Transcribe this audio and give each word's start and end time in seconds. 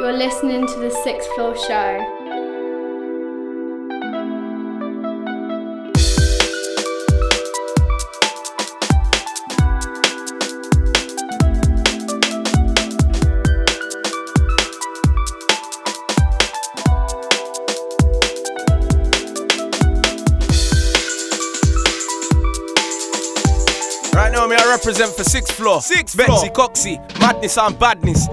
You're 0.00 0.14
listening 0.14 0.66
to 0.66 0.78
the 0.78 0.90
Sixth 1.04 1.28
Floor 1.34 1.54
Show. 1.54 1.98
Right 24.14 24.32
now, 24.32 24.46
me 24.46 24.56
I 24.56 24.66
represent 24.70 25.12
for 25.12 25.24
sixth 25.24 25.52
floor. 25.52 25.82
Sixth 25.82 26.16
Betsy 26.16 26.48
floor. 26.48 26.70
Coxie, 26.70 27.20
madness 27.20 27.58
and 27.58 27.78
badness. 27.78 28.26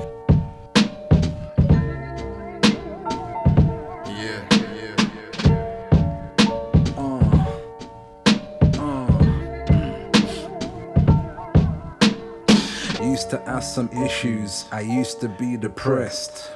Have 13.58 13.64
some 13.64 13.90
issues, 14.06 14.66
I 14.72 14.82
used 14.82 15.20
to 15.22 15.28
be 15.28 15.58
depressed. 15.58 16.52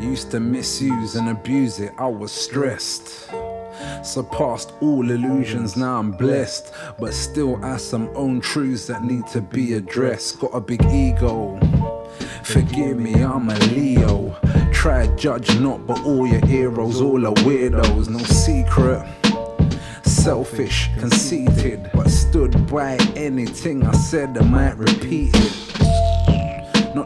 Used 0.00 0.30
to 0.30 0.40
misuse 0.40 1.14
and 1.14 1.28
abuse 1.28 1.80
it, 1.80 1.92
I 1.98 2.06
was 2.06 2.32
stressed. 2.32 3.28
Surpassed 4.02 4.72
all 4.80 5.10
illusions, 5.10 5.76
now 5.76 5.98
I'm 5.98 6.12
blessed. 6.12 6.72
But 6.98 7.12
still 7.12 7.62
I 7.62 7.72
have 7.72 7.82
some 7.82 8.08
own 8.14 8.40
truths 8.40 8.86
that 8.86 9.04
need 9.04 9.26
to 9.34 9.42
be 9.42 9.74
addressed. 9.74 10.40
Got 10.40 10.54
a 10.54 10.62
big 10.62 10.82
ego. 10.86 11.60
Forgive 12.42 12.96
me, 12.96 13.22
I'm 13.22 13.50
a 13.50 13.58
Leo. 13.74 14.34
Try 14.72 15.14
judge 15.16 15.60
not, 15.60 15.86
but 15.86 16.00
all 16.06 16.26
your 16.26 16.46
heroes, 16.46 17.02
all 17.02 17.26
are 17.26 17.34
weirdos, 17.44 18.08
no 18.08 18.18
secret. 18.20 19.06
Selfish, 20.06 20.88
conceited, 20.98 21.90
but 21.92 22.08
stood 22.08 22.66
by 22.66 22.96
anything 23.14 23.84
I 23.84 23.92
said, 23.92 24.38
I 24.38 24.44
might 24.44 24.78
repeat 24.78 25.32
it. 25.34 25.79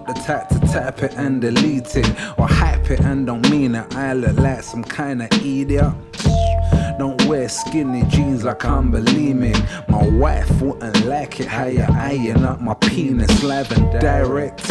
The 0.07 0.13
type 0.13 0.49
to 0.51 0.59
tap 0.61 1.03
it 1.03 1.15
and 1.17 1.41
delete 1.41 1.97
it, 1.97 2.07
or 2.39 2.47
hype 2.47 2.91
it 2.91 3.01
and 3.01 3.27
don't 3.27 3.49
mean 3.51 3.75
it. 3.75 3.95
I 3.97 4.13
look 4.13 4.37
like 4.37 4.63
some 4.63 4.85
kind 4.85 5.23
of 5.23 5.33
idiot. 5.33 5.93
Don't 6.99 7.24
wear 7.27 7.49
skinny 7.49 8.03
jeans 8.09 8.45
like 8.45 8.65
I'm 8.65 8.93
bulimic. 8.93 9.59
My 9.89 10.07
wife 10.09 10.61
wouldn't 10.61 11.07
like 11.07 11.41
it 11.41 11.47
how 11.47 11.67
you 11.67 11.85
eyeing 11.89 12.45
up 12.45 12.61
my 12.61 12.75
penis 12.75 13.43
live 13.43 13.71
and 13.73 13.91
direct. 14.01 14.65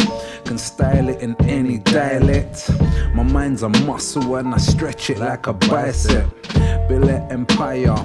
Can 0.46 0.58
style 0.58 1.10
it 1.10 1.22
in 1.22 1.36
any 1.48 1.78
dialect. 1.80 2.70
My 3.14 3.24
mind's 3.24 3.64
a 3.64 3.70
muscle 3.70 4.36
and 4.36 4.54
I 4.54 4.58
stretch 4.58 5.10
it 5.10 5.20
like 5.20 5.48
a 5.48 5.54
bicep. 5.54 6.30
An 6.94 7.10
empire, 7.32 7.96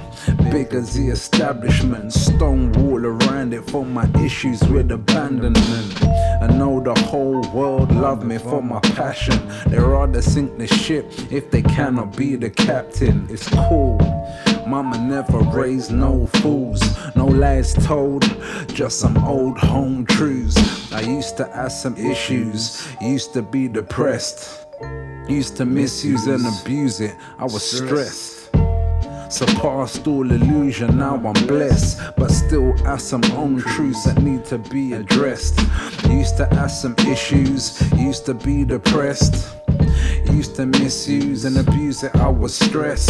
big 0.51 0.73
as 0.73 0.95
the 0.95 1.09
establishment. 1.09 2.11
Stone 2.11 2.71
wall 2.71 3.05
around 3.05 3.53
it 3.53 3.69
for 3.69 3.85
my 3.85 4.09
issues 4.19 4.63
with 4.63 4.91
abandonment. 4.91 6.03
I 6.41 6.47
know 6.47 6.81
the 6.81 6.99
whole 7.01 7.41
world 7.51 7.91
love 7.91 8.25
me 8.25 8.39
for 8.39 8.63
my 8.63 8.79
passion. 8.79 9.39
They'd 9.67 9.79
rather 9.79 10.23
sink 10.23 10.57
the 10.57 10.65
ship 10.65 11.05
if 11.31 11.51
they 11.51 11.61
cannot 11.61 12.17
be 12.17 12.35
the 12.35 12.49
captain. 12.49 13.27
It's 13.29 13.47
cool. 13.49 13.99
Mama 14.69 14.99
never 14.99 15.39
raised 15.39 15.91
no 15.91 16.27
fools, 16.27 16.79
no 17.15 17.25
lies 17.25 17.73
told, 17.73 18.21
just 18.67 18.99
some 18.99 19.17
old 19.25 19.57
home 19.57 20.05
truths. 20.05 20.93
I 20.93 21.01
used 21.01 21.37
to 21.37 21.45
have 21.45 21.71
some 21.71 21.97
issues, 21.97 22.87
used 23.01 23.33
to 23.33 23.41
be 23.41 23.67
depressed, 23.67 24.67
used 25.27 25.57
to 25.57 25.65
misuse 25.65 26.27
and 26.27 26.45
abuse 26.45 27.01
it. 27.01 27.15
I 27.39 27.45
was 27.45 27.63
stressed. 27.63 28.51
Surpassed 29.31 30.07
all 30.07 30.31
illusion, 30.31 30.99
now 30.99 31.15
I'm 31.15 31.47
blessed. 31.47 31.99
But 32.15 32.29
still 32.29 32.77
have 32.85 33.01
some 33.01 33.23
own 33.31 33.61
truths 33.61 34.03
that 34.05 34.21
need 34.21 34.45
to 34.45 34.59
be 34.59 34.93
addressed. 34.93 35.59
Used 36.07 36.37
to 36.37 36.45
have 36.45 36.69
some 36.69 36.93
issues, 37.07 37.81
used 37.93 38.27
to 38.27 38.35
be 38.35 38.65
depressed. 38.65 39.58
Used 40.31 40.55
to 40.55 40.65
misuse 40.65 41.45
and 41.45 41.57
abuse 41.57 42.03
it, 42.03 42.15
I 42.15 42.29
was 42.29 42.53
stressed. 42.53 43.09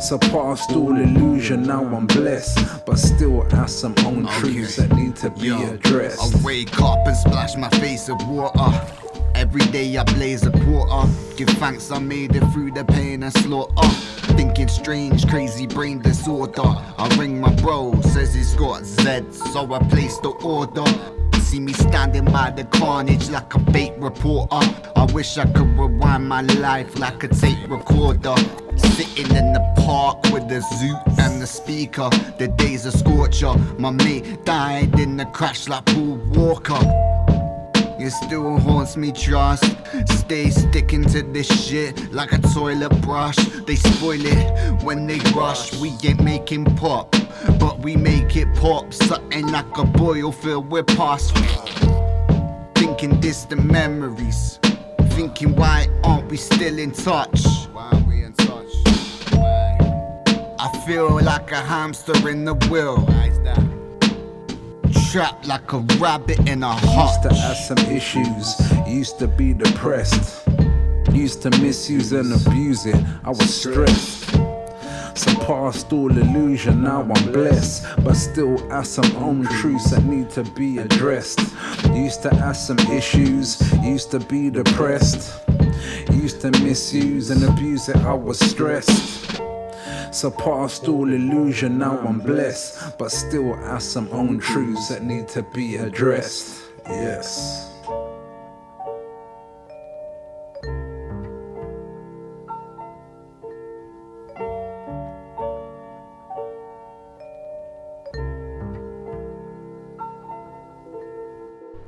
Surpassed 0.00 0.72
all 0.72 0.96
illusion, 0.96 1.62
now 1.62 1.84
I'm 1.84 2.06
blessed. 2.06 2.84
But 2.84 2.98
still 2.98 3.48
have 3.50 3.70
some 3.70 3.94
own 4.04 4.26
oh, 4.26 4.40
truths 4.40 4.76
that 4.76 4.92
need 4.96 5.16
to 5.16 5.30
be 5.30 5.46
Yo, 5.46 5.72
addressed. 5.72 6.36
I 6.36 6.44
wake 6.44 6.80
up 6.82 7.06
and 7.06 7.16
splash 7.16 7.56
my 7.56 7.70
face 7.70 8.08
with 8.08 8.22
water. 8.26 8.86
Every 9.34 9.64
day 9.66 9.96
I 9.96 10.04
blaze 10.04 10.44
a 10.44 10.50
quarter. 10.50 11.08
Give 11.36 11.48
thanks 11.48 11.90
I 11.90 11.98
made 11.98 12.34
it 12.34 12.44
through 12.52 12.72
the 12.72 12.84
pain 12.84 13.22
and 13.22 13.32
slaughter. 13.32 13.88
Thinking 14.36 14.68
strange, 14.68 15.26
crazy 15.28 15.66
brain 15.66 16.00
disorder. 16.00 16.62
I 16.62 17.14
ring 17.18 17.40
my 17.40 17.54
bro, 17.56 17.98
says 18.02 18.34
he's 18.34 18.54
got 18.54 18.84
Z, 18.84 19.22
so 19.52 19.72
I 19.72 19.78
place 19.88 20.18
the 20.18 20.30
order. 20.42 20.84
See 21.42 21.60
me 21.60 21.72
standing 21.74 22.24
by 22.24 22.50
the 22.50 22.64
carnage 22.64 23.28
like 23.28 23.54
a 23.54 23.58
bait 23.58 23.92
reporter. 23.98 24.66
I 24.96 25.04
wish 25.12 25.36
I 25.36 25.44
could 25.44 25.78
rewind 25.78 26.26
my 26.26 26.40
life 26.40 26.98
like 26.98 27.22
a 27.24 27.28
tape 27.28 27.68
recorder. 27.68 28.34
Sitting 28.76 29.36
in 29.36 29.52
the 29.52 29.60
park 29.84 30.22
with 30.32 30.48
the 30.48 30.60
zoo 30.60 30.96
and 31.18 31.42
the 31.42 31.46
speaker. 31.46 32.08
The 32.38 32.48
days 32.48 32.86
of 32.86 32.94
scorcher. 32.94 33.54
My 33.78 33.90
mate 33.90 34.44
died 34.44 34.98
in 34.98 35.18
the 35.18 35.26
crash 35.26 35.68
like 35.68 35.84
Paul 35.84 36.16
Walker. 36.34 36.80
It 38.04 38.10
still 38.10 38.58
haunts 38.58 38.96
me, 38.96 39.12
trust. 39.12 39.64
Stay 40.08 40.50
sticking 40.50 41.04
to 41.04 41.22
this 41.22 41.46
shit 41.46 42.12
like 42.12 42.32
a 42.32 42.38
toilet 42.38 42.90
brush. 43.00 43.36
They 43.64 43.76
spoil 43.76 44.26
it 44.26 44.82
when 44.82 45.06
they 45.06 45.20
rush. 45.36 45.72
We 45.76 45.92
ain't 46.02 46.20
making 46.20 46.64
pop, 46.64 47.14
but 47.60 47.78
we 47.78 47.94
make 47.94 48.34
it 48.34 48.52
pop. 48.56 48.92
Something 48.92 49.46
like 49.52 49.78
a 49.78 49.84
boil 49.84 50.32
filled 50.32 50.68
with 50.68 50.88
past. 50.88 51.32
Thinking 52.74 53.20
distant 53.20 53.70
memories. 53.70 54.58
Thinking 55.10 55.54
why 55.54 55.86
aren't 56.02 56.28
we 56.28 56.38
still 56.38 56.80
in 56.80 56.90
touch? 56.90 57.46
Why 57.72 57.84
aren't 57.92 58.08
we 58.08 58.24
in 58.24 58.32
touch? 58.32 58.72
I 60.58 60.84
feel 60.84 61.22
like 61.22 61.52
a 61.52 61.60
hamster 61.60 62.28
in 62.28 62.46
the 62.46 62.54
wheel. 62.68 63.06
Why 64.92 65.00
is 65.00 65.12
that? 65.12 65.12
Trapped 65.12 65.46
like 65.46 65.72
a 65.72 65.78
rabbit 65.98 66.48
in 66.48 66.62
a 66.62 66.74
Used 66.74 67.22
to 67.22 67.34
have 67.34 67.56
some 67.56 67.78
issues, 67.78 68.60
used 68.86 69.18
to 69.18 69.28
be 69.28 69.52
depressed, 69.52 70.46
used 71.12 71.42
to 71.42 71.50
misuse 71.60 72.12
and 72.12 72.32
abuse 72.32 72.86
it. 72.86 72.96
I 73.24 73.30
was 73.30 73.54
stressed. 73.54 74.30
Surpassed 75.14 75.92
all 75.92 76.10
illusion, 76.10 76.82
now 76.82 77.02
I'm 77.02 77.32
blessed. 77.32 77.84
But 78.02 78.14
still 78.14 78.56
have 78.70 78.86
some 78.86 79.14
own 79.16 79.44
truths 79.60 79.90
that 79.90 80.04
need 80.04 80.30
to 80.30 80.44
be 80.44 80.78
addressed. 80.78 81.40
Used 81.90 82.22
to 82.22 82.34
have 82.34 82.56
some 82.56 82.78
issues, 82.78 83.60
used 83.82 84.10
to 84.12 84.20
be 84.20 84.50
depressed, 84.50 85.40
used 86.10 86.40
to 86.42 86.50
misuse 86.62 87.30
and 87.30 87.44
abuse 87.44 87.88
it. 87.88 87.96
I 87.96 88.14
was 88.14 88.38
stressed. 88.38 89.42
Surpassed 90.12 90.88
all 90.88 91.10
illusion, 91.10 91.78
now 91.78 91.98
I'm 92.00 92.18
blessed. 92.18 92.98
But 92.98 93.10
still 93.10 93.54
have 93.54 93.82
some 93.82 94.08
own 94.12 94.38
truths 94.38 94.88
that 94.88 95.02
need 95.02 95.26
to 95.28 95.42
be 95.54 95.76
addressed. 95.76 96.64
Yes. 96.86 97.70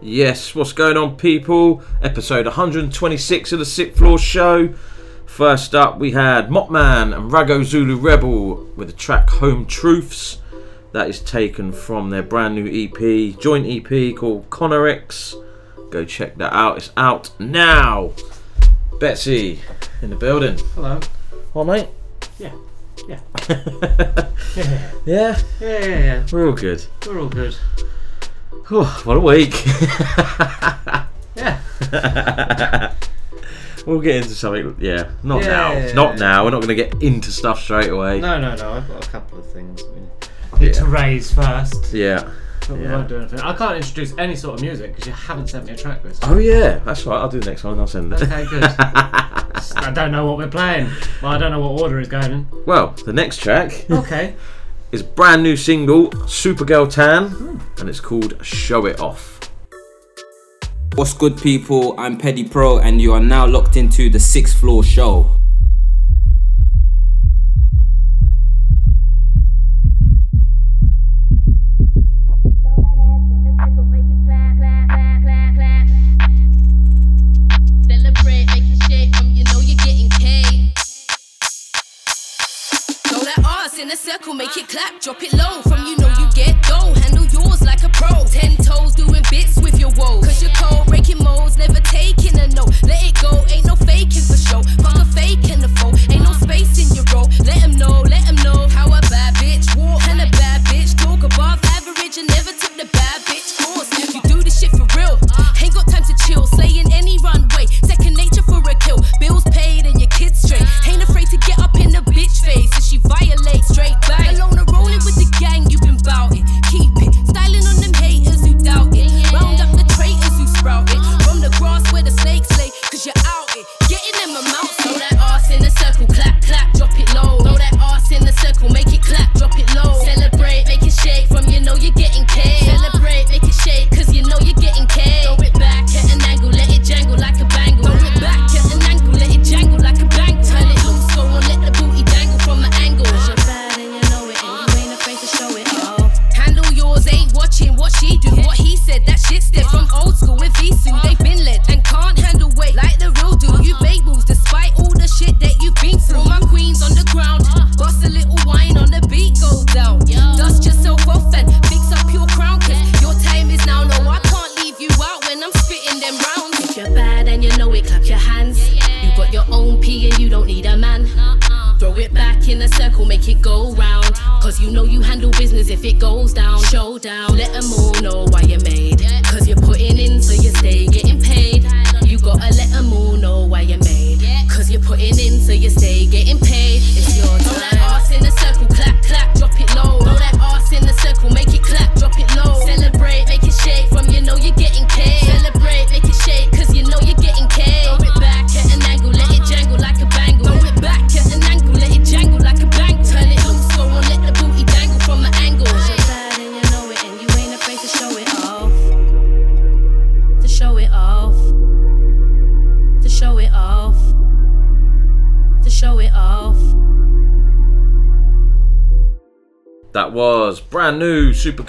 Yes, 0.00 0.55
what's 0.55 0.73
going 0.73 0.97
on, 0.97 1.17
people? 1.17 1.82
Episode 2.03 2.47
126 2.47 3.53
of 3.53 3.59
the 3.59 3.65
Sixth 3.67 3.99
Floor 3.99 4.19
Show. 4.19 4.75
First 5.26 5.75
up, 5.75 5.99
we 5.99 6.12
had 6.12 6.49
Motman 6.49 7.15
and 7.17 7.31
Raggo 7.31 7.65
Zulu 7.65 7.97
Rebel 7.97 8.67
with 8.76 8.88
the 8.88 8.94
track 8.94 9.29
Home 9.31 9.67
Truths. 9.67 10.38
That 10.93 11.09
is 11.09 11.19
taken 11.21 11.73
from 11.73 12.11
their 12.11 12.23
brand 12.23 12.55
new 12.55 12.67
EP, 12.69 13.37
joint 13.41 13.67
EP 13.67 14.15
called 14.17 14.49
Connerex. 14.50 15.35
Go 15.91 16.05
check 16.05 16.37
that 16.37 16.53
out. 16.55 16.76
It's 16.76 16.93
out 16.97 17.31
now. 17.41 18.12
Betsy 19.00 19.59
in 20.03 20.11
the 20.11 20.17
building. 20.17 20.56
Hello. 20.76 21.00
What, 21.53 21.65
mate? 21.65 21.88
Yeah. 22.38 22.53
Yeah. 23.09 23.21
Yeah, 24.56 24.91
Yeah, 25.05 25.41
yeah, 25.61 25.79
yeah. 25.99 26.26
we're 26.31 26.47
all 26.47 26.53
good. 26.55 26.87
We're 27.05 27.19
all 27.19 27.29
good. 27.29 27.55
Whew, 28.69 28.85
what 28.85 29.17
a 29.17 29.21
week. 29.21 29.65
Yeah. 31.37 32.94
we'll 33.87 34.01
get 34.01 34.17
into 34.17 34.31
something. 34.35 34.77
Yeah, 34.79 35.11
not 35.23 35.43
Yeah, 35.43 35.49
now. 35.49 35.73
yeah, 35.73 35.93
not 35.93 36.13
yeah. 36.15 36.19
now. 36.21 36.45
We're 36.45 36.51
not 36.51 36.63
going 36.63 36.77
to 36.77 36.83
get 36.85 37.03
into 37.03 37.31
stuff 37.31 37.61
straight 37.61 37.91
away. 37.91 38.21
No, 38.21 38.41
no, 38.41 38.55
no. 38.57 38.73
I've 38.73 38.89
got 38.89 39.07
a 39.07 39.11
couple 39.11 39.39
of 39.39 39.47
things 39.53 39.83
we 40.61 40.67
need 40.67 40.75
to 40.75 40.85
raise 40.87 41.33
first. 41.33 41.93
Yeah. 41.93 42.31
But 42.67 42.79
we 42.79 42.85
Yeah. 42.85 42.93
won't 42.97 43.09
do 43.09 43.19
anything. 43.19 43.41
I 43.41 43.53
can't 43.55 43.77
introduce 43.77 44.15
any 44.17 44.35
sort 44.37 44.55
of 44.55 44.61
music 44.63 44.93
because 44.93 45.07
you 45.07 45.13
haven't 45.13 45.49
sent 45.49 45.67
me 45.67 45.73
a 45.73 45.77
track 45.77 46.03
list. 46.05 46.23
Oh 46.27 46.39
yeah, 46.39 46.79
that's 46.85 47.05
right. 47.05 47.19
I'll 47.19 47.29
do 47.29 47.39
the 47.41 47.51
next 47.51 47.63
one. 47.65 47.79
I'll 47.79 47.87
send 47.87 48.13
it. 48.13 48.23
Okay, 48.23 48.47
good. 48.47 48.65
I 48.79 49.91
don't 49.95 50.11
know 50.13 50.25
what 50.27 50.39
we're 50.39 50.49
playing. 50.49 50.89
Well, 51.23 51.33
I 51.33 51.39
don't 51.39 51.51
know 51.53 51.61
what 51.61 51.81
order 51.83 52.01
is 52.01 52.09
going 52.09 52.33
in. 52.33 52.47
Well, 52.67 52.95
the 53.05 53.13
next 53.13 53.39
track 53.39 53.85
Okay. 53.91 54.35
is 54.93 55.03
brand 55.03 55.43
new 55.43 55.57
single 55.57 56.09
Supergirl 56.11 56.91
Tan, 56.91 57.29
hmm. 57.29 57.59
and 57.81 57.89
it's 57.91 58.01
called 58.01 58.35
Show 58.45 58.87
It 58.87 58.99
Off. 59.01 59.34
What's 60.96 61.12
good, 61.12 61.37
people? 61.37 61.96
I'm 61.99 62.17
Petty 62.17 62.44
Pro, 62.44 62.79
and 62.79 63.02
you 63.02 63.12
are 63.14 63.20
now 63.20 63.49
locked 63.49 63.76
into 63.76 64.08
the 64.08 64.20
Sixth 64.20 64.56
Floor 64.56 64.85
Show. 64.85 65.29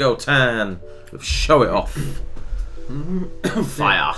New 0.06 0.16
Tan 0.16 0.80
with 1.12 1.24
Show 1.24 1.64
It 1.64 1.70
Off. 1.70 1.94
Fire. 3.70 4.14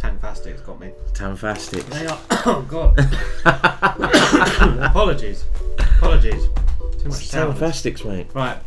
Tankfastic's 0.00 0.60
got 0.60 0.78
me. 0.78 0.92
Tanfastic. 1.14 1.84
They 1.86 2.06
are. 2.06 2.18
Oh 2.46 2.60
god. 2.68 2.98
Apologies. 4.90 5.44
Apologies. 5.78 6.46
Too 6.98 7.08
much 7.08 7.26
sound. 7.26 7.52
Tanfastics, 7.52 8.04
mate. 8.04 8.26
Right. 8.34 8.58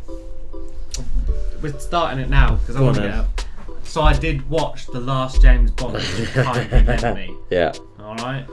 We're 1.62 1.77
starting 1.77 2.19
it 2.19 2.30
now 2.30 2.56
because 2.56 2.75
I 2.75 2.80
Go 2.80 2.86
want 2.86 2.98
on 2.98 3.04
to 3.04 3.09
get 3.09 3.38
then. 3.68 3.75
So 3.83 4.01
I 4.01 4.13
did 4.13 4.50
watch 4.50 4.88
the 4.88 5.00
last 5.00 5.42
James 5.42 5.69
Bond 5.71 6.00
Time 6.00 6.69
You 6.71 6.88
Lent 6.88 7.15
Me. 7.15 7.36
Yeah. 7.51 7.74
Alright. 8.00 8.48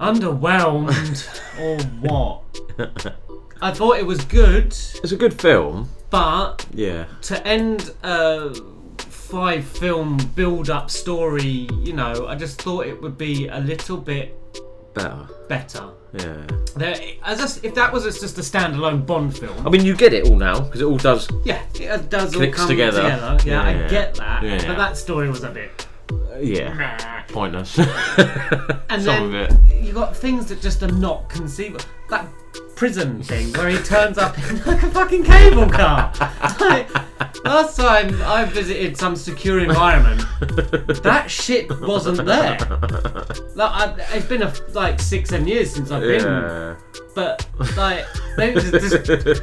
Underwhelmed 0.00 1.40
or 1.60 1.78
what? 2.00 3.14
I 3.62 3.70
thought 3.72 3.98
it 3.98 4.06
was 4.06 4.24
good, 4.24 4.66
It's 4.66 5.12
a 5.12 5.16
good 5.16 5.40
film. 5.40 5.90
But 6.10 6.66
Yeah. 6.72 7.04
to 7.22 7.46
end 7.46 7.92
a 8.02 8.54
five 8.98 9.64
film 9.64 10.16
build 10.34 10.70
up 10.70 10.90
story, 10.90 11.68
you 11.82 11.92
know, 11.92 12.26
I 12.28 12.34
just 12.34 12.60
thought 12.62 12.86
it 12.86 13.00
would 13.02 13.18
be 13.18 13.48
a 13.48 13.58
little 13.60 13.96
bit 13.98 14.34
Better. 14.94 15.28
better. 15.48 15.84
Yeah. 16.14 16.46
There, 16.74 16.96
as 17.24 17.58
a, 17.62 17.66
if 17.66 17.74
that 17.74 17.92
was 17.92 18.04
just 18.04 18.38
a 18.38 18.40
standalone 18.40 19.04
Bond 19.04 19.36
film, 19.36 19.66
I 19.66 19.70
mean, 19.70 19.84
you 19.84 19.94
get 19.94 20.14
it 20.14 20.26
all 20.28 20.36
now 20.36 20.60
because 20.60 20.80
it 20.80 20.84
all 20.84 20.96
does. 20.96 21.28
yeah, 21.44 21.60
it 21.74 21.88
uh, 21.90 21.98
does 21.98 22.34
all 22.34 22.46
come 22.50 22.68
together. 22.68 23.02
together. 23.02 23.38
Yeah, 23.44 23.62
I 23.62 23.72
Yeah. 23.72 23.88
get 23.88 24.14
that. 24.14 24.42
Yeah. 24.42 24.66
But 24.66 24.76
that 24.78 24.96
story 24.96 25.28
was 25.28 25.44
a 25.44 25.50
bit. 25.50 25.86
Uh, 26.10 26.38
yeah. 26.40 26.72
meh. 26.72 27.22
Pointless. 27.28 27.78
And 28.90 29.02
Some 29.02 29.30
then 29.30 29.50
of 29.50 29.60
it. 29.70 29.82
you 29.84 29.92
got 29.92 30.16
things 30.16 30.46
that 30.46 30.62
just 30.62 30.82
are 30.82 30.90
not 30.90 31.28
conceivable. 31.28 31.84
That 32.08 32.26
prison 32.78 33.20
thing 33.24 33.52
where 33.54 33.68
he 33.68 33.78
turns 33.78 34.18
up 34.18 34.38
in 34.48 34.62
like 34.66 34.80
a 34.84 34.90
fucking 34.92 35.24
cable 35.24 35.68
car. 35.68 36.12
Like, 36.60 37.44
last 37.44 37.76
time 37.76 38.20
I 38.22 38.44
visited 38.44 38.96
some 38.96 39.16
secure 39.16 39.60
environment, 39.60 40.20
that 41.02 41.26
shit 41.28 41.68
wasn't 41.80 42.24
there. 42.24 42.58
Like, 43.54 43.70
I, 43.72 43.94
it's 44.12 44.26
been 44.26 44.42
a, 44.42 44.52
like 44.72 45.00
six, 45.00 45.30
seven 45.30 45.46
years 45.48 45.70
since 45.72 45.90
I've 45.90 46.02
been, 46.02 46.24
Yeah. 46.24 46.76
but 47.14 47.48
like, 47.76 48.06
they 48.36 48.54
just, 48.54 49.04
just 49.04 49.42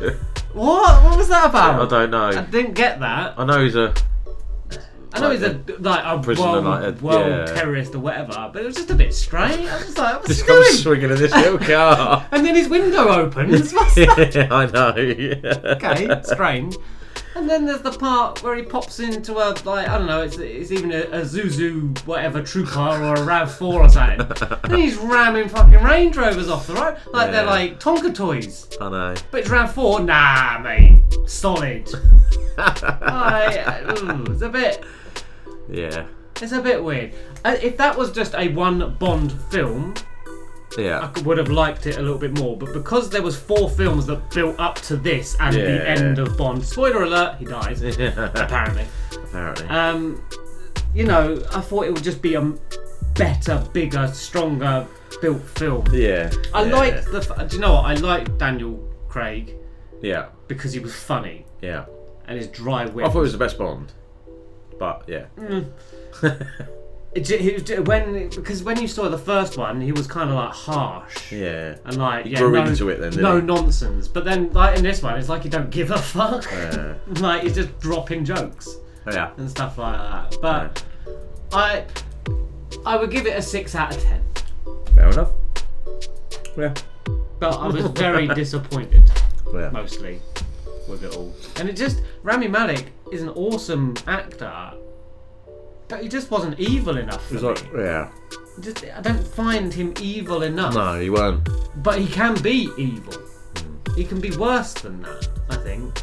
what? 0.54 1.04
What 1.04 1.18
was 1.18 1.30
that 1.30 1.50
about? 1.50 1.82
I 1.82 1.90
don't 2.00 2.12
know. 2.12 2.28
I 2.28 2.46
didn't 2.46 2.74
get 2.74 3.00
that. 3.00 3.38
I 3.38 3.46
know 3.46 3.64
he's 3.64 3.76
a. 3.76 3.94
I 5.16 5.20
know 5.22 5.30
Like 5.30 5.40
he's 5.40 5.48
a 5.48 5.80
like 5.82 6.04
a 6.06 6.20
prisoner, 6.22 6.52
world, 6.52 6.66
like 6.66 6.84
a- 7.02 7.04
world 7.06 7.28
yeah. 7.28 7.46
terrorist 7.54 7.96
or 7.96 8.00
whatever, 8.00 8.50
but 8.54 8.62
it 8.62 8.66
was 8.66 8.76
just 8.76 8.90
a 8.92 8.96
bit 8.96 9.14
strange. 9.14 9.68
I 9.68 9.76
was 9.78 9.86
just 9.86 9.98
like, 9.98 10.16
what's 10.16 10.28
Just 10.28 10.42
he 10.42 10.48
comes 10.48 10.68
doing? 10.68 10.78
swinging 10.82 11.10
in 11.12 11.18
this 11.18 11.32
little 11.34 11.58
car. 11.76 12.28
And 12.32 12.46
then 12.46 12.56
his 12.56 12.68
window 12.70 13.08
opens. 13.10 13.74
What's 13.74 13.96
that? 13.96 14.32
yeah, 14.36 14.48
I 14.54 14.66
know. 14.68 14.96
Yeah. 14.96 15.76
Okay, 15.76 16.22
strange. 16.24 16.76
And 17.36 17.50
then 17.50 17.66
there's 17.66 17.82
the 17.82 17.92
part 17.92 18.42
where 18.44 18.56
he 18.56 18.62
pops 18.64 19.00
into 19.02 19.34
a 19.34 19.52
like 19.66 19.90
I 19.90 19.98
don't 19.98 20.08
know, 20.08 20.22
it's 20.22 20.38
it's 20.38 20.72
even 20.72 20.92
a, 20.94 21.02
a 21.02 21.22
Zuzu 21.22 21.98
whatever 22.06 22.42
trooper 22.42 22.80
or 22.80 23.16
a 23.16 23.24
Rav 23.24 23.52
Four 23.54 23.84
or 23.84 23.90
something. 23.90 24.22
and 24.64 24.76
he's 24.76 24.96
ramming 24.96 25.50
fucking 25.50 25.84
Range 25.84 26.16
Rovers 26.16 26.50
off 26.50 26.66
the 26.68 26.74
road 26.76 26.98
like 27.12 27.32
they're 27.32 27.44
Yeah. 27.44 27.50
like 27.50 27.80
Tonka 27.82 28.16
toys. 28.16 28.68
I 28.80 28.90
know. 28.90 29.16
But 29.32 29.42
it's 29.42 29.50
Rav 29.50 29.74
Four, 29.74 30.00
nah, 30.00 30.60
mate, 30.60 31.04
solid. 31.26 31.90
I, 32.58 33.82
ooh, 34.02 34.24
it's 34.32 34.42
a 34.42 34.50
bit. 34.50 34.84
Yeah. 35.70 36.06
It's 36.42 36.52
a 36.52 36.62
bit 36.62 36.84
weird. 36.84 37.14
Uh, 37.44 37.56
If 37.62 37.78
that 37.78 37.98
was 37.98 38.12
just 38.12 38.36
a 38.36 38.50
one 38.50 38.96
Bond 39.00 39.32
film, 39.50 39.94
Yeah. 40.78 41.10
I 41.16 41.20
would 41.22 41.38
have 41.38 41.50
liked 41.50 41.88
it 41.88 41.98
a 41.98 42.02
little 42.02 42.18
bit 42.18 42.38
more. 42.38 42.58
But 42.58 42.74
because 42.74 43.10
there 43.10 43.22
was 43.22 43.38
four 43.38 43.70
films 43.70 44.06
that 44.08 44.30
built 44.32 44.60
up 44.60 44.76
to 44.82 44.98
this 44.98 45.36
and 45.40 45.56
Yeah. 45.56 45.64
the 45.64 45.90
end 45.90 46.20
of 46.20 46.38
Bond, 46.38 46.64
spoiler 46.66 47.04
alert, 47.04 47.36
he 47.40 47.46
dies 47.46 47.82
apparently. 48.36 48.86
Apparently. 49.14 49.68
Um, 49.68 50.22
you 50.94 51.06
know, 51.06 51.42
I 51.54 51.62
thought 51.62 51.86
it 51.86 51.94
would 51.94 52.04
just 52.04 52.22
be 52.22 52.36
a 52.36 52.54
better, 53.16 53.64
bigger, 53.74 54.08
stronger 54.10 54.86
built 55.22 55.42
film. 55.42 55.86
yeah. 55.94 56.30
I 56.54 56.64
yeah. 56.66 56.76
liked 56.76 57.06
the. 57.12 57.20
Do 57.48 57.56
you 57.56 57.62
know 57.62 57.74
what? 57.76 57.86
I 57.86 57.94
liked 57.96 58.38
Daniel 58.38 58.78
Craig 59.08 59.56
Yeah. 60.02 60.26
because 60.50 60.74
he 60.74 60.80
was 60.80 60.94
funny 60.94 61.46
Yeah. 61.62 61.86
and 62.28 62.38
his 62.38 62.48
dry 62.48 62.86
wit. 62.86 63.06
I 63.06 63.10
thought 63.10 63.20
it 63.20 63.22
was 63.22 63.32
the 63.32 63.38
best 63.38 63.58
Bond. 63.58 63.94
But 64.80 65.04
yeah. 65.08 65.26
Mm. 65.38 65.72
It 67.16 67.24
j- 67.24 67.38
he 67.42 67.54
was 67.54 67.64
j- 67.64 67.80
when 67.80 68.28
because 68.28 68.62
when 68.62 68.78
you 68.82 68.90
saw 68.90 69.08
the 69.08 69.18
first 69.18 69.58
one, 69.58 69.80
he 69.80 69.94
was 69.94 70.06
kind 70.06 70.30
of 70.30 70.36
like 70.36 70.52
harsh. 70.52 71.32
Yeah. 71.32 71.78
And 71.86 71.96
like, 71.96 72.26
He 72.26 72.32
yeah, 72.32 72.40
grew 72.40 72.52
no, 72.52 72.66
into 72.66 72.90
it 72.90 73.00
then, 73.00 73.12
didn't 73.12 73.24
no 73.24 73.38
he? 73.40 73.42
nonsense. 73.42 74.10
But 74.10 74.26
then, 74.26 74.52
like 74.52 74.78
in 74.78 74.84
this 74.84 75.02
one, 75.02 75.18
it's 75.18 75.30
like 75.30 75.44
he 75.44 75.48
don't 75.50 75.70
give 75.70 75.92
a 75.92 75.98
fuck. 75.98 76.44
Yeah. 76.52 76.96
like 77.22 77.44
he's 77.44 77.56
just 77.56 77.80
dropping 77.80 78.26
jokes 78.26 78.68
oh, 79.08 79.14
Yeah. 79.14 79.32
and 79.38 79.50
stuff 79.50 79.78
like 79.78 79.98
that. 79.98 80.38
But 80.42 80.84
I, 81.54 81.86
I 82.86 82.98
would 82.98 83.12
give 83.12 83.26
it 83.28 83.38
a 83.38 83.42
six 83.42 83.76
out 83.76 83.96
of 83.96 84.04
ten. 84.04 84.22
Fair 84.94 85.08
enough. 85.10 85.32
Yeah. 86.58 86.74
But 87.40 87.54
I 87.58 87.68
was 87.68 87.86
very 87.92 88.28
disappointed, 88.28 89.10
Yeah. 89.54 89.70
mostly, 89.70 90.20
with 90.88 91.04
it 91.04 91.16
all. 91.16 91.34
And 91.58 91.70
it 91.70 91.76
just 91.76 92.02
Rami 92.24 92.48
Malek 92.48 92.88
is 93.12 93.22
an 93.22 93.30
awesome 93.30 93.96
actor, 94.08 94.74
but 95.88 96.02
he 96.02 96.08
just 96.10 96.32
wasn't 96.32 96.60
evil 96.60 96.98
enough. 96.98 97.26
For 97.28 97.40
like, 97.40 97.74
me. 97.74 97.84
yeah. 97.84 98.10
Just, 98.62 98.86
I 98.86 99.02
don't 99.02 99.26
find 99.26 99.74
him 99.74 99.94
evil 100.02 100.44
enough. 100.44 100.74
No, 100.76 101.00
he 101.00 101.10
won't. 101.10 101.48
But 101.84 102.00
he 102.00 102.08
can 102.08 102.42
be 102.42 102.70
evil. 102.78 103.14
He 103.96 104.04
can 104.04 104.20
be 104.20 104.32
worse 104.38 104.74
than 104.74 105.02
that, 105.02 105.28
I 105.50 105.58
think. 105.58 106.02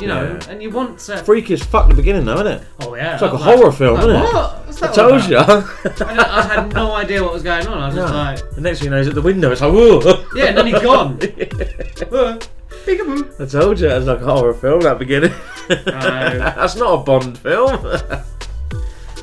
You 0.00 0.06
know, 0.06 0.38
Yeah. 0.40 0.50
and 0.50 0.62
you 0.62 0.70
want 0.70 0.98
to. 1.00 1.18
Freaky 1.18 1.54
as 1.54 1.62
fuck 1.62 1.84
at 1.84 1.90
the 1.90 1.94
beginning, 1.96 2.24
though, 2.24 2.34
isn't 2.34 2.46
it? 2.46 2.62
Oh 2.80 2.94
yeah, 2.94 3.14
It's 3.14 3.22
like 3.22 3.32
a 3.32 3.36
horror 3.36 3.72
film, 3.72 3.98
isn't 3.98 4.10
it? 4.10 4.14
What? 4.22 4.66
What's 4.66 4.82
I 4.82 4.86
that 4.86 4.98
all 4.98 5.08
told 5.10 5.30
about? 5.30 5.30
you. 5.30 5.36
I, 5.90 5.94
don't- 5.94 6.18
I 6.18 6.42
had 6.42 6.72
no 6.74 6.92
idea 6.94 7.22
what 7.22 7.32
was 7.34 7.42
going 7.42 7.66
on. 7.66 7.78
I 7.78 7.86
was 7.88 7.94
just 7.96 8.14
like, 8.14 8.50
The 8.54 8.60
next 8.62 8.78
thing 8.78 8.86
you 8.86 8.90
know, 8.92 8.98
he's 8.98 9.08
at 9.08 9.14
the 9.14 9.20
window. 9.22 9.50
It's 9.50 9.60
like, 9.60 9.72
whoa. 9.72 10.24
yeah, 10.34 10.44
and 10.46 10.56
then 10.58 10.66
he's 10.68 10.80
gone. 10.80 11.18
Uh, 12.12 12.38
I 12.72 13.46
told 13.48 13.80
you, 13.80 13.88
it's 13.88 14.06
like 14.06 14.20
a 14.20 14.24
horror 14.24 14.54
film 14.54 14.86
at 14.86 14.94
the 14.98 14.98
beginning. 14.98 15.32
That's 15.68 16.76
not 16.76 17.00
a 17.00 17.02
Bond 17.02 17.38
film. 17.38 17.80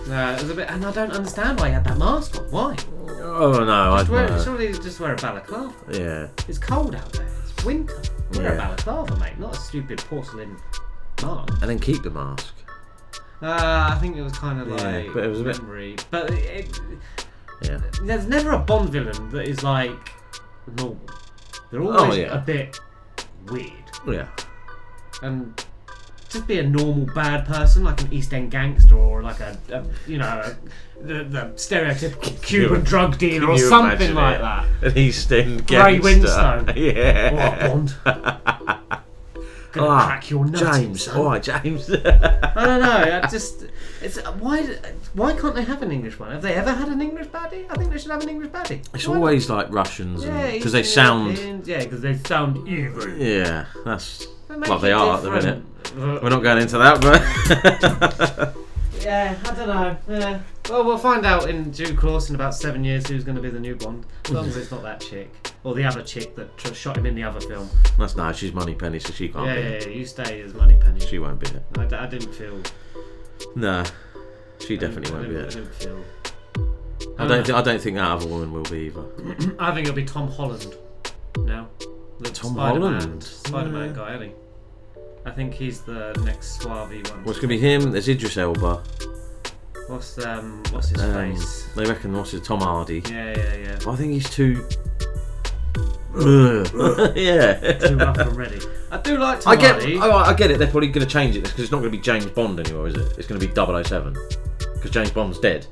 No, 0.08 0.32
it 0.32 0.42
was 0.42 0.50
a 0.52 0.56
bit, 0.56 0.70
and 0.70 0.86
I 0.86 0.92
don't 0.94 1.12
understand 1.12 1.60
why 1.60 1.68
he 1.68 1.74
had 1.74 1.84
that 1.84 1.98
mask 1.98 2.38
on. 2.38 2.46
Why? 2.50 2.78
oh 3.22 3.62
no, 3.66 3.94
I 3.94 3.98
Just 4.00 4.10
wear, 4.10 4.26
don't 4.30 4.38
know. 4.38 4.44
surely 4.46 4.72
just 4.72 5.02
wear 5.02 5.12
a 5.12 5.16
balaclava. 5.18 5.74
Yeah. 5.92 6.28
It's 6.48 6.58
cold 6.58 6.96
out 6.96 7.12
there. 7.12 7.28
It's 7.44 7.66
winter. 7.66 8.02
Wear 8.36 8.54
a 8.54 8.56
Yeah. 8.56 8.58
balaclava, 8.58 9.18
mate. 9.18 9.38
Not 9.38 9.58
a 9.58 9.60
stupid 9.60 9.98
porcelain 9.98 10.56
mask. 11.22 11.50
And 11.62 11.70
then 11.70 11.78
keep 11.78 12.04
the 12.04 12.10
mask. 12.10 12.54
Uh, 13.42 13.90
I 13.92 13.98
think 14.00 14.16
it 14.16 14.22
was 14.22 14.32
kind 14.32 14.62
of 14.62 14.70
Yeah, 14.70 14.76
like 14.92 15.14
but 15.14 15.26
it 15.26 15.28
was 15.28 15.42
a 15.42 15.44
bit- 15.44 15.62
memory. 15.62 15.98
But 16.10 16.30
it, 16.32 16.80
Yeah. 17.64 17.82
there's 18.02 18.28
never 18.28 18.52
a 18.52 18.60
Bond 18.60 18.88
villain 18.88 19.28
that 19.32 19.46
is 19.46 19.62
like 19.62 19.92
normal. 20.78 21.02
They're 21.70 21.82
always 21.82 22.00
Oh, 22.02 22.14
yeah. 22.14 22.34
a 22.34 22.40
bit 22.40 22.80
weird. 23.52 23.72
Yeah. 24.08 24.28
And 25.22 25.66
just 26.30 26.48
be 26.48 26.60
a 26.60 26.64
normal 26.64 27.06
bad 27.14 27.46
person, 27.46 27.84
like 27.84 28.02
an 28.02 28.14
East 28.14 28.34
End 28.34 28.52
gangster 28.52 28.96
or 28.96 29.24
like 29.24 29.40
a, 29.40 29.58
a 29.72 29.84
you 30.10 30.18
know, 30.18 30.26
a, 30.26 31.04
the, 31.04 31.24
the 31.24 31.42
stereotypical 31.56 32.42
Cuban 32.42 32.84
drug 32.84 33.18
dealer 33.18 33.50
or 33.52 33.58
something 33.58 34.14
like 34.14 34.42
that. 34.42 34.66
An 34.82 34.98
East 34.98 35.32
End 35.32 35.70
Ray 35.72 36.00
gangster. 36.00 36.28
Winstone. 36.28 36.76
Yeah. 36.96 37.34
What 37.34 38.06
Bond? 38.06 39.02
Gonna 39.74 39.88
Ah, 39.88 40.06
crack 40.08 40.30
your 40.30 40.46
nuts, 40.46 40.78
James. 40.78 41.08
right, 41.10 41.44
James. 41.44 41.90
I 41.92 41.96
don't 42.66 42.82
know. 42.82 43.20
I 43.24 43.28
just 43.32 43.66
it's 44.02 44.18
why 44.40 44.64
why 45.14 45.34
can't 45.34 45.56
they 45.56 45.64
have 45.64 45.82
an 45.82 45.92
English 45.92 46.18
one? 46.20 46.32
Have 46.32 46.42
they 46.42 46.54
ever 46.54 46.72
had 46.74 46.88
an 46.88 47.02
English 47.02 47.28
baddie? 47.28 47.66
I 47.70 47.76
think 47.76 47.92
they 47.92 47.98
should 48.00 48.12
have 48.12 48.24
an 48.24 48.30
English 48.30 48.50
baddie. 48.52 48.80
it's 48.94 49.08
Why 49.08 49.14
not? 49.14 49.20
always 49.20 49.50
like 49.50 49.72
Russians 49.72 50.24
Yeah, 50.24 50.52
because 50.52 50.72
they 50.72 50.84
sound. 50.84 51.38
Yeah, 51.68 51.84
because 51.84 52.02
they 52.02 52.16
sound 52.18 52.68
evil. 52.68 53.10
Yeah, 53.10 53.66
that's 53.84 54.26
well, 54.50 54.80
they 54.80 54.94
are 54.94 55.18
at 55.18 55.24
the 55.24 55.32
minute. 55.32 55.64
We're 55.96 56.30
not 56.30 56.44
going 56.44 56.62
into 56.62 56.78
that, 56.78 57.02
but 57.02 58.56
Yeah, 59.02 59.38
I 59.46 59.52
don't 59.56 59.68
know. 59.68 59.98
Yeah. 60.10 60.42
Well, 60.70 60.84
we'll 60.84 60.98
find 60.98 61.26
out 61.26 61.50
in 61.50 61.72
due 61.72 61.96
course 61.96 62.30
in 62.30 62.36
about 62.36 62.54
seven 62.56 62.84
years 62.84 63.08
who's 63.08 63.24
going 63.24 63.36
to 63.36 63.42
be 63.42 63.50
the 63.50 63.60
new 63.60 63.76
Bond. 63.76 64.06
As 64.26 64.32
long 64.32 64.46
as 64.48 64.58
it's 64.58 64.72
not 64.72 64.84
that 64.84 65.00
chick 65.02 65.30
or 65.64 65.74
the 65.76 65.84
other 65.84 66.02
chick 66.04 66.36
that 66.36 66.58
tr- 66.58 66.74
shot 66.74 66.98
him 66.98 67.06
in 67.06 67.16
the 67.16 67.24
other 67.24 67.40
film. 67.40 67.70
that's 67.98 68.16
nice. 68.16 68.38
She's 68.38 68.54
Moneypenny, 68.54 69.00
so 69.00 69.14
she 69.14 69.30
can't 69.30 69.46
Yeah, 69.46 69.56
be. 69.56 69.62
yeah, 69.62 69.68
it. 69.68 69.86
yeah, 69.88 69.94
you 69.94 70.06
stay 70.06 70.42
as 70.42 70.54
Moneypenny. 70.54 71.00
She 71.00 71.20
won't 71.20 71.40
be 71.40 71.48
it. 71.48 71.64
I, 71.78 71.86
d- 71.86 71.96
I 71.96 72.06
didn't 72.08 72.34
feel. 72.34 72.62
No, 73.56 73.84
she 74.60 74.76
I 74.76 74.78
definitely 74.78 75.12
didn't- 75.12 75.16
won't 75.18 75.30
be 75.30 75.38
I 75.38 75.40
it. 75.42 75.50
didn't 75.52 75.74
feel. 75.76 76.04
I 77.20 77.28
don't. 77.28 77.46
Th- 77.46 77.56
I 77.58 77.62
don't 77.62 77.82
think 77.82 77.96
that 77.98 78.12
other 78.12 78.28
woman 78.28 78.52
will 78.52 78.64
be 78.64 78.88
either. 78.88 79.04
I 79.60 79.74
think 79.74 79.88
it'll 79.88 79.96
be 79.96 80.04
Tom 80.06 80.30
Holland 80.30 80.76
now. 81.38 81.70
The 82.20 82.30
Tom 82.30 82.54
Spider-Man, 82.54 82.94
Holland? 82.94 83.24
Spider-Man 83.24 83.90
Yeah. 83.90 83.96
guy, 83.96 84.16
isn't 84.16 84.30
he? 84.30 84.34
I 85.26 85.32
think 85.32 85.54
he's 85.54 85.82
the 85.82 86.14
next 86.26 86.62
suave 86.62 86.92
one. 87.10 87.24
What's 87.24 87.40
gonna 87.40 87.50
be 87.50 87.58
him? 87.60 87.92
There's 87.92 88.08
Idris 88.08 88.38
Elba. 88.38 88.84
What's 89.88 90.18
um 90.26 90.64
what's 90.72 90.90
his 90.90 91.02
Um, 91.02 91.14
face? 91.14 91.68
they 91.76 91.86
reckon 91.86 92.14
what's 92.16 92.32
his 92.32 92.42
Tom 92.42 92.60
Hardy. 92.62 93.02
Yeah, 93.10 93.36
yeah, 93.38 93.56
yeah. 93.56 93.80
I 93.92 93.96
think 93.96 94.14
he's 94.14 94.30
too. 94.30 94.68
yeah. 97.16 97.54
Too 97.80 97.98
rough 97.98 98.18
and 98.18 98.36
ready. 98.36 98.60
I 98.92 98.98
do 98.98 99.18
like 99.18 99.42
Tom 99.42 99.54
I 99.54 99.56
get. 99.56 99.72
Hardy. 99.74 99.98
Oh, 99.98 100.12
I 100.18 100.34
get 100.34 100.50
it. 100.52 100.58
They're 100.60 100.68
probably 100.70 100.88
going 100.90 101.06
to 101.06 101.12
change 101.12 101.36
it 101.36 101.44
because 101.44 101.60
it's 101.60 101.72
not 101.72 101.80
going 101.80 101.92
to 101.92 101.98
be 101.98 102.02
James 102.02 102.26
Bond 102.26 102.60
anymore, 102.60 102.88
is 102.88 102.96
it? 102.96 103.18
It's 103.18 103.28
going 103.28 103.40
to 103.40 103.48
be 103.48 103.54
007 103.84 104.14
because 104.74 104.92
James 104.92 105.12
Bond's 105.12 105.40
dead. 105.40 105.68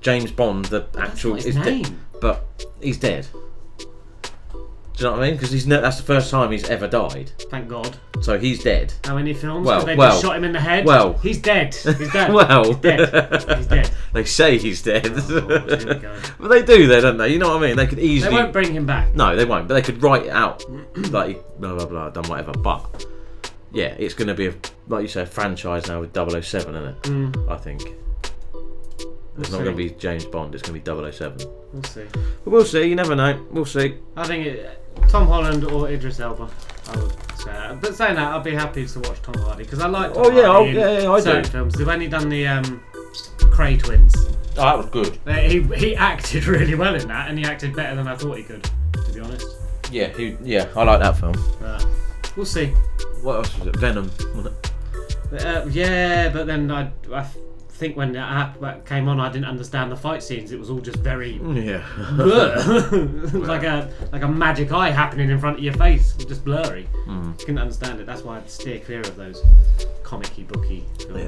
James 0.00 0.30
Bond, 0.30 0.66
the 0.66 0.86
actual, 0.98 1.32
not 1.32 1.42
his 1.42 1.46
is 1.56 1.56
dead, 1.56 1.64
name. 1.82 2.00
but 2.20 2.46
he's 2.80 2.98
dead. 2.98 3.26
Do 4.96 5.04
you 5.04 5.10
know 5.10 5.16
what 5.18 5.24
I 5.24 5.26
mean? 5.26 5.34
Because 5.34 5.50
he's 5.50 5.66
ne- 5.66 5.78
that's 5.78 5.98
the 5.98 6.04
first 6.04 6.30
time 6.30 6.50
he's 6.50 6.66
ever 6.70 6.88
died. 6.88 7.30
Thank 7.50 7.68
God. 7.68 7.98
So 8.22 8.38
he's 8.38 8.64
dead. 8.64 8.94
How 9.04 9.16
many 9.16 9.34
films? 9.34 9.66
Well, 9.66 9.84
they 9.84 9.94
well, 9.94 10.10
just 10.12 10.22
shot 10.22 10.36
him 10.36 10.44
in 10.44 10.52
the 10.52 10.60
head. 10.60 10.86
well. 10.86 11.12
he's 11.18 11.36
dead. 11.36 11.74
He's 11.74 12.12
dead. 12.12 12.32
well, 12.32 12.64
he's 12.64 12.76
dead. 12.76 13.00
He's 13.58 13.66
dead. 13.66 13.90
they 14.14 14.24
say 14.24 14.56
he's 14.56 14.80
dead, 14.80 15.06
Oh, 15.06 15.46
Lord, 15.50 15.82
here 15.82 15.94
we 15.94 16.00
go. 16.00 16.18
but 16.40 16.48
they 16.48 16.62
do, 16.62 16.86
they 16.86 17.02
don't 17.02 17.18
they? 17.18 17.28
You 17.28 17.38
know 17.38 17.48
what 17.48 17.62
I 17.62 17.66
mean? 17.66 17.76
They 17.76 17.86
could 17.86 17.98
easily. 17.98 18.34
They 18.34 18.42
won't 18.42 18.54
bring 18.54 18.72
him 18.72 18.86
back. 18.86 19.14
No, 19.14 19.36
they 19.36 19.44
won't. 19.44 19.68
But 19.68 19.74
they 19.74 19.82
could 19.82 20.02
write 20.02 20.24
it 20.24 20.30
out, 20.30 20.64
like 21.10 21.44
blah 21.58 21.74
blah 21.74 21.84
blah, 21.84 22.08
done 22.08 22.24
whatever. 22.24 22.52
But 22.52 23.04
yeah, 23.72 23.94
it's 23.98 24.14
going 24.14 24.28
to 24.28 24.34
be 24.34 24.46
a 24.46 24.54
like 24.88 25.02
you 25.02 25.08
say, 25.08 25.22
a 25.22 25.26
franchise 25.26 25.88
now 25.88 26.00
with 26.00 26.14
007 26.14 26.74
in 26.74 26.84
it. 26.84 27.02
Mm. 27.02 27.50
I 27.50 27.56
think 27.58 27.82
it's 29.38 29.50
We'll 29.50 29.58
not 29.58 29.64
going 29.64 29.76
to 29.76 29.90
be 29.90 29.90
James 29.90 30.24
Bond. 30.24 30.54
It's 30.54 30.66
going 30.66 30.80
to 30.80 30.94
be 30.94 31.12
007. 31.12 31.38
We'll 31.72 31.82
see. 31.82 32.04
But 32.12 32.50
we'll 32.50 32.64
see. 32.64 32.84
You 32.84 32.94
never 32.94 33.14
know. 33.14 33.46
We'll 33.50 33.66
see. 33.66 33.98
I 34.16 34.26
think 34.26 34.46
it, 34.46 34.85
Tom 35.08 35.26
Holland 35.26 35.64
or 35.64 35.88
Idris 35.88 36.20
Elba. 36.20 36.48
I 36.88 36.96
would 36.96 37.12
say. 37.38 37.52
That. 37.52 37.80
But 37.80 37.94
saying 37.94 38.14
that, 38.16 38.32
I'd 38.34 38.44
be 38.44 38.54
happy 38.54 38.86
to 38.86 39.00
watch 39.00 39.20
Tom 39.22 39.34
Hardy 39.38 39.64
because 39.64 39.80
I 39.80 39.86
like. 39.88 40.14
Tom 40.14 40.26
Oh, 40.26 40.30
yeah, 40.30 40.46
Hardy 40.46 40.68
oh, 40.68 40.70
in 40.70 40.74
yeah, 40.76 41.00
yeah, 41.02 41.10
I 41.12 41.16
do. 41.18 41.22
certain 41.22 41.50
films. 41.50 41.74
They've 41.74 41.88
only 41.88 42.08
done 42.08 42.28
the 42.28 42.46
um, 42.46 42.82
Kray 43.50 43.78
twins. 43.78 44.14
Oh, 44.58 44.62
that 44.62 44.76
was 44.78 44.86
good. 44.86 45.18
Uh, 45.26 45.32
He 45.34 45.62
he 45.74 45.96
acted 45.96 46.46
really 46.48 46.74
well 46.74 46.94
in 46.94 47.08
that, 47.08 47.28
and 47.28 47.38
he 47.38 47.44
acted 47.44 47.74
better 47.74 47.94
than 47.96 48.06
I 48.08 48.16
thought 48.16 48.36
he 48.36 48.42
could. 48.44 48.68
To 49.04 49.12
be 49.12 49.20
honest. 49.20 49.46
Yeah, 49.92 50.08
he, 50.08 50.36
yeah, 50.42 50.68
I 50.76 50.82
like 50.84 51.00
that 51.00 51.16
film. 51.18 51.34
But 51.60 51.86
we'll 52.36 52.46
see. 52.46 52.66
What 53.22 53.36
else 53.36 53.58
was 53.58 53.68
it? 53.68 53.76
Venom. 53.76 54.10
Wasn't 54.34 54.46
it? 55.32 55.44
Uh, 55.44 55.66
yeah, 55.70 56.28
but 56.28 56.46
then 56.46 56.70
I, 56.70 56.90
I 57.12 57.26
think 57.76 57.96
when 57.96 58.12
that 58.12 58.28
hap- 58.28 58.60
that 58.60 58.86
came 58.86 59.08
on, 59.08 59.20
I 59.20 59.30
didn't 59.30 59.46
understand 59.46 59.92
the 59.92 59.96
fight 59.96 60.22
scenes. 60.22 60.50
It 60.52 60.58
was 60.58 60.70
all 60.70 60.80
just 60.80 60.98
very 60.98 61.32
Yeah. 61.44 61.84
like 63.32 63.62
a 63.64 63.90
like 64.12 64.22
a 64.22 64.28
magic 64.28 64.72
eye 64.72 64.90
happening 64.90 65.30
in 65.30 65.38
front 65.38 65.58
of 65.58 65.64
your 65.64 65.74
face, 65.74 66.12
just 66.14 66.44
blurry. 66.44 66.88
Mm. 67.06 67.38
Couldn't 67.38 67.58
understand 67.58 68.00
it. 68.00 68.06
That's 68.06 68.22
why 68.22 68.38
I'd 68.38 68.50
steer 68.50 68.80
clear 68.80 69.00
of 69.00 69.16
those 69.16 69.42
comic-y, 70.02 70.44
booky 70.48 70.84
films, 70.98 71.22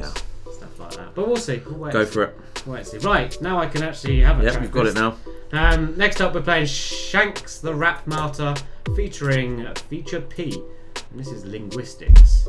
Yeah. 0.46 0.52
stuff 0.52 0.78
like 0.80 0.92
that. 0.96 1.14
But 1.14 1.26
we'll 1.26 1.36
see. 1.36 1.60
We'll 1.66 1.78
wait 1.78 1.92
Go 1.92 2.06
for 2.06 2.22
it. 2.24 2.36
We'll 2.66 2.74
wait 2.76 2.92
and 2.92 3.02
see. 3.02 3.06
Right 3.08 3.40
now, 3.42 3.58
I 3.58 3.66
can 3.66 3.82
actually 3.82 4.20
have 4.20 4.40
a 4.40 4.44
Yep, 4.44 4.52
track 4.52 4.62
you've 4.62 4.72
got 4.72 4.86
it 4.86 4.94
now. 4.94 5.16
Um, 5.52 5.96
next 5.96 6.20
up, 6.20 6.34
we're 6.34 6.42
playing 6.42 6.66
Skanks 6.66 7.60
the 7.60 7.74
Rap 7.74 8.06
Martyr 8.06 8.54
featuring 8.96 9.66
Feature 9.88 10.20
P. 10.20 10.62
And 11.10 11.18
this 11.20 11.28
is 11.28 11.44
Linguistics. 11.44 12.46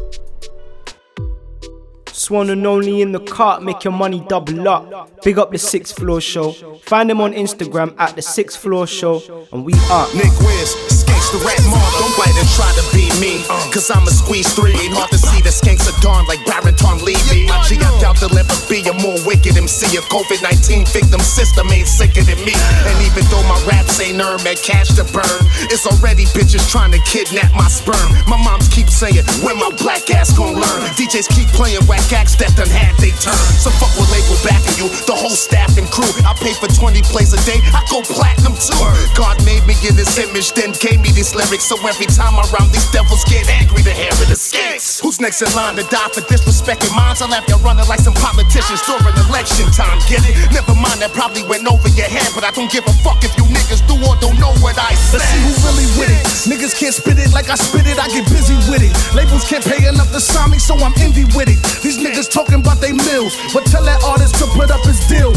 Swan 2.19 2.49
and 2.49 2.67
only 2.67 3.01
in 3.01 3.13
the 3.13 3.19
cart, 3.21 3.63
make 3.63 3.85
your 3.85 3.93
money 3.93 4.21
double 4.27 4.67
up. 4.67 5.23
Big 5.23 5.39
up 5.39 5.53
the 5.53 5.57
sixth 5.57 5.95
floor 5.95 6.19
show. 6.19 6.51
Find 6.83 7.09
them 7.09 7.21
on 7.21 7.31
Instagram 7.31 7.95
at 7.97 8.17
the 8.17 8.21
sixth 8.21 8.59
floor 8.59 8.85
show, 8.87 9.47
and 9.53 9.63
we 9.63 9.71
are. 9.89 10.05
Nick 10.13 10.33
skanks 10.33 10.88
the 11.31 11.39
rap. 11.45 11.61
Don't 11.61 12.13
bite 12.17 12.33
and 12.33 12.49
try 12.57 12.69
to 12.73 12.83
beat 12.89 13.13
me, 13.21 13.45
uh. 13.49 13.69
cause 13.69 13.89
I'm 13.91 14.05
a 14.07 14.13
squeeze 14.13 14.49
three. 14.53 14.73
Ain't 14.73 14.95
hard 14.97 15.11
to 15.13 15.19
see 15.19 15.41
the 15.41 15.53
skanks 15.53 15.85
are 15.85 15.97
darn 16.01 16.25
like 16.25 16.41
Barrington 16.45 17.03
Levy. 17.05 17.45
My 17.45 17.61
G, 17.67 17.77
I 17.77 17.89
doubt 18.01 18.17
they'll 18.17 18.33
ever 18.33 18.57
be 18.65 18.81
a 18.89 18.95
more 18.97 19.17
wicked 19.27 19.53
MC 19.53 19.97
a 19.97 20.01
COVID 20.09 20.41
19 20.41 20.85
victim 20.89 21.21
system 21.21 21.69
ain't 21.69 21.87
sicker 21.87 22.25
than 22.25 22.39
me. 22.41 22.55
And 22.87 22.97
even 23.05 23.25
though 23.29 23.43
my 23.45 23.59
raps 23.69 24.01
ain't 24.01 24.17
earned 24.17 24.41
man 24.43 24.57
cash 24.65 24.89
to 24.97 25.05
burn, 25.13 25.41
it's 25.69 25.85
already 25.85 26.25
bitches 26.33 26.65
trying 26.71 26.91
to 26.97 27.01
kidnap 27.05 27.53
my 27.53 27.69
sperm. 27.69 28.09
My 28.25 28.39
moms 28.41 28.67
keep 28.69 28.89
saying, 28.89 29.21
when 29.45 29.57
my 29.61 29.69
black 29.77 30.09
ass 30.09 30.33
gon' 30.33 30.57
learn? 30.57 30.81
DJs 30.97 31.29
keep 31.29 31.49
playing 31.53 31.83
whack 31.85 32.05
acts 32.15 32.35
that 32.41 32.55
done 32.57 32.71
had 32.71 32.95
they 32.97 33.13
turn. 33.21 33.37
So 33.59 33.69
fuck 33.77 33.93
with 33.99 34.09
label 34.09 34.37
backing 34.41 34.75
you, 34.81 34.87
the 35.05 35.13
whole 35.13 35.35
staff 35.35 35.77
and 35.77 35.85
crew. 35.93 36.09
I 36.25 36.33
pay 36.41 36.55
for 36.57 36.71
20 36.71 37.01
plays 37.11 37.35
a 37.35 37.41
day, 37.45 37.61
I 37.75 37.85
go 37.91 38.01
platinum 38.01 38.57
too. 38.57 38.79
God 39.13 39.37
made 39.45 39.61
me 39.69 39.75
in 39.85 39.93
his 39.93 40.09
image, 40.17 40.55
then 40.57 40.73
gave 40.79 40.99
me 41.03 41.11
these 41.19 41.35
lyrics. 41.35 41.67
So 41.67 41.75
every 41.83 42.07
time 42.07 42.39
I 42.39 42.47
rhyme, 42.55 42.71
these 42.71 42.87
devils 42.95 43.27
get 43.27 43.43
angry 43.51 43.83
to 43.83 43.91
hear 43.91 44.07
it 44.23 44.31
escapes. 44.31 45.03
Who's 45.03 45.19
next 45.19 45.43
in 45.43 45.51
line 45.51 45.75
to 45.75 45.83
die 45.91 46.07
for 46.15 46.23
disrespecting 46.23 46.95
minds? 46.95 47.19
I'll 47.19 47.27
have 47.35 47.43
you 47.51 47.59
running 47.59 47.83
like 47.91 47.99
some 47.99 48.15
politicians 48.15 48.79
during 48.87 49.11
election 49.27 49.67
time. 49.75 49.99
Get 50.07 50.23
it? 50.23 50.39
Never 50.55 50.71
mind, 50.79 51.03
that 51.03 51.11
probably 51.11 51.43
went 51.43 51.67
over 51.67 51.91
your 51.91 52.07
head, 52.07 52.31
but 52.31 52.47
I 52.47 52.55
don't 52.55 52.71
give 52.71 52.87
a 52.87 52.95
fuck 53.03 53.19
if 53.27 53.35
you 53.35 53.43
niggas 53.51 53.83
do 53.83 53.99
or 53.99 54.15
don't 54.23 54.39
know 54.39 54.55
what 54.63 54.79
I 54.79 54.95
said. 54.95 55.19
Let's 55.19 55.27
see 55.35 55.43
who 55.43 55.51
really 55.67 55.87
with 55.99 56.11
it. 56.15 56.23
Niggas 56.47 56.73
can't 56.79 56.95
spit 56.95 57.19
it 57.19 57.35
like 57.35 57.51
I 57.51 57.59
spit 57.59 57.83
it, 57.83 57.99
I 57.99 58.07
get 58.07 58.23
busy 58.31 58.55
with 58.71 58.79
it. 58.79 58.95
Labels 59.11 59.43
can't 59.43 59.65
pay 59.67 59.83
enough 59.91 60.07
to 60.15 60.23
sign 60.23 60.55
me, 60.55 60.57
so 60.57 60.79
I'm 60.79 60.95
indie 61.03 61.27
with 61.35 61.51
it. 61.51 61.59
These 61.83 61.99
niggas 61.99 62.31
talking 62.31 62.63
about 62.63 62.79
they 62.79 62.95
mills, 62.95 63.35
but 63.51 63.67
tell 63.67 63.83
that 63.83 63.99
artist 64.07 64.39
to 64.39 64.47
put 64.55 64.71
up 64.71 64.79
his 64.87 65.03
deal. 65.11 65.35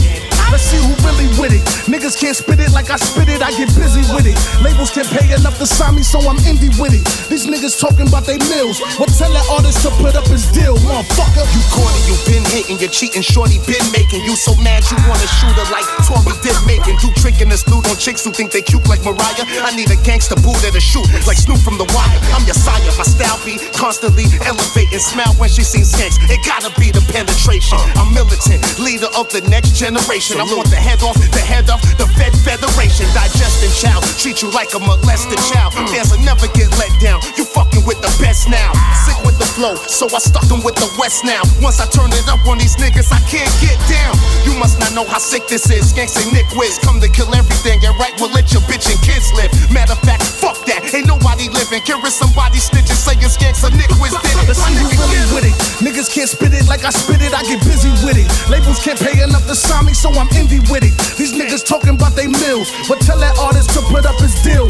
Let's 0.52 0.68
see 0.68 0.76
who 0.76 0.92
really 1.00 1.32
with 1.40 1.56
it. 1.56 1.64
Niggas 1.88 2.12
can't 2.12 2.37
spit 2.37 2.61
it 2.61 2.76
like 2.76 2.92
I 2.92 3.00
spit 3.00 3.32
it, 3.32 3.40
I 3.40 3.56
get 3.56 3.73
busy 3.73 4.04
with 4.12 4.28
it. 4.28 4.37
Labels 4.61 4.92
can't 4.92 5.09
pay 5.09 5.32
enough 5.32 5.56
to 5.56 5.66
sign 5.66 5.97
me, 5.97 6.04
so 6.04 6.21
I'm 6.28 6.37
indie 6.44 6.68
with 6.76 6.92
it. 6.92 7.00
These 7.32 7.49
niggas 7.49 7.80
talking 7.80 8.04
about 8.04 8.28
they 8.28 8.37
mills, 8.52 8.76
but 9.00 9.09
tell 9.16 9.32
that 9.32 9.49
artist 9.49 9.80
to 9.88 9.90
put 9.97 10.12
up 10.12 10.28
his 10.28 10.44
deal, 10.52 10.76
motherfucker. 10.85 11.40
You 11.56 11.62
corny, 11.73 12.00
you 12.04 12.16
been 12.28 12.44
hating, 12.52 12.85
you're 12.85 12.92
cheating, 12.92 13.25
shorty 13.25 13.64
been 13.64 13.80
making 13.97 14.28
you 14.28 14.37
so 14.37 14.52
mad 14.61 14.85
you 14.92 15.00
wanna 15.09 15.25
shoot 15.40 15.56
her 15.56 15.64
like 15.73 15.88
Tory 16.04 16.37
did 16.44 16.52
making. 16.68 17.00
Do 17.00 17.09
tricking 17.16 17.49
the 17.49 17.56
snoot 17.56 17.88
on 17.88 17.97
chicks 17.97 18.21
who 18.21 18.30
think 18.30 18.52
they 18.52 18.61
cute 18.61 18.85
like 18.92 19.00
Mariah. 19.09 19.49
I 19.64 19.73
need 19.73 19.88
a 19.88 19.97
gangster 20.04 20.37
boo 20.37 20.52
to 20.52 20.80
shoot 20.85 21.09
like 21.25 21.40
Snoop 21.40 21.64
from 21.64 21.80
the 21.80 21.88
wire. 21.97 22.21
I'm 22.37 22.44
your 22.44 22.61
sire, 22.61 22.85
my 23.00 23.09
style 23.09 23.40
be 23.40 23.56
constantly 23.73 24.28
elevating. 24.44 25.00
Smile 25.00 25.32
when 25.40 25.49
she 25.49 25.64
sees 25.64 25.97
skanks, 25.97 26.21
it 26.28 26.44
gotta 26.44 26.68
be 26.76 26.92
the 26.92 27.00
penetration. 27.09 27.80
I'm 27.97 28.12
militant, 28.12 28.61
leader 28.76 29.09
of 29.16 29.32
the 29.32 29.40
next 29.49 29.80
generation. 29.80 30.42
I 30.43 30.45
want 30.59 30.67
the 30.75 30.83
head 30.83 30.99
off, 31.07 31.15
the 31.15 31.39
head 31.39 31.71
of 31.71 31.79
the 32.03 32.07
Fed 32.19 32.35
Federation. 32.43 33.07
Digesting 33.15 33.71
child, 33.79 34.03
treat 34.19 34.43
you 34.43 34.51
like 34.51 34.75
a 34.75 34.83
molested 34.83 35.39
child. 35.55 35.71
Will 35.79 36.19
never 36.27 36.51
get 36.51 36.67
let 36.83 36.91
down. 36.99 37.23
You 37.39 37.47
fucking 37.47 37.87
with 37.87 38.03
the 38.03 38.11
best 38.19 38.51
now. 38.51 38.75
Sick 39.07 39.15
with 39.23 39.39
the 39.39 39.47
flow, 39.47 39.79
so 39.87 40.11
I 40.11 40.19
stuck 40.19 40.43
them 40.51 40.59
with 40.67 40.75
the 40.75 40.91
West 40.99 41.23
now. 41.23 41.47
Once 41.63 41.79
I 41.79 41.87
turn 41.87 42.11
it 42.11 42.27
up 42.27 42.43
on 42.51 42.59
these 42.59 42.75
niggas, 42.75 43.15
I 43.15 43.23
can't 43.31 43.55
get 43.63 43.79
down. 43.87 44.19
You 44.43 44.59
must 44.59 44.83
not 44.83 44.91
know 44.99 45.07
how 45.07 45.23
sick 45.23 45.47
this 45.47 45.71
is. 45.71 45.95
Skanks 45.95 46.19
and 46.19 46.27
Nick 46.35 46.51
Wiz 46.59 46.75
come 46.83 46.99
to 46.99 47.07
kill 47.07 47.31
everything. 47.31 47.79
And 47.87 47.95
right, 48.03 48.11
will 48.19 48.35
let 48.35 48.51
your 48.51 48.67
bitch 48.67 48.91
and 48.91 48.99
kids 48.99 49.31
live. 49.39 49.55
Matter 49.71 49.95
of 49.95 50.03
fact, 50.03 50.27
fuck 50.27 50.59
that. 50.67 50.83
Ain't 50.91 51.07
nobody 51.07 51.55
living. 51.55 51.87
Hearing 51.87 52.11
somebody 52.11 52.59
snitching, 52.59 52.99
saying 52.99 53.31
Skanks 53.31 53.63
and 53.63 53.79
Nick 53.79 53.95
Wiz. 54.03 54.11
Let's 54.51 54.59
see 54.59 54.75
who 54.75 54.91
with 55.39 55.47
it. 55.47 55.55
Niggas 55.79 56.11
can't 56.11 56.27
spit 56.27 56.51
it 56.51 56.67
like 56.67 56.83
I 56.83 56.91
spit 56.91 57.23
it, 57.23 57.31
I 57.31 57.47
get 57.47 57.63
busy 57.63 57.95
with 58.03 58.19
it. 58.19 58.27
Labels 58.51 58.83
can't 58.83 58.99
pay 58.99 59.23
enough 59.23 59.47
to 59.47 59.55
sign 59.55 59.87
me, 59.87 59.95
so 59.95 60.11
I'm 60.11 60.32
indie 60.35 60.62
with 60.71 60.85
it. 60.85 60.95
These 61.17 61.33
niggas 61.33 61.65
talking 61.65 61.97
about 61.97 62.17
they 62.17 62.27
mills, 62.27 62.73
but 62.89 63.01
tell 63.01 63.19
that 63.19 63.39
artist 63.39 63.71
to 63.77 63.81
put 63.89 64.07
up 64.07 64.19
his 64.21 64.35
deal. 64.43 64.67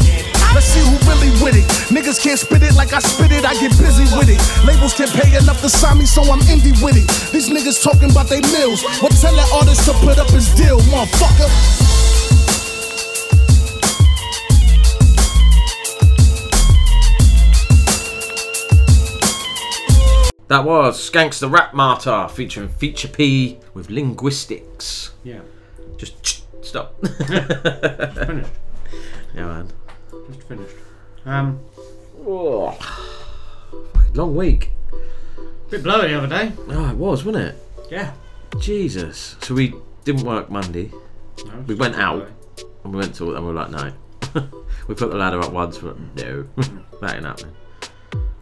Let's 0.53 0.67
see 0.69 0.83
who 0.85 0.95
really 1.09 1.31
with 1.41 1.57
it. 1.57 1.65
Niggas 1.89 2.21
can't 2.21 2.37
spit 2.37 2.61
it 2.61 2.75
like 2.75 2.93
I 2.93 2.99
spit 2.99 3.31
it, 3.31 3.45
I 3.45 3.53
get 3.57 3.73
busy 3.79 4.05
with 4.15 4.29
it. 4.29 4.37
Labels 4.65 4.93
can't 4.93 5.11
pay 5.11 5.35
enough 5.35 5.61
to 5.61 5.69
sign 5.69 5.97
me, 5.97 6.05
so 6.05 6.21
I'm 6.23 6.39
indie 6.45 6.77
with 6.83 6.95
it. 6.95 7.07
These 7.33 7.49
niggas 7.49 7.81
talking 7.81 8.11
about 8.11 8.29
they 8.29 8.41
mills, 8.53 8.83
but 9.01 9.11
tell 9.17 9.33
that 9.33 9.49
artist 9.51 9.85
to 9.89 9.93
put 10.05 10.19
up 10.19 10.29
his 10.29 10.53
deal, 10.53 10.79
motherfucker. 10.93 11.49
That 20.53 20.65
was 20.65 21.09
Skanks 21.09 21.39
the 21.39 21.49
Rap 21.49 21.73
Martyr 21.73 22.27
featuring 22.27 22.69
Feature 22.69 23.07
P 23.07 23.57
with 23.73 23.89
Linguistics. 23.89 25.09
Yeah. 25.23 25.39
Just 25.97 26.43
stop. 26.65 26.99
Finished. 27.27 28.49
Yeah, 29.35 29.47
man. 29.47 29.67
Just 30.27 30.43
finished. 30.47 30.75
Um, 31.25 31.59
Long 34.13 34.35
week. 34.35 34.69
bit 35.71 35.81
blowy 35.81 36.09
the 36.09 36.17
other 36.19 36.27
day. 36.27 36.51
Oh, 36.69 36.89
it 36.91 36.95
was, 36.97 37.25
wasn't 37.25 37.45
it? 37.47 37.55
Yeah. 37.89 38.13
Jesus. 38.59 39.35
So 39.41 39.55
we 39.55 39.73
didn't 40.03 40.21
work 40.23 40.51
Monday. 40.51 40.91
No, 41.47 41.51
We 41.65 41.73
went 41.73 41.95
out 41.95 42.17
blowy. 42.55 42.67
and 42.83 42.93
we 42.93 42.99
went 42.99 43.15
to 43.15 43.35
and 43.35 43.43
we 43.43 43.51
were 43.53 43.59
like, 43.59 43.71
no. 43.71 43.91
we 44.87 44.93
put 44.93 45.09
the 45.09 45.17
ladder 45.17 45.39
up 45.41 45.51
once, 45.51 45.79
but 45.79 45.97
no, 46.15 46.47
that 47.01 47.15
ain't 47.15 47.25
happening. 47.25 47.55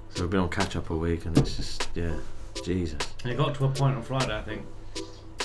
So 0.09 0.23
we've 0.23 0.29
been 0.29 0.41
on 0.41 0.49
catch 0.49 0.75
up 0.75 0.91
all 0.91 0.97
week 0.97 1.25
and 1.25 1.37
it's 1.37 1.55
just, 1.55 1.87
yeah, 1.95 2.13
Jesus. 2.65 2.99
And 3.23 3.31
it 3.31 3.37
got 3.37 3.55
to 3.55 3.63
a 3.65 3.69
point 3.69 3.95
on 3.95 4.03
Friday, 4.03 4.37
I 4.37 4.41
think, 4.41 4.63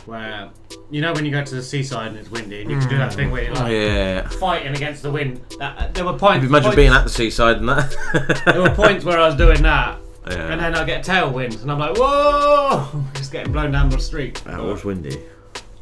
where 0.07 0.51
you 0.90 1.01
know 1.01 1.12
when 1.12 1.25
you 1.25 1.31
go 1.31 1.45
to 1.45 1.55
the 1.55 1.62
seaside 1.62 2.09
and 2.09 2.16
it's 2.16 2.31
windy 2.31 2.62
and 2.62 2.71
you 2.71 2.79
can 2.79 2.88
do 2.88 2.97
that 2.99 3.12
thing 3.14 3.31
where 3.31 3.42
you're 3.45 3.53
Oh, 3.59 3.62
like 3.62 3.73
yeah. 3.73 4.29
fighting 4.29 4.75
against 4.75 5.03
the 5.03 5.11
wind. 5.11 5.40
That, 5.59 5.95
there 5.95 6.05
were 6.05 6.12
points. 6.19 6.47
Imagine 6.47 6.62
points, 6.64 6.77
being 6.77 6.92
at 6.92 7.05
the 7.05 7.11
seaside 7.11 7.57
and 7.59 7.69
that. 7.69 8.42
There 8.47 8.62
were 8.62 8.71
points 8.71 9.05
where 9.05 9.19
I 9.19 9.27
was 9.27 9.37
doing 9.37 9.62
that, 9.62 9.99
Yeah. 10.29 10.53
and 10.53 10.61
then 10.61 10.75
I 10.75 10.85
get 10.85 11.05
tailwind, 11.05 11.61
and 11.62 11.71
I'm 11.71 11.79
like, 11.79 11.97
whoa, 11.99 13.05
just 13.14 13.33
getting 13.33 13.53
blown 13.53 13.73
down 13.73 13.88
the 13.90 13.99
street. 13.99 14.42
That 14.45 14.62
was 14.62 14.85
windy. 14.85 15.21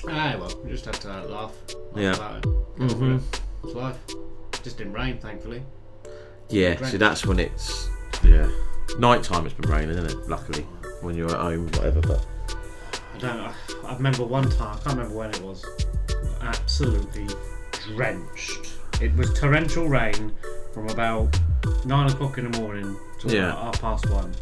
Ah, 0.09 0.37
well, 0.39 0.53
we 0.65 0.71
just 0.71 0.85
had 0.85 0.95
to 0.95 1.11
uh, 1.13 1.23
laugh. 1.25 1.53
laugh 1.93 1.97
Yeah. 1.97 2.15
About 2.15 2.37
it. 2.39 2.43
Mhm. 2.79 3.23
It's 3.65 3.75
life. 3.75 3.97
Just 4.63 4.79
didn't 4.79 4.93
rain, 4.95 5.19
thankfully. 5.19 5.63
Yeah, 6.51 6.77
see, 6.87 6.97
that's 6.99 7.25
when 7.27 7.39
it's, 7.39 7.89
yeah. 8.23 8.49
Night 8.99 9.23
time 9.23 9.45
it's 9.47 9.55
been 9.55 9.71
raining, 9.71 9.91
isn't 9.97 10.07
it? 10.11 10.29
Luckily. 10.29 10.63
When 11.01 11.15
you're 11.17 11.31
at 11.31 11.41
home, 11.41 11.67
whatever, 11.69 12.01
but. 12.03 12.27
I 13.25 13.37
don't. 13.37 13.85
I 13.85 13.95
remember 13.95 14.25
one 14.25 14.49
time, 14.51 14.77
I 14.77 14.81
can't 14.81 14.97
remember 14.97 15.15
when 15.17 15.31
it 15.31 15.41
was, 15.43 15.65
absolutely 16.43 17.27
drenched. 17.95 18.73
It 19.01 19.15
was 19.17 19.33
torrential 19.39 19.89
rain 19.89 20.33
from 20.73 20.89
about 20.89 21.39
nine 21.85 22.11
o'clock 22.11 22.39
in 22.39 22.51
the 22.51 22.59
morning 22.59 22.97
to 23.21 23.29
Yeah. 23.29 23.51
about 23.53 23.59
half 23.65 23.81
past 23.81 24.11
one, 24.11 24.33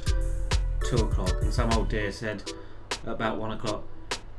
two 0.87 0.97
o'clock, 0.97 1.33
and 1.43 1.53
some 1.53 1.73
old 1.73 1.89
dear 1.89 2.13
said 2.13 2.43
about 3.07 3.39
one 3.39 3.53
o'clock, 3.53 3.83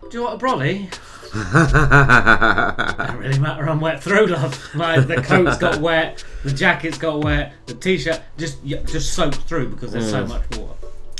Do 0.09 0.17
you 0.19 0.23
want 0.25 0.41
a 0.41 0.45
brolly? 0.45 0.89
Don't 3.07 3.17
really 3.17 3.39
matter. 3.39 3.67
I'm 3.67 3.79
wet 3.79 4.03
through, 4.03 4.27
love. 4.27 4.75
Like 4.75 5.07
the 5.07 5.15
coat's 5.21 5.57
got 5.57 5.79
wet, 5.79 6.23
the 6.43 6.51
jacket's 6.51 6.97
got 6.97 7.23
wet, 7.23 7.53
the 7.65 7.73
t-shirt 7.73 8.21
just 8.37 8.63
just 8.65 9.13
soaked 9.13 9.37
through 9.47 9.69
because 9.69 9.91
there's 9.93 10.09
so 10.09 10.23
Mm. 10.25 10.29
much 10.29 10.57
water. 10.57 10.73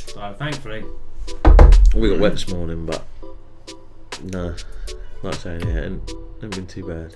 So 0.08 0.36
thankfully, 0.38 0.84
We 1.96 2.10
got 2.10 2.20
wet 2.20 2.32
this 2.34 2.48
morning, 2.50 2.86
but. 2.86 3.04
No. 4.24 4.56
Like 5.22 5.36
saying, 5.36 5.62
yeah, 5.62 5.76
it 5.78 5.92
ain't 6.44 6.56
been 6.56 6.68
too 6.68 6.86
bad. 6.88 7.16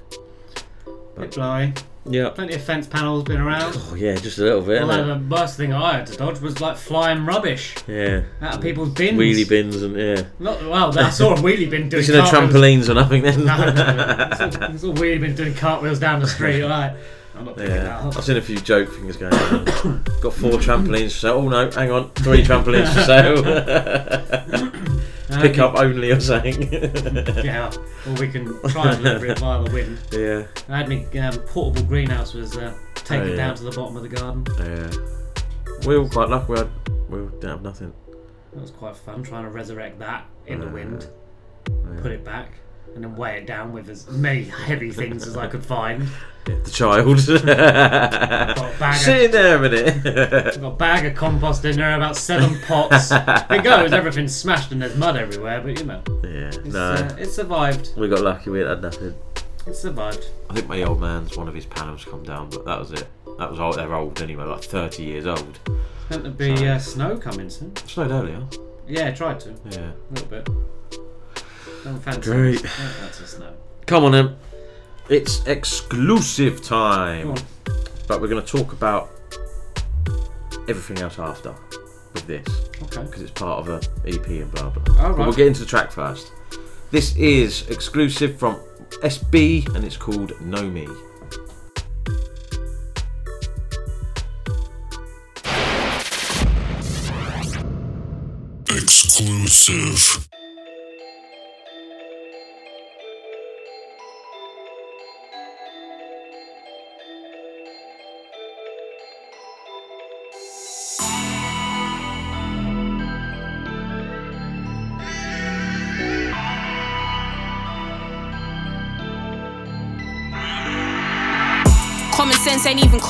bit 1.17 1.35
blowy. 1.35 1.73
Yeah. 2.09 2.29
Plenty 2.29 2.53
of 2.55 2.61
fence 2.63 2.87
panels 2.87 3.25
been 3.25 3.41
around. 3.41 3.73
Oh, 3.75 3.95
yeah, 3.95 4.15
just 4.15 4.37
a 4.37 4.43
little 4.43 4.61
bit. 4.61 4.81
Although 4.81 5.07
the 5.19 5.19
worst 5.35 5.57
thing 5.57 5.73
I 5.73 5.97
had 5.97 6.07
to 6.07 6.15
dodge 6.15 6.39
was 6.39 6.61
like 6.61 6.77
flying 6.77 7.25
rubbish 7.25 7.75
Yeah. 7.85 8.21
out 8.41 8.55
of 8.55 8.61
people's 8.61 8.91
bins. 8.91 9.19
Wheelie 9.19 9.47
bins 9.49 9.81
and, 9.81 9.93
yeah. 9.97 10.23
Not 10.39 10.61
well. 10.61 10.97
I 10.97 11.09
saw 11.09 11.33
a 11.33 11.37
wheelie 11.37 11.69
bin 11.69 11.89
doing. 11.89 12.03
See 12.03 12.13
no 12.13 12.21
cartwheels. 12.21 12.53
trampolines 12.53 12.87
or 12.89 12.93
nothing 12.93 13.23
then? 13.23 13.43
No, 13.43 13.57
no, 13.57 13.73
no. 13.73 14.27
It's 14.31 14.39
all, 14.55 14.63
it's 14.73 14.83
all 14.85 14.93
wheelie 14.93 15.19
bin 15.19 15.35
doing 15.35 15.53
cartwheels 15.53 15.99
down 15.99 16.21
the 16.21 16.27
street. 16.27 16.63
Like, 16.63 16.93
I'm 17.35 17.43
not 17.43 17.57
picking 17.57 17.73
that 17.73 17.83
Yeah, 17.83 18.07
up. 18.07 18.15
I've 18.17 18.23
seen 18.23 18.37
a 18.37 18.41
few 18.41 18.57
joke 18.59 18.89
things 18.89 19.17
going 19.17 19.33
on. 19.33 19.65
Got 20.21 20.33
four 20.33 20.51
trampolines 20.53 21.11
for 21.11 21.19
sale. 21.19 21.33
Oh 21.33 21.49
no, 21.49 21.69
hang 21.71 21.91
on, 21.91 22.09
three 22.11 22.41
trampolines 22.45 22.93
for 22.93 23.03
sale. 23.03 23.43
Pick 25.41 25.59
up 25.59 25.75
only 25.75 26.11
or 26.11 26.19
something. 26.19 26.71
yeah, 27.43 27.71
or 28.07 28.13
we 28.13 28.27
can 28.27 28.45
try 28.69 28.91
and 28.93 29.03
deliver 29.03 29.25
it 29.27 29.39
via 29.39 29.63
the 29.63 29.71
wind. 29.71 29.99
Yeah. 30.11 30.47
I 30.73 30.77
had 30.79 30.89
my 30.89 31.05
um, 31.19 31.33
portable 31.47 31.87
greenhouse 31.87 32.33
was 32.33 32.55
uh, 32.57 32.73
taken 32.95 33.27
Oh, 33.27 33.29
yeah. 33.31 33.35
down 33.35 33.55
to 33.55 33.63
the 33.63 33.71
bottom 33.71 33.95
of 33.97 34.03
the 34.03 34.09
garden. 34.09 34.45
Yeah. 34.59 35.87
We 35.87 35.97
were 35.97 36.09
quite 36.09 36.29
lucky. 36.29 36.51
We, 36.53 36.57
had, 36.59 36.69
we 37.09 37.17
didn't 37.19 37.49
have 37.49 37.61
nothing. 37.61 37.93
That 38.53 38.61
was 38.61 38.71
quite 38.71 38.95
fun 38.97 39.23
trying 39.23 39.43
to 39.43 39.49
resurrect 39.49 39.99
that 39.99 40.25
in 40.47 40.59
the 40.59 40.67
Uh, 40.67 40.71
wind, 40.71 41.07
yeah. 41.69 42.01
put 42.01 42.11
it 42.11 42.23
back, 42.23 42.51
and 42.95 43.03
then 43.03 43.15
weigh 43.15 43.37
it 43.37 43.45
down 43.47 43.71
with 43.73 43.89
as 43.89 44.07
many 44.09 44.43
heavy 44.43 44.91
things 44.91 45.27
as 45.27 45.37
I 45.37 45.47
could 45.47 45.65
find. 45.65 46.07
The 46.47 46.71
child. 46.71 47.17
Got 47.45 48.57
a 48.57 48.79
bag 48.79 48.95
of- 48.95 48.95
Sitting 49.01 49.31
there 49.31 49.57
a 49.57 49.59
minute. 49.59 49.97
I've 49.97 50.61
got 50.61 50.67
a 50.67 50.75
bag 50.77 51.05
of 51.05 51.13
compost 51.13 51.65
in 51.65 51.75
there, 51.75 51.93
about 51.97 52.15
seven 52.15 52.57
pots. 52.61 53.11
it 53.11 53.63
goes, 53.65 53.91
everything's 53.91 54.33
smashed 54.33 54.71
and 54.71 54.81
there's 54.81 54.95
mud 54.95 55.17
everywhere, 55.17 55.59
but 55.59 55.77
you 55.77 55.83
know, 55.83 56.01
Yeah, 56.23 56.47
it's, 56.47 56.57
no. 56.59 56.79
uh, 56.93 57.15
it 57.19 57.25
survived. 57.31 57.89
we 57.97 58.07
got 58.07 58.21
lucky. 58.21 58.49
We 58.49 58.59
had 58.61 58.81
nothing. 58.81 59.13
It 59.65 59.75
survived. 59.75 60.25
I 60.49 60.53
think 60.53 60.69
my 60.69 60.83
old 60.83 61.01
man's 61.01 61.35
one 61.35 61.49
of 61.49 61.53
his 61.53 61.65
panels 61.65 62.05
come 62.05 62.23
down, 62.23 62.49
but 62.49 62.63
that 62.63 62.79
was 62.79 62.93
it. 62.93 63.05
That 63.39 63.51
was 63.51 63.59
old. 63.59 63.75
They're 63.75 63.93
old 63.93 64.21
anyway, 64.21 64.45
like 64.45 64.63
thirty 64.63 65.03
years 65.03 65.25
old. 65.27 65.59
Meant 66.09 66.23
to 66.23 66.29
be 66.29 66.65
uh, 66.65 66.79
snow 66.79 67.17
coming 67.17 67.49
soon. 67.49 67.75
Snowed 67.75 68.11
earlier. 68.11 68.41
Yeah, 68.87 69.11
tried 69.11 69.41
to. 69.41 69.53
Yeah. 69.71 69.91
A 69.91 70.13
little 70.13 70.27
bit. 70.29 70.49
Don't 71.83 71.99
fancy 72.01 72.21
Great. 72.21 72.61
Don't 72.61 72.71
fancy 72.71 73.25
snow. 73.25 73.53
Come 73.85 74.03
on 74.05 74.11
then. 74.11 74.35
It's 75.09 75.45
exclusive 75.45 76.61
time. 76.61 77.27
Go 77.27 77.31
on. 77.31 77.37
But 78.07 78.21
we're 78.21 78.27
going 78.27 78.43
to 78.43 78.51
talk 78.57 78.73
about 78.73 79.09
everything 80.67 80.99
else 80.99 81.19
after 81.19 81.55
with 82.13 82.27
this. 82.27 82.47
Okay. 82.83 83.03
Because 83.03 83.21
it's 83.21 83.31
part 83.31 83.67
of 83.67 83.69
a 83.69 83.77
EP 84.07 84.25
and 84.27 84.51
blah 84.51 84.69
blah. 84.69 84.83
Oh, 84.99 85.15
But 85.15 85.25
we'll 85.27 85.33
get 85.33 85.47
into 85.47 85.61
the 85.61 85.65
track 85.65 85.91
first. 85.91 86.31
This 86.91 87.15
is 87.17 87.67
exclusive 87.69 88.37
from 88.39 88.55
SB 89.03 89.73
and 89.75 89.83
it's 89.83 89.97
called 89.97 90.39
Know 90.41 90.69
Me. 90.69 90.87
Exclusive. 98.97 100.27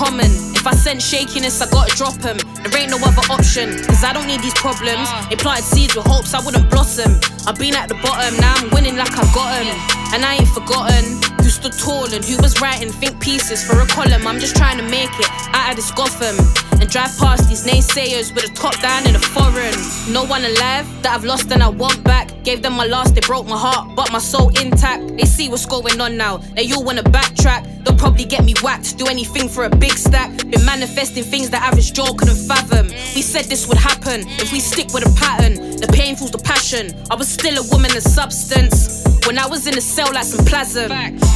Common. 0.10 0.47
Sense 0.88 1.04
shakiness, 1.04 1.62
I 1.62 1.69
gotta 1.69 1.93
drop 1.97 2.15
'em. 2.23 2.38
There 2.63 2.80
ain't 2.80 2.91
no 2.91 2.97
other 3.04 3.21
option, 3.30 3.84
cause 3.88 4.06
I 4.06 4.13
don't 4.13 4.26
need 4.26 4.41
these 4.41 4.54
problems. 4.54 5.10
Ah. 5.12 5.28
They 5.30 5.36
planted 5.36 5.65
seeds 5.65 5.93
with 5.97 6.06
hopes 6.06 6.34
I 6.34 6.39
wouldn't 6.39 6.69
blossom. 6.69 7.19
I've 7.45 7.60
been 7.60 7.76
at 7.76 7.89
the 7.89 7.95
bottom, 7.95 8.39
now 8.39 8.54
I'm 8.56 8.69
winning 8.69 8.95
like 8.95 9.12
I've 9.12 9.34
got 9.34 9.52
'em. 9.60 9.67
And 10.13 10.23
I 10.23 10.36
ain't 10.36 10.47
forgotten 10.47 11.04
who 11.43 11.50
stood 11.50 11.78
tall 11.78 12.06
and 12.13 12.23
who 12.23 12.38
was 12.41 12.62
writing 12.62 12.89
think 12.89 13.19
pieces 13.19 13.62
for 13.65 13.82
a 13.82 13.86
column. 13.88 14.26
I'm 14.26 14.39
just 14.39 14.56
trying 14.56 14.78
to 14.78 14.84
make 14.84 15.12
it 15.19 15.30
out 15.54 15.71
of 15.71 15.76
this 15.76 15.91
Gotham. 15.91 16.38
And 16.80 16.89
drive 16.89 17.17
past 17.17 17.50
these 17.50 17.63
naysayers 17.65 18.34
with 18.34 18.45
a 18.45 18.54
top 18.54 18.80
down 18.82 19.08
in 19.08 19.15
a 19.15 19.19
foreign. 19.19 19.76
No 20.13 20.23
one 20.23 20.45
alive 20.45 20.86
that 21.02 21.15
I've 21.15 21.26
lost 21.26 21.52
and 21.52 21.62
I 21.63 21.67
want 21.67 22.02
back. 22.04 22.28
Gave 22.43 22.62
them 22.62 22.73
my 22.73 22.86
last, 22.86 23.15
they 23.15 23.21
broke 23.21 23.47
my 23.47 23.58
heart, 23.58 23.95
but 23.95 24.12
my 24.12 24.19
soul 24.19 24.50
intact. 24.62 25.02
They 25.17 25.26
see 25.26 25.50
what's 25.50 25.65
going 25.65 26.00
on 26.00 26.15
now, 26.15 26.38
they 26.56 26.71
all 26.71 26.84
wanna 26.84 27.04
backtrack. 27.04 27.84
They'll 27.84 27.97
probably 27.97 28.26
get 28.26 28.43
me 28.45 28.54
whacked, 28.62 28.97
do 28.97 29.08
anything 29.08 29.50
for 29.50 29.63
a 29.65 29.69
big 29.69 29.97
stack. 29.97 30.30
Been 30.52 30.63
manifesting 30.80 31.24
things 31.24 31.50
that 31.50 31.63
average 31.63 31.92
Joe 31.92 32.13
couldn't 32.13 32.38
fathom. 32.38 32.88
We 33.16 33.24
said 33.24 33.46
this 33.46 33.68
would 33.68 33.80
happen 33.80 34.22
if 34.38 34.52
we 34.54 34.60
stick 34.60 34.94
with 34.94 35.10
a 35.10 35.13
pattern. 35.18 35.56
The 35.82 35.90
pain 35.92 36.16
fuels 36.16 36.30
the 36.30 36.38
passion. 36.38 36.94
I 37.10 37.16
was 37.16 37.28
still 37.28 37.58
a 37.58 37.66
woman 37.74 37.90
of 37.98 38.04
substance. 38.04 39.04
When 39.26 39.40
I 39.40 39.48
was 39.48 39.66
in 39.66 39.74
the 39.74 39.82
cell 39.82 40.13
like 40.13 40.26
some 40.26 40.46
plasm. 40.46 40.90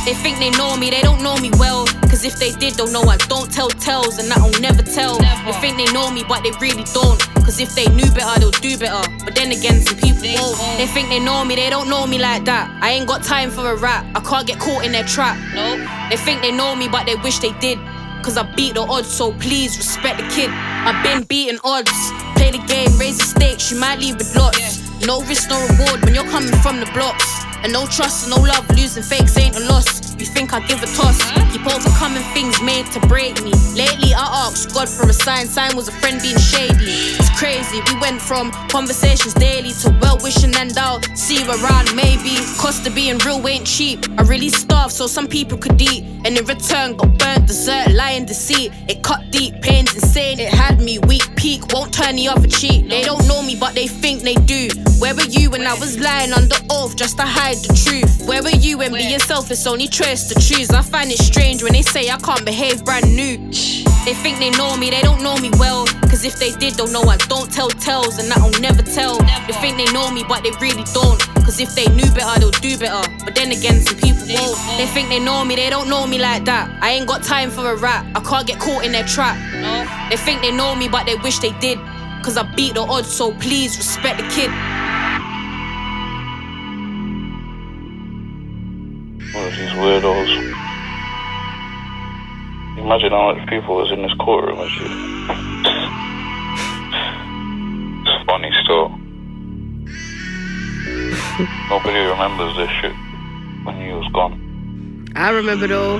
They 0.06 0.14
think 0.14 0.38
they 0.38 0.52
know 0.52 0.78
me, 0.78 0.90
they 0.92 1.02
don't 1.02 1.24
know 1.24 1.36
me 1.38 1.50
well. 1.58 1.88
Cause 2.10 2.24
if 2.24 2.38
they 2.38 2.52
did, 2.52 2.76
they'll 2.76 2.92
know 2.92 3.02
I 3.02 3.18
don't 3.34 3.52
tell 3.52 3.70
tales 3.70 4.20
and 4.20 4.30
that'll 4.30 4.62
never 4.62 4.84
tell. 4.84 5.18
They 5.18 5.54
think 5.58 5.78
they 5.78 5.92
know 5.92 6.12
me, 6.12 6.24
but 6.28 6.44
they 6.44 6.52
really 6.62 6.86
don't. 6.94 7.20
Cause 7.42 7.60
if 7.60 7.74
they 7.74 7.88
knew 7.98 8.10
better, 8.14 8.40
they'll 8.40 8.62
do 8.62 8.78
better. 8.78 9.02
But 9.26 9.34
then 9.34 9.52
again, 9.52 9.82
some 9.82 9.98
people 9.98 10.30
won't. 10.38 10.58
They 10.78 10.86
think 10.86 11.10
they 11.10 11.20
know 11.20 11.44
me, 11.44 11.56
they 11.56 11.70
don't 11.70 11.90
know 11.90 12.06
me 12.06 12.20
like 12.20 12.46
that. 12.46 12.70
I 12.82 12.92
ain't 12.92 13.08
got 13.08 13.24
time 13.24 13.50
for 13.50 13.72
a 13.72 13.76
rap, 13.76 14.06
I 14.16 14.22
can't 14.22 14.46
get 14.46 14.60
caught 14.60 14.86
in 14.86 14.92
their 14.92 15.04
trap. 15.04 15.38
No. 15.54 15.78
They 16.10 16.18
think 16.18 16.42
they 16.42 16.52
know 16.52 16.76
me, 16.76 16.88
but 16.88 17.06
they 17.06 17.16
wish 17.16 17.40
they 17.40 17.54
did. 17.60 17.80
Cause 18.24 18.38
I 18.38 18.44
beat 18.56 18.76
the 18.76 18.82
odds, 18.82 19.08
so 19.08 19.32
please 19.34 19.78
respect 19.78 20.20
the 20.20 20.28
kid. 20.30 20.52
I've 20.52 21.04
been 21.04 21.24
beating 21.24 21.60
odds. 21.64 21.92
Play 22.36 22.52
the 22.52 22.64
game, 22.68 22.96
raise 23.00 23.18
the 23.18 23.24
stakes, 23.24 23.72
you 23.72 23.80
might 23.80 24.00
leave 24.00 24.18
with 24.18 24.36
lots. 24.36 24.80
No 25.06 25.22
risk, 25.24 25.50
no 25.50 25.60
reward 25.68 26.06
when 26.06 26.14
you're 26.14 26.30
coming 26.30 26.54
from 26.62 26.80
the 26.80 26.86
blocks. 26.94 27.51
And 27.64 27.72
no 27.74 27.86
trust, 27.86 28.26
and 28.26 28.36
no 28.36 28.42
love, 28.42 28.68
losing 28.72 29.04
fakes 29.04 29.38
ain't 29.38 29.56
a 29.56 29.60
loss. 29.60 30.02
You 30.22 30.28
think 30.28 30.54
I 30.54 30.60
give 30.68 30.82
a 30.84 30.86
toss? 30.86 31.18
Keep 31.52 31.66
overcoming 31.66 32.22
things 32.34 32.62
made 32.62 32.86
to 32.94 33.00
break 33.08 33.42
me. 33.44 33.52
Lately, 33.74 34.14
I 34.14 34.46
asked 34.46 34.72
God 34.72 34.88
for 34.88 35.10
a 35.10 35.14
sign. 35.14 35.48
Sign 35.48 35.76
was 35.76 35.88
a 35.88 35.92
friend 35.94 36.22
being 36.22 36.38
shady. 36.38 37.18
It's 37.18 37.40
crazy. 37.40 37.82
We 37.88 38.00
went 38.00 38.22
from 38.22 38.52
conversations 38.70 39.34
daily 39.34 39.72
to 39.82 39.90
well 40.00 40.20
wishing 40.22 40.56
and 40.56 40.78
I'll 40.78 41.02
see 41.16 41.42
you 41.42 41.50
around 41.50 41.96
maybe. 41.96 42.36
Cost 42.58 42.86
of 42.86 42.94
being 42.94 43.18
real 43.26 43.48
ain't 43.48 43.66
cheap. 43.66 44.06
I 44.20 44.22
really 44.22 44.50
starved 44.50 44.94
so 44.94 45.08
some 45.08 45.28
people 45.28 45.58
could 45.58 45.82
eat. 45.82 46.04
And 46.24 46.38
in 46.38 46.46
return, 46.46 46.98
got 46.98 47.18
burnt, 47.18 47.48
dessert, 47.48 47.92
lying, 47.92 48.26
deceit. 48.26 48.72
It 48.88 49.02
cut 49.02 49.32
deep, 49.32 49.60
pain's 49.64 49.96
insane. 49.96 50.40
It 50.40 50.54
had 50.54 50.80
me 50.80 51.00
weak, 51.00 51.36
peak, 51.36 51.74
won't 51.74 51.92
turn 51.92 52.16
the 52.16 52.28
other 52.28 52.48
cheek. 52.48 52.88
They 52.88 53.02
don't 53.02 53.28
know 53.28 53.42
me, 53.42 53.58
but 53.60 53.74
they 53.74 53.88
think 53.88 54.22
they 54.22 54.36
do. 54.36 54.70
Where 55.00 55.16
were 55.16 55.30
you 55.30 55.50
when 55.50 55.66
I 55.66 55.74
was 55.74 55.98
lying 55.98 56.32
under 56.32 56.58
oath 56.70 56.96
just 56.96 57.18
to 57.18 57.24
hide 57.24 57.51
the 57.60 57.74
truth? 57.76 58.28
Where 58.28 58.42
were 58.42 58.50
you 58.50 58.78
when 58.78 58.94
be 58.94 59.04
yourself? 59.04 59.52
It's 59.52 59.68
only 59.68 59.88
choice 59.88 60.30
to 60.30 60.36
choose. 60.40 60.70
I 60.70 60.82
find 60.82 61.12
it 61.12 61.20
strange 61.20 61.64
when 61.64 61.74
they 61.74 61.82
say 61.82 62.10
I 62.10 62.18
can't 62.18 62.46
behave 62.46 62.86
brand 62.86 63.14
new. 63.16 63.38
They 64.06 64.16
think 64.16 64.40
they 64.40 64.50
know 64.52 64.78
me, 64.78 64.90
they 64.90 65.02
don't 65.02 65.22
know 65.22 65.36
me 65.38 65.52
well. 65.60 65.86
Cause 66.10 66.26
if 66.26 66.40
they 66.40 66.52
did, 66.52 66.76
they'll 66.76 66.92
know 66.92 67.04
I 67.04 67.18
don't 67.18 67.52
tell 67.52 67.70
tales 67.70 68.18
and 68.20 68.30
that'll 68.32 68.60
never 68.60 68.82
tell. 68.82 69.18
They 69.48 69.54
think 69.60 69.78
they 69.78 69.92
know 69.92 70.10
me, 70.12 70.24
but 70.28 70.44
they 70.44 70.52
really 70.60 70.84
don't. 70.94 71.20
Cause 71.46 71.60
if 71.60 71.76
they 71.76 71.88
knew 71.94 72.10
better, 72.14 72.40
they'll 72.40 72.60
do 72.64 72.78
better. 72.78 73.04
But 73.26 73.36
then 73.36 73.52
again, 73.52 73.82
some 73.82 73.98
people 73.98 74.26
won't. 74.32 74.58
They 74.78 74.88
think 74.88 75.10
they 75.10 75.20
know 75.20 75.44
me, 75.44 75.56
they 75.56 75.70
don't 75.70 75.90
know 75.90 76.08
me 76.08 76.20
like 76.20 76.46
that. 76.46 76.72
I 76.82 76.92
ain't 76.92 77.08
got 77.08 77.24
time 77.24 77.52
for 77.52 77.72
a 77.72 77.76
rap, 77.76 78.06
I 78.16 78.22
can't 78.22 78.48
get 78.48 78.60
caught 78.60 78.86
in 78.86 78.92
their 78.92 79.06
trap. 79.06 79.38
They 80.10 80.18
think 80.18 80.42
they 80.42 80.52
know 80.52 80.76
me, 80.76 80.88
but 80.88 81.06
they 81.06 81.16
wish 81.16 81.40
they 81.40 81.52
did. 81.60 81.78
Cause 82.24 82.38
I 82.38 82.44
beat 82.56 82.76
the 82.76 82.82
odds, 82.82 83.10
so 83.10 83.34
please 83.34 83.78
respect 83.78 84.18
the 84.20 84.28
kid. 84.30 84.52
These 89.58 89.72
weirdos? 89.72 90.32
Imagine 92.78 93.12
how 93.12 93.34
much 93.34 93.48
people 93.50 93.76
was 93.76 93.92
in 93.92 94.02
this 94.02 94.14
courtroom 94.20 94.60
and 94.60 94.70
shit. 94.72 94.92
it's 98.08 98.26
funny 98.26 98.52
still. 98.64 98.90
Nobody 101.70 102.00
remembers 102.00 102.56
this 102.56 102.70
shit 102.80 102.96
when 103.66 103.78
you 103.82 103.96
was 103.96 104.10
gone. 104.14 105.08
I 105.16 105.32
remember 105.32 105.68
though. 105.68 106.00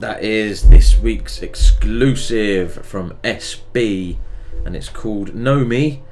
That 0.00 0.22
is 0.22 0.70
this 0.70 0.98
week's 0.98 1.42
exclusive 1.42 2.86
from 2.86 3.12
SB, 3.22 4.16
and 4.64 4.74
it's 4.74 4.88
called 4.88 5.34
Know 5.34 5.62
Me, 5.62 6.02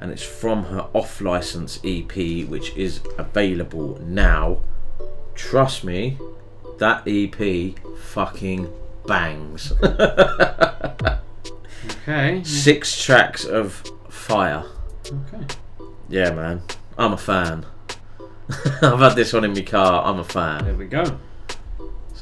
and 0.00 0.10
it's 0.10 0.22
from 0.22 0.64
her 0.64 0.88
off 0.94 1.20
license 1.20 1.78
EP, 1.84 2.48
which 2.48 2.74
is 2.74 3.02
available 3.18 4.00
now. 4.02 4.62
Trust 5.34 5.84
me, 5.84 6.16
that 6.78 7.02
EP 7.06 7.78
fucking 7.98 8.72
bangs. 9.06 9.74
Okay. 12.02 12.42
Six 12.42 13.02
tracks 13.02 13.44
of 13.44 13.82
fire. 14.08 14.64
Okay. 15.06 15.54
Yeah, 16.08 16.30
man, 16.30 16.62
I'm 16.96 17.12
a 17.12 17.18
fan. 17.18 17.66
I've 18.82 18.98
had 18.98 19.14
this 19.14 19.34
one 19.34 19.44
in 19.44 19.52
my 19.52 19.60
car. 19.60 20.04
I'm 20.06 20.18
a 20.18 20.24
fan. 20.24 20.64
There 20.64 20.74
we 20.74 20.86
go. 20.86 21.18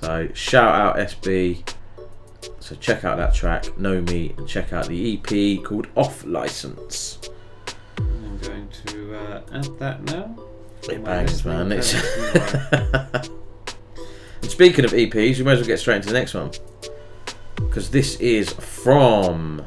So 0.01 0.29
shout 0.35 0.75
out 0.75 0.97
SB. 0.97 1.67
So 2.61 2.75
check 2.77 3.05
out 3.05 3.17
that 3.17 3.35
track, 3.35 3.79
Know 3.79 4.01
Me, 4.03 4.35
and 4.37 4.47
check 4.49 4.73
out 4.73 4.87
the 4.89 5.15
EP 5.19 5.63
called 5.65 5.87
Off 5.97 6.25
License. 6.25 7.19
I'm 7.99 8.39
going 8.39 8.69
to 8.87 9.15
uh, 9.17 9.41
add 9.53 9.79
that 9.79 10.03
now. 10.05 10.37
It 10.91 11.03
bangs, 11.05 11.45
man. 11.45 11.73
It's 11.73 11.95
and 11.95 13.31
speaking 14.51 14.85
of 14.85 14.93
EPs, 14.93 15.39
we 15.39 15.45
might 15.45 15.53
as 15.53 15.59
well 15.61 15.67
get 15.67 15.79
straight 15.81 15.97
into 15.97 16.09
the 16.09 16.15
next 16.15 16.35
one. 16.35 16.51
Because 17.57 17.91
this 17.91 18.17
is 18.21 18.51
from 18.53 19.65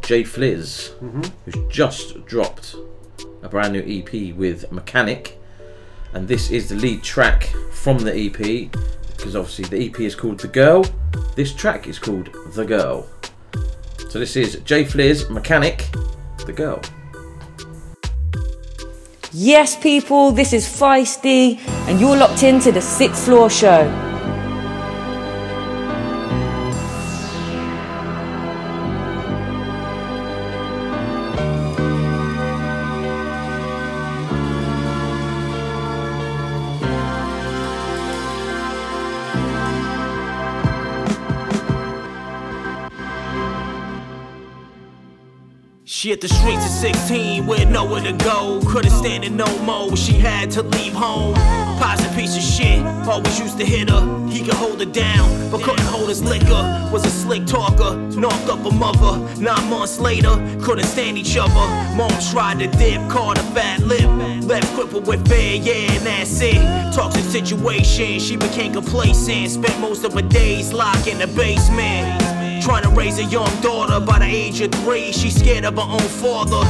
JFliz, 0.00 0.90
Mhm. 1.00 1.30
who's 1.44 1.54
just 1.72 2.24
dropped 2.26 2.74
a 3.42 3.48
brand 3.48 3.72
new 3.74 3.82
EP 3.86 4.32
with 4.32 4.70
Mechanic. 4.72 5.38
And 6.14 6.28
this 6.28 6.50
is 6.50 6.68
the 6.68 6.74
lead 6.76 7.02
track 7.02 7.44
from 7.72 7.98
the 7.98 8.12
EP. 8.14 8.70
Because 9.22 9.36
obviously 9.36 9.64
the 9.66 9.86
EP 9.86 10.00
is 10.00 10.16
called 10.16 10.40
The 10.40 10.48
Girl. 10.48 10.84
This 11.36 11.52
track 11.54 11.86
is 11.86 11.96
called 11.96 12.30
The 12.56 12.64
Girl. 12.64 13.06
So 14.08 14.18
this 14.18 14.34
is 14.34 14.56
JFliz, 14.56 15.30
Mechanic, 15.30 15.86
The 16.44 16.52
Girl. 16.52 16.80
Yes, 19.32 19.76
people, 19.76 20.32
this 20.32 20.52
is 20.52 20.66
Feisty, 20.66 21.60
and 21.86 22.00
you're 22.00 22.16
locked 22.16 22.42
into 22.42 22.72
the 22.72 22.80
Sixth 22.80 23.26
Floor 23.26 23.48
Show. 23.48 24.11
She 46.02 46.08
hit 46.08 46.20
the 46.20 46.26
streets 46.26 46.64
at 46.64 46.94
16 46.96 47.46
with 47.46 47.68
nowhere 47.68 48.02
to 48.02 48.12
go. 48.24 48.60
Couldn't 48.66 48.90
stand 48.90 49.22
it 49.22 49.30
no 49.30 49.46
more. 49.62 49.96
She 49.96 50.14
had 50.14 50.50
to 50.50 50.64
leave 50.64 50.92
home. 50.92 51.34
Pops 51.78 52.04
a 52.04 52.08
piece 52.16 52.36
of 52.36 52.42
shit. 52.42 52.84
Always 53.06 53.38
used 53.38 53.56
to 53.58 53.64
hit 53.64 53.88
her. 53.88 54.28
He 54.28 54.44
could 54.44 54.54
hold 54.54 54.80
her 54.80 54.84
down, 54.84 55.48
but 55.48 55.62
couldn't 55.62 55.86
hold 55.86 56.08
his 56.08 56.20
liquor. 56.20 56.90
Was 56.92 57.06
a 57.06 57.10
slick 57.10 57.46
talker. 57.46 57.94
Knocked 58.18 58.48
up 58.48 58.64
a 58.64 58.74
mother. 58.74 59.16
Nine 59.40 59.70
months 59.70 60.00
later, 60.00 60.34
couldn't 60.60 60.86
stand 60.86 61.18
each 61.18 61.36
other. 61.36 61.94
Mom 61.94 62.10
tried 62.32 62.58
to 62.58 62.66
dip, 62.78 63.08
caught 63.08 63.38
a 63.38 63.42
fat 63.54 63.78
lip. 63.82 64.10
Left 64.42 64.74
crippled 64.74 65.06
with 65.06 65.28
fear, 65.28 65.54
yeah, 65.54 65.92
and 65.92 66.04
that's 66.04 66.40
it. 66.40 66.56
Toxic 66.92 67.22
situation, 67.22 68.18
she 68.18 68.36
became 68.36 68.72
complacent. 68.72 69.50
Spent 69.50 69.78
most 69.78 70.02
of 70.02 70.14
her 70.14 70.22
days 70.22 70.72
locked 70.72 71.06
in 71.06 71.18
the 71.18 71.28
basement. 71.28 72.41
Trying 72.62 72.84
to 72.84 72.90
raise 72.90 73.18
a 73.18 73.24
young 73.24 73.50
daughter 73.60 73.98
by 73.98 74.20
the 74.20 74.24
age 74.24 74.60
of 74.60 74.70
three. 74.70 75.10
She's 75.10 75.34
scared 75.34 75.64
of 75.64 75.74
her 75.74 75.82
own 75.82 75.98
father. 75.98 76.62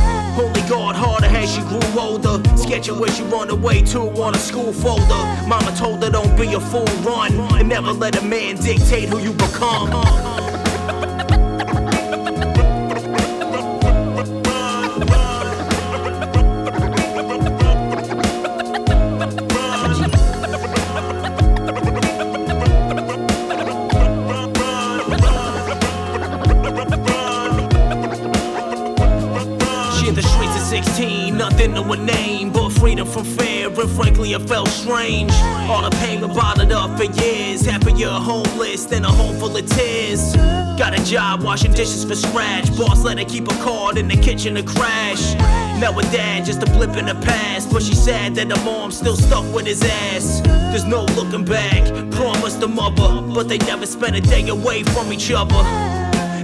Only 0.42 0.62
God 0.62 0.96
harder 0.96 1.26
as 1.26 1.52
she 1.54 1.60
grew 1.60 2.00
older. 2.00 2.40
Sketching 2.56 2.98
where 2.98 3.10
she 3.10 3.22
run 3.24 3.50
away 3.50 3.82
to 3.92 4.00
on 4.00 4.34
a 4.34 4.38
school 4.38 4.72
folder. 4.72 5.22
Mama 5.46 5.70
told 5.76 6.02
her 6.02 6.08
don't 6.08 6.34
be 6.34 6.54
a 6.54 6.60
fool, 6.60 6.86
run. 7.02 7.32
And 7.58 7.68
never 7.68 7.92
let 7.92 8.16
a 8.16 8.24
man 8.24 8.56
dictate 8.56 9.10
who 9.10 9.18
you 9.18 9.34
become. 9.34 10.51
Freedom 33.04 33.24
from 33.24 33.36
fear, 33.38 33.68
and 33.68 33.90
frankly, 33.90 34.32
it 34.32 34.42
felt 34.42 34.68
strange. 34.68 35.32
All 35.68 35.82
the 35.82 35.96
pain 35.98 36.20
been 36.20 36.32
bottled 36.34 36.72
up 36.72 36.98
for 36.98 37.04
years, 37.04 37.64
happier 37.64 38.08
homeless 38.08 38.84
than 38.86 39.04
a 39.04 39.10
home 39.10 39.36
full 39.38 39.56
of 39.56 39.66
tears. 39.66 40.34
Got 40.78 40.98
a 40.98 41.04
job 41.04 41.42
washing 41.42 41.72
dishes 41.72 42.04
for 42.04 42.14
scratch, 42.14 42.76
boss 42.76 43.04
let 43.04 43.18
her 43.18 43.24
keep 43.24 43.48
a 43.48 43.54
card 43.62 43.98
in 43.98 44.08
the 44.08 44.16
kitchen 44.16 44.54
to 44.54 44.62
crash. 44.62 45.34
Met 45.80 45.94
with 45.94 46.10
dad, 46.12 46.44
just 46.44 46.62
a 46.62 46.66
blip 46.66 46.96
in 46.96 47.06
the 47.06 47.14
past, 47.26 47.72
but 47.72 47.82
she 47.82 47.94
said 47.94 48.34
that 48.36 48.50
her 48.50 48.64
mom's 48.64 48.96
still 48.96 49.16
stuck 49.16 49.44
with 49.54 49.66
his 49.66 49.82
ass. 49.82 50.40
There's 50.44 50.84
no 50.84 51.04
looking 51.16 51.44
back, 51.44 51.84
promised 52.12 52.60
the 52.60 52.68
mother, 52.68 53.22
but 53.34 53.48
they 53.48 53.58
never 53.58 53.86
spent 53.86 54.16
a 54.16 54.20
day 54.20 54.48
away 54.48 54.82
from 54.82 55.12
each 55.12 55.30
other. 55.30 55.91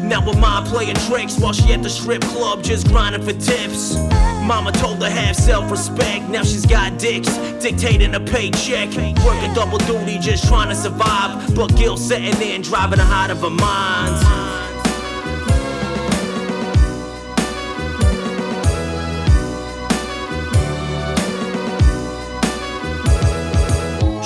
Now 0.09 0.23
her 0.23 0.41
mom 0.41 0.65
playing 0.65 0.95
tricks 1.07 1.39
while 1.39 1.53
she 1.53 1.71
at 1.75 1.83
the 1.83 1.91
strip 1.91 2.23
club 2.23 2.63
just 2.63 2.89
grinding 2.89 3.23
for 3.23 3.35
tips. 3.35 3.97
Mama 4.43 4.73
told 4.73 5.03
her 5.03 5.11
have 5.11 5.37
self-respect. 5.37 6.31
Now 6.31 6.43
she's 6.43 6.65
got 6.65 6.99
dicks 6.99 7.29
dictating 7.63 8.15
a 8.15 8.21
paycheck. 8.21 8.89
Working 9.23 9.53
double 9.53 9.79
duty 9.79 10.19
just 10.19 10.49
trying 10.49 10.71
to 10.71 10.75
survive, 10.75 11.55
but 11.55 11.77
guilt 11.77 11.99
setting 11.99 12.41
in, 12.41 12.63
driving 12.63 13.01
her 13.01 13.13
out 13.13 13.31
of 13.31 13.43
her 13.43 13.51
mind. 13.51 14.48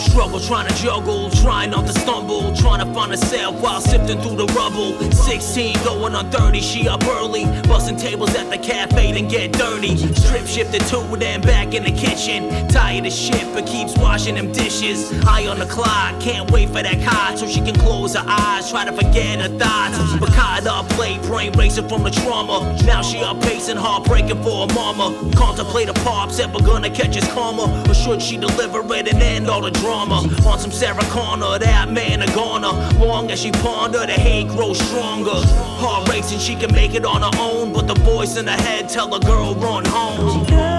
Struggle 0.03 0.41
trying 0.41 0.69
to 0.69 0.75
juggle, 0.75 1.31
trying 1.31 1.71
not 1.71 1.87
to 1.87 1.93
stumble, 1.93 2.55
trying 2.57 2.87
to 2.87 2.93
find 2.93 3.13
herself 3.13 3.61
while 3.63 3.81
sifting 3.81 4.21
through 4.21 4.37
the 4.37 4.47
rubble. 4.53 4.99
16 5.13 5.77
going 5.85 6.15
on 6.15 6.31
30, 6.31 6.61
she 6.61 6.89
up 6.89 7.05
early, 7.07 7.45
busting 7.63 7.97
tables 7.97 8.35
at 8.35 8.51
the 8.51 8.59
cafe 8.59 9.17
and 9.17 9.31
get 9.31 9.53
dirty. 9.53 9.97
Strip 9.97 10.47
shifted 10.47 10.83
to 10.89 10.99
then 11.17 11.41
back 11.41 11.73
in 11.73 11.85
the 11.85 11.93
kitchen, 11.93 12.69
tired 12.69 13.07
of 13.07 13.13
shit 13.13 13.47
but 13.55 13.65
keeps 13.65 13.97
washing 13.97 14.35
them 14.35 14.53
dishes. 14.53 15.13
Eye 15.25 15.47
on 15.47 15.59
the 15.61 15.67
clock, 15.67 16.21
can't 16.21 16.51
wait 16.51 16.69
for 16.69 16.83
that 16.83 17.01
card 17.09 17.39
so 17.39 17.47
she 17.47 17.61
can 17.61 17.77
close 17.77 18.15
her 18.15 18.25
eyes, 18.27 18.71
try 18.71 18.85
to 18.85 18.93
forget 18.93 19.41
her 19.41 19.57
thoughts. 19.57 19.99
But 20.19 20.33
caught 20.33 20.67
up 20.67 20.99
late, 20.99 21.23
brain 21.23 21.53
racing 21.53 21.89
from 21.89 22.03
the 22.03 22.11
trauma. 22.11 22.77
Now 22.85 23.03
she 23.03 23.23
up 23.23 23.41
pacing, 23.41 23.77
heartbreaking 23.77 24.43
for 24.43 24.67
her 24.67 24.75
mama. 24.75 25.17
Contemplate 25.37 25.89
a 25.89 25.95
pops 25.95 26.41
ever 26.41 26.61
gonna 26.61 26.91
catch 26.91 27.15
his 27.15 27.27
karma, 27.33 27.85
or 27.89 27.95
should 27.95 28.21
she 28.21 28.37
deliver 28.37 28.81
it 28.95 29.09
and 29.09 29.23
end 29.23 29.49
all 29.49 29.63
the 29.63 29.71
drama? 29.71 29.92
On 29.93 30.59
some 30.59 30.73
Sarah 30.73 31.05
Connor, 31.11 31.59
that 31.59 31.91
man 31.91 32.23
a 32.23 32.27
goner. 32.35 32.73
Long 32.99 33.31
as 33.31 33.41
she 33.41 33.51
ponder, 33.51 34.07
the 34.07 34.13
hate 34.13 34.49
grows 34.49 34.79
stronger. 34.79 35.31
Heart 35.35 36.09
racing, 36.09 36.39
she 36.39 36.57
can 36.57 36.73
make 36.73 36.95
it 36.95 37.05
on 37.05 37.21
her 37.21 37.39
own, 37.39 37.75
but 37.75 37.87
the 37.87 37.95
voice 37.95 38.37
in 38.37 38.47
her 38.47 38.61
head 38.63 38.89
tell 38.89 39.13
her 39.13 39.21
girl 39.21 39.55
run 39.55 39.85
home. 39.85 40.72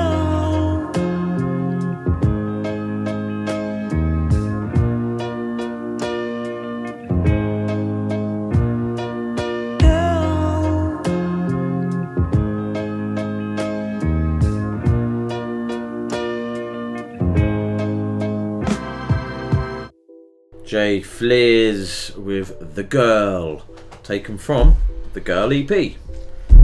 JFliz 20.74 22.18
with 22.18 22.74
The 22.74 22.82
Girl, 22.82 23.62
taken 24.02 24.40
from 24.40 24.76
The 25.14 25.20
Girl 25.22 25.54
EP. 25.54 25.98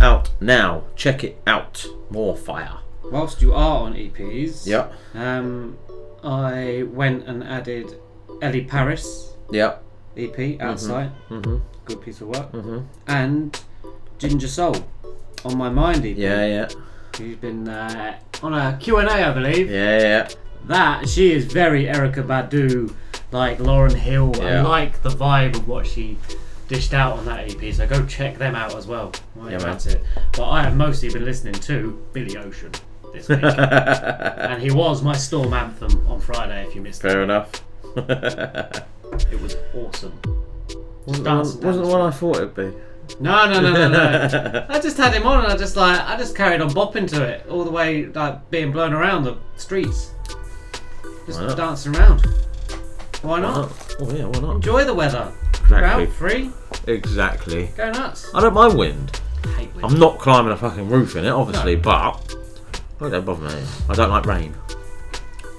Out 0.01 0.31
now. 0.41 0.85
Check 0.95 1.23
it 1.23 1.39
out. 1.45 1.85
More 2.09 2.35
fire. 2.35 2.77
Whilst 3.11 3.39
you 3.43 3.53
are 3.53 3.81
on 3.81 3.93
EPs, 3.93 4.65
Yep. 4.65 4.93
um, 5.13 5.77
I 6.23 6.85
went 6.91 7.27
and 7.27 7.43
added 7.43 7.99
Ellie 8.41 8.63
Paris 8.63 9.33
Yep. 9.51 9.83
EP 10.17 10.57
outside. 10.59 11.11
mhm. 11.29 11.61
Good 11.85 12.01
piece 12.01 12.19
of 12.21 12.29
work. 12.29 12.51
Mhm. 12.51 12.85
And 13.07 13.59
Ginger 14.17 14.47
Soul 14.47 14.75
on 15.45 15.55
my 15.55 15.69
mind 15.69 16.03
EP. 16.03 16.17
Yeah, 16.17 16.45
yeah. 16.47 16.67
She's 17.15 17.35
been 17.35 17.69
uh, 17.69 18.15
on 18.41 18.53
a 18.55 18.75
Q&A, 18.79 19.05
I 19.07 19.31
believe. 19.31 19.69
Yeah, 19.69 19.99
yeah. 19.99 20.27
That 20.67 21.07
she 21.07 21.31
is 21.31 21.45
very 21.45 21.85
Erykah 21.85 22.25
Badu, 22.25 22.91
like 23.31 23.59
Lauryn 23.59 23.93
Hill. 23.95 24.33
I 24.41 24.61
like 24.61 25.01
the 25.01 25.09
vibe 25.09 25.55
of 25.55 25.67
what 25.67 25.85
she 25.85 26.17
dished 26.67 26.93
out 26.93 27.17
on 27.17 27.25
that 27.25 27.49
EP. 27.63 27.73
So 27.73 27.87
go 27.87 28.05
check 28.05 28.37
them 28.37 28.55
out 28.55 28.75
as 28.75 28.87
well. 28.87 29.11
While 29.33 29.51
Yeah, 29.51 29.59
you're 29.59 29.67
man. 29.67 29.77
it. 29.85 30.01
But 30.33 30.49
I 30.49 30.63
have 30.63 30.75
mostly 30.75 31.09
been 31.09 31.25
listening 31.25 31.55
to 31.55 32.03
Billy 32.13 32.37
Ocean 32.37 32.71
this 33.13 33.27
week, 33.27 33.43
and 33.43 34.61
he 34.61 34.71
was 34.71 35.01
my 35.01 35.15
Storm 35.15 35.53
anthem 35.53 36.05
on 36.07 36.19
Friday. 36.19 36.65
If 36.67 36.75
you 36.75 36.81
missed 36.81 37.03
it. 37.03 37.09
Fair 37.09 37.21
it, 37.21 37.23
enough. 37.25 37.51
it 37.95 39.41
was 39.41 39.55
awesome. 39.75 40.19
Wasn't, 41.05 41.25
Dance- 41.25 41.55
wasn't 41.55 41.85
the 41.85 41.91
one 41.91 42.01
I 42.01 42.11
thought 42.11 42.37
it'd 42.37 42.55
be. 42.55 42.71
No, 43.19 43.51
no, 43.51 43.59
no, 43.59 43.73
no, 43.73 43.87
no. 43.89 44.65
I 44.69 44.79
just 44.79 44.95
had 44.97 45.13
him 45.13 45.25
on, 45.25 45.43
and 45.43 45.51
I 45.51 45.57
just 45.57 45.75
like 45.75 45.99
I 46.01 46.15
just 46.17 46.35
carried 46.35 46.61
on 46.61 46.69
bopping 46.69 47.07
to 47.09 47.23
it 47.23 47.47
all 47.49 47.63
the 47.63 47.71
way, 47.71 48.05
like 48.05 48.51
being 48.51 48.71
blown 48.71 48.93
around 48.93 49.23
the 49.23 49.37
streets, 49.57 50.11
just 51.25 51.39
dancing 51.57 51.95
around. 51.95 52.27
Why 53.21 53.39
not? 53.41 53.69
Oh 53.99 54.11
yeah, 54.15 54.25
why 54.25 54.39
not? 54.39 54.55
Enjoy 54.57 54.83
the 54.85 54.93
weather. 54.93 55.31
Exactly. 55.61 56.05
Out 56.05 56.09
free. 56.13 56.51
Exactly. 56.87 57.69
Go 57.75 57.91
nuts. 57.91 58.29
I 58.33 58.41
don't 58.41 58.53
mind 58.53 58.77
wind. 58.77 59.21
hate 59.57 59.73
wind. 59.75 59.85
I'm 59.85 59.99
not 59.99 60.19
climbing 60.19 60.51
a 60.51 60.57
fucking 60.57 60.89
roof 60.89 61.15
in 61.15 61.25
it, 61.25 61.29
obviously, 61.29 61.75
but 61.75 62.35
it 63.01 63.09
don't 63.09 63.25
bother 63.25 63.47
me. 63.47 63.63
I 63.89 63.93
don't 63.93 64.09
like 64.09 64.25
rain. 64.25 64.55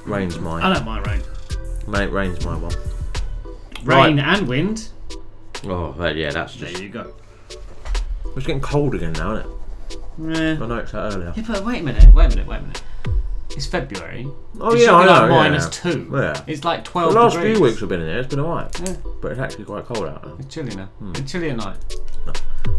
Rain's 0.07 0.39
mine. 0.39 0.63
I 0.63 0.75
don't 0.75 0.85
mind 0.85 1.07
rain. 1.07 1.23
Mate, 1.87 2.11
rain's 2.11 2.45
my 2.45 2.57
one. 2.57 2.73
Rain 3.85 4.17
Right. 4.17 4.39
and 4.39 4.49
wind. 4.49 4.89
Oh, 5.67 5.95
well, 5.99 6.17
yeah, 6.17 6.31
that's 6.31 6.55
just. 6.55 6.75
There 6.75 6.83
you 6.83 6.89
go. 6.89 7.13
It's 8.37 8.47
getting 8.47 8.61
cold 8.61 8.95
again 8.95 9.13
now, 9.13 9.35
isn't 9.37 9.51
it? 9.51 10.37
Yeah. 10.59 10.65
I 10.65 10.67
know 10.67 10.77
it's 10.79 10.93
that 10.93 11.13
earlier. 11.15 11.33
Yeah, 11.37 11.45
but 11.47 11.65
wait 11.65 11.81
a 11.81 11.85
minute. 11.85 12.15
Wait 12.15 12.27
a 12.27 12.29
minute. 12.31 12.47
Wait 12.47 12.57
a 12.59 12.61
minute. 12.63 12.83
It's 13.57 13.67
February. 13.67 14.27
Oh 14.61 14.73
It 14.75 14.81
yeah, 14.83 14.95
I 14.95 15.05
know. 15.05 15.13
like 15.13 15.21
yeah, 15.23 15.29
minus 15.29 15.65
yeah. 15.65 15.71
two. 15.93 16.11
Yeah. 16.13 16.45
It's 16.47 16.65
like 16.65 16.85
twelve. 16.85 17.13
The 17.13 17.21
last 17.21 17.35
degrees. 17.35 17.57
few 17.57 17.65
weeks 17.65 17.81
we've 17.81 17.89
been 17.91 18.01
in 18.01 18.09
here, 18.09 18.19
It's 18.19 18.29
been 18.29 18.41
alright. 18.41 18.81
Yeah. 18.81 18.97
But 19.21 19.33
it's 19.33 19.41
actually 19.41 19.65
quite 19.65 19.85
cold 19.85 20.07
out 20.07 20.25
now. 20.27 20.37
It's 20.39 20.53
chilly 20.55 20.75
now. 20.75 20.87
Hmm. 20.99 21.13
It's 21.17 21.31
chilly 21.33 21.51
at 21.51 21.57
night. 21.57 21.77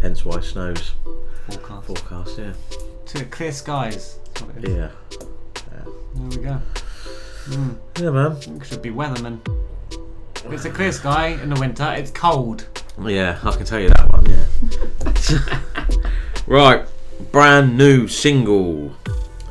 Hence 0.01 0.25
why 0.25 0.39
snows. 0.39 0.91
Forecast. 1.49 1.87
Forecast, 1.87 2.37
yeah. 2.39 2.53
To 3.05 3.25
clear 3.25 3.51
skies. 3.51 4.19
That's 4.33 4.41
what 4.43 4.57
it 4.57 4.65
is. 4.69 4.75
Yeah. 4.75 4.91
There 6.15 6.29
we 6.29 6.37
go. 6.37 6.61
Mm. 7.49 7.75
Yeah, 7.99 8.09
man. 8.11 8.31
It 8.61 8.65
should 8.65 8.81
be 8.81 8.89
weatherman. 8.91 9.39
If 10.45 10.51
it's 10.51 10.65
a 10.65 10.69
clear 10.71 10.91
sky 10.91 11.27
in 11.43 11.49
the 11.49 11.59
winter, 11.59 11.91
it's 11.95 12.11
cold. 12.11 12.67
Yeah, 13.05 13.39
I 13.43 13.51
can 13.51 13.65
tell 13.65 13.79
you 13.79 13.89
that 13.89 14.11
one, 14.11 14.25
yeah. 14.29 16.07
right, 16.47 16.85
brand 17.31 17.77
new 17.77 18.07
single. 18.07 18.91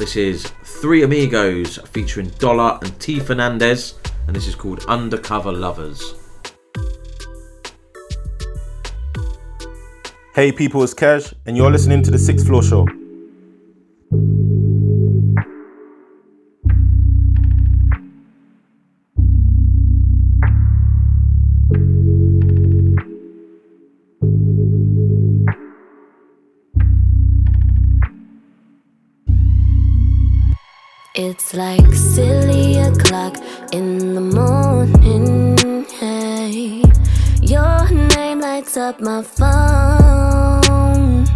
This 0.01 0.17
is 0.17 0.47
Three 0.65 1.03
Amigos 1.03 1.77
featuring 1.89 2.31
Dollar 2.39 2.79
and 2.81 2.99
T 2.99 3.21
Fernandez, 3.21 3.97
and 4.27 4.35
this 4.35 4.47
is 4.47 4.55
called 4.55 4.83
Undercover 4.87 5.53
Lovers. 5.53 6.15
Hey 10.35 10.53
people, 10.53 10.83
it's 10.83 10.95
Cash, 10.95 11.35
and 11.45 11.55
you're 11.55 11.71
listening 11.71 12.03
to 12.05 12.11
the 12.11 12.19
Sixth 12.19 12.47
Floor 12.47 12.63
Show. 12.63 12.89
It's 31.23 31.53
like 31.53 31.93
silly 31.93 32.79
o'clock 32.79 33.37
in 33.73 34.15
the 34.15 34.23
morning. 34.23 35.85
Hey, 35.85 36.83
your 37.43 37.91
name 38.17 38.41
lights 38.41 38.79
up 38.79 39.03
my 39.03 39.23
phone. 39.23 41.27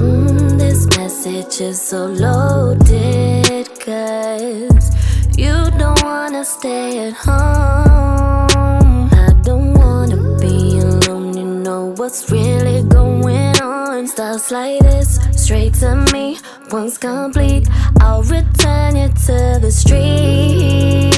Mm, 0.00 0.58
this 0.58 0.86
message 0.96 1.60
is 1.60 1.78
so 1.78 2.06
loaded, 2.06 3.68
cause 3.80 4.88
you 5.36 5.52
don't 5.76 6.02
wanna 6.02 6.42
stay 6.42 7.08
at 7.08 7.12
home. 7.12 9.10
I 9.12 9.34
don't 9.42 9.74
wanna 9.74 10.38
be 10.40 10.78
alone, 10.78 11.36
you 11.36 11.44
know 11.44 11.92
what's 11.98 12.30
really 12.30 12.82
going 12.82 13.60
on. 13.60 14.06
Stuff 14.06 14.50
like 14.50 14.80
this, 14.80 15.18
straight 15.46 15.74
to 15.74 15.94
me. 16.12 16.36
Once 16.72 16.98
complete, 16.98 17.68
I'll 18.00 18.24
return 18.24 18.96
you 18.96 19.06
to 19.26 19.58
the 19.62 19.70
street. 19.70 21.12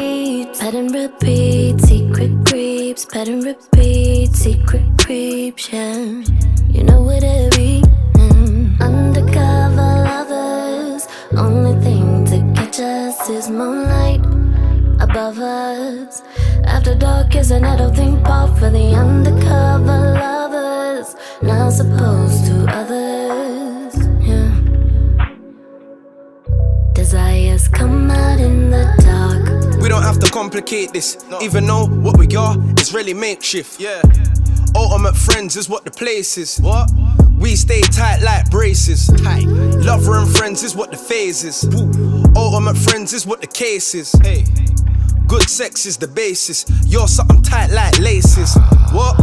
Pet 0.60 0.74
and 0.74 0.94
repeat, 0.94 1.80
secret 1.80 2.32
creeps. 2.44 3.06
Pet 3.06 3.28
and 3.28 3.42
repeat, 3.42 4.34
secret 4.34 4.84
creeps. 4.98 5.72
Yeah, 5.72 5.96
you 6.68 6.82
know 6.82 7.00
what 7.00 7.22
it 7.22 7.56
be. 7.56 7.82
Mm. 8.20 8.78
Undercover 8.82 9.90
lovers, 10.10 11.08
only 11.34 11.80
thing 11.80 12.26
to 12.26 12.36
catch 12.54 12.80
us 12.80 13.30
is 13.30 13.48
moonlight 13.48 14.20
above 15.00 15.38
us. 15.38 16.20
After 16.64 16.94
dark 16.94 17.34
is 17.34 17.50
an 17.50 17.64
adult 17.64 17.96
thing 17.96 18.22
pop 18.24 18.58
for 18.58 18.68
the 18.68 18.94
undercover 18.94 20.00
lovers, 20.20 21.16
not 21.40 21.72
supposed 21.72 22.44
to 22.44 22.66
others. 22.68 23.17
Come 27.78 28.10
out 28.10 28.40
in 28.40 28.70
the 28.70 28.84
dark. 29.04 29.80
We 29.80 29.88
don't 29.88 30.02
have 30.02 30.18
to 30.18 30.30
complicate 30.30 30.92
this, 30.92 31.16
even 31.40 31.64
though 31.64 31.86
what 31.86 32.18
we 32.18 32.26
are 32.36 32.56
is 32.76 32.92
really 32.92 33.14
makeshift. 33.14 33.80
Yeah. 33.80 34.02
Ultimate 34.74 35.14
friends 35.16 35.56
is 35.56 35.68
what 35.68 35.84
the 35.84 35.90
place 35.90 36.36
is. 36.36 36.58
What? 36.58 36.90
We 37.38 37.54
stay 37.54 37.80
tight 37.82 38.20
like 38.20 38.50
braces. 38.50 39.06
Tight. 39.22 39.46
Lover 39.46 40.18
and 40.18 40.28
friends 40.28 40.64
is 40.64 40.74
what 40.74 40.90
the 40.90 40.96
phase 40.96 41.44
is. 41.44 41.64
Ultimate 42.36 42.76
friends 42.76 43.12
is 43.12 43.24
what 43.24 43.40
the 43.40 43.46
case 43.46 43.94
is. 43.94 44.12
Hey. 44.22 44.44
Good 45.28 45.48
sex 45.48 45.86
is 45.86 45.96
the 45.98 46.08
basis. 46.08 46.64
You're 46.84 47.06
something 47.06 47.42
tight 47.42 47.70
like 47.70 47.98
laces. 48.00 48.56
What? 48.92 49.16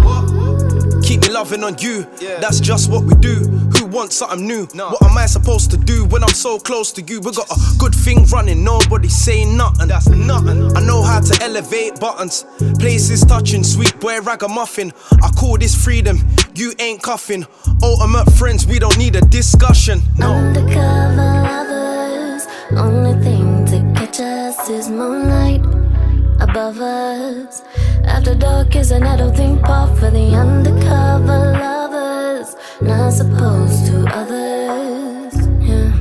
Keep 1.04 1.22
me 1.22 1.30
loving 1.30 1.64
on 1.64 1.76
you. 1.80 2.04
That's 2.40 2.60
just 2.60 2.90
what 2.90 3.04
we 3.04 3.16
do. 3.16 3.65
Who 3.86 3.92
wants 3.92 4.16
something 4.16 4.48
new? 4.48 4.66
What 4.66 5.04
am 5.04 5.16
I 5.16 5.28
supposed 5.28 5.70
to 5.70 5.78
do 5.78 6.06
when 6.06 6.24
I'm 6.24 6.34
so 6.34 6.58
close 6.58 6.92
to 6.94 7.04
you? 7.04 7.20
We 7.20 7.32
got 7.32 7.52
a 7.52 7.78
good 7.78 7.94
thing 7.94 8.26
running. 8.26 8.64
Nobody 8.64 9.10
saying 9.10 9.56
nothing. 9.56 9.90
That's 9.90 10.08
nothing. 10.08 10.76
I 10.76 10.82
know 10.82 11.04
how 11.04 11.20
to 11.20 11.44
elevate 11.44 12.00
buttons. 12.00 12.46
Places 12.80 13.24
touching. 13.24 13.64
Sweet 13.64 14.00
boy 14.00 14.22
ragamuffin. 14.22 14.92
I 15.22 15.30
call 15.38 15.60
this 15.60 15.76
freedom. 15.76 16.18
You 16.56 16.74
ain't 16.80 17.04
cuffing. 17.04 17.46
Ultimate 17.84 18.32
friends. 18.34 18.66
We 18.66 18.80
don't 18.80 18.98
need 18.98 19.18
a 19.18 19.22
discussion. 19.22 20.02
No. 20.18 20.34
Undercover 20.34 21.44
lovers, 21.46 22.48
only 22.72 23.24
thing 23.24 23.66
to 23.68 24.00
catch 24.00 24.20
us 24.20 24.68
is 24.68 24.90
moonlight 24.90 25.64
above 26.42 26.82
us. 26.82 27.62
After 28.04 28.34
dark 28.34 28.76
is 28.76 28.90
an 28.90 29.04
adult 29.04 29.36
thing 29.38 29.60
pop 29.60 29.96
for 30.00 30.10
the 30.10 30.34
undercover 30.34 31.75
lovers, 32.46 32.82
not 32.82 33.12
supposed 33.12 33.86
to 33.88 34.06
others. 34.14 35.36
Yeah. 35.62 35.92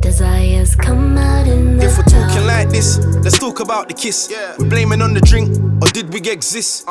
Desires 0.00 0.74
come 0.76 1.16
out 1.16 1.46
in 1.46 1.78
the 1.78 1.84
If 1.84 1.96
we're 1.96 2.04
talking 2.04 2.46
like 2.46 2.70
this, 2.70 2.98
let's 3.22 3.38
talk 3.38 3.60
about 3.60 3.88
the 3.88 3.94
kiss. 3.94 4.28
Yeah. 4.30 4.54
We're 4.58 4.68
blaming 4.68 5.02
on 5.02 5.14
the 5.14 5.20
drink, 5.20 5.50
or 5.82 5.88
did 5.88 6.12
we 6.12 6.20
exist? 6.30 6.86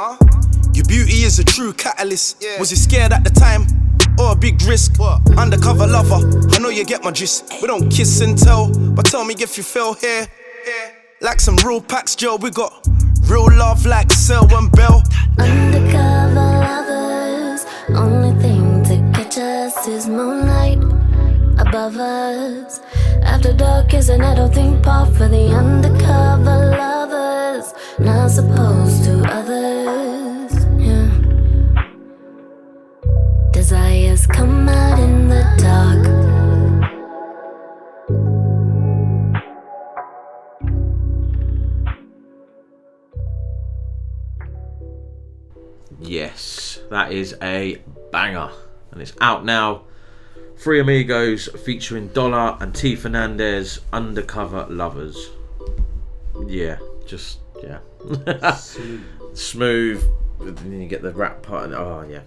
Your 0.74 0.86
beauty 0.86 1.24
is 1.24 1.40
a 1.40 1.44
true 1.44 1.74
catalyst. 1.74 2.44
Was 2.60 2.72
you 2.72 2.78
scared 2.78 3.14
at 3.14 3.24
the 3.24 3.30
time? 3.30 3.68
Or 4.20 4.34
a 4.34 4.36
big 4.36 4.62
risk? 4.64 5.00
Undercover 5.38 5.88
lover, 5.88 6.22
I 6.52 6.60
know 6.60 6.70
you 6.70 6.86
get 6.86 7.04
my 7.04 7.12
gist. 7.12 7.46
We 7.62 7.68
don't 7.68 7.90
kiss 7.90 8.22
and 8.22 8.38
tell, 8.38 8.72
but 8.94 9.06
tell 9.06 9.24
me 9.24 9.34
if 9.40 9.58
you 9.58 9.64
fell 9.64 9.94
here. 9.94 10.28
Like 11.22 11.40
some 11.40 11.56
real 11.58 11.82
packs, 11.82 12.16
Joe, 12.16 12.36
we 12.36 12.50
got 12.52 12.86
real 13.24 13.48
love 13.52 13.86
like 13.86 14.12
Sel 14.12 14.48
and 14.56 14.72
Bell. 14.72 15.04
Undercover 15.40 16.41
above. 21.88 22.80
After 23.24 23.54
dark 23.54 23.94
is 23.94 24.10
an 24.10 24.22
adult 24.22 24.54
thing 24.54 24.82
pop 24.82 25.08
for 25.14 25.28
the 25.28 25.48
undercover 25.48 26.76
lovers, 26.78 27.74
not 28.00 28.30
supposed 28.30 29.04
to 29.06 29.24
others. 29.28 30.54
Yeah. 30.78 31.10
Desires 33.52 34.28
come 34.28 34.70
out 34.70 35.00
in 35.00 35.28
the 35.28 35.44
dark. 35.58 36.08
Yes, 46.00 46.80
that 46.90 47.12
is 47.12 47.36
a 47.42 47.82
banger. 48.12 48.52
And 48.92 49.02
it's 49.02 49.14
out 49.22 49.46
now. 49.46 49.84
Three 50.62 50.80
Amigos 50.80 51.48
featuring 51.66 52.10
Dollar 52.10 52.56
and 52.60 52.74
T 52.74 52.96
Fernandez, 52.96 53.80
Undercover 53.92 54.68
Lovers. 54.70 55.32
Yeah, 56.46 56.78
just, 57.06 57.40
yeah. 57.64 57.80
Smooth. 58.56 59.04
Smooth. 59.34 60.04
Then 60.40 60.82
you 60.82 60.88
get 60.88 61.02
the 61.02 61.12
rap 61.14 61.42
part. 61.42 61.66
and- 61.66 61.74
Oh, 61.74 62.06
yeah. 62.08 62.22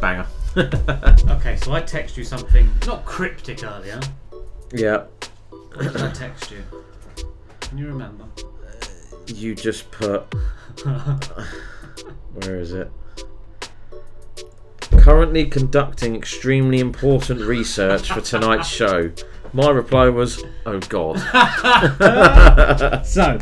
Banger. 0.00 0.26
Okay, 1.38 1.54
so 1.56 1.72
I 1.72 1.80
text 1.82 2.16
you 2.16 2.24
something 2.24 2.68
not 2.86 3.04
cryptic 3.04 3.62
earlier. 3.62 4.00
yeah. 4.72 5.04
What 5.74 5.92
did 5.92 6.02
I 6.02 6.10
text 6.10 6.50
you? 6.50 6.64
Can 7.60 7.78
you 7.78 7.86
remember? 7.86 8.24
You 9.26 9.54
just 9.54 9.88
put. 9.92 10.22
Where 12.34 12.58
is 12.58 12.72
it? 12.72 12.90
Currently 14.96 15.46
conducting 15.46 16.14
extremely 16.16 16.80
important 16.80 17.40
research 17.42 18.10
for 18.12 18.20
tonight's 18.20 18.68
show. 18.68 19.10
My 19.52 19.70
reply 19.70 20.08
was, 20.08 20.42
"Oh 20.66 20.78
God." 20.80 21.18
so, 23.06 23.38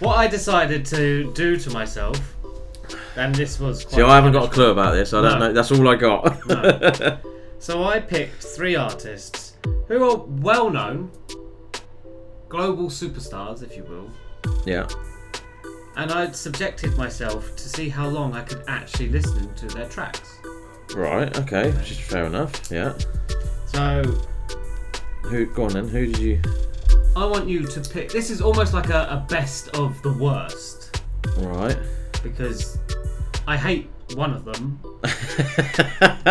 what 0.00 0.16
I 0.16 0.26
decided 0.28 0.84
to 0.86 1.32
do 1.34 1.56
to 1.58 1.70
myself, 1.70 2.18
and 3.16 3.34
this 3.34 3.58
was. 3.60 3.84
Quite 3.84 3.96
See, 3.96 4.02
I 4.02 4.14
haven't 4.14 4.32
got 4.32 4.44
a 4.48 4.50
clue 4.50 4.70
about 4.70 4.92
this. 4.94 5.12
I 5.12 5.20
don't 5.22 5.38
No. 5.38 5.46
know. 5.48 5.52
That's 5.52 5.70
all 5.72 5.88
I 5.88 5.96
got. 5.96 7.20
So 7.58 7.84
I 7.84 8.00
picked 8.00 8.42
three 8.42 8.74
artists 8.74 9.52
who 9.88 10.02
are 10.10 10.16
well 10.16 10.70
known, 10.70 11.10
global 12.48 12.86
superstars, 12.88 13.62
if 13.62 13.76
you 13.76 13.84
will, 13.84 14.10
yeah. 14.64 14.86
And 15.96 16.10
I 16.12 16.30
subjected 16.32 16.96
myself 16.96 17.54
to 17.56 17.68
see 17.68 17.88
how 17.88 18.08
long 18.08 18.34
I 18.34 18.42
could 18.42 18.62
actually 18.68 19.08
listen 19.08 19.52
to 19.54 19.66
their 19.68 19.88
tracks. 19.88 20.38
Right. 20.94 21.36
Okay. 21.38 21.70
Which 21.72 21.92
is 21.92 21.98
fair 22.00 22.24
enough. 22.24 22.70
Yeah. 22.70 22.96
So 23.66 24.02
Who? 25.24 25.46
Go 25.46 25.64
on 25.64 25.72
then. 25.72 25.88
Who 25.88 26.06
did 26.06 26.18
you? 26.18 26.42
I 27.16 27.24
want 27.26 27.48
you 27.48 27.66
to 27.66 27.80
pick. 27.80 28.10
This 28.10 28.30
is 28.30 28.40
almost 28.40 28.72
like 28.74 28.88
a, 28.90 29.02
a 29.10 29.26
best 29.28 29.68
of 29.76 30.00
the 30.02 30.12
worst 30.12 31.00
Right. 31.38 31.76
because 32.22 32.78
I 33.46 33.56
hate 33.56 33.88
one 34.14 34.32
of 34.32 34.44
them 34.44 34.80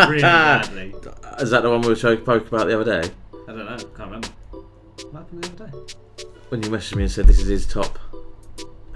really 0.07 0.21
badly. 0.21 0.93
Is 1.39 1.49
that 1.51 1.63
the 1.63 1.69
one 1.69 1.81
we 1.81 1.87
were 1.89 1.95
spoke 1.95 2.47
about 2.47 2.67
the 2.67 2.79
other 2.79 3.01
day? 3.01 3.09
I 3.47 3.51
don't 3.53 3.65
know. 3.65 3.77
Can't 3.77 3.97
remember. 3.99 4.27
What 4.51 5.13
happened 5.13 5.43
the 5.43 5.63
other 5.63 5.71
day? 5.71 5.93
When 6.49 6.63
you 6.63 6.69
messaged 6.69 6.95
me 6.95 7.03
and 7.03 7.11
said 7.11 7.27
this 7.27 7.39
is 7.39 7.47
his 7.47 7.65
top 7.67 7.97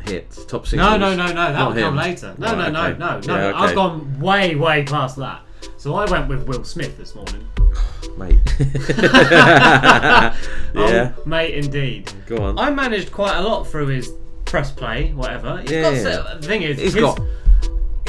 hits, 0.08 0.46
top 0.46 0.66
singles. 0.68 0.90
No, 0.92 0.98
no, 0.98 1.16
no, 1.16 1.28
no. 1.28 1.34
That 1.34 1.54
Not 1.54 1.76
will 1.76 1.82
come 1.82 1.96
later. 1.96 2.36
No, 2.38 2.54
Right, 2.56 2.72
no, 2.72 2.82
okay. 2.86 2.98
no, 3.00 3.20
no, 3.20 3.20
no. 3.22 3.36
Yeah, 3.50 3.52
I've 3.60 3.76
gone 3.76 4.20
way, 4.20 4.56
way 4.56 4.84
past 4.84 5.18
that. 5.18 5.42
So 5.78 5.96
I 5.96 6.10
went 6.10 6.28
with 6.28 6.48
Will 6.48 6.64
Smith 6.64 6.98
this 6.98 7.16
morning. 7.16 7.48
mate. 8.18 8.40
Oh, 10.76 10.90
yeah. 10.90 11.14
Oh, 11.16 11.22
mate, 11.28 11.54
indeed. 11.54 12.12
Go 12.26 12.38
on. 12.38 12.58
I 12.58 12.72
managed 12.72 13.12
quite 13.12 13.38
a 13.38 13.42
lot 13.42 13.66
through 13.68 13.88
his 13.88 14.12
press 14.46 14.72
play, 14.72 15.12
whatever. 15.14 15.62
He's 15.62 15.72
Yeah, 15.72 15.82
got 15.84 15.94
yeah. 15.94 16.36
the 16.40 16.48
thing 16.48 16.62
is, 16.64 16.80
He's 16.80 16.94
his, 16.96 17.04
got- 17.04 17.20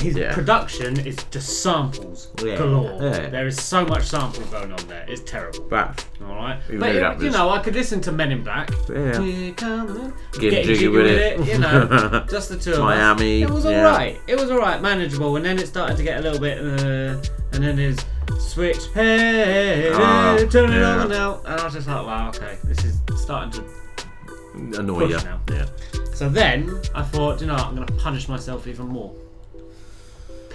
his 0.04 0.16
Yeah. 0.16 0.32
production 0.34 0.90
is 1.10 1.16
just 1.30 1.62
samples 1.62 2.28
Yeah, 2.44 2.56
galore. 2.58 2.98
yeah. 3.02 3.28
There 3.30 3.46
is 3.46 3.56
so 3.60 3.84
much 3.84 4.04
sampling 4.04 4.48
going 4.50 4.72
on 4.72 4.82
there. 4.88 5.04
It's 5.08 5.22
terrible. 5.22 5.60
Back. 5.68 6.04
All 6.28 6.36
right, 6.36 6.58
but 6.80 6.94
it- 6.94 7.20
you 7.22 7.30
know, 7.30 7.50
I 7.50 7.58
could 7.58 7.74
listen 7.74 8.00
to 8.02 8.12
Men 8.12 8.30
in 8.32 8.42
Black. 8.44 8.70
Yeah. 8.88 9.50
Come 9.56 10.12
Getting 10.38 10.64
jiggy 10.66 10.88
with 10.88 11.06
it. 11.06 11.40
You 11.46 11.58
know, 11.58 12.24
just 12.30 12.48
the 12.50 12.56
two 12.56 12.72
of 12.72 12.76
us. 12.78 12.82
Miami, 12.82 13.42
It 13.42 13.50
was 13.50 13.64
all 13.66 13.82
right. 13.82 14.20
It 14.26 14.36
was 14.40 14.50
all 14.50 14.58
right, 14.58 14.80
manageable. 14.80 15.36
And 15.36 15.44
then 15.44 15.58
it 15.58 15.66
started 15.68 15.96
to 15.96 16.02
get 16.02 16.18
a 16.18 16.22
little 16.22 16.40
bit, 16.40 16.58
uh, 16.58 17.16
and 17.52 17.62
then 17.64 17.76
his 17.78 17.98
switch, 18.38 18.78
hey, 18.94 19.90
Oh, 19.92 20.36
hey, 20.38 20.46
turn 20.46 20.72
it 20.72 20.82
on 20.82 21.08
now. 21.08 21.40
And 21.44 21.60
I 21.60 21.64
was 21.64 21.74
just 21.74 21.86
like, 21.88 22.04
wow, 22.06 22.28
okay, 22.28 22.56
this 22.64 22.84
is 22.84 23.00
starting 23.16 23.52
to 23.52 24.80
Annoy 24.80 25.04
you. 25.08 25.16
now. 25.18 25.40
Yeah. 25.50 25.66
So 26.14 26.28
then 26.28 26.80
I 26.94 27.02
thought, 27.02 27.40
you 27.40 27.46
know, 27.48 27.54
I'm 27.56 27.74
going 27.74 27.86
to 27.86 27.92
punish 27.94 28.28
myself 28.28 28.66
even 28.68 28.86
more. 28.86 29.12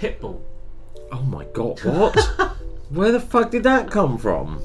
Pitbull. 0.00 0.40
Oh 1.12 1.22
my 1.22 1.44
god, 1.52 1.78
what? 1.84 2.16
Where 2.90 3.12
the 3.12 3.20
fuck 3.20 3.50
did 3.50 3.64
that 3.64 3.90
come 3.90 4.16
from? 4.16 4.62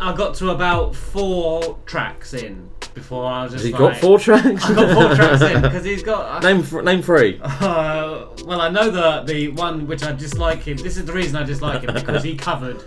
I 0.00 0.14
got 0.14 0.34
to 0.36 0.50
about 0.50 0.94
four 0.96 1.78
tracks 1.86 2.34
in 2.34 2.70
before 2.94 3.24
I 3.26 3.44
was 3.44 3.52
just 3.52 3.64
Has 3.64 3.72
he 3.72 3.72
like, 3.78 3.92
got 3.94 4.00
four 4.00 4.18
tracks? 4.18 4.64
I 4.64 4.74
got 4.74 4.94
four 4.94 5.14
tracks 5.16 5.42
in 5.42 5.62
because 5.62 5.84
he's 5.84 6.02
got. 6.02 6.42
Name 6.42 6.62
th- 6.64 6.82
name 6.84 7.02
three. 7.02 7.40
Uh, 7.44 8.26
well, 8.44 8.60
I 8.60 8.68
know 8.68 8.90
the 8.90 9.22
the 9.32 9.48
one 9.48 9.86
which 9.86 10.02
I 10.02 10.12
dislike 10.12 10.62
him. 10.62 10.76
This 10.76 10.96
is 10.96 11.04
the 11.04 11.12
reason 11.12 11.36
I 11.36 11.42
dislike 11.44 11.82
him 11.82 11.94
because 11.94 12.22
he 12.24 12.36
covered 12.36 12.82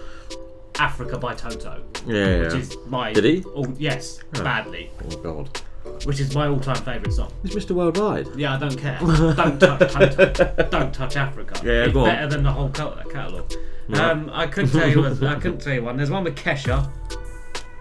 Africa 0.79 1.17
by 1.17 1.35
Toto. 1.35 1.83
Yeah, 2.05 2.39
which 2.43 2.53
yeah. 2.53 2.59
is 2.59 2.77
my. 2.87 3.13
Did 3.13 3.23
he? 3.25 3.43
all- 3.43 3.73
yes, 3.77 4.19
Oh. 4.35 4.43
badly. 4.43 4.91
Oh 5.09 5.17
god. 5.17 5.61
Which 6.05 6.19
is 6.19 6.33
my 6.35 6.47
all-time 6.47 6.75
favourite 6.83 7.13
song. 7.13 7.31
Is 7.43 7.51
Mr. 7.51 7.71
Worldwide? 7.71 8.27
Yeah, 8.35 8.55
I 8.55 8.59
don't 8.59 8.75
care. 8.77 8.97
don't 9.01 9.59
touch 9.59 9.93
Toto. 10.15 10.69
Don't 10.69 10.93
touch 10.93 11.15
Africa. 11.15 11.59
Yeah, 11.63 11.85
it's 11.85 11.93
go 11.93 12.01
on. 12.01 12.05
better 12.07 12.27
than 12.27 12.43
the 12.43 12.51
whole 12.51 12.69
catalogue. 12.69 13.51
Right. 13.87 13.99
Um, 13.99 14.29
I 14.33 14.47
couldn't 14.47 14.71
tell 14.71 14.87
you. 14.87 15.05
I 15.27 15.35
couldn't 15.35 15.59
tell 15.59 15.73
you 15.73 15.83
one. 15.83 15.97
There's 15.97 16.09
one 16.11 16.23
with 16.23 16.35
Kesha. 16.35 16.89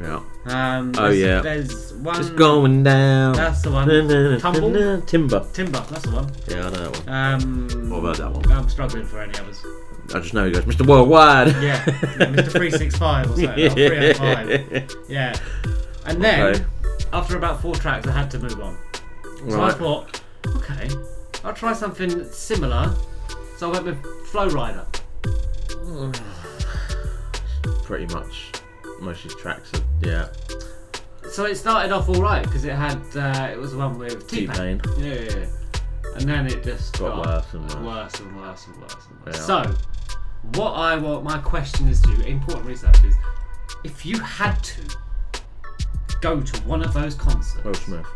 Yeah. 0.01 0.23
Um, 0.47 0.93
Oh, 0.97 1.11
yeah. 1.11 1.41
There's 1.43 1.93
one. 1.95 2.17
Just 2.17 2.37
going 2.37 2.83
down. 2.83 3.35
That's 3.35 3.63
the 3.63 3.71
one. 3.71 3.87
Na, 3.87 4.01
na, 4.03 4.31
na, 4.31 4.39
Tumble. 4.39 4.71
na, 4.71 4.97
na, 4.97 5.05
Timber. 5.05 5.47
Timber. 5.53 5.81
That's 5.91 6.05
the 6.05 6.11
one. 6.13 6.31
Yeah, 6.49 6.67
I 6.67 6.71
know 6.71 6.91
that 6.91 7.07
one. 7.07 7.09
Um, 7.15 7.91
What 7.91 7.99
about 7.99 8.17
that 8.17 8.33
one? 8.33 8.51
I'm 8.51 8.69
struggling 8.71 9.05
for 9.05 9.21
any 9.21 9.39
others. 9.39 9.63
I 10.15 10.21
just 10.21 10.33
know 10.35 10.47
he 10.47 10.51
goes, 10.53 10.65
Mr. 10.65 10.87
Worldwide. 10.87 11.49
Yeah, 11.63 11.85
yeah, 11.87 12.27
Mr. 12.27 12.51
365 12.51 13.27
or 13.31 13.37
something. 13.37 13.67
or 13.67 13.71
305. 13.71 14.97
Yeah. 15.09 15.37
And 16.07 16.25
then, 16.25 16.55
Okay. 16.55 16.65
After 17.13 17.37
about 17.37 17.61
four 17.61 17.75
tracks, 17.75 18.07
I 18.07 18.13
had 18.13 18.31
to 18.33 18.39
move 18.39 18.61
on. 18.61 18.79
So 19.49 19.63
I 19.63 19.73
thought, 19.73 20.23
okay, 20.57 20.89
I'll 21.45 21.55
try 21.55 21.73
something 21.73 22.25
similar. 22.31 22.95
So 23.57 23.71
I 23.71 23.73
went 23.73 23.85
with 23.87 24.27
Flo 24.29 24.49
Rida. 24.49 24.87
Pretty 27.85 28.07
much. 28.15 28.53
Most 29.01 29.25
of 29.25 29.33
his 29.33 29.35
tracks 29.41 29.73
are, 29.75 29.83
yeah. 30.07 30.29
So 31.31 31.45
it 31.47 31.55
started 31.57 31.93
off 31.93 32.09
all 32.09 32.21
right 32.21 32.43
because 32.43 32.65
it 32.65 32.75
had 32.75 32.99
uh, 33.17 33.49
it 33.51 33.59
was 33.59 33.73
the 33.73 33.79
one 33.79 33.99
with 33.99 34.29
T-Pain. 34.29 34.79
T-Pain. 34.81 35.05
Yeah, 35.05 35.15
yeah, 35.15 35.37
yeah. 35.39 35.47
And 36.17 36.29
then 36.29 36.47
it 36.47 36.63
just 36.63 36.99
Got 36.99 37.25
worse 37.27 37.55
and 37.55 37.63
worse. 37.63 37.75
worse 37.75 38.21
and 38.21 38.37
worse 38.37 38.67
and 38.67 38.81
worse 38.83 39.07
and 39.09 39.27
worse. 39.27 39.37
Yeah. 39.37 39.43
So, 39.43 39.75
what 40.59 40.73
I 40.73 40.97
want, 40.97 41.25
my 41.25 41.39
question 41.39 41.89
is 41.89 42.01
to 42.03 42.11
you, 42.11 42.23
important 42.25 42.67
research 42.67 43.03
is, 43.05 43.15
if 43.85 44.05
you 44.05 44.19
had 44.19 44.63
to 44.65 44.83
go 46.21 46.41
to 46.41 46.61
one 46.63 46.83
of 46.83 46.93
those 46.95 47.15
concerts, 47.15 47.65
Will 47.65 47.75
Smith. 47.75 48.07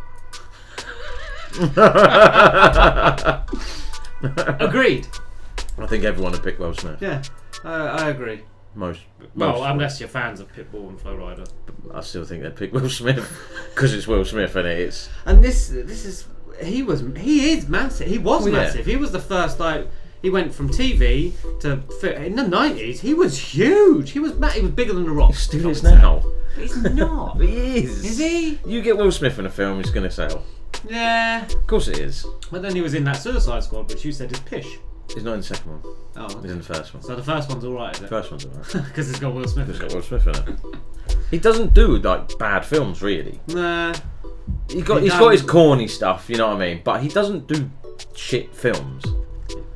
agreed. 4.61 5.07
I 5.79 5.87
think 5.87 6.05
everyone 6.05 6.33
would 6.33 6.43
pick 6.43 6.59
Will 6.59 6.75
Smith. 6.75 7.01
Yeah, 7.01 7.23
I, 7.65 7.75
I 7.75 8.09
agree. 8.11 8.43
Most. 8.75 9.01
Well, 9.35 9.53
most 9.61 9.71
unless 9.71 10.01
you're 10.01 10.09
fans 10.09 10.41
of 10.41 10.53
Pitbull 10.53 10.89
and 10.89 11.01
Flo 11.01 11.17
Rida. 11.17 11.49
I 11.93 12.01
still 12.01 12.25
think 12.25 12.43
they'd 12.43 12.57
pick 12.57 12.73
Will 12.73 12.89
Smith 12.89 13.31
because 13.75 13.95
it's 13.95 14.07
Will 14.07 14.25
Smith 14.25 14.57
and 14.57 14.67
it's 14.67 15.09
And 15.27 15.45
this, 15.45 15.69
this 15.69 16.05
is 16.05 16.27
he 16.63 16.83
was 16.83 17.05
he 17.17 17.53
is 17.53 17.69
massive. 17.69 18.09
He 18.09 18.19
was 18.19 18.45
Well, 18.45 18.53
yeah. 18.53 18.59
massive. 18.65 18.87
He 18.87 18.97
was 18.97 19.13
the 19.13 19.21
first 19.21 19.61
like 19.61 19.89
he 20.25 20.31
went 20.31 20.55
from 20.55 20.71
TV 20.71 21.35
to 21.61 22.25
in 22.25 22.35
the 22.35 22.49
nineties. 22.49 23.03
He 23.03 23.13
was 23.13 23.39
huge. 23.39 24.13
He 24.13 24.19
was 24.19 24.33
ma- 24.39 24.49
he 24.49 24.63
was 24.63 24.71
bigger 24.71 24.95
than 24.95 25.05
the 25.05 25.11
Rock. 25.11 25.33
He 25.33 25.37
still 25.37 25.69
is 25.69 25.83
now. 25.83 26.25
He's 26.57 26.75
not. 26.95 27.39
he 27.43 27.85
is. 27.85 28.03
Is 28.03 28.19
he? 28.19 28.59
You 28.65 28.81
get 28.81 28.97
Will 28.97 29.13
Smith 29.13 29.39
in 29.39 29.45
a 29.45 29.51
film, 29.51 29.77
he's 29.83 29.91
gonna 29.91 30.11
sell. 30.11 30.43
Yeah. 30.89 31.45
Of 31.45 31.67
course 31.67 31.89
it 31.89 31.99
is. 31.99 32.25
But 32.51 32.63
then 32.63 32.75
he 32.75 32.81
was 32.81 32.95
in 32.95 33.05
that 33.05 33.19
Suicide 33.19 33.65
Squad, 33.65 33.91
which 33.91 34.03
you 34.03 34.13
said 34.13 34.33
is 34.33 34.41
pish. 34.41 34.79
He's 35.13 35.25
not 35.25 35.35
in 35.35 35.41
the 35.41 35.45
second 35.45 35.71
one. 35.71 35.95
Oh, 36.17 36.41
He's 36.41 36.53
in 36.53 36.57
the 36.57 36.65
first 36.65 36.95
one. 36.95 37.03
So 37.03 37.15
the 37.15 37.23
first 37.23 37.51
one's 37.51 37.63
all 37.63 37.75
right. 37.75 37.95
The 37.95 38.09
first 38.09 38.31
one's 38.31 38.47
alright. 38.47 38.73
because 38.73 39.11
it's 39.11 39.21
got 39.21 39.35
Will 39.35 39.47
Smith. 39.47 39.69
It's 39.69 39.79
in 39.79 39.89
got. 39.89 39.95
Will 39.95 40.03
Smith 40.03 40.27
in 40.27 40.55
it. 40.55 40.59
He 41.31 41.39
doesn't 41.39 41.75
do 41.75 41.99
like 41.99 42.39
bad 42.39 42.65
films 42.65 43.03
really. 43.03 43.43
Nah. 43.49 43.93
He 44.71 44.81
got 44.81 45.03
He 45.03 45.11
he's 45.11 45.19
got 45.19 45.33
his 45.33 45.43
corny 45.43 45.87
stuff, 45.87 46.31
you 46.31 46.39
know 46.39 46.47
what 46.47 46.57
I 46.57 46.61
mean. 46.61 46.81
But 46.83 47.03
he 47.03 47.11
doesn't 47.11 47.47
do 47.47 47.71
shit 48.15 48.55
films. 48.55 49.05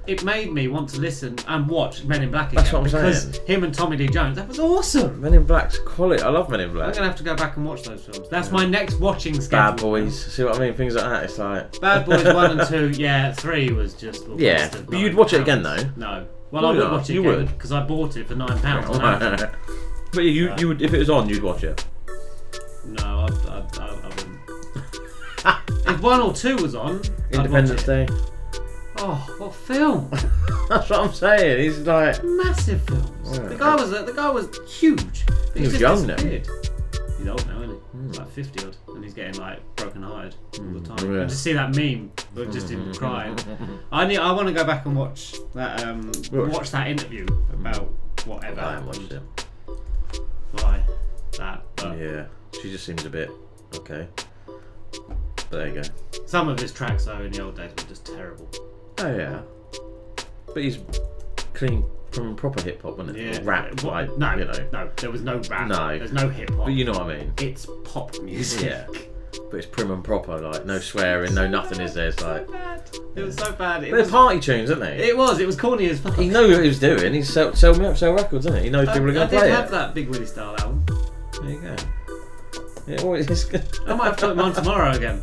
It 0.09 0.25
made 0.25 0.51
me 0.53 0.69
want 0.69 0.89
to 0.91 1.01
listen 1.01 1.37
and 1.49 1.69
watch 1.69 2.03
Men 2.05 2.23
in 2.23 2.31
Black 2.31 2.53
again 2.53 2.65
That's 2.65 2.73
what 2.73 2.79
I'm 2.79 2.85
because 2.85 3.23
saying. 3.25 3.47
him 3.47 3.63
and 3.65 3.75
Tommy 3.75 3.97
Lee 3.99 4.09
Jones. 4.09 4.37
That 4.37 4.49
was 4.49 4.59
awesome. 4.59 5.21
Men 5.21 5.35
in 5.35 5.45
Black's 5.45 5.79
quality. 5.79 6.23
I 6.23 6.31
love 6.31 6.49
Men 6.49 6.61
in 6.61 6.73
Black. 6.73 6.89
I'm 6.89 6.95
gonna 6.95 7.07
have 7.09 7.17
to 7.17 7.23
go 7.23 7.37
back 7.37 7.57
and 7.59 7.67
watch 7.67 7.83
those 7.83 8.05
films. 8.07 8.27
That's 8.31 8.51
my 8.51 8.65
next 8.65 8.99
watching 9.01 9.39
schedule. 9.41 9.73
Bad 9.73 9.81
Boys. 9.83 10.33
See 10.33 10.43
what 10.45 10.57
I 10.57 10.61
mean? 10.61 10.73
Things 10.75 10.95
like 10.95 11.05
that. 11.05 11.25
It's 11.25 11.37
like 11.39 11.79
Bad 11.83 12.07
Boys 12.07 12.25
one 12.35 12.59
and 12.59 12.69
two, 12.69 12.89
yeah, 13.01 13.33
three 13.35 13.71
was 13.71 13.93
just. 13.95 14.27
a 14.27 14.35
Yeah, 14.39 14.65
of 14.75 14.87
but 14.87 14.99
you'd 14.99 15.09
nine 15.09 15.17
watch 15.17 15.33
it 15.35 15.45
pounds. 15.45 15.49
again, 15.49 15.63
though. 15.63 15.91
No, 15.97 16.27
well 16.51 16.63
Why 16.63 16.69
I 16.69 16.73
would 16.73 16.79
not? 16.79 16.93
watch 16.93 17.11
it 17.11 17.15
You 17.15 17.21
again 17.21 17.37
would. 17.41 17.49
because 17.49 17.73
I 17.73 17.83
bought 17.85 18.17
it 18.17 18.27
for 18.27 18.35
nine 18.35 18.59
pounds. 18.61 18.99
but 20.15 20.21
you 20.25 20.55
you 20.59 20.69
would 20.69 20.81
if 20.81 20.95
it 20.95 20.99
was 20.99 21.11
on, 21.11 21.29
you'd 21.29 21.43
watch 21.43 21.65
it. 21.65 21.85
no, 22.87 23.03
I, 23.05 23.29
I, 23.51 23.67
I, 23.79 23.89
I 24.05 24.09
wouldn't. 24.09 24.39
if 25.89 26.01
one 26.01 26.21
or 26.23 26.33
two 26.33 26.57
was 26.57 26.75
on, 26.75 27.01
I'd 27.01 27.35
Independence 27.35 27.87
watch 27.87 27.89
it. 27.91 28.07
Day. 28.09 28.15
Oh, 29.01 29.35
what 29.39 29.55
film? 29.55 30.09
That's 30.69 30.91
what 30.91 31.01
I'm 31.01 31.13
saying. 31.13 31.63
He's 31.63 31.79
like 31.81 32.23
Massive 32.25 32.83
films. 32.83 33.39
Yeah. 33.39 33.45
The 33.47 33.57
guy 33.57 33.75
was 33.77 33.91
the 33.91 34.13
guy 34.15 34.29
was 34.31 34.49
huge. 34.69 35.25
He 35.55 35.61
He's 35.61 35.73
was 35.73 35.81
young 35.81 36.07
then. 36.07 36.19
He's 37.19 37.29
old 37.29 37.47
now, 37.47 37.63
isn't 37.63 37.71
he? 37.71 38.07
He's 38.09 38.19
like 38.19 38.29
fifty 38.31 38.67
odd, 38.67 38.77
and 38.89 39.05
he's 39.05 39.15
getting 39.15 39.41
like 39.41 39.61
broken 39.77 40.03
hearted 40.03 40.35
all 40.59 40.65
the 40.65 40.79
hmm, 40.81 40.97
time. 40.97 41.15
yeah. 41.15 41.23
I 41.23 41.27
just 41.27 41.43
see 41.43 41.53
that 41.53 41.75
meme, 41.77 42.11
but 42.35 42.51
just 42.51 42.71
him 42.71 42.93
crying. 42.95 43.39
I 43.93 44.07
need. 44.07 44.19
I 44.19 44.33
want 44.33 44.49
to 44.49 44.55
go 44.55 44.65
back 44.65 44.85
and 44.87 44.97
watch 44.97 45.37
that. 45.55 45.85
Um, 45.85 46.11
Watch. 46.33 46.53
watch 46.53 46.71
that 46.73 46.89
interview 46.89 47.27
hmm. 47.27 47.55
about 47.55 47.89
whatever. 48.25 48.61
I 48.61 48.73
haven't 48.73 48.87
watched 48.87 49.13
it. 49.13 49.23
Why? 50.53 50.83
That. 51.39 51.63
But 51.77 51.99
Yeah, 51.99 52.27
she 52.61 52.71
just 52.71 52.85
seems 52.85 53.05
a 53.05 53.11
bit 53.11 53.31
okay. 53.77 54.09
But 54.97 55.51
there 55.51 55.69
you 55.69 55.83
go. 55.83 55.83
Some 56.27 56.49
of 56.49 56.59
his 56.59 56.73
tracks 56.73 57.05
though 57.05 57.21
in 57.23 57.33
the 57.33 57.45
old 57.45 57.57
days 57.57 57.71
were 57.71 57.89
just 57.89 58.05
terrible. 58.05 58.49
Oh 59.01 59.17
yeah, 59.17 59.41
but 60.55 60.63
he's 60.63 60.79
clean 61.55 61.85
from 62.11 62.35
proper 62.37 62.63
hip 62.63 62.83
hop, 62.83 62.99
wasn't 62.99 63.17
it? 63.17 63.35
Yeah. 63.35 63.41
Or 63.41 63.45
rap, 63.45 63.83
What- 63.83 63.85
like 64.09 64.19
no, 64.19 64.35
you 64.37 64.45
know. 64.47 64.69
no, 64.73 64.91
there 64.97 65.11
was 65.11 65.23
no 65.23 65.41
rap. 65.51 65.69
No. 65.69 65.99
there's 65.99 66.13
no 66.13 66.29
hip 66.29 66.51
hop. 66.51 66.65
But 66.67 66.73
you 66.75 66.85
know 66.85 66.93
what 66.93 67.03
I 67.03 67.19
mean. 67.19 67.33
It's 67.39 67.67
pop 67.85 68.19
music. 68.23 68.63
Yeah, 68.63 68.87
but 69.51 69.57
it's 69.59 69.67
prim 69.67 69.91
and 69.91 70.03
proper, 70.03 70.39
like 70.39 70.65
no 70.67 70.79
swearing, 70.79 71.35
no 71.35 71.47
nothing. 71.47 71.81
Is 71.81 71.95
there? 71.95 72.09
It's 72.09 72.23
like 72.23 72.49
It 73.15 73.23
was 73.23 73.37
so 73.37 73.53
bad. 73.53 73.85
It 73.85 73.91
they're 73.91 74.01
was, 74.01 74.11
party 74.11 74.41
tunes, 74.41 74.71
aren't 74.71 74.83
they? 74.83 75.09
it 75.09 75.17
was. 75.17 75.39
It 75.39 75.47
was 75.47 75.55
corny 75.57 75.89
as 75.91 76.01
fuck. 76.01 76.15
He 76.17 76.29
knew 76.29 76.49
what 76.53 76.63
he 76.63 76.69
was 76.69 76.81
doing. 76.81 77.13
He 77.15 77.23
sell 77.23 77.55
sell, 77.55 77.75
me 77.75 77.87
up, 77.87 77.97
sell 77.97 78.15
records, 78.15 78.47
doesn't 78.47 78.59
he? 78.61 78.65
He 78.67 78.71
knows 78.71 78.89
I, 78.89 78.95
people 78.95 79.09
are 79.09 79.11
I 79.11 79.15
going 79.15 79.29
to 79.29 79.35
did 79.35 79.41
play 79.41 79.51
have 79.51 79.67
it. 79.67 79.71
that 79.73 79.95
Big 79.95 80.09
Willie 80.09 80.27
style 80.27 80.57
album. 80.59 80.85
There 81.43 81.51
you 81.51 81.61
go. 81.61 81.77
Yeah, 82.87 83.03
well, 83.05 83.15
it's 83.21 83.45
good. 83.45 83.65
I 83.87 83.95
might 83.95 84.05
have 84.07 84.17
to 84.17 84.27
put 84.29 84.37
them 84.37 84.41
on 84.45 84.53
tomorrow 84.55 84.93
again, 84.93 85.23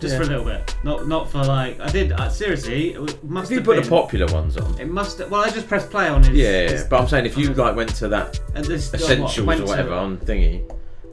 just 0.00 0.12
Yeah. 0.14 0.18
for 0.18 0.24
a 0.24 0.26
little 0.26 0.44
bit. 0.44 0.74
Not 0.84 1.06
not 1.08 1.30
for 1.30 1.42
like 1.44 1.80
I 1.80 1.88
did. 1.90 2.12
Uh, 2.12 2.28
seriously, 2.28 2.94
it 2.94 3.24
must 3.24 3.46
If 3.46 3.50
you 3.50 3.56
have 3.58 3.64
put 3.66 3.74
been, 3.76 3.84
the 3.84 3.90
popular 3.90 4.26
ones 4.32 4.56
on. 4.56 4.78
It 4.80 4.88
must. 4.88 5.18
Well, 5.28 5.42
I 5.42 5.50
just 5.50 5.68
pressed 5.68 5.90
play 5.90 6.08
on 6.08 6.24
it. 6.24 6.32
Yeah, 6.34 6.50
yeah, 6.62 6.70
his- 6.70 6.84
but 6.84 7.00
I'm 7.00 7.08
saying 7.08 7.26
if 7.26 7.36
you 7.36 7.52
like 7.54 7.74
went 7.76 7.94
to 7.96 8.08
that 8.08 8.40
and 8.54 8.64
this 8.64 8.92
what, 8.92 9.00
essentials 9.00 9.40
went 9.46 9.60
or 9.60 9.64
to- 9.64 9.68
whatever 9.70 9.92
on 9.94 10.16
thingy, 10.18 10.62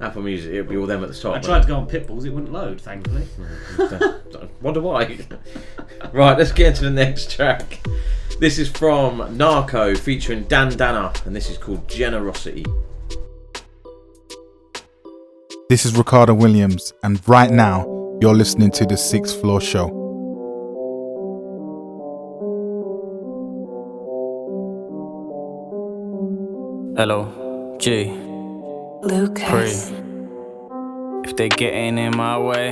Apple 0.01 0.21
Music, 0.21 0.51
it'd 0.53 0.69
be 0.69 0.77
all 0.77 0.85
them 0.85 1.03
at 1.03 1.09
the 1.09 1.15
top. 1.15 1.35
I 1.35 1.39
tried 1.39 1.61
to 1.63 1.67
go 1.67 1.75
on 1.77 1.87
Pitbulls. 1.87 2.25
It 2.25 2.29
wouldn't 2.31 2.51
load, 2.51 2.81
thankfully. 2.81 3.23
Wonder 4.61 4.81
why. 4.81 5.17
right, 6.11 6.37
let's 6.37 6.51
get 6.51 6.67
into 6.67 6.83
the 6.83 6.89
next 6.91 7.31
track. 7.31 7.79
This 8.39 8.59
is 8.59 8.67
from 8.69 9.19
Narko 9.37 9.97
featuring 9.97 10.43
Dan 10.43 10.69
Dannah, 10.71 11.25
and 11.25 11.33
this 11.35 11.49
is 11.49 11.57
called 11.57 11.87
Generosity. 11.87 12.65
This 15.69 15.85
is 15.85 15.95
Ricardo 15.97 16.33
Williams, 16.33 16.93
and 17.01 17.19
right 17.27 17.49
now 17.49 17.85
you're 18.21 18.33
listening 18.33 18.71
to 18.71 18.85
the 18.85 18.97
Sixth 18.97 19.39
Floor 19.41 19.59
Show. 19.61 19.87
Hello, 26.97 27.75
G. 27.77 28.11
Lucas. 29.01 29.89
Pre. 29.89 31.29
If 31.29 31.35
they 31.35 31.49
getting 31.49 31.97
in 31.97 32.15
my 32.15 32.37
way, 32.37 32.71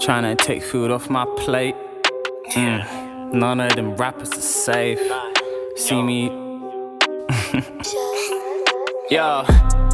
trying 0.00 0.24
to 0.24 0.34
take 0.36 0.62
food 0.62 0.90
off 0.90 1.08
my 1.08 1.24
plate. 1.38 1.76
Mm, 2.50 3.32
none 3.32 3.60
of 3.60 3.74
them 3.76 3.96
rappers 3.96 4.32
are 4.32 4.40
safe. 4.40 5.00
See 5.76 6.02
me. 6.02 6.26
Yo, 9.10 9.44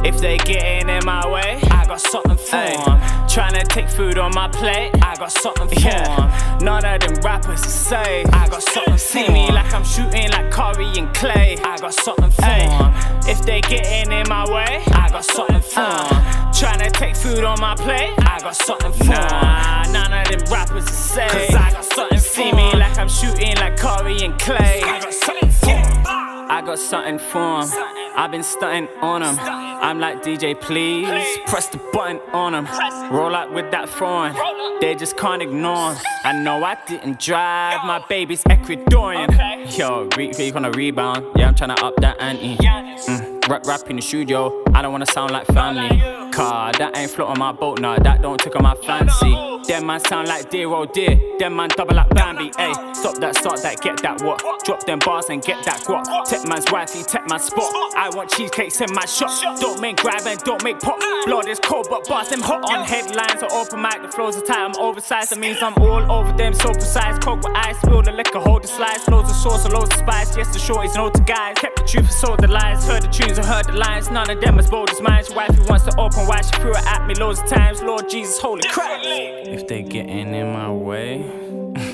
if 0.03 0.19
they 0.19 0.37
getting 0.37 0.89
in 0.89 1.05
my 1.05 1.25
way, 1.29 1.59
I 1.63 1.68
got 1.89 2.01
something 2.01 2.37
for 2.37 2.55
'em. 2.55 3.27
Trying 3.27 3.53
to 3.53 3.63
take 3.63 3.89
food 3.89 4.19
on 4.19 4.31
my 4.35 4.47
plate. 4.47 4.91
I 5.01 5.15
got 5.15 5.31
something 5.31 5.67
for 5.67 5.89
'em. 5.89 6.29
None 6.61 6.85
of 6.85 6.99
them 7.01 7.15
rappers 7.23 7.65
say. 7.65 8.23
I 8.31 8.47
got 8.47 8.61
something 8.61 8.97
See 8.97 9.27
me 9.27 9.49
like 9.49 9.73
I'm 9.73 9.83
shooting 9.83 10.29
like 10.29 10.51
Curry 10.51 10.89
and 10.99 11.09
Klay. 11.15 11.59
I 11.65 11.77
got 11.79 11.95
something 11.95 12.29
for 12.29 12.45
'em. 12.45 12.93
If 13.27 13.41
they 13.43 13.61
getting 13.61 14.11
in 14.11 14.27
my 14.29 14.45
way, 14.53 14.83
I 15.03 15.09
got 15.09 15.25
something 15.25 15.61
for 15.61 15.79
'em. 15.79 16.07
Uh. 16.11 16.51
Tryna 16.59 16.91
take 16.91 17.15
food 17.15 17.43
on 17.43 17.59
my 17.59 17.73
plate. 17.75 18.13
I 18.19 18.39
got 18.39 18.55
something 18.55 18.93
for 18.93 19.13
'em. 19.13 19.91
None 19.91 20.13
of 20.13 20.27
them 20.29 20.43
rappers 20.53 20.85
to 20.85 20.93
say. 20.93 21.27
Cause 21.27 21.55
I 21.55 21.71
got 21.71 21.85
something 21.95 22.19
See 22.19 22.51
me 22.51 22.71
like 22.73 22.97
I'm 22.99 23.09
shooting 23.09 23.55
like 23.57 23.75
Curry 23.77 24.17
and 24.25 24.37
Klay. 24.37 24.83
I 24.83 24.99
got 24.99 25.13
something 25.13 25.51
for 25.61 25.71
'em. 25.71 26.38
I 26.49 26.61
got 26.61 26.79
something 26.79 27.19
for 27.19 27.61
'em. 27.61 27.69
I've 28.15 28.31
been 28.31 28.43
stunting 28.43 28.87
on 29.01 29.21
'em. 29.23 29.37
I'm 29.81 29.99
like 29.99 30.21
DJ, 30.23 30.55
please 30.55 31.37
press 31.47 31.67
the 31.69 31.77
button 31.93 32.19
on 32.33 32.53
'em. 32.55 32.67
Roll 33.11 33.35
up 33.35 33.51
with 33.51 33.71
that 33.71 33.87
phone. 33.87 34.33
They 34.81 34.95
just 34.95 35.15
can't 35.17 35.41
ignore 35.41 35.91
'em. 35.91 35.97
I 36.25 36.33
know 36.33 36.63
I 36.63 36.75
didn't 36.87 37.19
drive. 37.19 37.83
My 37.85 37.99
baby's 38.09 38.43
Ecuadorian. 38.45 39.77
Yo, 39.77 40.07
re- 40.17 40.33
fake 40.33 40.55
on 40.55 40.65
a 40.65 40.71
rebound. 40.71 41.25
Yeah, 41.35 41.47
I'm 41.47 41.55
tryna 41.55 41.81
up 41.83 41.95
that 41.97 42.17
ante. 42.19 42.57
Mm, 42.57 43.47
rap, 43.49 43.65
rap 43.65 43.89
in 43.89 43.95
the 43.97 44.01
studio. 44.01 44.51
I 44.73 44.81
don't 44.81 44.91
wanna 44.91 45.05
sound 45.05 45.31
like 45.31 45.45
family. 45.47 46.01
Car, 46.31 46.71
that 46.73 46.97
ain't 46.97 47.11
float 47.11 47.29
on 47.29 47.39
my 47.39 47.51
boat, 47.51 47.79
nah. 47.79 47.97
That 47.97 48.21
don't 48.21 48.39
tickle 48.39 48.61
my 48.61 48.75
fancy. 48.85 49.35
Them 49.67 49.85
man 49.85 49.99
sound 49.99 50.27
like 50.27 50.49
dear 50.49 50.67
oh 50.69 50.85
dear. 50.85 51.19
Them 51.39 51.55
man 51.55 51.69
double 51.69 51.95
like 51.95 52.09
Bambi. 52.09 52.49
Ayy, 52.51 52.95
stop 52.95 53.15
that, 53.15 53.35
start 53.35 53.61
that, 53.63 53.81
get 53.81 53.97
that 54.01 54.21
what? 54.21 54.41
Drop 54.65 54.83
them 54.85 54.99
bars 54.99 55.25
and 55.29 55.41
get 55.43 55.63
that 55.65 55.79
guap. 55.81 56.05
Tech 56.39 56.47
man's 56.47 56.71
wifey, 56.71 57.03
tech 57.03 57.27
my 57.27 57.37
spot. 57.37 57.69
I 57.97 58.09
want 58.15 58.29
cheesecakes 58.29 58.79
in 58.79 58.93
my 58.93 59.03
shop. 59.03 59.59
Don't 59.59 59.81
make 59.81 59.97
grab 59.97 60.25
and 60.25 60.39
don't 60.43 60.63
make 60.63 60.79
pop. 60.79 60.97
Blood 61.25 61.49
is 61.49 61.59
cold, 61.59 61.87
but 61.89 62.07
bars 62.07 62.29
them 62.29 62.39
hot 62.39 62.63
on 62.71 62.85
headlines 62.87 63.43
or 63.43 63.51
open 63.51 63.81
mic. 63.81 64.01
The 64.01 64.07
flows 64.07 64.37
are 64.37 64.41
tight, 64.41 64.63
I'm 64.63 64.71
oversized. 64.79 65.31
That 65.31 65.39
means 65.39 65.61
I'm 65.61 65.73
all 65.79 66.09
over 66.09 66.31
them, 66.37 66.53
so 66.53 66.71
precise. 66.71 67.19
Coke 67.19 67.43
with 67.43 67.57
ice, 67.57 67.77
spill 67.79 68.03
the 68.03 68.13
liquor, 68.13 68.39
hold 68.39 68.63
the 68.63 68.69
slice. 68.69 69.05
Loads 69.09 69.29
of 69.29 69.35
sauce 69.35 69.65
and 69.65 69.73
loads 69.73 69.93
of 69.93 69.99
spice. 69.99 70.37
Yes, 70.37 70.53
the 70.53 70.59
shorties 70.59 70.95
know 70.95 71.09
to 71.09 71.21
guys. 71.23 71.57
Kept 71.57 71.75
the 71.75 71.83
truth 71.83 72.05
and 72.05 72.13
sold 72.13 72.39
the 72.39 72.47
lies. 72.47 72.85
Heard 72.87 73.03
the 73.03 73.09
tunes 73.09 73.37
and 73.37 73.45
heard 73.45 73.65
the 73.65 73.73
lines. 73.73 74.09
None 74.09 74.29
of 74.29 74.39
them 74.39 74.57
as 74.59 74.69
bold 74.69 74.89
as 74.91 75.01
mine. 75.01 75.25
Your 75.27 75.35
wifey 75.35 75.61
wants 75.67 75.83
to 75.85 75.99
open 75.99 76.25
wide. 76.25 76.45
She 76.45 76.51
threw 76.61 76.71
it 76.71 76.85
at 76.85 77.05
me 77.05 77.15
loads 77.15 77.41
of 77.41 77.49
times. 77.49 77.81
Lord 77.81 78.09
Jesus, 78.09 78.39
holy 78.39 78.63
crap. 78.69 79.01
If 79.03 79.67
they 79.67 79.81
getting 79.81 80.33
in 80.33 80.53
my 80.53 80.71
way, 80.71 81.15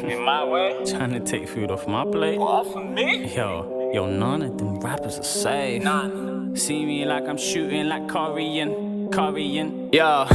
in 0.04 0.22
my 0.24 0.44
way, 0.44 0.84
trying 0.88 1.14
to 1.14 1.20
take 1.20 1.50
food 1.50 1.72
off 1.72 1.88
my 1.88 2.06
plate. 2.06 2.38
Off 2.38 2.76
of 2.76 2.86
me? 2.86 3.34
Yo, 3.36 3.85
yo, 3.94 4.06
none 4.06 4.42
of 4.42 4.58
them 4.58 4.80
rappers 4.80 5.20
are 5.20 5.24
safe. 5.24 5.84
None. 5.84 6.56
See 6.56 6.86
me 6.86 7.06
like 7.06 7.28
I'm 7.28 7.38
shooting 7.38 7.88
like 7.88 8.08
Korean, 8.08 9.10
Korean. 9.12 9.90
Yo, 9.92 10.26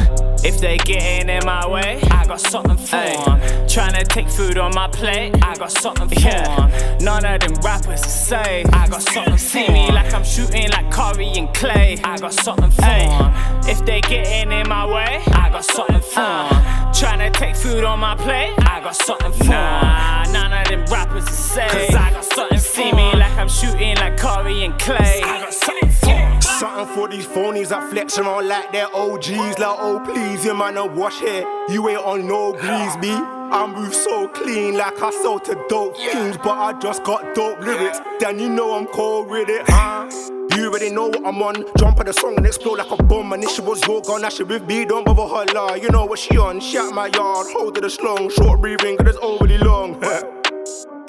if 0.44 0.60
they 0.60 0.76
getting 0.78 1.28
in 1.28 1.44
my 1.44 1.66
way, 1.68 2.00
I 2.10 2.26
got 2.26 2.40
something 2.40 2.76
for 2.76 2.96
'em. 2.96 3.40
Tryna 3.66 4.06
take 4.08 4.28
food 4.28 4.58
on 4.58 4.74
my 4.74 4.88
plate, 4.88 5.32
I 5.42 5.56
got 5.56 5.72
something 5.72 6.08
for 6.08 6.28
'em. 6.28 6.70
None 7.00 7.24
of 7.24 7.40
them 7.40 7.54
rappers 7.62 8.02
are 8.02 8.16
safe. 8.28 8.66
I 8.72 8.88
got 8.88 9.02
something 9.02 9.38
See 9.38 9.68
me 9.68 9.90
like 9.90 10.12
I'm 10.14 10.24
shooting 10.24 10.70
like 10.70 10.90
Korean 10.90 11.48
clay. 11.48 11.96
I 12.04 12.18
got 12.18 12.34
something 12.34 12.70
for 12.70 12.84
'em. 12.84 13.32
If 13.66 13.84
they 13.84 14.00
getting 14.02 14.52
in 14.52 14.68
my 14.68 14.84
way, 14.86 15.22
I 15.32 15.48
got 15.50 15.64
something 15.64 16.00
for 16.00 16.20
uh. 16.20 16.48
'em. 16.50 16.92
Tryna 16.92 17.32
take 17.32 17.56
food 17.56 17.84
on 17.84 17.98
my 18.00 18.14
plate, 18.14 18.52
I 18.58 18.80
got 18.80 18.94
something 18.96 19.32
for 19.32 19.54
'em. 19.54 20.32
None 20.32 20.52
of 20.52 20.68
them 20.68 20.84
rappers 20.92 21.26
are 21.26 21.42
safe. 21.56 21.70
Cause 21.72 21.94
I 21.96 22.10
got 22.10 22.24
something 22.24 22.58
See 22.58 22.92
me 22.92 23.12
like 23.14 23.36
I'm 23.40 23.48
shooting 23.48 23.96
like 23.96 24.18
Korean 24.18 24.76
clay. 24.76 25.22
I 25.24 25.40
got 25.40 25.54
something 25.54 25.90
for 25.90 26.10
'em. 26.10 26.42
Something 26.42 26.94
for 26.94 27.08
these 27.08 27.26
phonies 27.26 27.68
that 27.68 27.88
flex 27.88 28.18
around 28.18 28.46
like 28.46 28.70
they're 28.70 28.94
OGs. 28.94 29.58
Like, 29.58 29.78
oh, 29.80 29.98
please, 30.04 30.44
you 30.44 30.52
man, 30.52 30.76
a 30.76 30.84
wash 30.84 31.20
hair. 31.20 31.46
You 31.70 31.88
ain't 31.88 32.04
on 32.04 32.28
no 32.28 32.52
grease, 32.52 32.96
B. 33.00 33.08
I 33.10 33.66
move 33.66 33.94
so 33.94 34.28
clean, 34.28 34.76
like 34.76 35.00
I 35.02 35.10
sold 35.10 35.44
to 35.44 35.54
dope 35.70 35.96
fiends, 35.96 36.36
but 36.36 36.50
I 36.50 36.78
just 36.80 37.02
got 37.02 37.34
dope 37.34 37.60
lyrics. 37.60 37.98
Then 38.20 38.38
you 38.38 38.50
know 38.50 38.74
I'm 38.74 38.86
cold 38.88 39.28
with 39.30 39.48
it, 39.48 39.62
huh? 39.66 40.10
You 40.54 40.66
already 40.66 40.90
know 40.90 41.06
what 41.06 41.24
I'm 41.24 41.42
on. 41.42 41.64
Jump 41.78 41.98
on 41.98 42.06
the 42.06 42.12
song 42.12 42.34
and 42.36 42.44
explode 42.44 42.76
like 42.76 42.90
a 42.90 43.02
bomb. 43.02 43.32
And 43.32 43.42
if 43.42 43.52
she 43.52 43.62
was 43.62 43.80
your 43.86 44.02
gun, 44.02 44.22
I 44.22 44.28
should 44.28 44.50
with 44.50 44.66
me. 44.66 44.84
Don't 44.84 45.06
bother 45.06 45.26
her, 45.34 45.46
lie. 45.54 45.76
You 45.76 45.88
know 45.88 46.04
what 46.04 46.18
she 46.18 46.36
on. 46.36 46.60
Shout 46.60 46.92
my 46.92 47.06
yard, 47.06 47.46
hold 47.54 47.78
it 47.78 47.84
a 47.86 47.88
slung. 47.88 48.28
Short 48.28 48.60
breathing, 48.60 48.98
cause 48.98 49.06
it's 49.08 49.18
overly 49.22 49.56
long. 49.56 49.98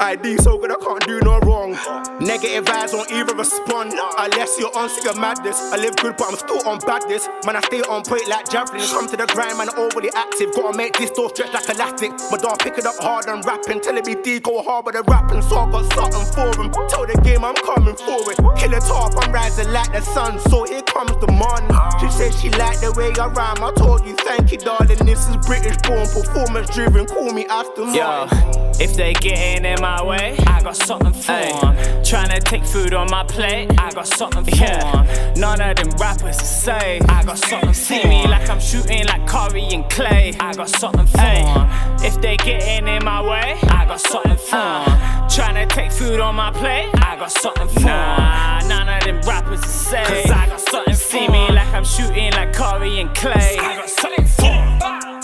ID 0.01 0.37
so 0.37 0.57
good 0.57 0.71
I 0.71 0.75
can't 0.81 1.05
do 1.05 1.19
no 1.21 1.37
wrong. 1.41 1.77
Negative 2.19 2.65
vibes 2.65 2.93
won't 2.93 3.11
even 3.11 3.37
respond 3.37 3.93
unless 4.17 4.57
you're 4.59 4.75
on 4.75 4.89
to 4.89 5.01
your 5.03 5.13
madness. 5.19 5.61
I 5.71 5.77
live 5.77 5.95
good, 5.97 6.17
but 6.17 6.27
I'm 6.27 6.35
still 6.35 6.67
on 6.67 6.79
badness. 6.79 7.29
Man, 7.45 7.55
I 7.55 7.61
stay 7.61 7.81
on 7.81 8.01
point 8.03 8.27
like 8.27 8.49
javelin. 8.49 8.81
Come 8.81 9.07
to 9.09 9.17
the 9.17 9.27
grind, 9.27 9.57
man, 9.59 9.69
overly 9.77 10.09
active. 10.15 10.53
Gotta 10.55 10.75
make 10.75 10.97
this 10.97 11.11
door 11.11 11.29
stretch 11.29 11.53
like 11.53 11.69
elastic. 11.69 12.11
My 12.31 12.37
dog 12.37 12.57
picking 12.59 12.73
pick 12.73 12.77
it 12.79 12.85
up 12.89 12.97
hard 12.97 13.27
and 13.27 13.45
rapping. 13.45 13.79
Telling 13.81 14.03
me 14.03 14.15
D 14.23 14.39
go 14.39 14.63
hard, 14.63 14.85
but 14.85 14.95
the 14.95 15.03
rapping, 15.03 15.41
so 15.43 15.59
I 15.59 15.69
got 15.69 15.85
something 15.93 16.25
for 16.33 16.49
him. 16.57 16.71
Tell 16.89 17.05
the 17.05 17.21
game 17.21 17.45
I'm 17.45 17.55
coming 17.61 17.95
for 17.95 18.25
it. 18.25 18.37
Kill 18.57 18.73
it 18.73 18.83
off, 18.89 19.13
I'm 19.21 19.31
rising 19.31 19.71
like 19.71 19.93
the 19.93 20.01
sun. 20.01 20.39
So 20.49 20.65
here 20.65 20.81
comes 20.81 21.13
the 21.21 21.29
money. 21.29 21.69
She 22.01 22.09
said 22.09 22.33
she 22.33 22.49
liked 22.57 22.81
the 22.81 22.91
way 22.97 23.13
I 23.21 23.27
rhyme. 23.27 23.61
I 23.61 23.71
told 23.77 24.05
you, 24.05 24.15
thank 24.17 24.51
you, 24.51 24.57
darling. 24.57 24.97
This 25.05 25.29
is 25.29 25.37
British 25.45 25.77
born, 25.85 26.09
performance 26.09 26.73
driven. 26.73 27.05
Call 27.05 27.31
me 27.33 27.45
Aston 27.45 27.93
Yo, 27.93 28.01
Martin. 28.01 28.81
if 28.81 28.95
they 28.95 29.13
getting 29.13 29.65
in 29.65 29.77
my 29.81 29.90
way, 30.03 30.35
I 30.47 30.61
got 30.61 30.75
something 30.75 31.13
for 31.13 31.31
'em. 31.31 31.75
Tryna 32.09 32.39
take 32.51 32.65
food 32.65 32.93
on 32.93 33.07
my 33.09 33.23
plate, 33.23 33.67
I 33.77 33.91
got 33.91 34.07
something 34.07 34.45
for 34.45 34.65
'em. 34.65 35.05
None 35.35 35.61
of 35.61 35.75
them 35.77 35.91
rappers 35.99 36.41
safe. 36.41 37.01
I 37.17 37.23
got 37.23 37.37
something 37.37 37.73
See 37.73 38.03
me 38.05 38.27
like 38.27 38.49
I'm 38.49 38.59
shooting 38.59 39.05
like 39.11 39.23
Curry 39.27 39.65
and 39.75 39.85
Klay. 39.89 40.35
I 40.39 40.53
got 40.53 40.69
something 40.81 41.07
for 41.07 41.21
'em. 41.21 41.67
If 42.03 42.15
they 42.21 42.35
getting 42.37 42.87
in 42.87 43.03
my 43.03 43.21
way, 43.21 43.57
I 43.79 43.85
got 43.85 44.01
something 44.11 44.37
for 44.49 44.55
uh. 44.55 44.85
'em. 44.85 45.27
Tryna 45.35 45.67
take 45.69 45.91
food 45.91 46.19
on 46.19 46.35
my 46.35 46.51
plate, 46.51 46.89
I 47.11 47.15
got 47.21 47.31
something 47.31 47.69
for 47.81 47.89
'em. 47.89 48.67
None 48.67 48.89
of 48.95 49.03
them 49.05 49.19
rappers 49.27 49.65
safe. 49.65 50.07
Cause 50.07 50.31
I 50.31 50.47
got 50.47 50.61
something 50.71 50.95
See 51.11 51.27
me 51.27 51.43
like 51.51 51.73
I'm 51.73 51.83
shooting 51.83 52.31
like 52.33 52.53
Curry 52.53 53.01
and 53.01 53.09
Klay. 53.13 53.57
I 53.59 53.75
got 53.75 53.89
something 53.89 54.27
for 54.37 54.45
'em. 54.45 55.20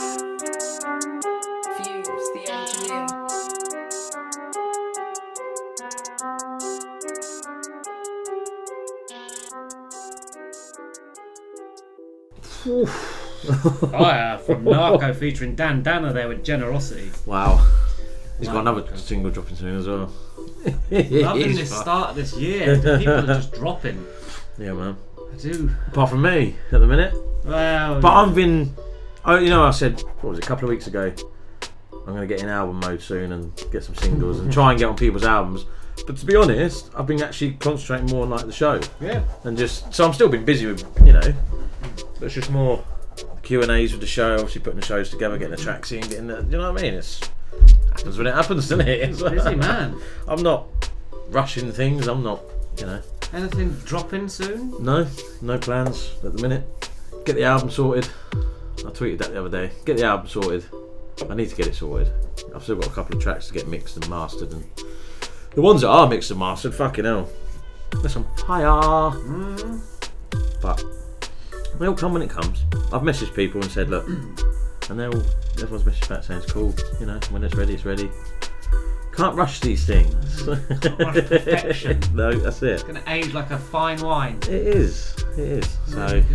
Oh 12.69 12.89
yeah, 13.91 14.37
from 14.37 14.65
Narko 14.65 15.15
featuring 15.15 15.55
Dan 15.55 15.83
Dannah 15.83 16.13
there 16.13 16.27
with 16.27 16.43
Generosity. 16.43 17.11
Wow. 17.25 17.65
He's 18.39 18.49
got 18.49 18.57
another 18.57 18.85
single 18.97 19.31
dropping 19.31 19.55
soon 19.55 19.77
as 19.77 19.87
well. 19.87 20.11
Loving 20.91 21.55
this 21.55 21.75
start 21.75 22.11
of 22.11 22.15
this 22.15 22.35
year. 22.37 22.75
People 22.75 23.09
are 23.09 23.25
just 23.25 23.53
dropping. 23.53 24.05
Yeah, 24.57 24.73
man. 24.73 24.97
I 25.17 25.37
do. 25.37 25.71
Apart 25.87 26.09
from 26.09 26.21
me 26.21 26.55
at 26.71 26.79
the 26.79 26.87
minute. 26.87 27.13
Well, 27.45 28.01
But 28.01 28.13
I've 28.13 28.35
been. 28.35 28.75
Oh, 29.25 29.37
you 29.37 29.49
know, 29.49 29.63
I 29.63 29.71
said 29.71 30.01
what 30.21 30.31
was 30.31 30.39
it, 30.39 30.45
a 30.45 30.47
couple 30.47 30.65
of 30.65 30.69
weeks 30.69 30.87
ago. 30.87 31.13
I'm 31.93 32.13
gonna 32.13 32.27
get 32.27 32.41
in 32.41 32.49
album 32.49 32.79
mode 32.79 33.01
soon 33.01 33.31
and 33.33 33.51
get 33.71 33.83
some 33.83 33.95
singles 33.95 34.39
and 34.39 34.51
try 34.51 34.71
and 34.71 34.79
get 34.79 34.85
on 34.87 34.95
people's 34.95 35.25
albums. 35.25 35.65
But 36.05 36.17
to 36.17 36.25
be 36.25 36.35
honest, 36.35 36.91
I've 36.95 37.07
been 37.07 37.21
actually 37.21 37.53
concentrating 37.53 38.07
more 38.07 38.23
on 38.23 38.29
like 38.29 38.45
the 38.45 38.51
show. 38.51 38.79
Yeah. 39.01 39.23
And 39.43 39.57
just 39.57 39.93
so 39.93 40.05
I'm 40.05 40.13
still 40.13 40.29
been 40.29 40.45
busy 40.45 40.65
with 40.67 40.85
you 41.05 41.13
know, 41.13 41.33
but 42.19 42.25
it's 42.27 42.35
just 42.35 42.51
more 42.51 42.83
Q 43.43 43.61
and 43.61 43.71
A's 43.71 43.91
with 43.91 44.01
the 44.01 44.07
show. 44.07 44.35
Obviously 44.35 44.61
putting 44.61 44.79
the 44.79 44.85
shows 44.85 45.09
together, 45.09 45.37
getting 45.37 45.55
the 45.55 45.61
tracks 45.61 45.91
in, 45.91 46.01
getting 46.01 46.27
the. 46.27 46.43
You 46.43 46.57
know 46.57 46.71
what 46.71 46.79
I 46.79 46.83
mean? 46.83 46.93
It's 46.93 47.21
happens 47.91 48.17
when 48.17 48.27
it 48.27 48.35
happens, 48.35 48.69
doesn't 48.69 48.87
it? 48.87 49.09
It's 49.09 49.21
Busy 49.21 49.55
man. 49.55 49.99
I'm 50.27 50.43
not 50.43 50.67
rushing 51.29 51.71
things. 51.71 52.07
I'm 52.07 52.23
not. 52.23 52.41
You 52.77 52.85
know. 52.85 53.01
Anything 53.33 53.71
dropping 53.85 54.29
soon? 54.29 54.73
No, 54.83 55.07
no 55.41 55.57
plans 55.57 56.13
at 56.23 56.33
the 56.33 56.41
minute. 56.41 56.89
Get 57.25 57.35
the 57.35 57.43
album 57.43 57.69
sorted. 57.69 58.07
I 58.33 58.89
tweeted 58.91 59.17
that 59.19 59.31
the 59.31 59.39
other 59.39 59.49
day. 59.49 59.73
Get 59.85 59.97
the 59.97 60.05
album 60.05 60.27
sorted. 60.27 60.65
I 61.29 61.33
need 61.33 61.49
to 61.49 61.55
get 61.55 61.67
it 61.67 61.75
sorted. 61.75 62.11
I've 62.55 62.63
still 62.63 62.75
got 62.75 62.87
a 62.87 62.91
couple 62.91 63.17
of 63.17 63.21
tracks 63.21 63.47
to 63.47 63.53
get 63.53 63.67
mixed 63.67 63.97
and 63.97 64.07
mastered, 64.09 64.51
and 64.51 64.63
the 65.55 65.61
ones 65.61 65.81
that 65.81 65.89
are 65.89 66.07
mixed 66.07 66.29
and 66.29 66.39
mastered, 66.39 66.75
fucking 66.75 67.05
hell, 67.05 67.27
there's 68.01 68.13
some 68.13 68.27
fire. 68.45 69.11
But 70.61 70.83
they'll 71.79 71.95
come 71.95 72.13
when 72.13 72.21
it 72.21 72.29
comes. 72.29 72.63
I've 72.91 73.01
messaged 73.01 73.35
people 73.35 73.61
and 73.61 73.71
said, 73.71 73.89
look, 73.89 74.07
and 74.89 74.99
they're 74.99 75.09
all 75.09 75.23
everyone's 75.61 75.83
messaged 75.83 76.09
back 76.09 76.23
saying 76.23 76.41
it's 76.41 76.51
cool. 76.51 76.73
You 76.99 77.07
know, 77.07 77.19
when 77.29 77.43
it's 77.43 77.55
ready, 77.55 77.73
it's 77.73 77.85
ready. 77.85 78.09
Can't 79.13 79.35
rush 79.35 79.59
these 79.59 79.85
things. 79.85 80.13
Mm. 80.43 81.27
perfection. 81.27 81.99
no, 82.13 82.31
that's 82.33 82.61
it. 82.61 82.69
It's 82.69 82.83
gonna 82.83 83.03
age 83.07 83.33
like 83.33 83.49
a 83.51 83.57
fine 83.57 83.99
wine. 84.01 84.37
It 84.43 84.49
is. 84.49 85.15
It 85.33 85.39
is. 85.39 85.77
Oh 85.89 85.91
so, 85.91 86.07
There 86.07 86.25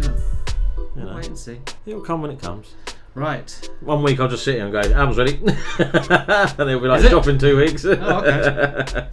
you 0.96 1.04
know, 1.04 1.14
Wait 1.14 1.28
and 1.28 1.38
see. 1.38 1.60
It'll 1.86 2.00
come 2.00 2.22
when 2.22 2.32
it 2.32 2.40
comes. 2.40 2.74
Right. 3.14 3.70
One 3.80 4.02
week 4.02 4.18
I'll 4.20 4.28
just 4.28 4.42
sit 4.42 4.56
here 4.56 4.64
and 4.64 4.72
go, 4.72 4.80
album's 4.80 5.18
ready. 5.18 5.34
and 5.78 6.70
it'll 6.70 6.80
be 6.80 6.88
like, 6.88 7.02
stop 7.02 7.28
in 7.28 7.38
two 7.38 7.58
weeks. 7.58 7.84
Oh, 7.84 9.08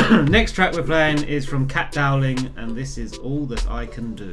Next 0.28 0.52
track 0.52 0.74
we're 0.74 0.82
playing 0.82 1.24
is 1.24 1.44
from 1.44 1.66
Cat 1.66 1.92
Dowling, 1.92 2.54
and 2.56 2.76
this 2.76 2.98
is 2.98 3.18
All 3.18 3.44
That 3.46 3.68
I 3.68 3.86
Can 3.86 4.14
Do. 4.14 4.30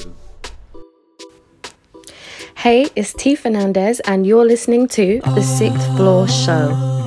Hey, 2.59 2.87
it's 2.93 3.13
T 3.13 3.35
Fernandez, 3.35 4.01
and 4.01 4.27
you're 4.27 4.43
listening 4.43 4.89
to 4.89 5.21
The 5.21 5.41
Sixth 5.41 5.95
Floor 5.95 6.27
Show. 6.27 6.98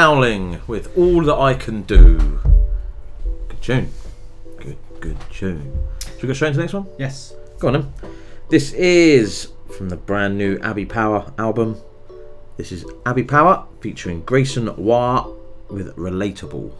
Owling 0.00 0.62
with 0.66 0.96
All 0.96 1.22
That 1.24 1.34
I 1.34 1.52
Can 1.52 1.82
Do. 1.82 2.16
Good 3.48 3.60
tune. 3.60 3.90
Good, 4.56 4.78
good 4.98 5.18
tune. 5.30 5.78
Should 6.00 6.22
we 6.22 6.28
go 6.28 6.32
straight 6.32 6.48
into 6.48 6.56
the 6.56 6.62
next 6.62 6.72
one? 6.72 6.86
Yes. 6.98 7.34
Go 7.58 7.68
on 7.68 7.74
then. 7.74 7.92
This 8.48 8.72
is 8.72 9.52
from 9.76 9.90
the 9.90 9.98
brand 9.98 10.38
new 10.38 10.58
Abby 10.60 10.86
Power 10.86 11.30
album. 11.36 11.76
This 12.56 12.72
is 12.72 12.86
Abby 13.04 13.24
Power 13.24 13.66
featuring 13.82 14.22
Grayson 14.22 14.74
Waugh 14.82 15.34
with 15.68 15.94
Relatable. 15.96 16.72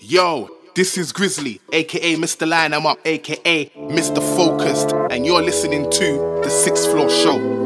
Yo, 0.00 0.50
this 0.74 0.98
is 0.98 1.12
Grizzly, 1.12 1.62
aka 1.72 2.16
Mr. 2.16 2.46
Line 2.46 2.74
I'm 2.74 2.84
Up, 2.84 2.98
aka 3.06 3.70
Mr. 3.70 4.18
Focused, 4.36 4.92
and 5.10 5.24
you're 5.24 5.40
listening 5.40 5.90
to 5.92 6.40
The 6.44 6.50
Sixth 6.50 6.90
Floor 6.90 7.08
Show. 7.08 7.63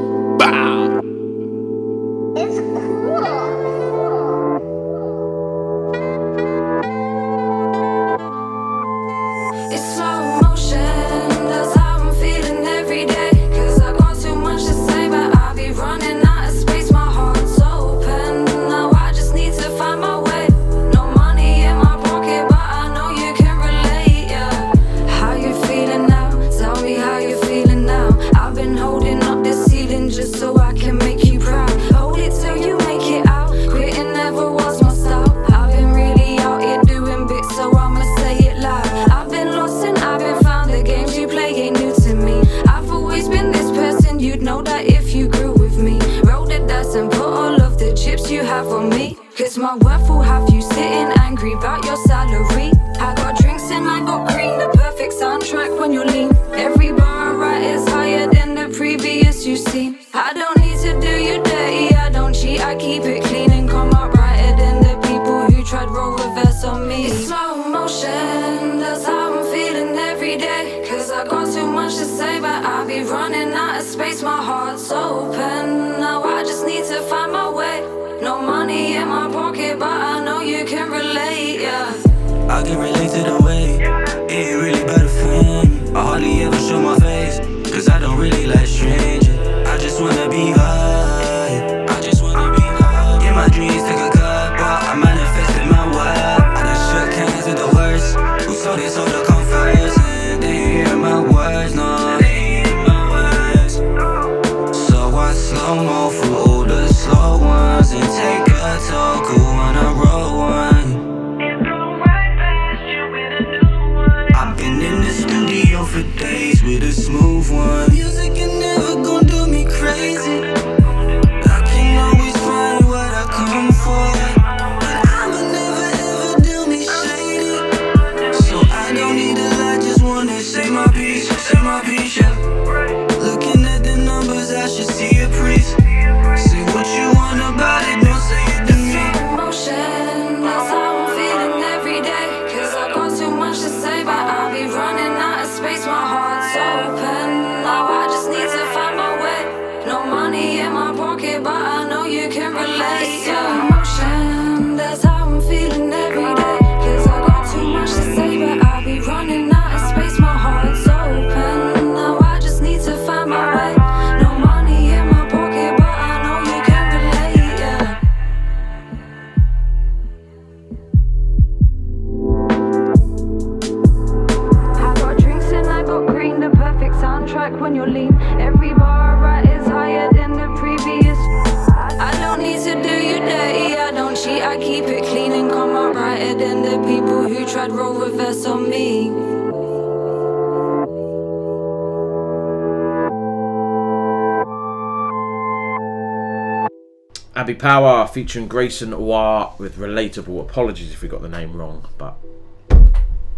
Abby 197.39 197.55
Power 197.55 198.05
featuring 198.09 198.49
Grayson 198.49 198.91
Owa 198.91 199.57
with 199.61 199.77
Relatable. 199.77 200.41
Apologies 200.41 200.93
if 200.93 201.03
we 201.03 201.09
got 201.09 201.23
the 201.23 201.29
name 201.29 201.53
wrong, 201.57 201.89
but 201.97 202.17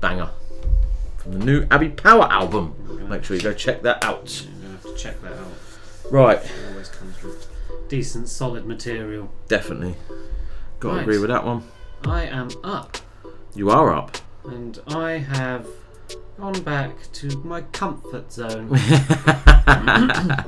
banger. 0.00 0.30
From 1.18 1.32
the 1.32 1.44
new 1.44 1.66
Abby 1.70 1.90
Power 1.90 2.24
album. 2.32 3.06
Make 3.10 3.24
sure 3.24 3.36
you 3.36 3.42
go 3.42 3.52
check 3.52 3.82
that 3.82 4.02
out. 4.02 4.46
Yeah, 4.62 4.70
have 4.70 4.82
to 4.84 4.94
check 4.94 5.20
that 5.20 5.34
out. 5.34 5.52
Right. 6.10 6.38
It 6.38 6.50
always 6.70 6.88
comes 6.88 7.22
with 7.22 7.46
decent, 7.88 8.30
solid 8.30 8.64
material. 8.64 9.30
Definitely. 9.48 9.96
Gotta 10.78 11.00
agree 11.00 11.18
with 11.18 11.28
that 11.28 11.44
one. 11.44 11.64
I 12.06 12.22
am 12.22 12.48
up. 12.64 12.96
You 13.54 13.68
are 13.68 13.92
up. 13.92 14.16
And 14.46 14.78
I 14.86 15.18
have 15.18 15.66
gone 16.38 16.62
back 16.62 17.12
to 17.12 17.36
my 17.44 17.60
comfort 17.60 18.32
zone. 18.32 18.70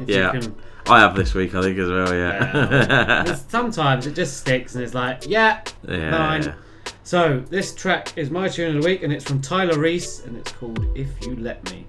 yeah. 0.07 0.41
I 0.87 1.01
have 1.01 1.15
this 1.15 1.35
week, 1.35 1.55
I 1.55 1.63
think, 1.63 1.79
as 1.79 1.89
well. 1.89 2.15
Yeah. 2.15 3.25
yeah. 3.27 3.35
sometimes 3.49 4.07
it 4.07 4.15
just 4.15 4.39
sticks, 4.39 4.75
and 4.75 4.83
it's 4.83 4.95
like, 4.95 5.25
yeah, 5.27 5.63
yeah. 5.87 6.41
Yeah. 6.41 6.55
So 7.05 7.41
this 7.51 7.75
track 7.75 8.17
is 8.17 8.31
my 8.31 8.49
tune 8.49 8.77
of 8.77 8.83
the 8.83 8.89
week, 8.89 9.03
and 9.03 9.13
it's 9.13 9.25
from 9.25 9.41
Tyler 9.41 9.79
Reese, 9.79 10.21
and 10.21 10.37
it's 10.37 10.53
called 10.53 10.87
"If 10.97 11.09
You 11.23 11.37
Let 11.37 11.71
Me." 11.71 11.87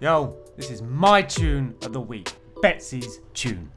Yo, 0.00 0.36
this 0.56 0.70
is 0.70 0.82
my 0.82 1.22
tune 1.22 1.74
of 1.82 1.92
the 1.92 2.00
week, 2.00 2.32
Betsy's 2.60 3.20
tune. 3.34 3.70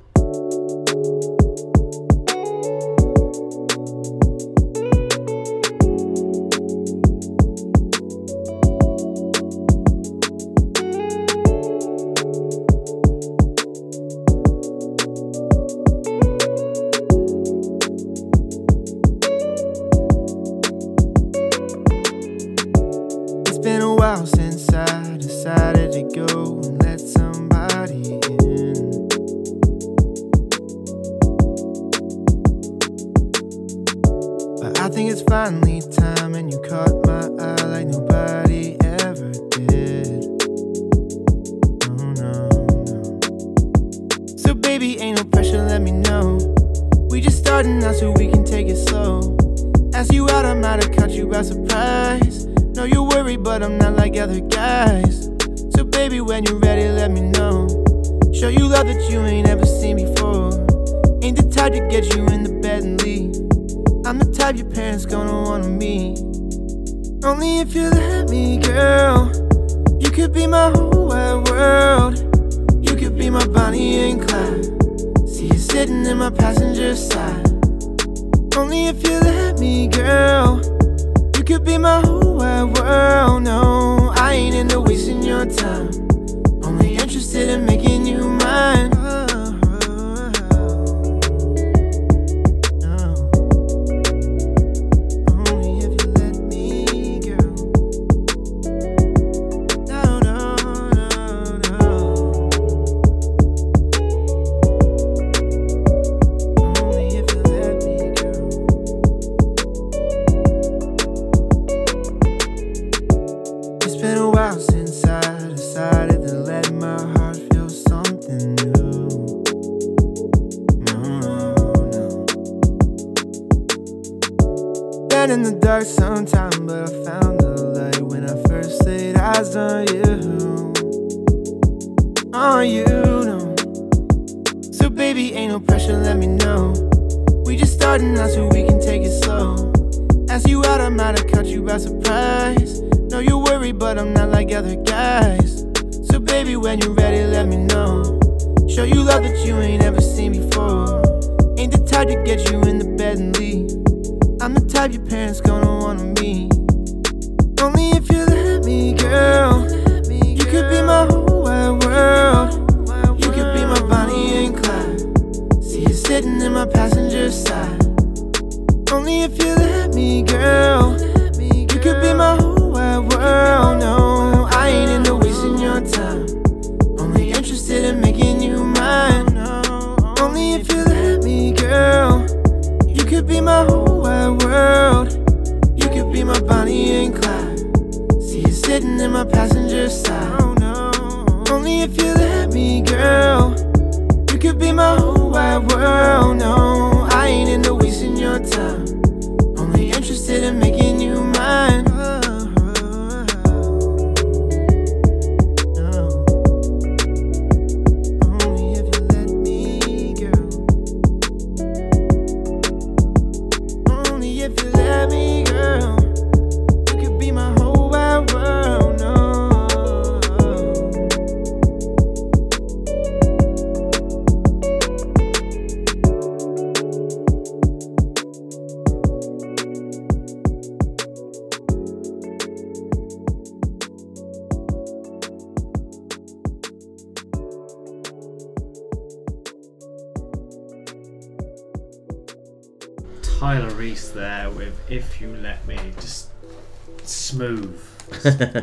Smooth. 247.35 247.81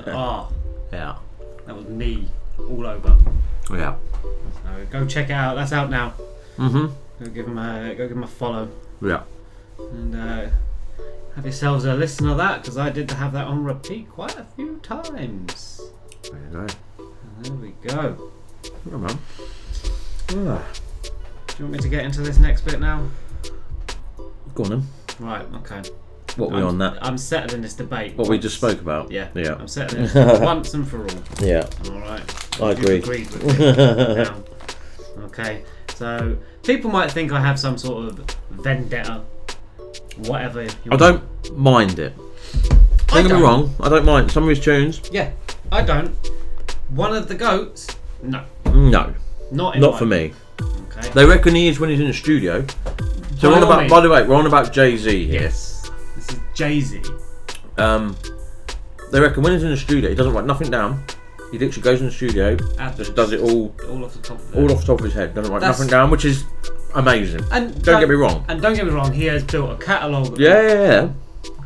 Ah, 0.08 0.48
Yeah. 0.92 1.16
that 1.66 1.76
was 1.76 1.86
me 1.86 2.28
all 2.58 2.86
over. 2.86 3.16
Yeah. 3.70 3.96
So 4.22 4.86
go 4.90 5.06
check 5.06 5.30
it 5.30 5.32
out. 5.32 5.54
That's 5.54 5.72
out 5.72 5.90
now. 5.90 6.14
Mhm. 6.58 6.92
Go 7.20 7.26
give 7.30 7.46
him 7.46 7.58
a 7.58 7.94
go 7.94 8.06
give 8.08 8.16
him 8.16 8.22
a 8.24 8.26
follow 8.26 8.68
Yeah. 9.00 9.22
and 9.78 10.14
uh, 10.14 10.50
have 11.36 11.44
yourselves 11.44 11.84
a 11.84 11.94
listen 11.94 12.28
of 12.28 12.36
that 12.38 12.62
because 12.62 12.76
I 12.76 12.90
did 12.90 13.10
have 13.12 13.32
that 13.32 13.46
on 13.46 13.64
repeat 13.64 14.10
quite 14.10 14.36
a 14.38 14.44
few 14.56 14.76
times. 14.82 15.80
There 16.30 16.40
you 16.40 16.50
go. 16.52 16.66
There 17.42 17.52
we 17.54 17.70
go. 17.86 18.30
Come 18.90 19.06
on. 19.06 19.18
Do 20.28 20.34
you 21.58 21.64
want 21.66 21.72
me 21.72 21.78
to 21.78 21.88
get 21.88 22.04
into 22.04 22.20
this 22.22 22.38
next 22.38 22.62
bit 22.62 22.80
now? 22.80 23.06
Go 24.54 24.64
on 24.64 24.70
then. 24.70 24.82
Right. 25.18 25.46
Okay. 25.56 25.82
What 26.36 26.50
we 26.50 26.58
I'm, 26.58 26.66
on 26.66 26.78
that? 26.78 26.98
I'm 27.04 27.18
settling 27.18 27.62
this 27.62 27.74
debate. 27.74 28.16
What 28.16 28.28
we 28.28 28.38
just 28.38 28.56
spoke 28.56 28.80
about? 28.80 29.10
Yeah. 29.10 29.28
Yeah. 29.34 29.54
I'm 29.54 29.68
settling 29.68 30.04
this 30.04 30.14
once 30.40 30.72
and 30.74 30.88
for 30.88 31.02
all. 31.02 31.22
Yeah. 31.40 31.68
All 31.90 32.00
right. 32.00 32.60
I 32.60 32.70
agree. 32.70 32.98
agreed 32.98 33.30
with 33.30 33.58
me 33.58 33.72
now. 34.24 34.42
Okay. 35.24 35.64
So 35.94 36.36
people 36.62 36.90
might 36.90 37.10
think 37.10 37.32
I 37.32 37.40
have 37.40 37.58
some 37.58 37.76
sort 37.76 38.08
of 38.08 38.36
vendetta, 38.50 39.22
whatever. 40.18 40.66
I 40.90 40.96
don't 40.96 41.22
mind 41.56 41.98
it. 41.98 42.14
Don't 43.08 43.28
get 43.28 43.36
me 43.36 43.42
wrong. 43.42 43.74
I 43.80 43.88
don't 43.88 44.06
mind 44.06 44.30
some 44.30 44.44
of 44.44 44.48
his 44.48 44.60
tunes. 44.60 45.02
Yeah. 45.12 45.32
I 45.70 45.82
don't. 45.82 46.14
One 46.90 47.14
of 47.14 47.28
the 47.28 47.34
goats. 47.34 47.88
No. 48.22 48.44
No. 48.66 49.14
Not 49.50 49.76
in 49.76 49.82
Not 49.82 49.98
for 49.98 50.06
me. 50.06 50.32
Okay. 50.62 51.08
They 51.10 51.26
reckon 51.26 51.54
he 51.54 51.68
is 51.68 51.78
when 51.78 51.90
he's 51.90 52.00
in 52.00 52.06
the 52.06 52.14
studio. 52.14 52.64
So 53.38 53.50
we're 53.50 53.56
By 53.56 53.56
on 53.56 53.62
about. 53.62 53.90
By 53.90 54.00
the 54.00 54.08
way, 54.08 54.26
we're 54.26 54.36
on 54.36 54.46
about 54.46 54.72
Jay 54.72 54.96
Z 54.96 55.26
here. 55.26 55.42
Yes. 55.42 55.71
Jay 56.54 56.80
Z. 56.80 57.02
Um, 57.78 58.16
they 59.10 59.20
reckon 59.20 59.42
when 59.42 59.52
he's 59.52 59.62
in 59.62 59.70
the 59.70 59.76
studio, 59.76 60.08
he 60.10 60.14
doesn't 60.16 60.32
write 60.32 60.44
nothing 60.46 60.70
down. 60.70 61.04
He 61.50 61.58
literally 61.58 61.82
goes 61.82 62.00
in 62.00 62.06
the 62.06 62.12
studio, 62.12 62.56
just 62.96 63.14
does 63.14 63.32
it 63.32 63.40
all, 63.40 63.74
All 63.88 64.04
off 64.04 64.14
the 64.14 64.20
top 64.22 64.38
of 64.38 64.54
it. 64.54 64.58
all 64.58 64.72
off 64.72 64.80
the 64.80 64.86
top 64.86 64.98
of 65.00 65.04
his 65.04 65.12
head. 65.14 65.34
Doesn't 65.34 65.52
write 65.52 65.60
That's- 65.60 65.78
nothing 65.78 65.90
down, 65.90 66.10
which 66.10 66.24
is 66.24 66.44
amazing. 66.94 67.44
And 67.52 67.82
don't 67.82 68.00
get 68.00 68.08
me 68.08 68.14
wrong. 68.14 68.44
And 68.48 68.62
don't 68.62 68.74
get 68.74 68.86
me 68.86 68.92
wrong, 68.92 69.12
he 69.12 69.26
has 69.26 69.44
built 69.44 69.70
a 69.70 69.76
catalogue 69.84 70.32
of 70.32 70.40
Yeah, 70.40 70.62
yeah, 70.62 70.82
yeah. 70.82 71.08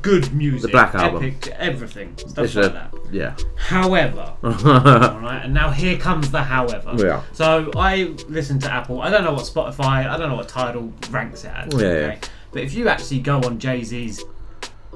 good 0.02 0.32
music. 0.34 0.62
The 0.62 0.68
Black 0.68 0.92
Album. 0.96 1.24
Epic, 1.24 1.54
everything. 1.56 2.16
Stuff 2.18 2.44
It's 2.46 2.54
like 2.56 2.64
a- 2.64 2.68
that. 2.70 2.94
yeah. 3.12 3.34
However, 3.56 4.32
alright, 4.42 5.44
and 5.44 5.54
now 5.54 5.70
here 5.70 5.96
comes 5.98 6.32
the 6.32 6.42
however. 6.42 6.94
Yeah. 6.96 7.22
So 7.32 7.70
I 7.76 8.14
listen 8.28 8.58
to 8.60 8.72
Apple. 8.72 9.02
I 9.02 9.10
don't 9.10 9.22
know 9.22 9.34
what 9.34 9.44
Spotify, 9.44 10.08
I 10.08 10.16
don't 10.16 10.30
know 10.30 10.36
what 10.36 10.48
Tidal 10.48 10.92
ranks 11.10 11.44
it 11.44 11.52
as. 11.54 11.72
Yeah, 11.74 11.78
okay? 11.78 12.18
yeah. 12.20 12.28
But 12.50 12.62
if 12.62 12.74
you 12.74 12.88
actually 12.88 13.20
go 13.20 13.36
on 13.42 13.60
Jay 13.60 13.84
Z's 13.84 14.24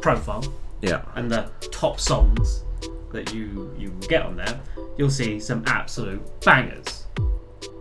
profile 0.01 0.45
Yeah. 0.83 1.03
and 1.15 1.31
the 1.31 1.51
top 1.71 2.01
songs 2.01 2.65
that 3.13 3.33
you 3.35 3.75
you 3.79 3.91
will 3.91 4.09
get 4.09 4.23
on 4.23 4.37
there, 4.37 4.61
you'll 4.97 5.11
see 5.11 5.41
some 5.41 5.63
absolute 5.67 6.23
bangers. 6.45 7.07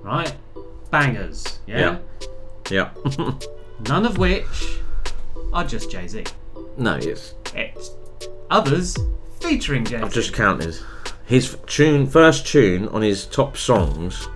Right? 0.02 0.36
Bangers. 0.92 1.60
Yeah. 1.68 2.00
Yeah. 2.70 2.90
None 3.88 4.06
of 4.06 4.18
which 4.18 4.46
are 5.54 5.64
just 5.64 5.90
Jay 5.92 6.08
Z. 6.08 6.26
no, 6.78 6.98
yes. 6.98 7.34
It's 7.56 7.92
others 8.50 8.98
featuring 9.40 9.86
Jay 9.86 9.98
Z. 9.98 10.04
I've 10.04 10.14
just 10.14 10.34
counted. 10.34 10.76
His 11.26 11.58
tune, 11.68 12.08
first 12.08 12.48
tune 12.48 12.88
on 12.90 13.02
his 13.04 13.26
top 13.28 13.56
songs, 13.56 14.28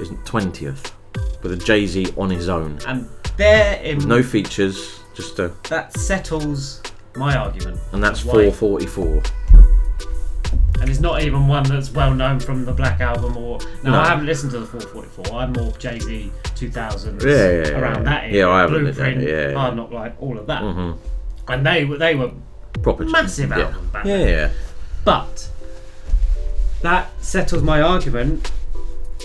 is 0.00 0.10
twentieth, 0.26 0.94
with 1.42 1.52
a 1.52 1.56
Jay 1.56 1.86
Z 1.86 2.12
on 2.18 2.28
his 2.30 2.48
own. 2.50 2.78
And 2.86 3.08
there 3.38 3.80
in 3.82 3.98
No 4.06 4.22
features, 4.22 5.00
just 5.14 5.38
a, 5.38 5.52
that 5.70 5.94
settles 5.96 6.82
my 7.18 7.36
argument. 7.36 7.78
and 7.92 8.02
that's 8.02 8.24
Why- 8.24 8.50
four 8.50 8.52
forty 8.52 8.86
four. 8.86 9.22
And 10.80 10.88
it's 10.88 11.00
not 11.00 11.22
even 11.22 11.48
one 11.48 11.64
that's 11.64 11.90
well 11.90 12.14
known 12.14 12.38
from 12.38 12.64
the 12.64 12.72
Black 12.72 13.00
Album 13.00 13.36
or. 13.36 13.58
No, 13.82 13.90
No. 13.90 13.98
I 14.00 14.06
haven't 14.08 14.26
listened 14.26 14.52
to 14.52 14.60
the 14.60 14.66
444. 14.66 15.36
I'm 15.40 15.52
more 15.52 15.72
Jay 15.72 15.98
Z 15.98 16.30
2000s. 16.54 17.20
Yeah, 17.24 17.30
yeah, 17.30 17.50
yeah, 17.72 17.80
around 17.80 17.96
yeah. 17.96 18.02
that 18.04 18.24
era. 18.26 18.32
Yeah, 18.32 18.48
I 18.48 18.60
haven't, 18.60 18.82
Blueprint, 18.84 19.22
yeah, 19.22 19.48
yeah. 19.50 19.54
Hard 19.58 19.74
Knock 19.74 19.90
Life, 19.90 20.12
all 20.20 20.38
of 20.38 20.46
that. 20.46 20.62
Mhm. 20.62 20.96
And 21.48 21.66
they 21.66 21.84
were 21.84 21.98
they 21.98 22.14
were 22.14 22.30
Proper 22.82 23.04
massive 23.06 23.50
yeah. 23.50 23.58
albums 23.64 23.90
back 23.92 24.04
Yeah, 24.04 24.18
then. 24.18 24.28
yeah. 24.28 24.50
But 25.04 25.48
that 26.82 27.10
settles 27.20 27.62
my 27.64 27.82
argument 27.82 28.52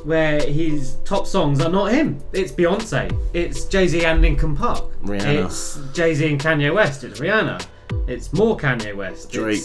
where 0.05 0.41
his 0.41 0.95
top 1.05 1.27
songs 1.27 1.61
are 1.61 1.69
not 1.69 1.91
him. 1.91 2.19
It's 2.33 2.51
Beyonce. 2.51 3.15
It's 3.33 3.65
Jay 3.65 3.87
Z 3.87 4.03
and 4.03 4.21
Linkin 4.23 4.55
Park. 4.55 4.85
Rihanna. 5.03 5.45
It's 5.45 5.79
Jay 5.93 6.15
Z 6.15 6.27
and 6.31 6.41
Kanye 6.41 6.73
West. 6.73 7.03
It's 7.03 7.19
Rihanna. 7.19 7.63
It's 8.07 8.31
more 8.33 8.57
Kanye 8.57 8.95
West. 8.95 9.31
Drake, 9.31 9.57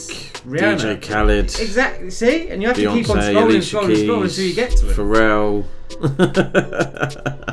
Rihanna. 0.46 0.78
DJ 0.78 1.02
Khaled, 1.02 1.44
Exactly. 1.60 2.10
See, 2.10 2.48
and 2.50 2.62
you 2.62 2.68
have 2.68 2.76
to 2.76 2.92
keep 2.92 3.10
on 3.10 3.16
scrolling, 3.18 3.42
Alicia 3.42 3.76
scrolling, 3.76 3.86
Keys, 3.88 4.02
scrolling 4.08 4.22
until 4.24 4.44
you 4.44 4.54
get 4.54 4.70
to 4.70 4.90
it. 4.90 4.96
Pharrell. 4.96 5.64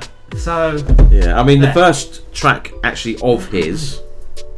So 0.38 0.76
Yeah, 1.12 1.40
I 1.40 1.44
mean 1.44 1.62
the 1.62 1.72
first 1.72 2.22
track 2.34 2.72
actually 2.84 3.18
of 3.22 3.48
his, 3.48 4.02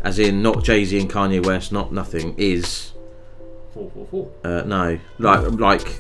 as 0.02 0.18
in 0.18 0.42
not 0.42 0.64
Jay 0.64 0.84
Z 0.84 1.00
and 1.00 1.10
Kanye 1.10 1.46
West, 1.46 1.72
not 1.72 1.94
nothing, 1.94 2.34
is 2.38 2.94
four, 3.74 3.90
four, 3.92 4.08
four. 4.10 4.32
uh, 4.44 4.64
no 4.66 4.98
like 5.20 5.52
like 5.60 6.00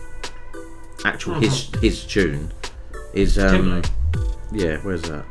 actual 1.06 1.36
his 1.36 1.70
Uh-huh. 1.70 1.80
his 1.82 2.04
tune 2.06 2.52
is 3.14 3.38
um 3.38 3.52
Timberlake. 3.52 3.86
yeah 4.52 4.78
where's 4.78 5.04
that? 5.04 5.26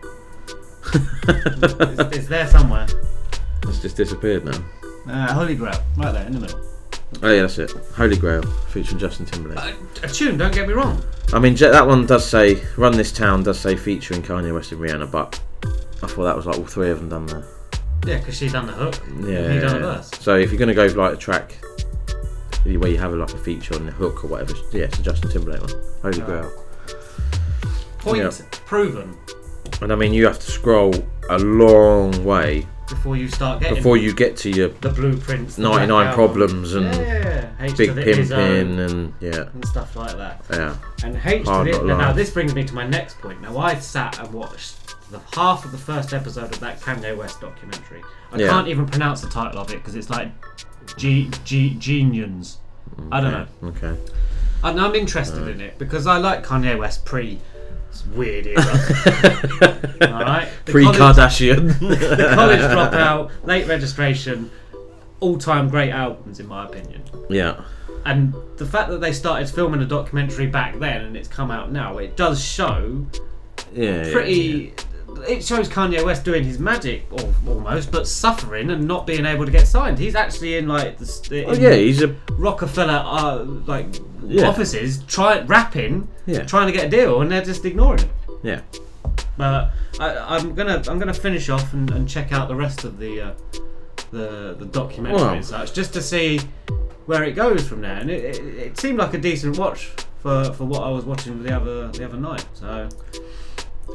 It's, 0.94 2.16
it's 2.16 2.28
there 2.28 2.46
somewhere. 2.46 2.86
It's 3.68 3.80
just 3.82 3.96
disappeared 3.96 4.44
now. 4.44 4.58
Uh, 5.08 5.32
Holy 5.32 5.54
Grail, 5.54 5.78
right 5.96 6.12
there 6.12 6.26
in 6.26 6.32
the 6.32 6.40
middle. 6.40 6.60
Oh 7.22 7.32
yeah, 7.32 7.42
that's 7.42 7.58
it. 7.58 7.70
Holy 7.94 8.16
Grail 8.16 8.42
featuring 8.70 8.98
Justin 8.98 9.26
Timberlake. 9.26 9.74
A 10.02 10.08
tune, 10.08 10.36
don't 10.36 10.52
get 10.52 10.66
me 10.66 10.74
wrong. 10.74 11.02
I 11.32 11.38
mean, 11.38 11.54
that 11.56 11.86
one 11.86 12.06
does 12.06 12.28
say 12.28 12.60
"Run 12.76 12.96
This 12.96 13.12
Town" 13.12 13.42
does 13.42 13.58
say 13.58 13.76
featuring 13.76 14.22
Kanye 14.22 14.52
West 14.52 14.72
and 14.72 14.80
Rihanna, 14.80 15.10
but 15.10 15.40
I 16.02 16.06
thought 16.08 16.24
that 16.24 16.36
was 16.36 16.46
like 16.46 16.58
all 16.58 16.64
three 16.64 16.90
of 16.90 16.98
them 16.98 17.08
done 17.08 17.26
there. 17.26 17.44
Yeah, 18.06 18.18
because 18.18 18.36
she 18.36 18.48
done 18.48 18.66
the 18.66 18.72
hook. 18.72 18.94
Yeah. 19.20 19.52
He 19.52 19.58
done 19.60 19.74
the 19.80 19.86
verse. 19.86 20.10
So 20.20 20.36
if 20.36 20.50
you're 20.50 20.58
gonna 20.58 20.74
go 20.74 20.88
for 20.88 20.96
like 20.98 21.14
a 21.14 21.16
track 21.16 21.56
where 22.64 22.88
you 22.90 22.98
have 22.98 23.12
like 23.14 23.32
a 23.32 23.38
feature 23.38 23.74
on 23.76 23.86
the 23.86 23.92
hook 23.92 24.24
or 24.24 24.28
whatever, 24.28 24.54
yeah, 24.72 24.84
it's 24.84 24.98
a 24.98 25.02
Justin 25.02 25.30
Timberlake 25.30 25.60
one. 25.62 25.72
Holy 26.02 26.20
Grail. 26.20 26.52
Point 27.98 28.18
Yeah. 28.22 28.30
proven 28.66 29.16
And 29.80 29.92
I 29.92 29.96
mean, 29.96 30.12
you 30.12 30.26
have 30.26 30.38
to 30.38 30.50
scroll 30.50 30.94
a 31.30 31.38
long 31.38 32.24
way 32.24 32.66
before 32.88 33.16
you 33.16 33.28
start 33.28 33.60
getting 33.60 33.76
before 33.76 33.96
you 33.96 34.14
get 34.14 34.36
to 34.38 34.50
your 34.50 34.68
the 34.68 34.88
blueprints, 34.90 35.56
the 35.56 35.62
99 35.62 35.90
Album. 36.06 36.14
problems 36.14 36.74
and 36.74 36.86
Yeah, 36.86 37.50
yeah. 37.60 37.74
Big 37.76 37.94
the 37.94 38.02
Pimpin' 38.02 38.62
um, 38.72 38.78
and 38.78 39.14
yeah. 39.20 39.48
and 39.52 39.64
stuff 39.66 39.96
like 39.96 40.16
that. 40.16 40.44
Yeah. 40.50 40.76
And 41.04 41.16
H 41.24 41.44
to 41.46 41.64
the 41.64 41.82
now, 41.84 41.98
now 41.98 42.12
this 42.12 42.30
brings 42.30 42.54
me 42.54 42.64
to 42.64 42.74
my 42.74 42.86
next 42.86 43.18
point. 43.18 43.40
Now 43.40 43.56
I 43.58 43.74
sat 43.76 44.18
and 44.20 44.32
watched 44.32 44.76
the 45.10 45.20
half 45.34 45.64
of 45.64 45.72
the 45.72 45.78
first 45.78 46.12
episode 46.12 46.52
of 46.52 46.60
that 46.60 46.80
Kanye 46.80 47.16
West 47.16 47.40
documentary. 47.40 48.02
I 48.32 48.38
Yeah. 48.38 48.48
can't 48.50 48.68
even 48.68 48.86
pronounce 48.86 49.20
the 49.20 49.28
title 49.28 49.60
of 49.60 49.70
it 49.70 49.76
because 49.78 49.94
it's 49.94 50.10
like 50.10 50.28
G 50.96 51.30
G 51.44 51.74
Genions. 51.78 52.58
I 53.10 53.20
don't 53.20 53.32
know. 53.32 53.68
Okay. 53.68 53.96
And 54.64 54.80
I'm 54.80 54.94
interested 54.94 55.46
in 55.48 55.60
it 55.60 55.78
because 55.78 56.06
I 56.06 56.16
like 56.18 56.44
Kanye 56.44 56.78
West 56.78 57.04
pre 57.04 57.38
it's 57.96 58.06
weird 58.16 58.46
era. 58.46 58.62
Alright? 60.12 60.48
Pre 60.66 60.84
Kardashian. 60.86 61.78
the 61.80 62.32
college 62.34 62.60
dropout, 62.60 63.30
late 63.44 63.66
registration, 63.66 64.50
all 65.20 65.38
time 65.38 65.68
great 65.68 65.90
albums 65.90 66.40
in 66.40 66.46
my 66.46 66.66
opinion. 66.66 67.02
Yeah. 67.28 67.62
And 68.04 68.34
the 68.56 68.66
fact 68.66 68.88
that 68.90 69.00
they 69.00 69.12
started 69.12 69.48
filming 69.50 69.82
a 69.82 69.86
documentary 69.86 70.46
back 70.46 70.78
then 70.78 71.02
and 71.02 71.16
it's 71.16 71.28
come 71.28 71.50
out 71.50 71.72
now, 71.72 71.98
it 71.98 72.16
does 72.16 72.42
show 72.42 73.04
Yeah. 73.72 74.06
yeah, 74.06 74.12
pretty. 74.12 74.74
It 75.28 75.42
shows 75.42 75.68
Kanye 75.68 76.04
West 76.04 76.24
doing 76.24 76.44
his 76.44 76.58
magic, 76.58 77.06
or 77.10 77.32
almost, 77.48 77.90
but 77.90 78.06
suffering 78.06 78.70
and 78.70 78.86
not 78.86 79.06
being 79.06 79.24
able 79.24 79.46
to 79.46 79.50
get 79.50 79.66
signed. 79.66 79.98
He's 79.98 80.14
actually 80.14 80.56
in 80.56 80.68
like 80.68 80.98
the, 80.98 81.04
the 81.30 81.44
Oh, 81.46 81.54
yeah, 81.54 81.72
he's 81.72 82.02
a 82.02 82.14
Rockefeller 82.32 83.02
uh, 83.04 83.44
like 83.66 83.86
Yeah. 84.28 84.48
offices, 84.48 85.02
try 85.06 85.40
rapping, 85.40 86.08
Yeah. 86.26 86.44
trying 86.44 86.66
to 86.66 86.72
get 86.72 86.86
a 86.86 86.88
deal, 86.88 87.20
and 87.20 87.30
they're 87.30 87.44
just 87.44 87.64
ignoring 87.64 88.00
it. 88.00 88.10
Yeah. 88.42 88.60
But 89.36 89.70
I, 90.00 90.36
I'm 90.36 90.54
gonna 90.54 90.82
I'm 90.88 90.98
gonna 90.98 91.14
finish 91.14 91.48
off 91.48 91.72
and, 91.72 91.90
and 91.90 92.08
check 92.08 92.32
out 92.32 92.48
the 92.48 92.54
rest 92.54 92.84
of 92.84 92.98
the 92.98 93.20
uh, 93.20 93.32
the 94.10 94.56
the 94.58 94.66
documentary 94.66 95.20
Well. 95.22 95.34
and 95.34 95.44
such, 95.44 95.72
just 95.74 95.92
to 95.94 96.02
see 96.02 96.40
where 97.06 97.22
it 97.24 97.32
goes 97.32 97.66
from 97.68 97.80
there. 97.82 97.96
And 97.96 98.10
it, 98.10 98.36
it, 98.36 98.44
it 98.58 98.80
seemed 98.80 98.98
like 98.98 99.14
a 99.14 99.18
decent 99.18 99.58
watch 99.58 99.92
for, 100.22 100.52
for 100.52 100.64
what 100.64 100.82
I 100.82 100.88
was 100.90 101.04
watching 101.04 101.42
the 101.42 101.54
other 101.54 101.88
the 101.88 102.04
other 102.04 102.16
night. 102.16 102.44
So 102.54 102.88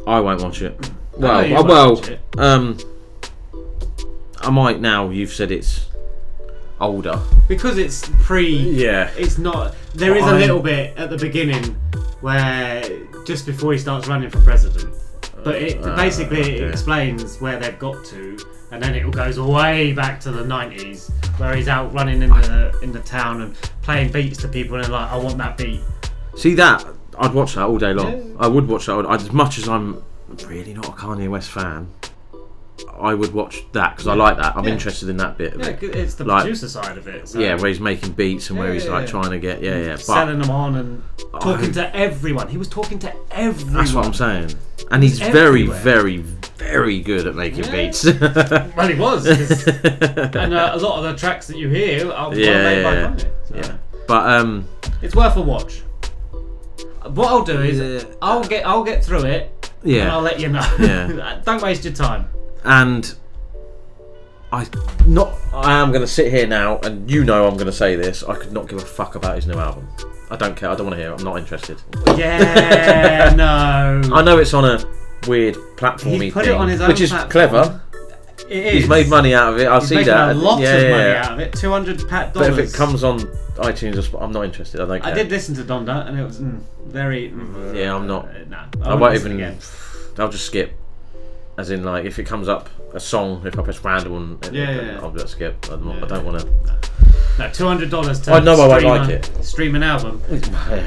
I 0.08 0.20
won't 0.20 0.42
watch 0.42 0.62
it. 0.62 0.90
Well, 1.18 1.46
you 1.46 1.58
uh, 1.58 1.64
well, 1.64 2.02
um, 2.38 2.78
I 4.40 4.50
might 4.50 4.80
now. 4.80 5.10
You've 5.10 5.34
said 5.34 5.52
it's 5.52 5.88
older. 6.82 7.20
because 7.48 7.78
it's 7.78 8.10
pre, 8.22 8.48
Yeah. 8.50 9.10
it's 9.18 9.38
not. 9.38 9.76
There 9.94 10.16
is 10.16 10.26
a 10.26 10.34
little 10.36 10.60
bit 10.62 10.98
at 10.98 11.10
the 11.10 11.18
beginning 11.18 11.76
where 12.22 12.84
just 13.26 13.46
before 13.46 13.74
he 13.74 13.78
starts 13.80 14.08
running 14.08 14.30
for 14.30 14.40
president. 14.42 14.94
But 15.44 15.56
it 15.56 15.84
Uh, 15.84 15.96
basically 15.96 16.42
okay. 16.56 16.64
explains 16.70 17.38
where 17.42 17.58
they've 17.60 17.78
got 17.80 18.06
to, 18.06 18.38
and 18.72 18.82
then 18.82 18.94
it 18.94 19.10
goes 19.12 19.40
way 19.40 19.92
back 19.92 20.20
to 20.22 20.32
the 20.32 20.44
'90s, 20.44 21.10
where 21.38 21.56
he's 21.56 21.68
out 21.68 21.92
running 21.94 22.22
in 22.22 22.30
the 22.30 22.72
in 22.84 22.92
the 22.92 23.00
town 23.00 23.42
and 23.42 23.56
playing 23.82 24.12
beats 24.12 24.38
to 24.40 24.48
people, 24.48 24.76
and 24.76 24.84
they're 24.86 24.92
like, 24.92 25.12
"I 25.12 25.18
want 25.18 25.38
that 25.40 25.58
beat." 25.58 25.82
See 26.36 26.54
that? 26.56 26.86
I'd 27.18 27.34
watch 27.34 27.56
that 27.56 27.64
all 27.66 27.78
day 27.80 27.94
long. 27.94 28.36
I 28.40 28.48
would 28.48 28.68
watch 28.68 28.86
that. 28.86 28.94
all- 28.94 29.12
As 29.12 29.32
much 29.34 29.58
as 29.58 29.68
I'm 29.68 29.98
really 30.48 30.74
not 30.74 30.86
a 30.88 30.92
Kanye 30.92 31.28
West 31.28 31.50
fan, 31.50 31.88
I 33.00 33.14
would 33.14 33.34
watch 33.34 33.64
that 33.74 33.92
because 33.96 34.08
I 34.08 34.14
like 34.14 34.38
that. 34.38 34.56
I'm 34.56 34.66
Yeah. 34.66 34.72
interested 34.74 35.10
in 35.10 35.18
that 35.18 35.38
bit. 35.38 35.54
Of 35.54 35.62
Yeah, 35.62 35.68
it. 35.68 35.80
'cause 35.80 35.90
it's 35.90 36.14
the 36.16 36.24
Like- 36.26 36.44
producer 36.44 36.68
side 36.70 36.98
of 36.98 37.08
it. 37.08 37.28
So. 37.30 37.40
Yeah, 37.40 37.56
where 37.56 37.70
he's 37.70 37.80
making 37.80 38.12
beats 38.14 38.50
and 38.50 38.60
where 38.60 38.68
Yeah, 38.70 38.74
he's 38.76 38.86
yeah, 38.86 38.92
like 38.92 39.06
yeah. 39.06 39.12
trying 39.12 39.32
to 39.32 39.40
get 39.40 39.62
yeah, 39.64 39.78
yeah. 39.78 39.92
But 39.94 40.00
selling 40.02 40.40
them 40.40 40.50
on 40.52 40.76
and 40.76 41.02
talking 41.42 41.70
I- 41.70 41.74
to 41.74 41.96
everyone. 41.96 42.48
He 42.48 42.58
was 42.58 42.68
talking 42.68 43.00
to 43.00 43.12
everyone. 43.32 43.74
that's 43.74 43.94
what 43.94 44.06
I'm 44.06 44.14
saying. 44.14 44.52
And 44.92 45.04
he's 45.04 45.20
He's 45.20 45.30
very, 45.30 45.62
everywhere. 45.64 45.80
very, 45.80 46.18
very 46.58 47.00
good 47.00 47.26
at 47.28 47.36
making 47.36 47.64
Yeah. 47.66 47.72
beats. 47.72 48.04
Well, 48.76 48.88
he 48.88 48.96
was, 48.96 49.26
'cause- 49.28 49.68
and 50.36 50.54
uh, 50.54 50.72
a 50.74 50.78
lot 50.78 50.98
of 51.00 51.04
the 51.04 51.16
tracks 51.18 51.48
that 51.48 51.58
you 51.58 51.70
hear 51.70 52.12
are 52.12 52.34
yeah, 52.36 52.52
well 52.52 52.64
made 52.64 52.84
by 52.84 52.94
yeah, 52.94 53.08
Kanye. 53.08 53.20
So 53.48 53.56
yeah. 53.56 53.72
But 54.08 54.26
um, 54.30 54.66
It's 55.02 55.16
worth 55.16 55.38
a 55.38 55.42
watch. 55.42 55.82
What 57.14 57.28
I'll 57.30 57.44
do 57.44 57.60
is 57.62 58.06
I'll 58.22 58.44
get 58.44 58.66
I'll 58.66 58.84
get 58.84 59.04
through 59.04 59.24
it. 59.24 59.72
Yeah. 59.84 60.02
And 60.04 60.12
I'll 60.12 60.22
let 60.22 60.40
you 60.40 60.50
know. 60.50 60.66
Yeah. 60.80 61.40
Don't 61.46 61.62
waste 61.62 61.84
your 61.84 61.94
time. 61.94 62.26
And 62.64 63.14
I 64.52 64.68
not 65.08 65.34
I 65.54 65.80
am 65.80 65.90
going 65.90 66.02
to 66.02 66.08
sit 66.08 66.32
here 66.32 66.46
now, 66.48 66.78
and 66.80 67.10
you 67.10 67.24
know 67.24 67.48
I'm 67.48 67.56
going 67.56 67.68
to 67.68 67.72
say 67.74 67.96
this. 67.96 68.24
I 68.24 68.36
could 68.36 68.52
not 68.52 68.68
give 68.68 68.80
a 68.80 68.86
fuck 68.86 69.16
about 69.16 69.36
his 69.36 69.48
new 69.48 69.56
album. 69.58 69.88
I 70.30 70.36
don't 70.38 70.56
care. 70.56 70.70
I 70.70 70.76
don't 70.76 70.88
want 70.88 70.96
to 70.98 71.02
hear. 71.02 71.12
it. 71.12 71.20
I'm 71.20 71.26
not 71.26 71.38
interested. 71.38 71.82
Yeah, 72.18 73.34
no. 73.38 74.16
I 74.16 74.22
know 74.22 74.38
it's 74.38 74.54
on 74.54 74.66
a 74.66 74.84
weird 75.28 75.56
platformy 75.78 76.24
He's 76.24 76.34
put 76.34 76.48
it 76.48 76.54
on 76.54 76.68
his 76.68 76.82
own 76.82 76.88
which 76.90 77.02
is 77.02 77.10
platform. 77.12 77.32
clever. 77.32 77.82
It 78.50 78.74
He's 78.74 78.88
made 78.90 79.08
money 79.08 79.34
out 79.34 79.54
of 79.54 79.60
it. 79.60 79.68
I 79.68 79.80
He's 79.80 79.90
see 79.90 79.96
making 79.96 80.14
that. 80.14 80.32
a 80.32 80.40
lot 80.40 80.60
yeah, 80.60 80.74
of 80.76 80.84
yeah, 80.84 80.90
money 80.90 81.04
yeah. 81.04 81.26
out 81.26 81.32
of 81.34 81.40
it. 81.40 81.54
Two 81.54 81.70
hundred 81.72 82.08
pat 82.10 82.34
But 82.34 82.48
dollars. 82.48 82.58
if 82.60 82.74
it 82.74 82.78
comes 82.78 83.04
on 83.04 83.20
iTunes, 83.58 83.98
or 83.98 84.02
Sp- 84.04 84.20
I'm 84.20 84.32
not 84.34 84.44
interested. 84.46 84.82
I 84.82 84.86
don't 84.86 85.02
care. 85.02 85.12
I 85.12 85.16
did 85.16 85.30
listen 85.30 85.56
to 85.56 85.64
Donda 85.64 86.08
and 86.08 86.20
it 86.20 86.24
was 86.24 86.40
mm, 86.40 86.60
very. 86.88 87.30
mm, 87.30 87.76
Yeah, 87.76 87.96
I'm 87.96 88.08
not. 88.08 88.26
uh, 88.26 88.32
nah, 88.50 88.66
I, 88.84 88.90
won't 88.90 89.02
won't 89.02 89.14
listen 89.14 89.32
even. 89.34 89.44
again. 89.46 89.58
I'll 90.18 90.30
just 90.30 90.46
skip. 90.46 90.74
As 91.62 91.70
in, 91.70 91.84
like, 91.84 92.06
if 92.06 92.18
it 92.18 92.24
comes 92.26 92.50
up 92.50 92.72
a 92.92 93.00
song, 93.00 93.46
if 93.46 93.58
I 93.60 93.62
press 93.62 93.84
random, 93.84 94.40
and 94.42 94.56
Yeah, 94.56 94.72
yeah, 94.72 94.82
yeah. 94.82 95.00
I'll 95.00 95.12
just 95.12 95.34
skip. 95.34 95.70
I'm 95.70 95.86
not, 95.86 96.04
I 96.04 96.08
don't 96.08 96.26
want 96.26 96.40
to. 96.42 96.48
No, 97.38 97.50
two 97.52 97.68
hundred 97.68 97.92
dollars 97.92 98.20
to 98.22 98.34
I 98.34 98.40
know 98.40 98.56
I 98.60 98.68
won't 98.68 98.80
stream 98.80 98.94
like 98.94 99.10
a- 99.10 99.14
it. 99.40 99.46
Stream 99.46 99.76
an 99.76 99.84
album. 99.84 100.24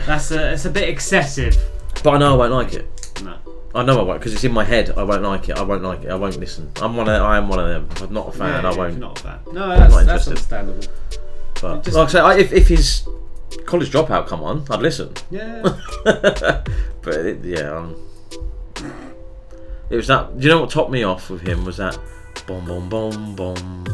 That's 0.05 0.33
a, 0.33 0.53
it's 0.55 0.65
a 0.65 0.71
bit 0.71 0.89
excessive. 0.89 1.57
But 2.03 2.15
I 2.15 2.19
know 2.19 2.35
I 2.35 2.37
won't 2.37 2.53
like 2.53 2.75
it. 2.75 3.23
No. 3.23 3.37
I 3.73 3.85
know 3.85 4.01
I 4.01 4.03
won't 4.03 4.19
because 4.19 4.35
it's 4.35 4.43
in 4.43 4.51
my 4.53 4.65
head. 4.65 4.91
I 4.97 5.05
won't 5.05 5.23
like 5.23 5.49
it. 5.49 5.57
I 5.57 5.63
won't 5.63 5.85
like 5.85 6.03
it. 6.03 6.11
I 6.11 6.17
won't 6.17 6.41
listen. 6.41 6.73
I'm 6.83 6.97
one 6.97 7.09
of. 7.09 7.23
I 7.23 7.37
am 7.37 7.49
one 7.49 7.61
of 7.61 7.69
them. 7.69 7.89
I'm 8.09 8.13
not 8.13 8.29
a 8.31 8.33
fan. 8.33 8.65
Yeah, 8.65 8.71
I 8.71 8.75
won't. 8.77 8.99
Not 8.99 9.21
a 9.21 9.23
fan. 9.23 9.39
No, 9.53 9.69
that's, 9.69 9.95
that's 9.95 10.27
interested. 10.27 10.31
understandable. 10.31 10.95
But 11.63 11.85
Just- 11.85 11.97
like 11.97 12.09
I 12.09 12.11
say, 12.11 12.19
I, 12.19 12.37
if 12.39 12.53
if 12.53 12.67
his 12.67 13.07
college 13.65 13.93
dropout 13.93 14.27
come 14.27 14.43
on, 14.43 14.65
I'd 14.71 14.83
listen. 14.83 15.13
Yeah. 15.31 15.63
but 16.05 17.15
it, 17.15 17.45
yeah, 17.45 17.71
um, 17.79 17.95
it 19.91 19.97
was 19.97 20.07
that. 20.07 20.39
Do 20.39 20.45
you 20.45 20.51
know 20.53 20.61
what 20.63 20.71
topped 20.71 20.91
me 20.91 21.03
off 21.03 21.31
with 21.31 21.43
him 21.43 21.65
was 21.65 21.77
that 21.77 21.99
boom, 22.47 22.65
boom, 22.65 22.89
boom, 22.89 23.35
boom, 23.35 23.85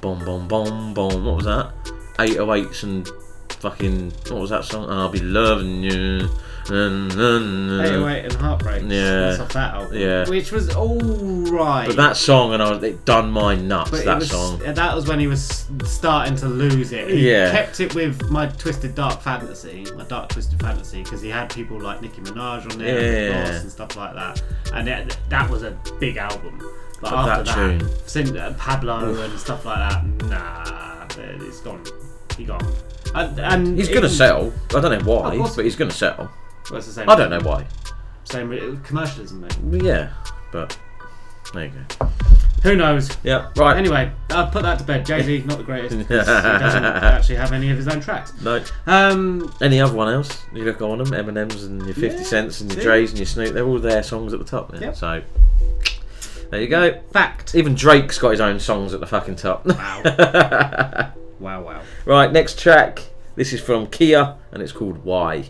boom, 0.00 0.24
boom, 0.24 0.48
boom, 0.48 0.94
boom. 0.94 1.24
What 1.24 1.36
was 1.36 1.44
that? 1.44 1.72
808s 2.18 2.82
and 2.82 3.08
fucking. 3.50 4.12
What 4.28 4.40
was 4.40 4.50
that 4.50 4.64
song? 4.64 4.90
I'll 4.90 5.08
be 5.08 5.20
loving 5.20 5.82
you. 5.82 6.28
And, 6.70 7.10
and, 7.12 7.80
808 7.80 8.24
and 8.26 8.32
Heartbreak. 8.34 8.82
Yeah. 8.86 9.20
That's 9.20 9.40
off 9.40 9.52
that 9.54 9.74
album. 9.74 9.96
Yeah. 9.98 10.28
Which 10.28 10.52
was 10.52 10.74
alright. 10.74 11.86
But 11.88 11.96
that 11.96 12.16
song 12.16 12.52
and 12.54 12.62
I 12.62 12.70
was 12.70 12.82
it 12.82 13.04
done 13.04 13.30
my 13.30 13.54
nuts. 13.54 13.90
But 13.90 14.04
that 14.04 14.18
was- 14.18 14.30
song. 14.30 14.58
That 14.58 14.94
was 14.94 15.06
when 15.08 15.18
he 15.18 15.26
was 15.26 15.66
starting 15.84 16.36
to 16.36 16.46
lose 16.48 16.92
it. 16.92 17.08
He 17.08 17.30
Yeah. 17.30 17.50
kept 17.50 17.80
it 17.80 17.94
with 17.94 18.28
my 18.30 18.46
twisted 18.46 18.94
dark 18.94 19.20
fantasy, 19.22 19.86
my 19.96 20.04
dark 20.04 20.28
twisted 20.28 20.60
fantasy, 20.60 21.02
because 21.02 21.22
he 21.22 21.28
had 21.30 21.48
people 21.52 21.80
like 21.80 22.02
Nicki 22.02 22.20
Minaj 22.20 22.70
on 22.70 22.78
there, 22.78 22.98
and 22.98 23.34
Yeah. 23.34 23.50
Ross 23.52 23.62
and 23.62 23.70
stuff 23.72 23.96
like 23.96 24.14
that, 24.14 24.42
and 24.74 24.88
it, 24.88 25.16
that 25.30 25.48
was 25.48 25.62
a 25.62 25.76
big 25.98 26.16
album. 26.18 26.58
But 27.00 27.10
But 27.10 27.12
after 27.14 27.44
that 27.44 27.80
that, 27.86 28.08
tune. 28.12 28.36
Uh, 28.36 28.52
Pablo 28.58 29.10
Oof. 29.10 29.18
and 29.30 29.38
stuff 29.38 29.64
like 29.64 29.78
that, 29.90 30.04
nah, 30.26 31.06
it's 31.46 31.60
gone. 31.60 31.82
He 32.36 32.44
gone. 32.44 32.60
And, 33.14 33.38
and 33.38 33.78
He's 33.78 33.88
gonna 33.88 34.00
even- 34.00 34.10
sell. 34.10 34.52
I 34.74 34.80
don't 34.80 34.90
know 34.90 35.04
why, 35.12 35.38
but 35.56 35.64
he's 35.64 35.76
gonna 35.76 35.90
sell. 35.92 36.30
Well, 36.70 36.78
it's 36.78 36.86
the 36.86 36.92
same 36.92 37.08
I 37.08 37.14
don't 37.16 37.30
know 37.30 37.40
why. 37.40 37.66
Same 38.24 38.48
with 38.50 38.84
commercialism, 38.84 39.40
mate. 39.40 39.82
Yeah, 39.82 40.10
but 40.52 40.78
there 41.54 41.66
you 41.66 41.72
go. 41.98 42.06
Who 42.64 42.74
knows? 42.74 43.16
Yeah, 43.22 43.50
right. 43.56 43.76
Anyway, 43.76 44.10
I'll 44.30 44.50
put 44.50 44.62
that 44.64 44.78
to 44.80 44.84
bed. 44.84 45.06
Jay 45.06 45.22
Z, 45.22 45.44
not 45.46 45.58
the 45.58 45.64
greatest. 45.64 45.94
'cause 46.08 46.08
he 46.08 46.14
doesn't 46.34 46.84
actually 46.84 47.36
have 47.36 47.52
any 47.52 47.70
of 47.70 47.76
his 47.76 47.86
own 47.88 48.00
tracks. 48.00 48.32
No. 48.42 48.62
Um, 48.86 49.54
Any 49.62 49.80
other 49.80 49.94
one 49.94 50.12
else? 50.12 50.44
You 50.52 50.64
look 50.64 50.82
on 50.82 50.98
them, 50.98 51.14
M 51.14 51.28
and 51.28 51.84
your 51.86 51.94
Fifty 51.94 52.18
Yeah, 52.18 52.22
Cents 52.24 52.60
and 52.60 52.70
your 52.70 52.80
see? 52.80 52.84
Dre's 52.84 53.10
and 53.10 53.18
your 53.18 53.26
Snoop. 53.26 53.54
They're 53.54 53.64
all 53.64 53.78
their 53.78 54.02
songs 54.02 54.32
at 54.32 54.40
the 54.40 54.44
top. 54.44 54.74
Yeah. 54.74 54.80
Yep. 54.80 54.96
So 54.96 55.22
there 56.50 56.60
you 56.60 56.68
go. 56.68 57.00
Fact. 57.12 57.54
Even 57.54 57.74
Drake's 57.74 58.18
got 58.18 58.30
his 58.30 58.40
own 58.40 58.58
songs 58.58 58.92
at 58.92 59.00
the 59.00 59.06
fucking 59.06 59.36
top. 59.36 59.64
Wow. 59.64 60.02
wow, 61.38 61.62
wow. 61.62 61.82
right, 62.06 62.32
next 62.32 62.58
track. 62.58 63.02
This 63.36 63.52
is 63.52 63.60
from 63.60 63.86
Kia 63.86 64.34
and 64.50 64.62
it's 64.62 64.72
called 64.72 65.04
Why. 65.04 65.44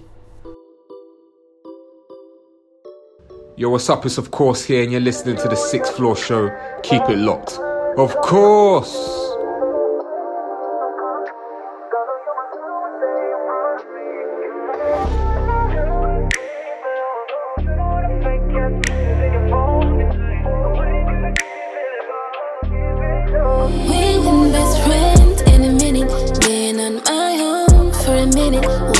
Yo, 3.58 3.68
what's 3.70 3.90
up? 3.90 4.06
It's 4.06 4.18
of 4.18 4.30
course 4.30 4.64
here, 4.64 4.84
and 4.84 4.92
you're 4.92 5.00
listening 5.00 5.34
to 5.38 5.48
the 5.48 5.56
Sixth 5.56 5.96
Floor 5.96 6.14
Show. 6.14 6.48
Keep 6.84 7.02
it 7.08 7.18
locked. 7.18 7.58
Of 7.98 8.14
course! 8.18 8.94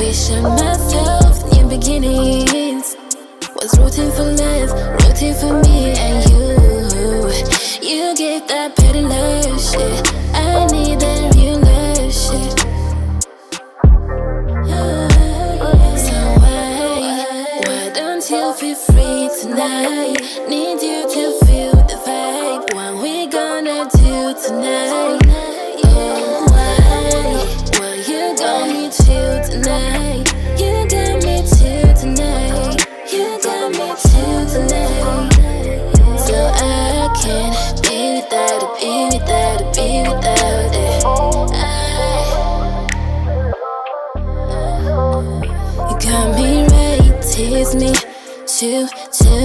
Wishing 0.01 0.43
myself 0.43 1.53
in 1.57 1.69
beginning 1.69 2.48
rooting 3.89 4.13
for 4.13 4.25
love, 4.25 4.71
rooting 5.03 5.35
for 5.35 5.63
me 5.63 5.95
and 5.97 6.31
you. 6.31 6.39
You 7.81 8.15
give 8.15 8.47
that 8.49 8.77
petty 8.77 9.01
love 9.01 9.59
shit. 9.59 10.13
I 10.35 10.67
need 10.67 11.01
that 11.01 11.35
real 11.35 11.59
love 11.59 12.13
shit. 12.13 12.59
So 16.05 16.17
why, 16.43 17.63
why 17.67 17.91
don't 17.95 18.31
you 18.31 18.53
feel 18.53 18.77
free 18.77 19.31
tonight? 19.41 20.21
Need 20.49 20.83
you 20.83 21.09
to. 21.15 21.28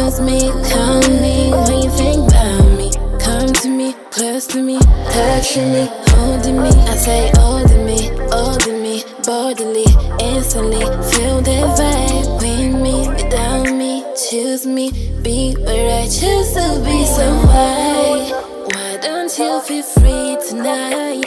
miss 0.04 0.20
me, 0.20 0.40
call 0.70 1.02
me 1.22 1.52
when 1.52 1.84
you 1.84 1.90
think 1.92 2.30
about 2.30 2.66
me. 2.78 2.92
Come 3.20 3.48
to 3.62 3.70
me, 3.70 3.94
close 4.12 4.46
to 4.48 4.62
me, 4.62 4.78
touching 5.12 5.72
me, 5.72 5.88
holding 6.08 6.62
me. 6.62 6.70
I 6.92 6.96
say, 6.98 7.32
holding 7.36 7.86
me, 7.86 8.12
holding 8.32 8.82
me, 8.82 9.04
boldly, 9.26 9.86
instantly. 10.20 10.84
Feel 11.12 11.42
the 11.42 11.60
vibe 11.78 12.30
with 12.42 12.82
me, 12.82 13.08
without 13.08 13.72
me. 13.72 14.04
Choose 14.30 14.66
me, 14.66 14.92
be 15.22 15.56
where 15.66 16.02
I 16.02 16.06
choose 16.06 16.52
to 16.58 16.68
be. 16.86 17.06
So 17.06 17.26
why, 17.48 18.32
why 18.72 18.98
don't 19.02 19.32
you 19.38 19.62
feel 19.62 19.84
free 19.84 20.38
tonight? 20.50 21.24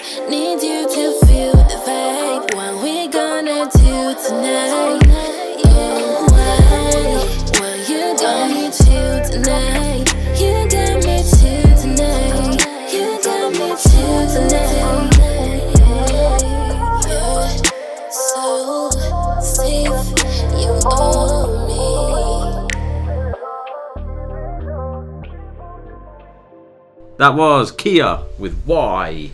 That 27.18 27.34
was 27.34 27.72
Kia 27.72 28.18
with 28.38 28.60
Why. 28.64 29.30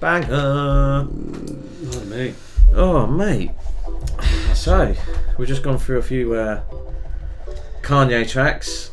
Banger. 0.00 0.28
Oh, 0.30 2.04
mate. 2.08 2.34
Oh, 2.74 3.06
mate. 3.06 3.50
So, 4.54 4.94
we've 5.38 5.48
just 5.48 5.62
gone 5.62 5.78
through 5.78 5.98
a 5.98 6.02
few 6.02 6.34
uh, 6.34 6.62
Kanye 7.82 8.28
tracks. 8.28 8.90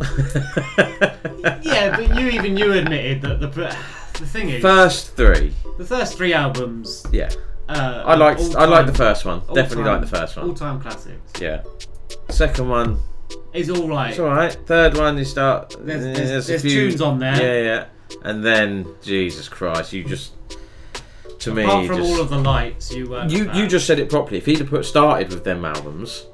Yeah, 1.62 1.96
but 1.96 2.14
you 2.18 2.28
even 2.28 2.56
you 2.56 2.72
admitted 2.72 3.22
that 3.22 3.40
the 3.40 3.48
the 4.18 4.26
thing 4.26 4.50
is 4.50 4.60
First 4.62 5.16
three. 5.16 5.54
the 5.78 5.84
first 5.84 6.16
three 6.16 6.32
albums. 6.34 7.06
Yeah. 7.12 7.30
Uh, 7.68 8.02
I 8.04 8.14
liked 8.16 8.40
I 8.56 8.66
liked 8.66 8.86
the 8.88 8.94
first 8.94 9.24
one. 9.24 9.40
Definitely 9.54 9.78
all-time- 9.84 10.00
liked 10.00 10.10
the 10.10 10.16
first 10.18 10.36
one. 10.36 10.48
All-time 10.48 10.80
classics. 10.80 11.40
Yeah. 11.40 11.62
Second 12.28 12.68
one. 12.68 12.98
Is 13.52 13.68
all 13.70 13.88
right. 13.88 14.10
It's 14.10 14.18
alright. 14.20 14.56
Third 14.66 14.96
one, 14.96 15.18
you 15.18 15.24
start. 15.24 15.74
There's- 15.80 16.04
eh, 16.04 16.12
there's- 16.24 16.46
there's 16.46 16.62
few- 16.62 16.90
tunes 16.90 17.00
on 17.00 17.18
there. 17.18 17.36
Yeah, 17.36 17.62
yeah. 17.62 17.84
And 18.22 18.44
then, 18.44 18.86
Jesus 19.02 19.48
Christ, 19.48 19.92
you 19.92 20.04
just. 20.04 20.32
To 21.40 21.54
me, 21.54 21.62
Apart 21.64 21.86
from 21.86 21.96
just, 21.96 22.10
all 22.10 22.20
of 22.20 22.28
the 22.28 22.36
lights, 22.38 22.92
you 22.92 23.08
weren't. 23.08 23.30
you 23.30 23.50
you 23.54 23.66
just 23.66 23.86
said 23.86 23.98
it 23.98 24.10
properly. 24.10 24.36
If 24.38 24.44
he'd 24.46 24.58
have 24.58 24.68
put 24.68 24.84
started 24.84 25.30
with 25.30 25.42
them 25.42 25.64
albums, 25.64 26.26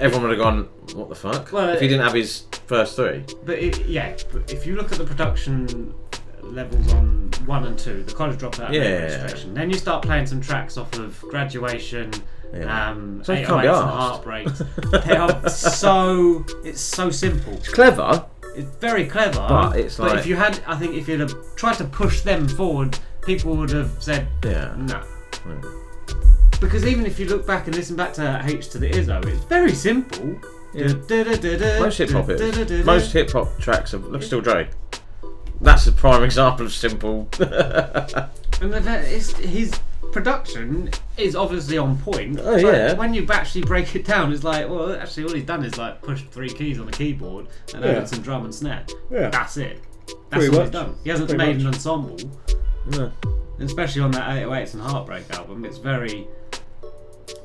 everyone 0.00 0.28
would 0.28 0.36
have 0.36 0.44
gone, 0.44 0.68
"What 0.94 1.08
the 1.08 1.14
fuck?" 1.14 1.52
Well, 1.52 1.68
if 1.68 1.80
he 1.80 1.86
didn't 1.86 2.02
have 2.02 2.14
his 2.14 2.42
first 2.66 2.96
three. 2.96 3.22
But 3.44 3.58
it, 3.58 3.86
yeah, 3.86 4.14
but 4.32 4.50
if 4.52 4.66
you 4.66 4.74
look 4.74 4.90
at 4.90 4.98
the 4.98 5.04
production 5.04 5.94
levels 6.42 6.92
on 6.92 7.30
one 7.46 7.66
and 7.66 7.78
two, 7.78 8.02
the 8.02 8.12
college 8.12 8.38
dropout 8.40 8.72
Yeah. 8.72 9.02
registration, 9.02 9.54
then 9.54 9.70
you 9.70 9.76
start 9.78 10.02
playing 10.02 10.26
some 10.26 10.40
tracks 10.40 10.76
off 10.76 10.92
of 10.98 11.20
graduation. 11.30 12.10
Yeah. 12.54 12.90
Um, 12.90 13.22
So 13.24 13.32
you 13.32 13.46
can't 13.46 13.62
be 13.62 13.68
and 13.68 13.76
heartbreaks. 13.76 14.62
they 15.06 15.16
are 15.16 15.48
so 15.48 16.44
it's 16.64 16.80
so 16.80 17.10
simple. 17.10 17.54
It's 17.54 17.68
clever. 17.68 18.24
It's 18.56 18.68
very 18.80 19.06
clever. 19.06 19.44
But 19.48 19.78
it's 19.78 19.98
like- 19.98 20.18
if 20.18 20.26
you 20.26 20.36
had, 20.36 20.60
I 20.66 20.76
think, 20.76 20.94
if 20.94 21.08
you'd 21.08 21.20
have 21.20 21.34
tried 21.56 21.76
to 21.78 21.84
push 21.84 22.22
them 22.22 22.48
forward, 22.48 22.98
people 23.22 23.54
would 23.56 23.70
have 23.70 23.90
said, 24.02 24.26
Yeah. 24.44 24.74
no. 24.76 25.02
Because 26.60 26.84
even 26.84 27.06
if 27.06 27.20
you 27.20 27.26
look 27.26 27.46
back 27.46 27.66
and 27.66 27.76
listen 27.76 27.94
back 27.94 28.12
to 28.14 28.42
H 28.44 28.68
to 28.70 28.78
the 28.78 28.90
Izzo, 28.90 29.24
it's 29.26 29.44
very 29.44 29.72
simple. 29.72 30.40
Yeah. 30.74 30.92
Most 31.80 31.98
hip 31.98 32.10
hop 32.10 32.28
is. 32.30 32.84
Most 32.84 33.12
hip 33.12 33.30
hop 33.30 33.58
tracks 33.60 33.94
are. 33.94 33.98
Look, 33.98 34.22
still 34.22 34.40
Dre. 34.40 34.68
That's 35.60 35.86
a 35.86 35.92
prime 35.92 36.22
example 36.24 36.66
of 36.66 36.72
simple. 36.72 37.28
And 38.60 38.74
is, 39.04 39.36
his 39.36 39.72
production 40.12 40.90
is 41.16 41.34
obviously 41.36 41.78
on 41.78 41.98
point. 41.98 42.38
Oh, 42.42 42.58
So 42.58 42.70
yeah. 42.70 42.92
When 42.94 43.14
you 43.14 43.26
actually 43.30 43.62
break 43.62 43.94
it 43.96 44.04
down, 44.04 44.32
it's 44.32 44.44
like, 44.44 44.68
well, 44.68 44.92
actually, 44.94 45.24
all 45.24 45.32
he's 45.34 45.44
done 45.44 45.64
is 45.64 45.76
like 45.78 46.00
push 46.02 46.22
three 46.30 46.48
keys 46.50 46.78
on 46.78 46.86
the 46.86 46.92
keyboard 46.92 47.46
and 47.74 47.84
Yeah. 47.84 47.90
added 47.92 48.08
some 48.08 48.22
drum 48.22 48.44
and 48.44 48.54
snare. 48.54 48.84
Yeah. 49.10 49.30
That's 49.30 49.56
it. 49.56 49.80
That's 50.06 50.16
Pretty 50.30 50.46
all 50.48 50.52
he's 50.64 50.72
much. 50.72 50.72
done. 50.72 50.94
He 51.04 51.10
hasn't 51.10 51.28
Pretty 51.28 51.44
made 51.44 51.56
much. 51.56 51.62
an 51.62 51.66
ensemble. 51.74 52.16
No. 52.90 53.12
Especially 53.60 54.02
on 54.02 54.10
that 54.12 54.28
808s 54.30 54.74
and 54.74 54.82
Heartbreak 54.82 55.24
album, 55.32 55.64
it's 55.64 55.78
very. 55.78 56.26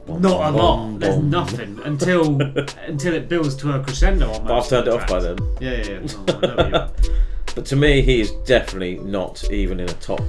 Bom, 0.05 0.21
not 0.21 0.49
a 0.49 0.51
bom, 0.53 0.55
lot. 0.93 0.99
There's 0.99 1.15
bom. 1.15 1.29
nothing 1.29 1.79
until 1.83 2.41
until 2.87 3.13
it 3.13 3.27
builds 3.29 3.55
to 3.57 3.73
a 3.73 3.83
crescendo 3.83 4.27
almost. 4.27 4.45
But 4.45 4.57
I've 4.57 4.67
turned 4.67 4.87
it 4.87 4.93
off 4.93 5.07
by 5.07 5.19
then. 5.19 5.37
Yeah, 5.59 5.71
yeah. 5.71 5.83
yeah. 5.87 6.07
Oh, 6.27 6.39
I 6.41 6.55
know 6.55 6.67
you 6.67 6.75
are. 6.75 6.91
But 7.55 7.65
to 7.67 7.75
me, 7.75 8.01
he 8.01 8.19
is 8.19 8.31
definitely 8.45 8.97
not 8.97 9.43
even 9.51 9.79
in 9.79 9.87
a 9.87 9.93
top 9.93 10.21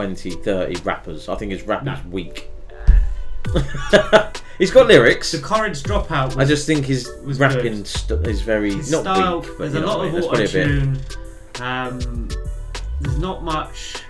20, 0.00 0.30
30 0.30 0.80
rappers. 0.82 1.28
I 1.28 1.34
think 1.36 1.52
his 1.52 1.62
rap 1.64 1.86
is 1.86 2.04
weak. 2.06 2.48
He's 4.58 4.70
got 4.70 4.86
lyrics. 4.86 5.32
The 5.32 5.38
Courage 5.42 5.82
Dropout. 5.82 6.28
Was, 6.28 6.36
I 6.38 6.44
just 6.46 6.66
think 6.66 6.86
his 6.86 7.10
rapping 7.22 7.84
st- 7.84 8.26
is 8.26 8.40
very 8.40 8.74
His 8.74 8.90
not 8.90 9.02
style, 9.02 9.40
weak. 9.40 9.50
But 9.58 9.72
there's 9.72 9.82
a 9.82 9.86
lot 9.86 10.06
of 10.06 10.14
auto 10.14 10.14
Let's 10.14 10.26
put 10.26 10.40
it 10.40 10.50
a 10.50 10.52
bit. 10.52 10.66
tune. 10.66 11.00
Um, 11.62 12.28
there's 13.00 13.18
not 13.18 13.42
much 13.42 14.02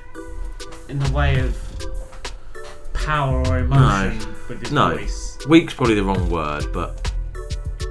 in 0.88 0.98
the 1.00 1.10
way 1.12 1.40
of 1.40 1.56
power 2.92 3.44
or 3.48 3.58
emotion 3.58 4.34
with 4.48 4.60
his 4.60 4.70
No, 4.72 4.96
voice. 4.96 5.38
weak's 5.48 5.74
probably 5.74 5.94
the 5.96 6.04
wrong 6.04 6.28
word, 6.30 6.66
but 6.72 7.12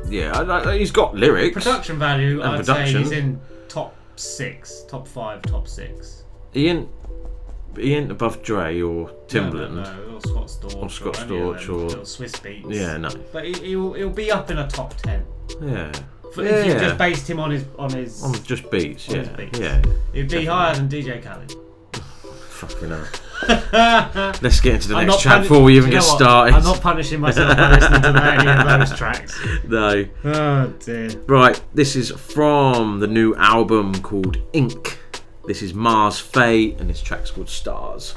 yeah, 0.08 0.32
I, 0.40 0.72
I, 0.72 0.78
he's 0.78 0.92
got 0.92 1.16
lyrics. 1.16 1.54
Production 1.56 2.00
value, 2.00 2.42
I'd 2.44 2.60
production. 2.60 2.94
say 2.94 3.00
he's 3.00 3.12
in 3.12 3.42
top 3.68 3.94
six, 4.16 4.84
top 4.88 5.06
five, 5.08 5.42
top 5.42 5.68
six. 5.68 6.24
He 6.54 6.68
ain't, 6.68 6.88
he 7.78 7.94
ain't 7.96 8.12
above 8.12 8.42
Dre 8.44 8.82
or 8.82 9.10
Timbaland. 9.28 9.74
No, 9.76 9.84
no, 9.84 10.08
no, 10.08 10.16
or 10.16 10.22
Scott 10.22 10.48
Storch, 10.48 10.76
Or 10.84 10.90
Scott 10.90 11.14
Storch 11.16 11.28
them 11.28 11.42
or- 11.42 11.54
little 11.54 12.02
Swizz 12.02 12.32
Beatz. 12.42 12.74
Yeah, 12.74 12.98
no. 12.98 13.10
But 13.32 13.46
he, 13.46 13.54
he'll 13.54 13.94
he'll 13.94 14.10
be 14.10 14.32
up 14.32 14.50
in 14.52 14.58
a 14.60 14.68
top 14.68 14.96
ten. 14.98 15.26
Yeah. 15.62 15.92
For, 16.34 16.44
If 16.46 16.66
you 16.68 16.74
just 16.74 16.98
based 16.98 17.28
him 17.30 17.40
on 17.40 17.52
his 17.52 17.66
on 17.78 17.90
his 17.92 18.24
On 18.24 18.34
just 18.44 18.70
beats, 18.70 19.10
on 19.10 19.16
yeah, 19.16 19.36
beats. 19.36 19.60
yeah. 19.60 19.82
He'd 20.14 20.30
be 20.30 20.46
higher 20.46 20.76
than 20.76 20.88
DJ 20.88 21.24
Khaled. 21.24 21.54
Fucking 22.50 22.90
hell. 22.90 23.08
Let's 24.42 24.60
get 24.60 24.76
into 24.76 24.90
the 24.90 24.96
I'm 24.98 25.08
next 25.08 25.22
track 25.22 25.36
puni- 25.38 25.48
before 25.48 25.64
we 25.64 25.78
even 25.78 25.90
get 25.90 26.04
what? 26.04 26.18
started. 26.18 26.54
I'm 26.56 26.64
not 26.64 26.82
punishing 26.82 27.20
myself 27.22 27.56
by 27.56 27.72
listening 27.72 28.02
to 28.02 28.24
any 28.34 28.48
of 28.52 28.80
those 28.90 28.98
tracks. 28.98 29.40
No. 29.68 30.06
Oh 30.26 30.68
dear. 30.80 31.10
Right, 31.28 31.60
this 31.74 31.96
is 31.96 32.12
from 32.12 33.00
the 33.00 33.08
new 33.08 33.34
album 33.36 33.96
called 34.02 34.38
Ink. 34.54 34.99
This 35.50 35.64
is 35.64 35.74
Marz 35.74 36.22
Fay, 36.22 36.76
and 36.78 36.88
this 36.88 37.02
track's 37.02 37.32
called 37.32 37.50
Stars. 37.50 38.14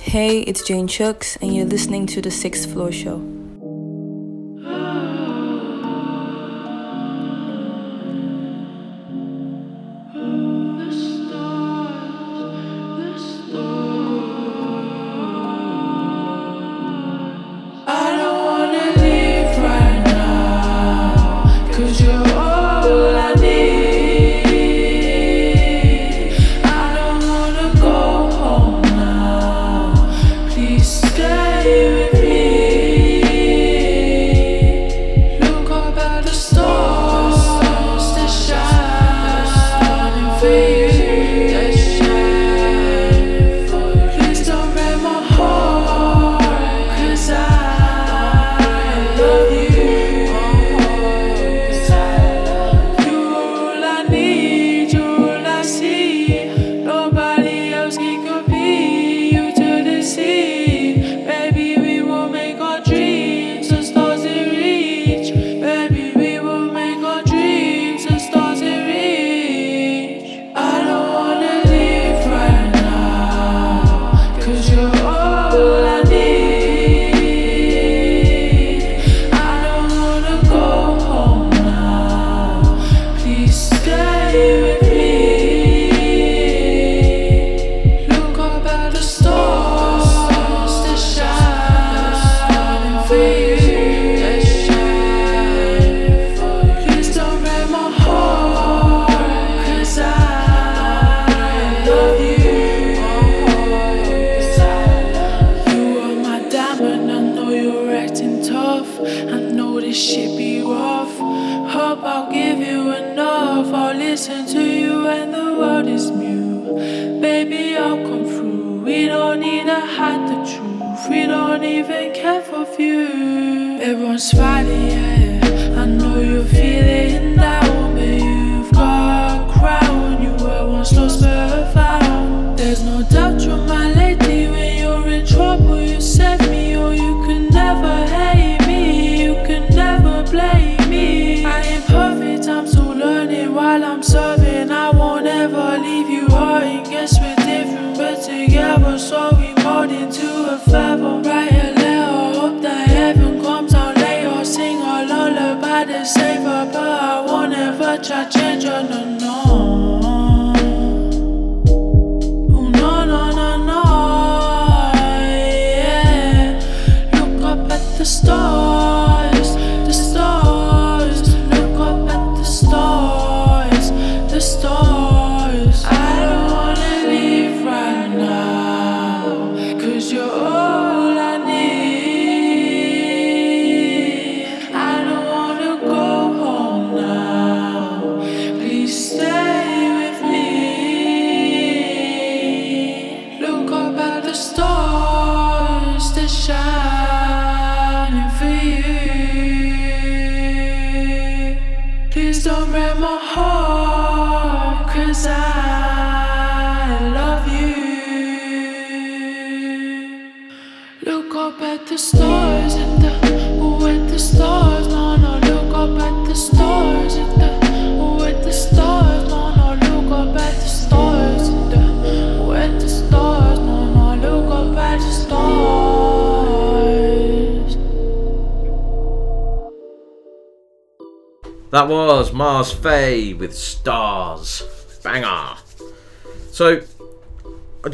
Hey, 0.00 0.40
it's 0.40 0.66
Jane 0.66 0.88
Chucks, 0.88 1.36
and 1.42 1.54
you're 1.54 1.66
listening 1.66 2.06
to 2.06 2.22
The 2.22 2.30
Sixth 2.30 2.72
Floor 2.72 2.90
Show. 2.90 3.33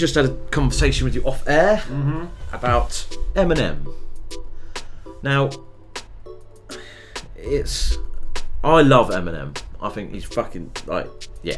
Just 0.01 0.14
had 0.16 0.24
a 0.24 0.35
conversation 0.51 1.05
with 1.05 1.14
you 1.14 1.22
off 1.24 1.47
air 1.47 1.77
Mhm. 1.89 2.28
about 2.52 2.90
Eminem. 3.35 3.94
Now, 5.22 5.51
it's. 7.36 7.98
I 8.64 8.82
love 8.82 9.10
Eminem. 9.10 9.56
I 9.81 9.89
think 9.90 10.12
he's 10.12 10.24
fucking. 10.24 10.72
Like, 10.86 11.09
yeah. 11.43 11.56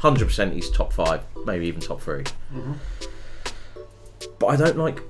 100% 0.00 0.52
he's 0.54 0.70
top 0.70 0.92
five, 0.92 1.20
maybe 1.44 1.66
even 1.66 1.80
top 1.80 2.00
3 2.00 2.24
Mhm. 2.54 2.76
But 4.38 4.46
I 4.46 4.56
don't 4.56 4.78
like. 4.78 5.02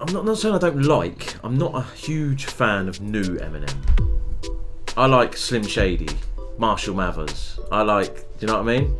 I'm 0.00 0.12
not, 0.12 0.24
not 0.24 0.38
saying 0.38 0.54
I 0.54 0.58
don't 0.58 0.82
like. 0.82 1.34
I'm 1.44 1.56
not 1.58 1.74
a 1.74 1.82
huge 1.96 2.44
fan 2.46 2.88
of 2.88 3.00
new 3.00 3.22
Eminem. 3.38 3.74
I 4.96 5.06
like 5.06 5.36
Slim 5.36 5.62
Shady, 5.66 6.08
Marshall 6.58 6.94
Mathers. 6.94 7.58
I 7.70 7.82
like. 7.82 8.14
Do 8.16 8.22
you 8.40 8.46
know 8.48 8.54
what 8.62 8.68
I 8.68 8.78
mean? 8.78 8.96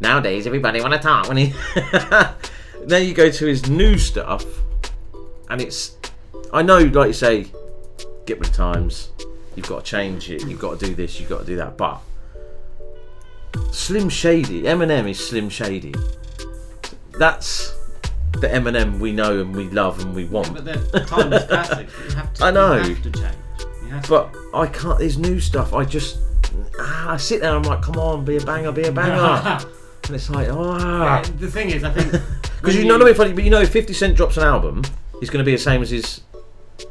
Nowadays, 0.00 0.46
everybody 0.46 0.80
want 0.80 0.94
to 0.94 0.98
talk 1.00 1.28
when 1.28 1.36
he. 1.42 1.54
Then 2.88 3.06
you 3.06 3.14
go 3.14 3.30
to 3.30 3.46
his 3.46 3.68
new 3.68 3.98
stuff, 3.98 4.44
and 5.50 5.60
it's. 5.60 5.96
I 6.52 6.62
know, 6.62 6.78
like 6.78 7.08
you 7.08 7.12
say, 7.12 7.46
get 8.26 8.38
with 8.38 8.50
the 8.50 8.56
times. 8.56 9.10
You've 9.54 9.68
got 9.68 9.84
to 9.84 9.90
change 9.90 10.30
it. 10.30 10.46
You've 10.46 10.60
got 10.60 10.78
to 10.78 10.86
do 10.86 10.94
this. 10.94 11.18
You've 11.20 11.28
got 11.28 11.40
to 11.40 11.44
do 11.44 11.56
that. 11.56 11.76
But 11.76 12.00
Slim 13.72 14.08
Shady, 14.08 14.62
Eminem 14.62 15.10
is 15.10 15.18
Slim 15.18 15.48
Shady. 15.48 15.94
That's 17.18 17.74
the 18.40 18.48
Eminem 18.48 19.00
we 19.00 19.12
know 19.12 19.40
and 19.40 19.54
we 19.54 19.64
love 19.64 20.00
and 20.00 20.14
we 20.14 20.26
want. 20.26 20.54
But 20.54 20.64
they're 20.64 21.04
timeless 21.04 21.44
classics. 21.46 21.92
You 22.08 22.14
have 22.14 22.34
to, 22.34 22.44
I 22.46 22.50
know. 22.50 22.76
You 22.76 22.94
have 22.94 23.02
to 23.02 23.10
change. 23.10 23.36
Have 23.90 24.02
to. 24.04 24.08
But 24.08 24.36
I 24.54 24.66
can't. 24.66 24.98
There's 24.98 25.18
new 25.18 25.40
stuff. 25.40 25.74
I 25.74 25.84
just. 25.84 26.18
Ah, 26.78 27.12
I 27.12 27.16
sit 27.16 27.40
there. 27.40 27.54
I'm 27.54 27.62
like, 27.62 27.82
come 27.82 27.96
on, 27.96 28.24
be 28.24 28.36
a 28.36 28.40
banger, 28.40 28.72
be 28.72 28.84
a 28.84 28.92
banger. 28.92 29.66
and 30.04 30.14
it's 30.14 30.30
like, 30.30 30.46
Yeah, 30.46 30.54
ah. 30.56 31.22
the 31.38 31.50
thing 31.50 31.70
is, 31.70 31.84
I 31.84 31.90
think 31.90 32.22
Because 32.60 32.76
you 32.76 32.84
know, 32.84 32.96
no, 32.98 33.12
funny, 33.14 33.32
but 33.32 33.44
you 33.44 33.50
know, 33.50 33.60
if 33.60 33.70
50 33.70 33.92
Cent 33.92 34.16
drops 34.16 34.36
an 34.36 34.42
album, 34.44 34.82
he's 35.20 35.30
going 35.30 35.44
to 35.44 35.44
be 35.44 35.52
the 35.52 35.62
same 35.62 35.82
as 35.82 35.90
his 35.90 36.20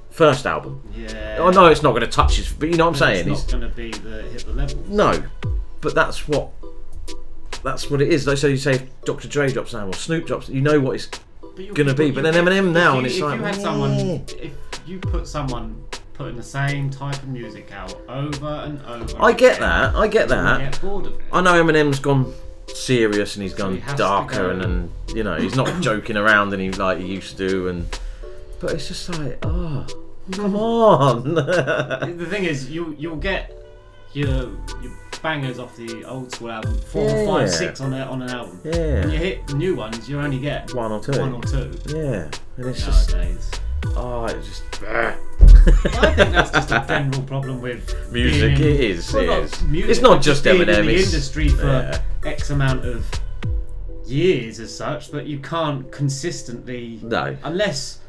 first 0.09 0.45
album. 0.45 0.81
Yeah. 0.95 1.39
I 1.41 1.51
know 1.51 1.67
it's 1.67 1.83
not 1.83 1.91
going 1.91 2.01
to 2.01 2.07
touch 2.07 2.37
his, 2.37 2.51
but 2.51 2.69
you 2.69 2.75
know 2.77 2.85
what 2.85 3.01
I'm 3.01 3.25
saying? 3.25 3.29
It's 3.31 3.51
not 3.51 3.59
going 3.59 3.69
to 3.71 3.75
be 3.75 3.91
the 3.91 4.23
hit 4.23 4.45
the 4.45 4.53
level. 4.53 4.83
no, 4.87 5.23
but 5.81 5.93
that's 5.95 6.27
what. 6.27 6.49
That's 7.63 7.89
what 7.89 8.01
it 8.01 8.09
is. 8.09 8.27
Like, 8.27 8.37
so 8.37 8.47
you 8.47 8.57
say, 8.57 8.75
if 8.75 9.01
Dr. 9.01 9.27
Dre 9.27 9.51
drops 9.51 9.73
an 9.73 9.79
album, 9.79 9.93
or 9.95 9.97
Snoop 9.97 10.25
drops, 10.27 10.47
you 10.47 10.61
know 10.61 10.79
what 10.79 10.95
it's 10.95 11.07
going 11.73 11.87
to 11.87 11.93
be. 11.93 12.11
But 12.11 12.23
then 12.23 12.33
Eminem 12.33 12.71
now, 12.71 12.97
if 12.97 12.97
and 12.97 13.01
you- 13.01 13.07
it's 13.07 13.15
if 13.17 13.23
like, 13.23 13.39
you 13.39 13.45
had 13.45 13.55
someone, 13.55 13.91
if 14.39 14.53
you 14.85 14.99
put 14.99 15.27
someone 15.27 15.83
putting 16.13 16.35
the 16.37 16.43
same 16.43 16.89
type 16.89 17.15
of 17.15 17.27
music 17.27 17.71
out 17.71 17.95
over 18.07 18.47
and 18.47 18.79
over, 18.85 19.21
I 19.21 19.33
get 19.33 19.57
again, 19.57 19.61
that. 19.61 19.95
I 19.95 20.07
get 20.07 20.23
you 20.23 20.35
that. 20.35 20.71
Get 20.71 20.81
bored 20.81 21.07
of 21.07 21.13
it. 21.13 21.25
I 21.33 21.41
know 21.41 21.61
Eminem's 21.63 21.99
gone 21.99 22.33
serious 22.67 23.35
and 23.35 23.43
he's 23.43 23.53
gone 23.53 23.77
he 23.81 23.95
darker 23.95 24.51
and, 24.51 24.61
and 24.61 24.91
you 25.15 25.23
know 25.23 25.35
he's 25.35 25.55
not 25.55 25.81
joking 25.81 26.17
around 26.17 26.53
and 26.53 26.61
he 26.61 26.71
like 26.71 26.99
he 26.99 27.05
used 27.07 27.37
to 27.37 27.47
do 27.49 27.67
and 27.69 27.87
but 28.59 28.71
it's 28.73 28.87
just 28.87 29.09
like 29.17 29.37
oh 29.43 29.85
come 30.31 30.55
on 30.55 31.33
the 31.35 32.25
thing 32.29 32.43
is, 32.43 32.69
you 32.69 32.95
you'll 32.99 33.15
get 33.15 33.53
your 34.13 34.29
your 34.81 34.91
bangers 35.23 35.57
off 35.59 35.75
the 35.75 36.03
old 36.05 36.31
school 36.31 36.51
album, 36.51 36.77
four, 36.79 37.09
Yeah. 37.09 37.25
five, 37.25 37.49
six 37.49 37.81
on 37.81 37.91
a, 37.93 38.01
on 38.05 38.21
an 38.21 38.29
album. 38.29 38.61
Yeah. 38.63 38.99
When 39.01 39.09
you 39.11 39.17
hit 39.17 39.53
new 39.55 39.75
ones, 39.75 40.07
you 40.07 40.19
only 40.19 40.37
get 40.39 40.73
one 40.73 40.91
or 40.91 41.01
two 41.01 41.19
One 41.19 41.33
or 41.33 41.41
two. 41.43 41.71
yeah 41.87 42.29
and 42.57 42.65
it's 42.67 42.85
just 42.85 43.11
Nowadays. 43.13 43.51
Oh 43.95 44.25
it's 44.29 44.47
just 44.47 44.63
ah. 44.87 45.15
I 45.67 46.13
think 46.13 46.31
that's 46.31 46.51
just 46.51 46.71
a 46.71 46.83
general 46.87 47.21
problem 47.23 47.61
with 47.61 47.93
Music, 48.11 48.57
being 48.57 48.73
it 48.75 48.79
is, 48.81 49.13
well, 49.13 49.23
it 49.41 49.43
is. 49.45 49.63
music, 49.63 49.89
It's 49.91 50.01
not 50.01 50.17
but 50.17 50.21
just 50.23 50.43
Eminem, 50.45 50.59
in 50.61 50.67
the 50.67 50.93
it's- 50.93 51.05
industry 51.13 51.49
for 51.49 51.65
yeah. 51.67 52.01
X 52.25 52.49
amount 52.49 52.85
of 52.85 53.05
years 54.05 54.59
as 54.59 54.75
such 54.75 55.09
that 55.11 55.25
you 55.25 55.39
can't 55.39 55.91
consistently. 55.91 56.99
No. 57.03 57.35
Unless, 57.43 57.99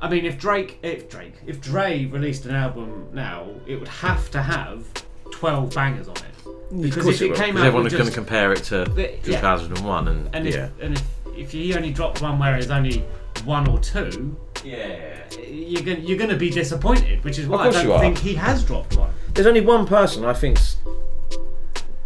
I 0.00 0.08
mean, 0.08 0.24
if 0.24 0.38
Drake, 0.38 0.78
if 0.82 1.08
Drake, 1.08 1.34
if 1.46 1.60
Dre 1.60 2.04
released 2.06 2.46
an 2.46 2.54
album 2.54 3.08
now, 3.12 3.48
it 3.66 3.76
would 3.76 3.88
have 3.88 4.30
to 4.30 4.40
have 4.42 4.84
twelve 5.32 5.74
bangers 5.74 6.06
on 6.08 6.16
it. 6.16 6.96
of 6.96 7.02
course 7.02 7.20
it, 7.20 7.30
will, 7.30 7.36
'cause 7.36 7.48
everyone's 7.48 7.84
with 7.84 7.92
going 7.94 8.06
to 8.06 8.12
compare 8.12 8.52
it 8.52 8.62
to 8.64 8.84
But, 8.94 9.26
yeah. 9.26 9.40
2001 9.40 10.08
and, 10.08 10.34
and 10.34 10.46
if, 10.46 10.54
yeah 10.54 10.68
and 10.80 10.94
if, 10.96 11.02
if 11.36 11.50
he 11.52 11.74
only 11.74 11.90
dropped 11.92 12.22
one 12.22 12.38
where 12.38 12.52
there's 12.52 12.70
only 12.70 13.04
one 13.44 13.66
or 13.68 13.78
two, 13.80 14.36
yeah, 14.64 15.16
you're 15.48 15.82
gonna 15.82 15.98
you're 16.00 16.18
gonna 16.18 16.36
be 16.36 16.50
disappointed. 16.50 17.22
Which 17.24 17.38
is 17.38 17.46
why 17.48 17.58
I 17.58 17.62
course 17.70 17.82
don't 17.82 17.92
are. 17.92 18.00
think 18.00 18.18
he 18.18 18.34
has 18.34 18.64
dropped 18.64 18.96
one. 18.96 19.12
there's 19.34 19.46
only 19.46 19.60
one 19.60 19.86
person 19.86 20.24
I 20.24 20.32
think's 20.32 20.76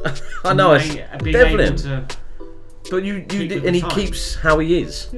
I 0.44 0.52
know 0.54 0.74
it's 0.74 0.86
being 1.22 1.36
able 1.36 1.56
Devlin 1.58 1.76
to 1.76 2.06
But 2.90 3.04
you, 3.04 3.14
you 3.14 3.22
keep 3.22 3.48
did, 3.48 3.64
and 3.64 3.74
he 3.74 3.80
times. 3.82 3.94
keeps 3.94 4.34
how 4.34 4.58
he 4.58 4.80
is. 4.82 5.08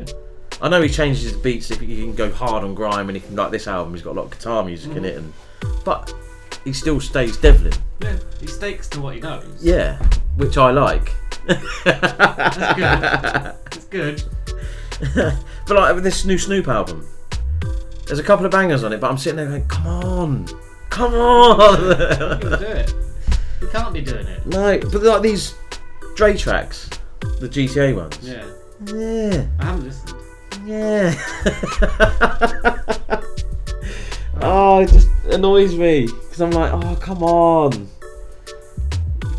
I 0.63 0.69
know 0.69 0.81
he 0.81 0.89
changes 0.89 1.23
his 1.25 1.33
beats. 1.35 1.71
If 1.71 1.81
he 1.81 1.97
can 1.97 2.15
go 2.15 2.31
hard 2.31 2.63
on 2.65 2.75
grime, 2.75 3.09
and 3.09 3.17
he 3.17 3.21
can 3.21 3.35
like 3.37 3.51
this 3.51 3.67
album, 3.67 3.93
he's 3.95 4.03
got 4.03 4.13
a 4.13 4.19
lot 4.21 4.25
of 4.27 4.31
guitar 4.31 4.63
music 4.65 4.93
in 4.93 5.03
Mhm. 5.03 5.07
it, 5.07 5.17
and 5.17 5.33
but 5.85 6.15
he 6.65 6.73
still 6.73 7.01
stays 7.01 7.37
Devlin. 7.37 7.73
Yeah, 8.01 8.17
he 8.41 8.47
stakes 8.47 8.89
to 8.91 9.01
what 9.01 9.15
he 9.17 9.21
knows. 9.21 9.45
Yeah, 9.61 9.99
which 10.37 10.57
I 10.57 10.71
like. 10.71 11.13
That's 11.85 12.75
good. 12.75 13.55
It's 13.73 13.85
good. 13.87 14.23
but 15.67 15.77
like 15.77 15.95
with 15.95 16.05
this 16.05 16.25
new 16.25 16.39
Snoop 16.39 16.69
album, 16.69 17.07
there's 18.07 18.19
a 18.19 18.23
couple 18.23 18.47
of 18.47 18.53
bangers 18.53 18.85
on 18.85 18.93
it, 18.93 19.01
but 19.01 19.11
I'm 19.11 19.19
sitting 19.19 19.37
there 19.37 19.47
going, 19.47 19.67
"Come 19.67 19.87
on, 19.87 20.47
come 20.91 21.15
on!" 21.15 21.91
You 21.91 22.39
can 22.39 22.61
do 22.61 22.67
it. 22.67 22.95
You 23.61 23.69
can't 23.69 23.95
be 23.95 24.01
doing 24.01 24.27
it. 24.27 24.47
no, 24.47 24.79
but 24.79 25.03
like 25.03 25.23
these 25.23 25.55
Dre 26.15 26.37
tracks, 26.37 26.89
the 27.41 27.49
GTA 27.49 27.97
ones. 27.97 28.19
Yeah. 28.23 28.45
Yeah. 28.87 29.47
I 29.59 29.65
haven't 29.65 29.85
listened. 29.85 30.15
Yeah. 30.65 31.15
oh, 34.41 34.81
it 34.81 34.91
just 34.91 35.09
annoys 35.31 35.77
me 35.77 36.07
because 36.07 36.41
I'm 36.41 36.51
like, 36.53 36.73
oh, 36.73 36.97
come 36.97 37.23
on. 37.23 37.89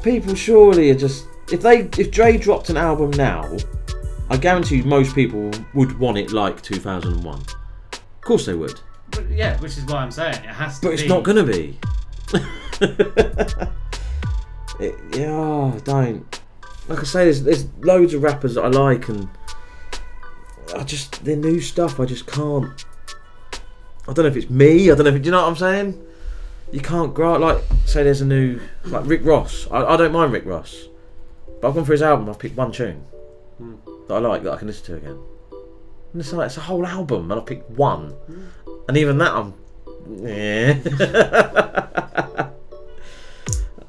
People 0.04 0.36
surely 0.36 0.92
are 0.92 0.96
just 0.96 1.26
if 1.52 1.62
they 1.62 1.90
if 1.98 2.12
Dre 2.12 2.38
dropped 2.38 2.70
an 2.70 2.78
album 2.78 3.12
now, 3.12 3.58
I 4.30 4.38
guarantee 4.38 4.78
you 4.78 4.84
most 4.84 5.16
people 5.16 5.52
would 5.74 5.98
want 6.00 6.18
it 6.18 6.32
like 6.32 6.62
2001. 6.62 7.42
Of 8.28 8.30
course 8.30 8.46
they 8.46 8.56
would, 8.56 8.78
But 9.12 9.30
yeah, 9.32 9.58
which 9.62 9.78
is 9.78 9.86
why 9.86 10.00
I'm 10.00 10.12
saying 10.12 10.34
it 10.34 10.50
has 10.50 10.80
to 10.80 10.82
be 10.82 10.88
but 10.88 11.00
it's 11.00 11.08
not 11.08 11.24
gonna 11.24 11.46
be. 11.46 11.80
It, 14.80 14.96
yeah, 15.16 15.32
oh, 15.32 15.80
don't. 15.86 16.42
Like 16.90 17.00
I 17.00 17.04
say, 17.04 17.24
there's 17.24 17.42
there's 17.42 17.66
loads 17.80 18.14
of 18.14 18.22
rappers 18.22 18.56
that 18.56 18.64
I 18.64 18.68
like, 18.68 19.08
and 19.08 19.30
I 20.76 20.84
just 20.84 21.24
their 21.24 21.38
new 21.38 21.62
stuff. 21.62 22.02
I 22.02 22.06
just 22.06 22.28
can't. 22.28 22.84
I 24.10 24.14
don't 24.14 24.18
know 24.18 24.26
if 24.26 24.36
it's 24.36 24.50
me. 24.50 24.92
I 24.92 24.96
don't 24.96 25.06
know 25.06 25.14
if 25.16 25.22
do 25.22 25.28
you 25.28 25.32
know 25.32 25.42
what 25.44 25.48
I'm 25.48 25.56
saying. 25.56 26.06
You 26.74 26.82
can't 26.82 27.14
grow 27.14 27.38
like 27.38 27.64
say 27.86 28.04
there's 28.04 28.20
a 28.20 28.26
new 28.26 28.60
like 28.84 29.06
Rick 29.06 29.24
Ross. 29.24 29.68
I, 29.72 29.86
I 29.86 29.96
don't 29.96 30.12
mind 30.12 30.34
Rick 30.34 30.46
Ross, 30.46 30.90
but 31.62 31.70
I've 31.70 31.76
gone 31.76 31.86
for 31.86 31.94
his 31.94 32.02
album. 32.02 32.30
I've 32.30 32.38
picked 32.38 32.58
one 32.58 32.74
tune 32.74 32.98
Hmm. 33.58 33.76
that 34.10 34.16
I 34.16 34.20
like 34.20 34.44
that 34.44 34.52
I 34.52 34.58
can 34.58 34.68
listen 34.68 34.86
to 34.88 34.96
again. 34.98 35.18
And 36.14 36.22
it's 36.22 36.32
like 36.34 36.48
it's 36.48 36.58
a 36.58 36.62
whole 36.62 36.86
album, 36.86 37.32
and 37.32 37.40
I 37.42 37.44
picked 37.44 37.70
one, 37.72 38.14
and 38.88 38.98
even 38.98 39.18
that 39.20 39.32
I'm. 39.34 39.54
Yeah. 40.22 40.78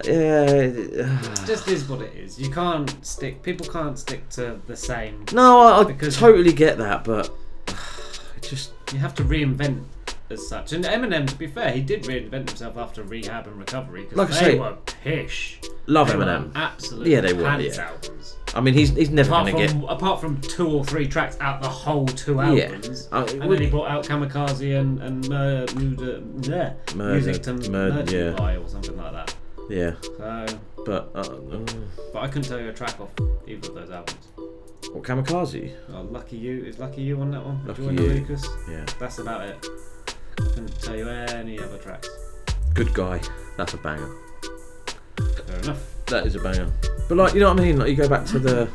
yeah. 0.05 0.51
It 0.53 1.47
just 1.47 1.69
is 1.69 1.89
what 1.89 2.01
it 2.03 2.15
is. 2.15 2.41
You 2.41 2.51
can't 2.51 3.05
stick. 3.05 3.43
People 3.43 3.67
can't 3.67 3.99
stick 3.99 4.29
to 4.31 4.61
the 4.67 4.77
same. 4.77 5.25
No, 5.33 5.61
I, 5.61 5.81
I 5.81 5.93
totally 6.11 6.53
get 6.53 6.79
that, 6.79 7.05
but 7.05 7.31
it 8.37 8.43
just 8.43 8.73
You 8.93 8.99
have 8.99 9.15
to 9.17 9.25
reinvent 9.25 9.85
as 10.31 10.47
such. 10.49 10.73
And 10.73 10.85
Eminem, 10.85 11.27
to 11.29 11.35
be 11.37 11.47
fair, 11.47 11.71
he 11.73 11.81
did 11.81 12.03
reinvent 12.05 12.49
himself 12.49 12.77
after 12.77 13.03
rehab 13.03 13.47
and 13.47 13.57
recovery 13.59 14.03
because 14.03 14.19
Like 14.19 14.31
I 14.31 14.33
they 14.45 14.53
say, 14.53 14.59
were 14.59 14.77
pish. 15.03 15.61
love 15.87 16.09
They 16.09 16.15
Eminem. 16.15 16.53
absolutely 16.55 17.13
Yeah, 17.13 17.21
they 17.21 17.33
were. 17.33 17.43
Yeah. 17.61 17.89
albums. 17.91 18.37
I 18.55 18.61
mean, 18.61 18.75
he's 18.75 18.91
he's 18.95 19.11
never 19.11 19.29
Apart 19.31 19.47
going 19.53 19.67
to 19.67 19.69
from, 19.73 19.81
get. 19.83 19.91
apart 19.91 20.21
from 20.21 20.41
two 20.41 20.69
or 20.69 20.85
three 20.85 21.07
tracks 21.07 21.37
out 21.41 21.61
the 21.63 21.69
whole 21.69 22.07
two 22.07 22.35
Yeah. 22.37 22.41
albums, 22.65 23.09
Uh, 23.13 23.27
and 23.41 23.53
then 23.53 23.61
he 23.61 23.69
brought 23.69 23.91
out 23.91 24.05
Kamikaze 24.07 24.79
and 24.81 25.01
and 25.03 25.29
Mur- 25.29 25.67
Muda, 25.77 26.23
yeah, 26.43 26.73
Murder- 26.95 27.13
music 27.21 27.43
to 27.45 27.53
Murder, 27.71 27.71
murder 27.71 28.35
yeah. 28.39 28.57
or 28.57 28.69
something 28.69 28.97
like 28.97 29.13
that. 29.13 29.35
Yeah, 29.71 29.93
So, 30.01 30.47
but 30.87 31.11
uh, 31.15 31.19
uh, 31.19 31.61
but 32.15 32.23
I 32.23 32.27
couldn't 32.29 32.45
tell 32.49 32.59
you 32.59 32.71
a 32.71 32.73
track 32.73 32.99
off 33.01 33.11
either 33.47 33.69
of 33.69 33.75
those 33.75 33.91
albums. 33.91 34.29
what 34.93 35.03
Kamikaze? 35.05 35.75
Oh, 35.93 36.03
Lucky 36.11 36.39
You 36.39 36.65
is 36.65 36.79
Lucky 36.79 37.03
You 37.03 37.21
on 37.21 37.31
that 37.33 37.45
one. 37.45 37.61
Lucky 37.67 37.83
You. 37.83 37.91
Lucas. 37.91 38.49
Yeah. 38.71 38.87
That's 38.99 39.19
about 39.19 39.43
it. 39.43 39.67
I 40.41 40.43
couldn't 40.45 40.81
tell 40.81 40.97
you 40.97 41.07
any 41.07 41.59
other 41.61 41.77
tracks. 41.77 42.09
Good 42.73 42.95
guy. 42.95 43.21
That's 43.59 43.75
a 43.75 43.77
banger. 43.79 44.09
Fair 45.47 45.59
enough. 45.59 45.83
That 46.07 46.27
is 46.27 46.35
a 46.35 46.39
banger. 46.41 46.73
But 47.09 47.17
like, 47.17 47.35
you 47.35 47.41
know 47.41 47.49
what 47.49 47.61
I 47.61 47.65
mean? 47.65 47.79
Like, 47.79 47.89
you 47.89 47.97
go 47.97 48.09
back 48.09 48.27
to 48.27 48.39
the, 48.39 48.69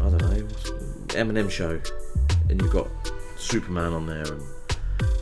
I 0.00 0.04
don't 0.04 0.20
know, 0.20 0.46
Eminem 1.08 1.50
show, 1.50 1.80
and 2.48 2.60
you've 2.60 2.72
got 2.72 2.88
Superman 3.36 3.92
on 3.92 4.06
there, 4.06 4.24
and 4.24 4.42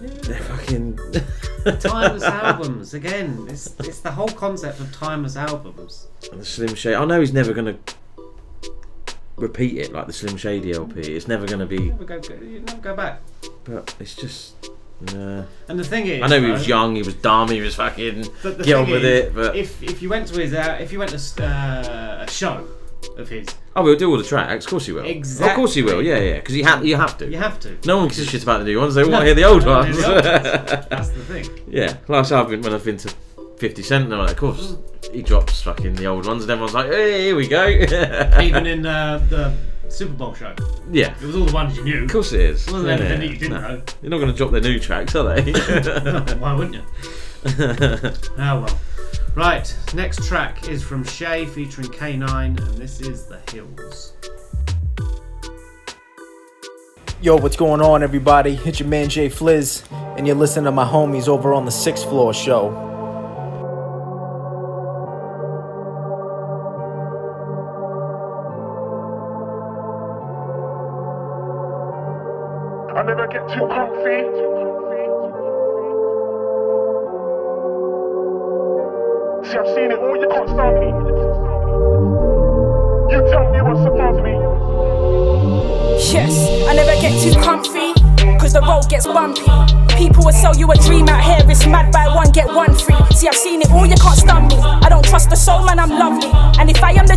they're 0.01 0.41
fucking. 0.41 0.99
timeless 1.81 2.23
albums 2.25 2.95
again. 2.95 3.47
It's 3.49 3.75
it's 3.81 4.01
the 4.01 4.11
whole 4.11 4.29
concept 4.29 4.81
of 4.81 4.93
timeless 4.93 5.37
albums. 5.37 6.09
And 6.31 6.41
the 6.41 6.45
Slim 6.45 6.75
Shady. 6.75 6.97
I 6.97 7.05
know 7.05 7.21
he's 7.21 7.33
never 7.33 7.53
gonna 7.53 7.77
repeat 9.37 9.79
it 9.79 9.93
like 9.93 10.07
the 10.07 10.13
Slim 10.13 10.37
Shady 10.37 10.73
LP. 10.73 11.01
It's 11.01 11.29
never 11.29 11.47
gonna 11.47 11.67
be. 11.67 11.91
Never 11.91 12.05
go, 12.05 12.21
go, 12.21 12.35
you 12.35 12.61
never 12.61 12.81
go 12.81 12.97
back. 12.97 13.21
But 13.65 13.95
it's 14.01 14.15
just. 14.15 14.55
Nah. 15.01 15.45
And 15.69 15.79
the 15.79 15.85
thing 15.85 16.07
is, 16.07 16.23
I 16.23 16.27
know 16.27 16.41
he 16.41 16.47
though- 16.47 16.53
was 16.55 16.67
young, 16.67 16.97
he 16.97 17.03
was 17.03 17.15
dumb, 17.15 17.49
he 17.51 17.61
was 17.61 17.77
fucking 17.77 18.23
get 18.43 18.73
on 18.77 18.91
with 18.91 19.05
is, 19.05 19.27
it. 19.27 19.35
But 19.35 19.55
if 19.57 19.81
if 19.83 20.03
you 20.03 20.09
went 20.09 20.27
to 20.29 20.41
his 20.41 20.53
uh, 20.53 20.77
if 20.81 20.93
you 20.93 20.99
went 20.99 21.13
to 21.13 21.45
uh, 21.45 22.25
a 22.27 22.31
show 22.31 22.67
of 23.17 23.29
his, 23.29 23.47
oh, 23.77 23.85
we'll 23.85 23.97
do 23.97 24.11
all 24.11 24.17
the 24.19 24.25
tracks. 24.25 24.65
Of 24.65 24.71
course 24.71 24.87
he 24.87 24.93
will. 24.93 25.05
Exactly. 25.05 25.51
Of 25.51 25.57
course 25.57 25.75
he 25.75 25.83
will. 25.83 26.03
Yeah, 26.03 26.19
yeah. 26.19 26.35
Because 26.37 26.55
he 26.55 26.63
ha- 26.63 26.81
you 26.83 26.97
have 26.97 27.17
to. 27.19 27.29
you 27.31 27.39
have 27.39 27.61
to. 27.61 27.79
No 27.87 27.99
one 27.99 28.09
gives 28.09 28.19
a 28.19 28.27
shit 28.27 28.43
about 28.43 28.59
the 28.59 28.65
new 28.65 28.81
ones. 28.81 28.95
They 28.97 29.05
want 29.05 29.21
to 29.21 29.25
hear 29.27 29.35
the 29.35 29.45
old 29.45 29.63
No 29.65 29.69
one 29.79 29.85
ones. 29.87 29.99
the 29.99 30.07
old 30.07 30.25
ones. 30.25 30.87
That's 30.91 31.11
the 31.11 31.25
thing. 31.25 31.49
Yeah, 31.69 31.97
last 32.09 32.33
I've 32.33 32.49
been 32.49 32.63
when 32.63 32.75
I've 32.75 32.85
been 32.85 32.97
to 32.97 33.09
Fifty 33.59 33.83
Cent, 33.85 34.05
and 34.07 34.15
I'm 34.15 34.21
like, 34.21 34.31
of 34.33 34.37
course 34.37 34.77
he 35.13 35.23
drops 35.23 35.63
fucking 35.63 35.95
the 35.95 36.07
old 36.07 36.27
ones, 36.27 36.43
and 36.43 36.51
everyone's 36.51 36.75
like, 36.75 36.91
hey, 36.91 37.27
here 37.27 37.37
we 37.37 37.47
go. 37.47 37.67
Even 38.41 38.67
in 38.67 38.85
uh, 38.85 39.25
the 39.31 39.55
Super 39.89 40.13
Bowl 40.13 40.35
show, 40.35 40.55
yeah, 40.93 41.15
it 41.21 41.23
was 41.27 41.35
all 41.37 41.45
the 41.47 41.53
ones 41.53 41.77
you 41.77 41.83
knew. 41.85 42.05
of 42.05 42.11
course 42.11 42.33
it 42.33 42.41
is. 42.41 42.67
It 42.69 42.73
wasn't 42.73 42.89
Yeah. 43.01 43.07
anything 43.07 43.21
that 43.21 43.27
you 43.29 43.37
didn't 43.39 43.63
No. 43.63 43.69
know. 43.77 43.83
You're 44.03 44.11
not 44.11 44.19
going 44.19 44.31
to 44.31 44.37
drop 44.37 44.51
their 44.53 44.61
new 44.61 44.79
tracks, 44.79 45.15
are 45.17 45.35
they? 45.41 45.53
Why 46.39 46.53
wouldn't 46.55 46.75
you? 46.77 46.83
Oh 47.49 48.15
well. 48.39 48.79
Right, 49.35 49.75
next 49.95 50.27
track 50.27 50.69
is 50.69 50.83
from 50.83 51.05
Chey 51.05 51.47
featuring 51.47 51.89
K9, 51.89 52.47
and 52.47 52.75
this 52.75 53.01
is 53.01 53.27
The 53.27 53.39
Hills. 53.53 54.15
Yo, 57.21 57.37
what's 57.37 57.57
going 57.57 57.81
on, 57.81 58.03
everybody? 58.03 58.61
It's 58.65 58.81
your 58.81 58.89
man 58.89 59.07
JFliz, 59.09 59.85
and 60.17 60.27
you're 60.27 60.37
listening 60.37 60.67
to 60.67 60.71
my 60.73 60.85
homies 60.85 61.29
over 61.29 61.53
on 61.53 61.65
the 61.65 61.71
Sixth 61.71 62.05
Floor 62.05 62.33
Show. 62.35 62.71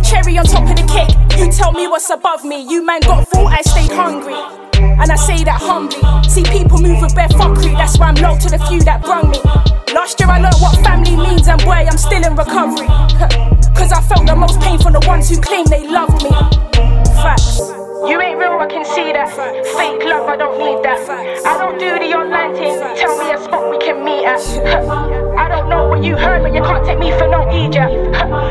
Cherry 0.02 0.38
on 0.38 0.44
top 0.44 0.68
of 0.68 0.76
the 0.76 0.86
cake, 0.86 1.14
you 1.38 1.50
tell 1.50 1.72
me 1.72 1.86
what's 1.88 2.10
above 2.10 2.44
me. 2.44 2.62
You 2.68 2.84
man 2.84 3.00
got 3.00 3.28
full, 3.28 3.46
I 3.46 3.60
stayed 3.62 3.92
hungry. 3.92 4.34
And 4.74 5.10
I 5.10 5.16
say 5.16 5.44
that 5.44 5.60
humbly. 5.60 6.02
See 6.28 6.42
people 6.44 6.78
move 6.78 7.00
with 7.00 7.14
bare 7.14 7.28
fuckery, 7.28 7.76
that's 7.76 7.98
why 7.98 8.08
I'm 8.08 8.16
low 8.16 8.38
to 8.38 8.48
the 8.48 8.58
few 8.68 8.80
that 8.82 9.02
brung 9.02 9.30
me. 9.30 9.38
Last 9.94 10.18
year 10.20 10.28
I 10.28 10.40
learned 10.40 10.56
what 10.60 10.76
family 10.84 11.16
means, 11.16 11.48
and 11.48 11.62
boy, 11.62 11.86
I'm 11.86 11.98
still 11.98 12.24
in 12.24 12.34
recovery. 12.36 12.86
Cause 13.76 13.92
I 13.92 14.00
felt 14.02 14.26
the 14.26 14.36
most 14.36 14.60
pain 14.60 14.78
from 14.78 14.92
the 14.92 15.04
ones 15.06 15.28
who 15.28 15.40
claim 15.40 15.64
they 15.66 15.88
loved 15.88 16.22
me. 16.22 16.30
Facts. 17.22 17.81
You 18.02 18.20
ain't 18.20 18.38
real, 18.38 18.58
I 18.58 18.66
can 18.66 18.84
see 18.84 19.12
that. 19.12 19.30
Fake 19.78 20.02
love, 20.02 20.28
I 20.28 20.36
don't 20.36 20.58
need 20.58 20.82
that. 20.82 20.98
I 21.46 21.58
don't 21.58 21.78
do 21.78 21.98
the 22.02 22.10
online 22.18 22.52
thing. 22.54 22.74
Tell 22.98 23.16
me 23.16 23.30
a 23.30 23.38
spot 23.38 23.70
we 23.70 23.78
can 23.78 24.04
meet 24.04 24.26
at. 24.26 24.42
I 25.38 25.48
don't 25.48 25.68
know 25.70 25.86
what 25.88 26.02
you 26.02 26.16
heard, 26.16 26.42
but 26.42 26.52
you 26.52 26.62
can't 26.62 26.84
take 26.84 26.98
me 26.98 27.12
for 27.12 27.28
no 27.28 27.46
idiot. 27.46 27.90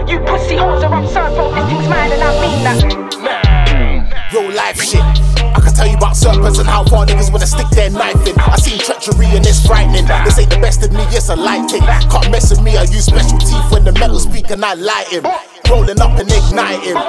You 0.08 0.20
pussy 0.24 0.56
hoes 0.56 0.84
are 0.84 1.04
absurd, 1.04 1.36
bro. 1.36 1.52
This 1.52 1.66
thing's 1.68 1.90
mine, 1.90 2.12
and 2.12 2.24
I 2.24 2.32
mean 2.40 2.64
that. 2.64 4.32
Real 4.32 4.52
life 4.56 4.82
shit. 4.82 5.02
I 5.02 5.60
can 5.60 5.74
tell 5.74 5.88
you 5.88 5.98
about 5.98 6.16
serpents 6.16 6.58
and 6.58 6.68
how 6.68 6.86
far 6.86 7.06
niggas 7.06 7.30
wanna 7.30 7.46
stick 7.46 7.68
their 7.72 7.90
knife 7.90 8.26
in. 8.26 8.40
I 8.40 8.56
seen 8.56 8.80
treachery 8.80 9.36
and 9.36 9.46
it's 9.46 9.68
frightening. 9.68 10.08
This 10.24 10.40
ain't 10.40 10.50
the 10.50 10.60
best 10.60 10.82
of 10.86 10.94
me, 10.94 11.04
it's 11.12 11.28
a 11.28 11.36
light 11.36 11.70
thing. 11.70 11.82
Can't 11.82 12.32
mess 12.32 12.50
with 12.52 12.62
me, 12.62 12.78
I 12.78 12.84
use 12.84 13.06
special 13.06 13.38
teeth 13.38 13.70
when 13.70 13.84
the 13.84 13.92
metal 13.92 14.20
speak 14.20 14.50
and 14.50 14.64
I 14.64 14.76
light 14.76 15.08
him. 15.08 15.26
Rolling 15.72 16.02
up 16.02 16.20
and 16.20 16.28
igniting. 16.28 17.00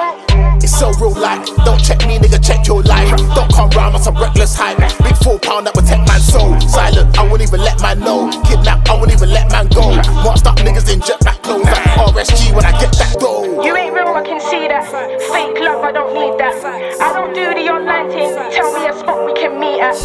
It's 0.63 0.71
so 0.79 0.91
real 0.95 1.11
like, 1.11 1.45
don't 1.67 1.77
check 1.83 1.99
me, 2.07 2.17
nigga, 2.17 2.39
check 2.39 2.65
your 2.65 2.81
life. 2.83 3.11
Don't 3.35 3.51
come 3.53 3.69
round 3.71 3.93
on 3.95 4.01
some 4.01 4.15
reckless 4.15 4.55
hype. 4.55 4.77
Big 5.03 5.17
four 5.17 5.37
pound 5.37 5.67
that 5.67 5.75
would 5.75 5.85
take 5.85 5.99
man 6.07 6.21
soul. 6.21 6.55
Silent, 6.61 7.19
I 7.19 7.27
won't 7.27 7.41
even 7.41 7.59
let 7.59 7.81
man 7.81 7.99
know. 7.99 8.31
Kidnap, 8.47 8.87
I 8.87 8.93
won't 8.95 9.11
even 9.11 9.29
let 9.29 9.51
man 9.51 9.67
go. 9.67 9.91
Marched 10.23 10.47
up 10.47 10.55
niggas 10.63 10.87
in 10.87 11.01
jetpack 11.01 11.43
clothes. 11.43 11.65
Like 11.65 11.83
RSG 12.07 12.55
when 12.55 12.63
I 12.63 12.71
get 12.79 12.95
that 12.95 13.19
dough. 13.19 13.61
You 13.61 13.75
ain't 13.75 13.93
real, 13.93 14.07
I 14.15 14.23
can 14.23 14.39
see 14.39 14.67
that. 14.71 14.87
Fake 14.87 15.59
love, 15.59 15.83
I 15.83 15.91
don't 15.91 16.15
need 16.15 16.39
that. 16.39 16.55
I 17.03 17.11
don't 17.11 17.35
do 17.35 17.51
the 17.53 17.67
online 17.67 18.07
thing. 18.09 18.31
Tell 18.55 18.71
me 18.71 18.87
a 18.87 18.93
spot 18.97 19.25
we 19.27 19.33
can 19.35 19.59
meet 19.59 19.83
at. 19.83 19.99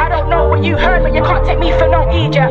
I 0.00 0.08
don't 0.08 0.30
know 0.30 0.48
what 0.48 0.64
you 0.64 0.78
heard, 0.78 1.02
but 1.02 1.12
you 1.14 1.20
can't 1.22 1.44
take 1.44 1.58
me 1.58 1.70
for 1.76 1.86
no 1.86 2.08
idiot. 2.08 2.48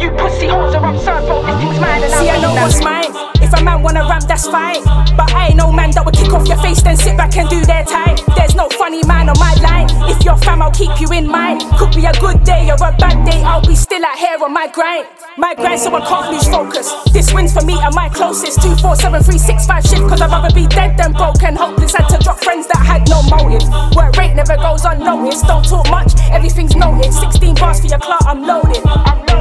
You 0.00 0.10
pussy 0.16 0.48
hoes 0.48 0.74
are 0.74 0.88
absurd, 0.88 1.28
bro. 1.28 1.44
This 1.44 1.60
thing's 1.60 1.80
mine, 1.80 2.02
and 2.02 2.14
I 2.14 2.20
See, 2.24 2.30
I 2.30 2.40
know 2.40 2.54
that. 2.56 2.64
what's 2.64 2.82
mine. 2.82 3.12
If 3.40 3.52
a 3.58 3.64
man 3.64 3.82
wanna 3.82 4.04
ramp, 4.06 4.24
that's 4.28 4.37
that's 4.38 4.48
fine. 4.48 4.82
But 5.16 5.32
I 5.34 5.48
ain't 5.48 5.56
no 5.56 5.72
man 5.72 5.90
that 5.92 6.04
would 6.04 6.14
kick 6.14 6.32
off 6.32 6.46
your 6.46 6.58
face, 6.62 6.82
then 6.82 6.96
sit 6.96 7.16
back 7.16 7.36
and 7.36 7.48
do 7.48 7.64
their 7.66 7.84
time. 7.84 8.16
There's 8.36 8.54
no 8.54 8.68
funny 8.70 9.02
man 9.06 9.28
on 9.28 9.38
my 9.38 9.54
line. 9.58 9.88
If 10.06 10.22
you're 10.24 10.36
fam, 10.36 10.62
I'll 10.62 10.70
keep 10.70 11.00
you 11.00 11.10
in 11.10 11.26
mind. 11.26 11.62
Could 11.78 11.94
be 11.94 12.06
a 12.06 12.12
good 12.22 12.44
day 12.44 12.70
or 12.70 12.78
a 12.78 12.94
bad 12.94 13.18
day, 13.26 13.42
I'll 13.42 13.66
be 13.66 13.74
still 13.74 14.04
out 14.04 14.18
here 14.18 14.38
on 14.40 14.52
my 14.52 14.68
grind. 14.70 15.06
My 15.36 15.54
grind, 15.54 15.80
so 15.80 15.94
I 15.94 16.00
can't 16.06 16.30
lose 16.30 16.46
focus. 16.46 16.86
This 17.12 17.32
wins 17.34 17.52
for 17.52 17.64
me 17.64 17.74
and 17.82 17.94
my 17.94 18.08
closest. 18.08 18.62
247365 18.62 19.82
shift, 19.82 20.06
cause 20.06 20.20
I'd 20.20 20.30
rather 20.30 20.54
be 20.54 20.66
dead 20.66 20.96
than 20.96 21.12
broken. 21.12 21.56
Hopeless, 21.56 21.94
had 21.94 22.06
to 22.08 22.18
drop 22.22 22.38
friends 22.38 22.66
that 22.68 22.78
had 22.78 23.08
no 23.10 23.22
motive. 23.26 23.66
Work 23.96 24.16
rate 24.16 24.34
never 24.34 24.56
goes 24.56 24.84
unnoticed. 24.84 25.46
Don't 25.46 25.66
talk 25.66 25.90
much, 25.90 26.14
everything's 26.30 26.76
noted. 26.76 27.12
16 27.12 27.54
bars 27.56 27.80
for 27.80 27.88
your 27.88 27.98
clock, 27.98 28.22
I'm 28.26 28.42
loaded. 28.42 28.82
I'm 28.86 29.18
loaded. 29.26 29.37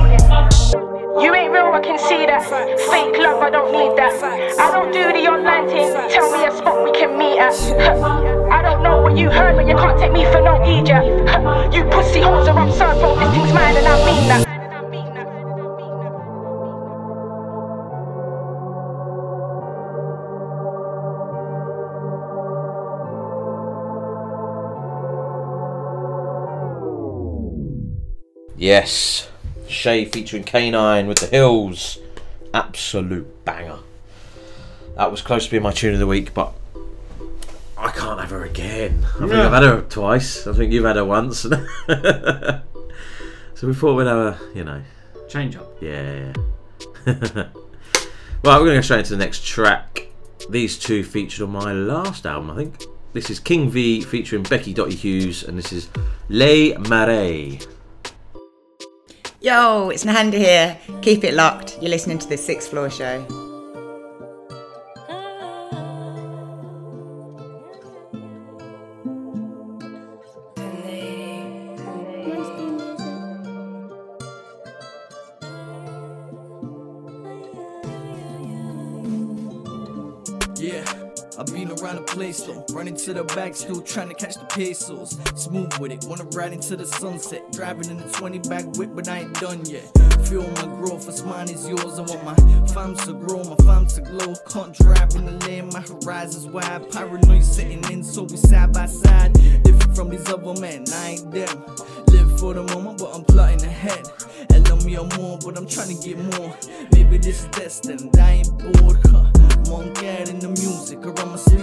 You 1.19 1.34
ain't 1.34 1.52
real, 1.52 1.72
I 1.73 1.80
can 1.81 1.98
see 1.98 2.27
that. 2.27 2.44
Fake 2.91 3.18
love, 3.18 3.41
I 3.41 3.49
don't 3.49 3.72
need 3.72 3.98
that. 3.98 4.14
I 4.60 4.72
don't 4.72 4.91
do 4.91 5.11
the 5.11 5.27
online 5.27 5.68
thing. 5.68 5.91
Tell 6.11 6.31
me 6.31 6.45
a 6.45 6.56
spot 6.56 6.84
we 6.84 6.91
can 6.91 7.18
meet 7.18 7.39
at. 7.39 7.53
I 8.52 8.61
don't 8.61 8.84
know 8.84 9.02
what 9.02 9.18
you 9.18 9.31
heard, 9.31 9.56
but 9.56 9.68
you 9.68 9.76
can't 9.76 9.99
take 9.99 10.11
me 10.11 10.26
for 10.26 10.41
no 10.41 10.64
Egypt. 10.64 11.06
You 11.73 11.85
pussy 11.89 12.22
hoes 12.22 12.48
are 12.48 12.57
on 12.57 12.69
bro. 12.69 13.15
This 13.15 13.30
thing's 13.31 13.52
mine, 13.52 13.77
and 13.77 13.88
I 13.88 14.06
mean 14.06 14.27
that. 14.27 14.48
Yes. 28.56 29.30
Chey 29.68 30.06
featuring 30.06 30.44
K9 30.44 31.07
with 31.07 31.19
the 31.19 31.27
Hills. 31.27 31.99
Absolute 32.53 33.44
banger. 33.45 33.80
That 34.95 35.11
was 35.11 35.22
close 35.22 35.45
to 35.45 35.52
being 35.52 35.64
my 35.64 35.72
tune 35.72 35.94
of 35.94 35.99
the 35.99 36.07
week, 36.07 36.34
but 36.34 36.53
I 37.77 37.91
can't 37.91 38.19
have 38.19 38.31
her 38.31 38.44
again. 38.44 39.06
I 39.15 39.19
think 39.19 39.31
Yeah. 39.31 39.45
I've 39.45 39.53
had 39.53 39.64
her 39.64 39.81
twice. 39.81 40.48
I 40.48 40.53
think 40.53 40.72
you've 40.73 40.85
had 40.85 40.95
her 40.95 41.06
once. 41.06 41.39
so 41.41 42.61
we 43.64 43.73
thought 43.73 43.95
we'd 43.95 44.07
have 44.07 44.18
a, 44.18 44.39
you 44.56 44.64
know. 44.64 44.81
Change 45.30 45.57
up. 45.57 45.68
Yeah. 45.81 46.34
right, 47.06 47.45
we're 48.44 48.60
going 48.60 48.68
to 48.69 48.76
go 48.76 48.81
straight 48.81 48.99
into 48.99 49.11
the 49.11 49.18
next 49.18 49.45
track. 49.45 50.07
These 50.49 50.80
two 50.80 51.03
featured 51.03 51.44
on 51.44 51.52
my 51.52 51.73
last 51.73 52.26
album, 52.26 52.49
I 52.52 52.56
think. 52.56 52.84
This 53.14 53.30
is 53.30 53.39
King 53.39 53.69
V 53.69 54.02
featuring 54.02 54.44
Beki 54.44 54.73
Dotty 54.73 54.95
Hughes, 54.95 55.44
and 55.44 55.57
this 55.57 55.73
is 55.73 55.89
Les 56.30 56.73
Marees. 56.76 57.68
Yo, 59.39 59.89
it's 59.89 60.03
Nahanda 60.03 60.34
here. 60.34 60.77
Keep 61.03 61.23
it 61.23 61.35
locked. 61.35 61.77
You're 61.80 61.91
listening 61.91 62.18
to 62.19 62.27
the 62.27 62.38
Sixth 62.38 62.72
Floor 62.72 62.89
Show. 62.89 63.47
Running 82.88 83.05
to 83.05 83.14
the 83.14 83.23
back, 83.35 83.53
still 83.53 83.81
trying 83.81 84.07
to 84.07 84.15
catch 84.15 84.35
the 84.35 84.45
pesos. 84.45 85.18
Smooth 85.35 85.77
with 85.77 85.91
it, 85.91 86.05
wanna 86.07 86.23
ride 86.31 86.53
into 86.53 86.77
the 86.77 86.85
sunset, 86.85 87.43
driving 87.51 87.89
in 87.89 87.97
the 87.97 88.07
20 88.14 88.39
back 88.47 88.65
whip, 88.77 88.91
but 88.95 89.09
I 89.09 89.19
ain't 89.19 89.34
done 89.41 89.65
yet. 89.65 89.84
Feel 90.26 90.47
my 90.51 90.65
growth, 90.77 91.05
what's 91.05 91.22
mine 91.23 91.49
is 91.49 91.68
yours. 91.68 91.99
I 91.99 92.03
want 92.03 92.23
my 92.23 92.35
farm 92.68 92.95
to 92.95 93.14
grow, 93.14 93.43
my 93.43 93.57
farm 93.65 93.88
to 93.88 94.01
glow. 94.01 94.34
Can't 94.49 94.73
drive 94.73 95.15
in 95.15 95.26
the 95.26 95.45
lane, 95.45 95.69
my 95.73 95.81
horizon's 95.81 96.47
wide. 96.47 96.89
Paranoid 96.89 97.43
sitting 97.43 97.84
in, 97.91 98.03
so 98.03 98.23
we 98.23 98.38
side 98.38 98.72
by 98.72 98.85
side. 98.85 99.34
Different 99.64 99.93
from 99.93 100.09
these 100.09 100.30
other 100.30 100.59
men, 100.61 100.85
I 100.93 101.09
ain't 101.09 101.30
them. 101.30 101.65
Live 102.07 102.39
for 102.39 102.53
the 102.53 102.64
moment, 102.73 102.99
but 102.99 103.14
I'm 103.14 103.26
plotting 103.26 103.64
ahead. 103.64 104.07
Love 104.69 104.85
me 104.85 104.97
or 104.97 105.07
more, 105.18 105.38
but 105.39 105.57
I'm 105.57 105.68
trying 105.68 105.95
to 105.95 106.07
get 106.07 106.18
more. 106.18 106.55
Maybe 106.93 107.18
this 107.18 107.43
is 107.43 107.47
destined, 107.47 108.15
I 108.18 108.43
ain't 108.43 108.57
bored. 108.57 108.99
Huh. 109.07 109.30
Monk 109.69 110.01
in 110.03 110.39
the 110.39 110.47
music 110.47 111.05
around 111.05 111.31
my 111.31 111.35
sleeve. 111.35 111.57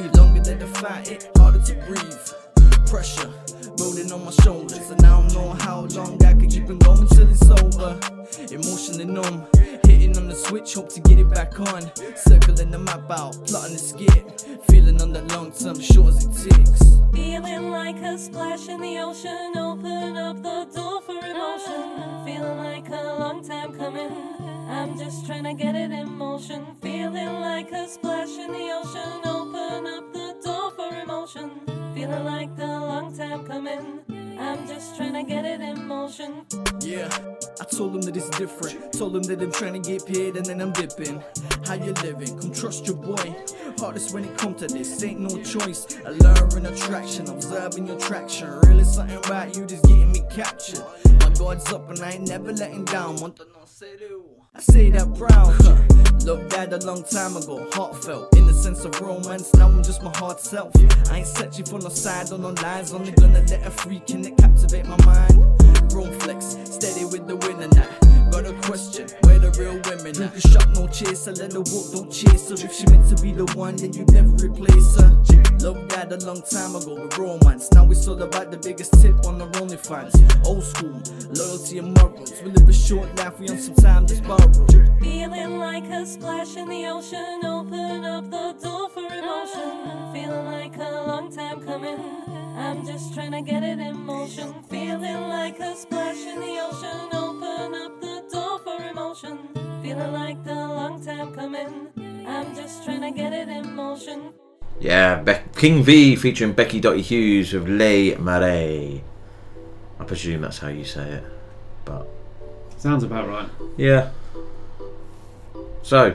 Fight, 0.85 1.31
harder 1.39 1.63
to 1.63 1.75
breathe. 1.87 2.87
Pressure 2.87 3.33
rolling 3.79 4.13
on 4.13 4.23
my 4.23 4.31
shoulders, 4.43 4.91
and 4.91 5.01
now 5.01 5.23
I 5.23 5.29
don't 5.29 5.35
know 5.35 5.53
how 5.65 5.81
long 5.97 6.23
I 6.23 6.33
can 6.33 6.51
keep 6.51 6.69
it 6.69 6.79
going 6.81 7.07
till 7.07 7.31
it's 7.31 7.49
over. 7.49 7.99
Emotionally 8.53 9.07
numb, 9.07 9.47
hitting 9.85 10.15
on 10.19 10.29
the 10.29 10.35
switch, 10.35 10.75
hope 10.75 10.91
to 10.91 11.01
get 11.01 11.19
it 11.19 11.31
back 11.31 11.59
on. 11.59 11.91
Circling 12.17 12.71
the 12.71 12.79
map 12.79 13.11
out, 13.11 13.33
plotting 13.47 13.73
the 13.73 13.79
skit. 13.79 14.45
Feeling 14.69 15.01
on 15.01 15.15
the 15.15 15.23
long 15.35 15.53
term, 15.53 15.81
sure 15.81 16.09
as 16.09 16.27
it 16.27 16.51
takes. 16.51 16.83
Feeling 17.15 17.71
like 17.71 17.97
a 18.03 18.19
splash 18.19 18.69
in 18.69 18.83
the 18.83 18.99
ocean, 18.99 19.57
open 19.57 20.19
up 20.19 20.43
the 20.43 20.69
door 20.75 21.01
for 21.01 21.17
emotion. 21.17 22.27
Feeling 22.27 22.59
like 22.59 22.91
a 22.91 23.17
long 23.19 23.43
time 23.43 23.73
coming. 23.73 24.13
I'm 24.69 24.99
just 24.99 25.25
trying 25.25 25.45
to 25.45 25.55
get 25.55 25.75
it 25.75 25.93
in 25.93 26.15
motion. 26.15 26.77
Feeling 26.83 27.41
like 27.41 27.73
a 27.73 27.89
splash 27.89 28.37
in 28.37 28.53
the 28.53 28.71
ocean, 28.83 29.21
open 29.25 29.87
up 29.87 30.13
the 30.13 30.34
emotion. 30.93 31.51
Feeling 31.95 32.25
like 32.25 32.57
the 32.57 32.67
long 32.67 33.17
time 33.17 33.47
coming. 33.47 34.01
I'm 34.39 34.67
just 34.67 34.97
trying 34.97 35.13
to 35.15 35.23
get 35.23 35.45
it 35.45 35.61
in 35.61 35.87
motion. 35.87 36.45
Yeah, 36.81 37.09
I 37.61 37.65
told 37.65 37.95
him 37.95 38.03
that 38.03 38.17
it's 38.17 38.29
different. 38.31 38.93
Told 38.93 39.17
him 39.17 39.23
that 39.23 39.41
I'm 39.41 39.53
trying 39.53 39.81
to 39.81 39.91
get 39.91 40.05
paid 40.05 40.37
and 40.37 40.45
then 40.45 40.61
I'm 40.61 40.73
dipping. 40.73 41.23
How 41.67 41.75
you 41.75 41.93
living? 42.03 42.39
Come 42.39 42.53
trust 42.53 42.87
your 42.87 42.97
boy. 42.97 43.35
Hardest 43.79 44.13
when 44.13 44.25
it 44.25 44.37
come 44.37 44.55
to 44.57 44.67
this, 44.67 45.03
ain't 45.03 45.21
no 45.21 45.43
choice. 45.43 45.87
A 46.05 46.11
learning 46.11 46.67
attraction, 46.67 47.29
observing 47.29 47.87
your 47.87 47.99
traction. 47.99 48.51
Really 48.67 48.85
something 48.85 49.21
right, 49.31 49.57
you 49.57 49.65
just 49.67 49.85
getting 49.85 50.13
me 50.13 50.23
captured. 50.31 50.85
My 51.21 51.31
guard's 51.31 51.73
up 51.73 51.89
and 51.91 52.01
I 52.01 52.13
ain't 52.13 52.29
never 52.29 52.53
letting 52.53 52.85
down. 52.85 53.35
I 54.57 54.61
say 54.61 54.91
that 54.91 55.13
proud. 55.19 55.53
Huh. 55.63 55.77
Love 56.25 56.49
died 56.49 56.73
a 56.73 56.79
long 56.87 57.03
time 57.03 57.37
ago, 57.37 57.69
heartfelt. 57.73 58.37
In 58.37 58.47
the 58.47 58.55
sense 58.55 58.85
of 58.85 59.01
romance, 59.01 59.53
now 59.55 59.67
I'm 59.67 59.83
just 59.83 60.01
my 60.03 60.17
hard 60.17 60.39
self. 60.39 60.73
I 61.11 61.19
ain't 61.19 61.27
searching 61.27 61.65
for 61.65 61.81
no 61.81 61.89
side 61.89 62.31
or 62.31 62.39
no 62.39 62.51
lies, 62.63 62.93
only 62.93 63.11
gonna 63.13 63.41
let 63.41 63.67
a 63.67 63.71
freak 63.71 64.11
in 64.11 64.25
it 64.25 64.37
captivate 64.37 64.87
my 64.87 64.97
mind. 65.05 65.43
Grown 65.91 66.13
flex, 66.21 66.57
steady 66.65 67.05
with 67.05 67.27
the 67.27 67.35
winner 67.37 67.69
now. 67.75 68.04
A 68.47 68.53
question, 68.63 69.09
where 69.23 69.39
the 69.39 69.51
real 69.59 69.81
women? 69.89 70.15
Who 70.15 70.29
can 70.29 70.41
shot 70.53 70.69
no 70.75 70.87
chaser, 70.89 71.33
let 71.33 71.53
her 71.53 71.61
walk, 71.61 71.93
don't 71.93 72.11
chase 72.11 72.49
her. 72.49 72.55
If 72.55 72.73
she 72.73 72.87
meant 72.87 73.09
to 73.17 73.23
be 73.23 73.33
the 73.33 73.47
one, 73.55 73.77
then 73.77 73.93
you 73.93 74.05
never 74.07 74.35
replace 74.45 75.01
her. 75.01 75.11
Love 75.61 75.89
died 75.89 76.13
a 76.13 76.19
long 76.27 76.43
time 76.43 76.77
ago 76.77 76.95
with 76.95 77.17
romance. 77.17 77.73
Now 77.73 77.91
it's 77.91 78.07
all 78.07 78.21
about 78.23 78.51
the 78.51 78.59
biggest 78.59 79.01
tip 79.01 79.25
on 79.25 79.39
the 79.39 79.49
only 79.61 79.77
fans. 79.77 80.15
Old 80.45 80.63
school, 80.63 81.01
loyalty 81.31 81.79
and 81.79 81.97
morals. 81.97 82.33
We 82.43 82.51
live 82.51 82.69
a 82.69 82.73
short 82.73 83.17
life, 83.17 83.39
we 83.39 83.49
on 83.49 83.59
some 83.59 83.75
time 83.77 84.07
that's 84.07 84.21
borrowed. 84.21 84.55
Feeling 85.01 85.59
like 85.59 85.85
a 85.85 86.05
splash 86.05 86.57
in 86.57 86.69
the 86.69 86.87
ocean, 86.87 87.41
open 87.45 88.05
up 88.05 88.31
the 88.31 88.53
door 88.63 88.91
for 88.91 89.07
emotion. 89.07 90.13
Feeling 90.13 90.47
like 90.47 90.77
a 90.77 91.05
long 91.07 91.33
time 91.33 91.65
coming. 91.65 91.99
I'm 92.57 92.85
just 92.85 93.15
trying 93.15 93.33
to 93.33 93.41
get 93.41 93.63
it 93.63 93.79
in 93.79 94.05
motion. 94.05 94.55
Feeling 94.69 95.29
like 95.29 95.59
a 95.61 95.75
splash 95.77 96.19
in 96.19 96.41
the 96.41 96.59
ocean, 96.61 97.09
open 97.13 97.75
up 97.75 98.04
the 98.79 98.83
for 98.85 98.91
emotion. 98.91 99.39
Feeling 99.83 100.13
like 100.13 100.45
the 100.45 100.55
long 100.55 101.05
time 101.05 101.35
coming. 101.35 101.89
I'm 102.27 102.55
just 102.55 102.85
trying 102.85 103.01
to 103.03 103.11
get 103.11 103.33
it 103.33 103.49
in 103.49 103.75
motion. 103.75 104.33
Yeah, 104.81 105.23
Be- 105.23 105.37
King 105.57 105.83
V 105.83 106.17
featuring 106.17 106.55
Beki 106.55 106.81
Dotty 106.81 107.03
Hughes 107.03 107.53
with 107.53 107.69
Les 107.69 108.17
Marees. 108.17 109.03
I 110.01 110.05
presume 110.05 110.41
that's 110.41 110.59
how 110.59 110.69
you 110.69 110.85
say 110.85 111.09
it, 111.09 111.25
but 111.85 112.07
Sounds 112.77 113.05
about 113.05 113.29
right. 113.29 113.49
yeah. 113.77 114.11
So, 115.83 116.15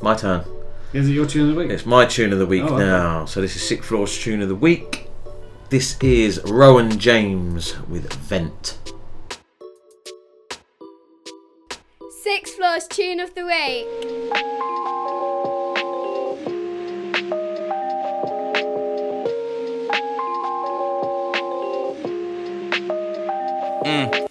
my 0.00 0.14
turn. 0.14 0.44
Is 0.92 1.08
it 1.08 1.12
your 1.12 1.26
tune 1.26 1.50
of 1.50 1.54
the 1.54 1.60
week? 1.60 1.70
It's 1.70 1.84
my 1.86 2.06
tune 2.06 2.32
of 2.32 2.38
the 2.38 2.46
week 2.46 2.62
Oh, 2.64 2.74
okay. 2.74 2.84
now. 2.84 3.24
So 3.26 3.40
this 3.40 3.54
is 3.54 3.62
Sixth 3.66 3.88
Floor's 3.88 4.18
tune 4.18 4.40
of 4.42 4.48
the 4.48 4.54
week. 4.56 5.08
This 5.68 5.96
is 6.00 6.38
Rowen 6.40 6.96
James 6.98 7.78
with 7.86 8.12
Vent. 8.14 8.78
Six 12.32 12.52
Floors 12.52 12.86
Tune 12.86 13.18
of 13.18 13.34
the 13.34 13.44
Week. 13.44 13.86
Mm. 23.84 24.29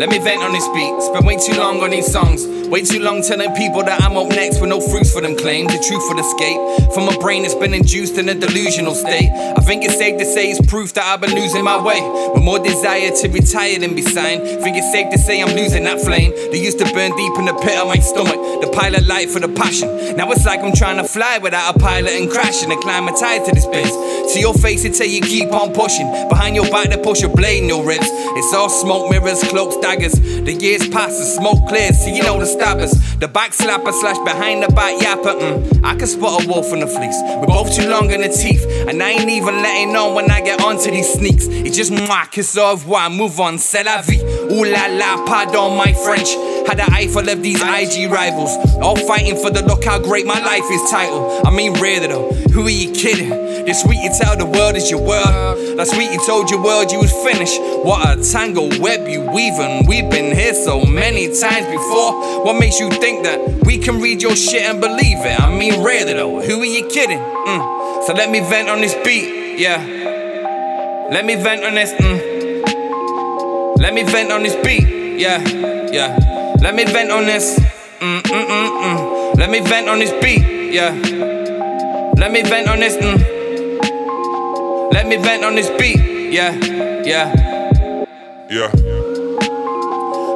Let 0.00 0.08
me 0.08 0.18
vent 0.18 0.42
on 0.42 0.52
this 0.52 0.66
beat. 0.68 1.02
Spent 1.02 1.26
way 1.26 1.36
too 1.36 1.60
long 1.60 1.82
on 1.82 1.90
these 1.90 2.10
songs. 2.10 2.46
Way 2.70 2.80
too 2.80 3.00
long 3.00 3.20
telling 3.20 3.52
people 3.52 3.84
that 3.84 4.00
I'm 4.00 4.16
up 4.16 4.28
next 4.28 4.58
with 4.58 4.70
no 4.70 4.80
fruits 4.80 5.12
for 5.12 5.20
them 5.20 5.36
claim. 5.36 5.66
The 5.66 5.76
truth 5.76 6.00
would 6.08 6.18
escape 6.18 6.94
from 6.94 7.06
a 7.12 7.18
brain 7.18 7.42
that's 7.42 7.54
been 7.54 7.74
induced 7.74 8.16
in 8.16 8.26
a 8.30 8.34
delusional 8.34 8.94
state. 8.94 9.28
I 9.28 9.60
think 9.60 9.84
it's 9.84 9.98
safe 9.98 10.16
to 10.18 10.24
say 10.24 10.48
it's 10.50 10.64
proof 10.70 10.94
that 10.94 11.04
I've 11.04 11.20
been 11.20 11.34
losing 11.34 11.64
my 11.64 11.76
way. 11.76 12.00
With 12.32 12.42
more 12.42 12.58
desire 12.58 13.10
to 13.10 13.28
retire 13.28 13.78
than 13.78 13.94
be 13.94 14.00
signed. 14.00 14.40
Think 14.64 14.78
it's 14.78 14.90
safe 14.90 15.10
to 15.12 15.18
say 15.18 15.42
I'm 15.42 15.54
losing 15.54 15.84
that 15.84 16.00
flame. 16.00 16.30
That 16.30 16.56
used 16.56 16.78
to 16.78 16.88
burn 16.94 17.14
deep 17.14 17.36
in 17.36 17.44
the 17.44 17.52
pit 17.60 17.76
of 17.76 17.88
my 17.88 17.98
stomach. 17.98 18.40
The 18.64 18.72
pilot 18.72 19.04
light 19.06 19.28
for 19.28 19.40
the 19.40 19.52
passion. 19.52 20.16
Now 20.16 20.32
it's 20.32 20.46
like 20.46 20.60
I'm 20.60 20.72
trying 20.72 20.96
to 20.96 21.04
fly 21.04 21.36
without 21.36 21.76
a 21.76 21.78
pilot 21.78 22.12
and 22.12 22.30
crashing. 22.30 22.72
Acclimatized 22.72 23.44
to 23.44 23.52
this 23.52 23.66
place. 23.66 23.92
To 24.32 24.40
your 24.40 24.54
face, 24.54 24.84
it 24.84 24.94
tell 24.94 25.08
you 25.08 25.20
keep 25.20 25.52
on 25.52 25.74
pushing. 25.74 26.08
Behind 26.30 26.56
your 26.56 26.70
back, 26.70 26.88
they 26.88 26.96
push 26.96 27.22
a 27.22 27.28
blade 27.28 27.64
in 27.64 27.68
your 27.68 27.84
ribs. 27.84 28.06
It's 28.08 28.54
all 28.54 28.70
smoke 28.70 29.10
mirrors, 29.10 29.42
cloaks, 29.50 29.76
daggers. 29.90 30.12
The 30.20 30.52
years 30.52 30.88
pass, 30.88 31.18
the 31.18 31.24
smoke 31.24 31.68
clears, 31.68 31.98
so 32.00 32.08
you 32.08 32.22
know 32.22 32.38
the 32.38 32.46
stabbers. 32.46 32.92
The 33.18 33.28
back 33.28 33.52
slapper 33.52 33.92
slash 33.92 34.18
behind 34.18 34.62
the 34.62 34.68
back 34.68 34.94
yapper. 35.00 35.34
Mm, 35.38 35.84
I 35.84 35.96
can 35.96 36.06
spot 36.06 36.44
a 36.44 36.48
wolf 36.48 36.72
in 36.72 36.80
the 36.80 36.86
fleece. 36.86 37.18
We're 37.38 37.46
both 37.46 37.74
too 37.74 37.88
long 37.88 38.10
in 38.10 38.20
the 38.20 38.28
teeth, 38.28 38.64
and 38.88 39.02
I 39.02 39.10
ain't 39.10 39.30
even 39.30 39.56
letting 39.62 39.96
on 39.96 40.14
when 40.14 40.30
I 40.30 40.40
get 40.40 40.62
onto 40.62 40.90
these 40.90 41.12
sneaks. 41.12 41.46
It's 41.48 41.76
just 41.76 41.90
moi, 41.90 42.24
kiss 42.30 42.56
au 42.56 42.72
revoir, 42.72 43.10
move 43.10 43.40
on, 43.40 43.58
c'est 43.58 43.84
la 43.84 44.02
vie. 44.02 44.22
Ooh 44.52 44.64
la 44.64 44.86
la, 44.86 45.24
pardon 45.26 45.76
my 45.76 45.92
French. 45.92 46.36
Had 46.66 46.80
an 46.80 46.92
eyeful 46.92 47.28
of 47.28 47.42
these 47.42 47.60
IG 47.60 48.10
rivals, 48.10 48.50
all 48.76 48.96
fighting 48.96 49.36
for 49.36 49.50
the 49.50 49.62
look 49.62 49.84
how 49.84 49.98
great 49.98 50.26
my 50.26 50.38
life 50.40 50.64
is 50.70 50.90
title. 50.90 51.40
I 51.44 51.50
mean, 51.50 51.74
really 51.80 52.06
though, 52.06 52.32
who 52.52 52.66
are 52.66 52.70
you 52.70 52.92
kidding? 52.92 53.30
This 53.30 53.84
week 53.86 54.00
you 54.02 54.10
tell 54.18 54.36
the 54.36 54.46
world 54.46 54.76
is 54.76 54.90
your 54.90 55.00
world. 55.00 55.76
Last 55.76 55.96
week 55.96 56.10
you 56.12 56.20
told 56.26 56.50
your 56.50 56.62
world 56.62 56.90
you 56.90 56.98
was 56.98 57.12
finished. 57.12 57.60
What 57.84 58.18
a 58.18 58.22
tangled 58.22 58.78
web 58.78 59.08
you 59.08 59.22
weaving. 59.22 59.86
We've 59.86 60.10
been 60.10 60.34
here 60.34 60.54
so 60.54 60.84
many 60.84 61.26
times 61.26 61.66
before. 61.66 62.44
What 62.44 62.58
makes 62.58 62.78
you 62.80 62.90
think 62.90 63.24
that 63.24 63.64
we 63.64 63.78
can 63.78 64.00
read 64.00 64.22
your 64.22 64.34
shit 64.36 64.62
and 64.62 64.80
believe 64.80 65.18
it? 65.18 65.40
I 65.40 65.50
mean, 65.56 65.82
really 65.82 66.14
though, 66.14 66.40
who 66.40 66.60
are 66.60 66.64
you 66.64 66.86
kidding? 66.88 67.18
Mm. 67.18 68.06
So 68.06 68.14
let 68.14 68.30
me 68.30 68.40
vent 68.40 68.68
on 68.68 68.80
this 68.80 68.94
beat, 69.04 69.58
yeah. 69.58 69.78
Let 71.10 71.24
me 71.24 71.34
vent 71.36 71.64
on 71.64 71.74
this, 71.74 71.92
mm. 71.92 73.78
Let 73.78 73.94
me 73.94 74.02
vent 74.04 74.32
on 74.32 74.42
this 74.42 74.56
beat, 74.64 75.18
yeah, 75.18 75.38
yeah. 75.90 76.29
Let 76.60 76.74
me 76.74 76.84
vent 76.84 77.10
on 77.10 77.24
this, 77.24 77.58
mm, 78.00 78.20
mm, 78.20 78.44
mm, 78.44 78.70
mm. 78.82 79.36
Let 79.36 79.48
me 79.50 79.60
vent 79.60 79.88
on 79.88 79.98
this 79.98 80.12
beat, 80.22 80.72
yeah. 80.72 80.90
Let 82.16 82.32
me 82.32 82.42
vent 82.42 82.68
on 82.68 82.80
this, 82.80 82.96
mm. 82.96 83.18
Let 84.92 85.06
me 85.06 85.16
vent 85.16 85.42
on 85.42 85.54
this 85.54 85.70
beat, 85.70 85.96
yeah, 86.30 86.52
yeah. 87.02 87.32
Yeah. 88.50 88.70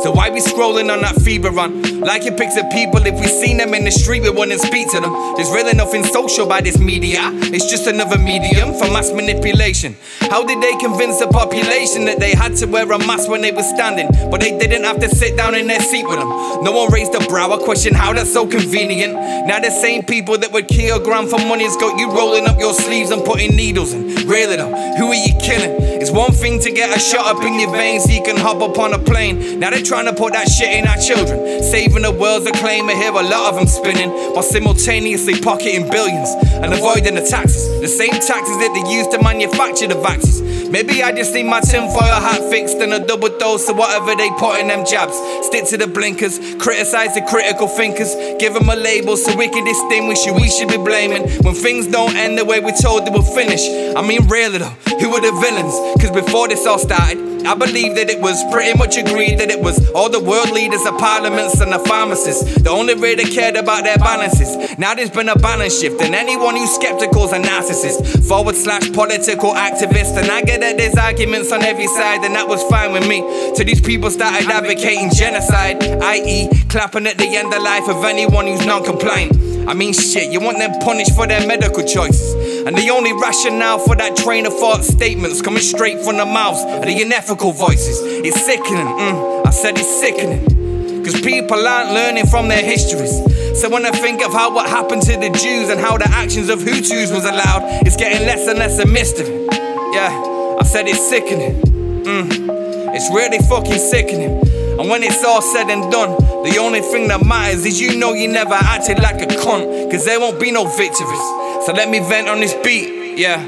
So 0.01 0.13
why 0.13 0.31
we 0.31 0.41
scrolling 0.41 0.91
on 0.91 1.03
that 1.03 1.17
fever 1.23 1.51
run? 1.51 1.94
Liking 2.05 2.37
pics 2.37 2.57
of 2.59 2.69
people, 2.69 3.01
if 3.07 3.19
we 3.19 3.27
seen 3.27 3.57
them 3.57 3.73
in 3.73 3.85
the 3.85 3.91
street, 3.91 4.23
we 4.23 4.29
wouldn't 4.29 4.61
speak 4.61 4.91
to 4.93 5.01
them. 5.01 5.13
There's 5.37 5.51
really 5.51 5.73
nothing 5.73 6.05
social 6.05 6.47
by 6.47 6.61
this 6.61 6.79
media. 6.79 7.21
It's 7.49 7.71
just 7.71 7.87
another 7.87 8.19
medium 8.19 8.75
for 8.75 8.93
mass 8.93 9.11
manipulation. 9.11 9.97
How 10.21 10.45
did 10.45 10.61
they 10.61 10.77
convince 10.77 11.19
the 11.19 11.29
population 11.29 12.05
that 12.05 12.21
they 12.21 12.35
had 12.35 12.57
to 12.57 12.67
wear 12.67 12.85
a 12.93 12.99
mask 12.99 13.31
when 13.31 13.41
they 13.41 13.53
were 13.53 13.63
standing, 13.63 14.09
but 14.31 14.41
they 14.43 14.57
didn't 14.59 14.85
have 14.85 15.01
to 15.01 15.09
sit 15.09 15.35
down 15.35 15.55
in 15.55 15.67
their 15.67 15.81
seat 15.81 16.07
with 16.07 16.19
them? 16.19 16.29
No 16.63 16.73
one 16.73 16.93
raised 16.93 17.15
a 17.15 17.21
brow 17.27 17.51
or 17.51 17.59
question 17.59 17.95
how 17.95 18.13
that's 18.13 18.33
so 18.33 18.47
convenient. 18.47 19.15
Now 19.15 19.61
the 19.61 19.71
same 19.71 20.05
people 20.05 20.37
that 20.37 20.53
would 20.53 20.69
kill 20.69 21.01
gram 21.01 21.27
for 21.27 21.39
money 21.39 21.65
has 21.65 21.77
got 21.77 21.99
you 21.99 22.13
rolling 22.13 22.47
up 22.47 22.59
your 22.59 22.75
sleeves 22.75 23.13
and 23.13 23.25
putting 23.25 23.57
needles 23.57 23.95
in. 23.95 24.29
Really 24.29 24.57
though, 24.57 24.75
who 24.97 25.09
are 25.09 25.15
you 25.15 25.33
killing? 25.41 25.73
It's 26.05 26.11
one 26.11 26.33
thing 26.33 26.61
to 26.61 26.71
get 26.71 26.95
a 26.95 27.01
shot 27.01 27.35
up 27.35 27.43
in 27.43 27.59
your 27.59 27.71
veins 27.71 28.05
so 28.05 28.11
you 28.11 28.23
can 28.23 28.37
hop 28.37 28.61
up 28.61 28.79
on 28.79 28.93
a 28.93 28.99
plane. 28.99 29.59
Now 29.59 29.71
they're 29.71 29.83
trying 29.83 30.05
to 30.05 30.13
put 30.13 30.35
that 30.35 30.49
shit 30.49 30.71
in 30.71 30.87
our 30.87 30.99
children. 30.99 31.63
Saving 31.95 32.11
the 32.11 32.21
world's 32.21 32.45
acclaim, 32.45 32.91
I 32.91 32.95
hear 32.95 33.13
a 33.13 33.23
lot 33.23 33.51
of 33.51 33.55
them 33.55 33.69
spinning, 33.69 34.11
while 34.11 34.43
simultaneously 34.43 35.41
pocketing 35.41 35.89
billions 35.89 36.29
and 36.59 36.75
avoiding 36.75 37.15
the 37.15 37.23
taxes. 37.23 37.69
The 37.81 37.87
same 37.87 38.11
taxes 38.11 38.59
that 38.59 38.75
they 38.75 38.93
use 38.93 39.07
to 39.15 39.23
manufacture 39.23 39.87
the 39.87 39.95
vaccines. 39.95 40.43
Maybe 40.75 41.05
I 41.05 41.13
just 41.13 41.33
need 41.33 41.45
my 41.45 41.61
tinfoil 41.61 42.03
hat 42.03 42.51
fixed 42.51 42.79
and 42.79 42.93
a 42.93 42.99
double 42.99 43.29
dose 43.39 43.69
of 43.69 43.77
whatever 43.77 44.17
they 44.17 44.29
put 44.31 44.59
in 44.59 44.67
them 44.67 44.85
jabs. 44.85 45.15
Stick 45.47 45.67
to 45.67 45.77
the 45.77 45.87
blinkers, 45.87 46.37
criticize 46.57 47.15
the 47.15 47.23
critical 47.23 47.69
thinkers, 47.69 48.13
give 48.41 48.55
them 48.55 48.69
a 48.69 48.75
label 48.75 49.17
so 49.17 49.37
we 49.37 49.47
can 49.47 49.65
distinguish 49.65 50.25
who 50.25 50.35
we 50.35 50.51
should 50.51 50.67
be 50.67 50.77
blaming. 50.77 51.31
When 51.45 51.55
things 51.55 51.87
don't 51.87 52.17
end 52.17 52.37
the 52.37 52.45
way 52.45 52.59
we 52.59 52.73
told 52.73 53.07
they 53.07 53.13
would 53.13 53.23
finish. 53.23 53.63
I 53.95 54.03
mean, 54.03 54.27
really 54.27 54.59
though, 54.59 54.75
who 54.99 55.11
were 55.11 55.21
the 55.21 55.31
villains? 55.39 55.79
Cause 56.03 56.11
before 56.11 56.49
this 56.49 56.67
all 56.67 56.81
started, 56.81 57.35
I 57.47 57.55
believe 57.55 57.95
that 57.97 58.09
it 58.09 58.21
was 58.21 58.43
pretty 58.51 58.77
much 58.79 58.97
agreed 58.97 59.39
that 59.39 59.51
it 59.51 59.61
was 59.61 59.77
all 59.91 60.09
the 60.09 60.19
world 60.19 60.51
leaders, 60.51 60.83
the 60.83 60.93
parliaments, 60.93 61.61
and 61.61 61.71
the 61.71 61.79
pharmacists. 61.79 62.63
The 62.63 62.71
only 62.71 62.95
really 62.95 63.27
cared 63.27 63.57
about 63.57 63.85
their 63.85 63.99
balances. 63.99 64.79
Now 64.79 64.95
there's 64.95 65.11
been 65.11 65.29
a 65.29 65.37
balance 65.37 65.79
shift, 65.79 66.01
and 66.01 66.15
anyone 66.15 66.57
who's 66.57 66.75
skeptical's 66.75 67.33
a 67.33 67.39
narcissist. 67.39 68.27
Forward 68.27 68.57
slash 68.57 68.91
political 68.93 69.53
activist, 69.53 70.17
and 70.17 70.31
I 70.31 70.41
get 70.41 70.64
that 70.65 70.79
there's 70.79 70.97
arguments 70.97 71.53
on 71.53 71.63
every 71.63 71.87
side, 71.87 72.25
and 72.25 72.35
that 72.35 72.49
was 72.49 72.63
fine 72.65 72.93
with 72.93 73.07
me. 73.07 73.21
Till 73.55 73.67
these 73.67 73.81
people 73.81 74.11
started 74.11 74.49
advocating 74.49 75.11
genocide, 75.13 75.83
i.e., 75.85 76.49
clapping 76.69 77.07
at 77.07 77.19
the 77.19 77.37
end 77.37 77.53
of 77.53 77.63
life 77.63 77.89
of 77.89 78.03
anyone 78.05 78.47
who's 78.47 78.65
non 78.65 78.83
compliant. 78.83 79.37
I 79.69 79.75
mean, 79.75 79.93
shit, 79.93 80.33
you 80.33 80.41
want 80.41 80.59
them 80.59 80.73
punished 80.81 81.15
for 81.15 81.27
their 81.27 81.47
medical 81.47 81.85
choices. 81.85 82.35
And 82.67 82.77
the 82.77 82.91
only 82.91 83.13
rationale 83.13 83.79
for 83.79 83.97
that 83.97 84.17
train 84.17 84.47
of 84.47 84.53
thought 84.53 84.85
statements 84.85 85.43
coming 85.43 85.63
straight 85.63 86.01
from 86.01 86.17
the 86.17 86.27
mouths 86.27 86.65
of 86.65 86.83
the 86.83 87.03
unethical 87.03 87.53
voices. 87.53 88.01
It's 88.03 88.41
sickening, 88.45 88.87
mm, 88.87 89.47
I 89.47 89.51
said 89.51 89.79
it's 89.79 90.01
sickening. 90.01 90.65
Cause 91.05 91.21
people 91.21 91.69
aren't 91.69 91.93
learning 91.93 92.27
from 92.27 92.49
their 92.49 92.65
histories. 92.65 93.13
So 93.61 93.69
when 93.69 93.85
I 93.85 93.91
think 93.91 94.25
of 94.25 94.33
how 94.33 94.55
what 94.55 94.69
happened 94.69 95.03
to 95.03 95.17
the 95.19 95.29
Jews 95.29 95.69
and 95.69 95.79
how 95.79 95.99
the 95.99 96.09
actions 96.09 96.49
of 96.49 96.61
Hutus 96.61 97.13
was 97.13 97.25
allowed, 97.27 97.87
it's 97.87 97.97
getting 97.97 98.27
less 98.27 98.49
and 98.49 98.59
less 98.59 98.79
a 98.79 98.87
mystery. 98.87 99.47
Yeah, 99.93 100.34
I 100.59 100.65
said 100.65 100.87
it's 100.87 101.09
sickening. 101.09 101.61
Mm, 102.05 102.95
it's 102.95 103.11
really 103.11 103.39
fucking 103.49 103.79
sickening. 103.79 104.41
And 104.79 104.89
when 104.91 105.03
it's 105.03 105.25
all 105.25 105.41
said 105.41 105.71
and 105.71 105.91
done, 105.91 106.11
the 106.45 106.59
only 106.61 106.81
thing 106.81 107.09
that 107.09 107.25
matters 107.25 107.65
is 107.65 107.81
you 107.81 107.97
know 107.99 108.13
you 108.13 108.29
never 108.29 108.55
acted 108.55 108.99
like 108.99 109.23
a 109.23 109.27
cunt. 109.27 109.91
Cause 109.91 110.05
there 110.05 110.19
won't 110.19 110.41
be 110.41 110.51
no 110.51 110.67
victories. 110.67 111.25
So 111.65 111.73
let 111.73 111.89
me 111.89 112.01
vent 112.01 112.29
on 112.29 112.41
this 112.41 112.55
beat, 112.63 113.17
yeah. 113.19 113.39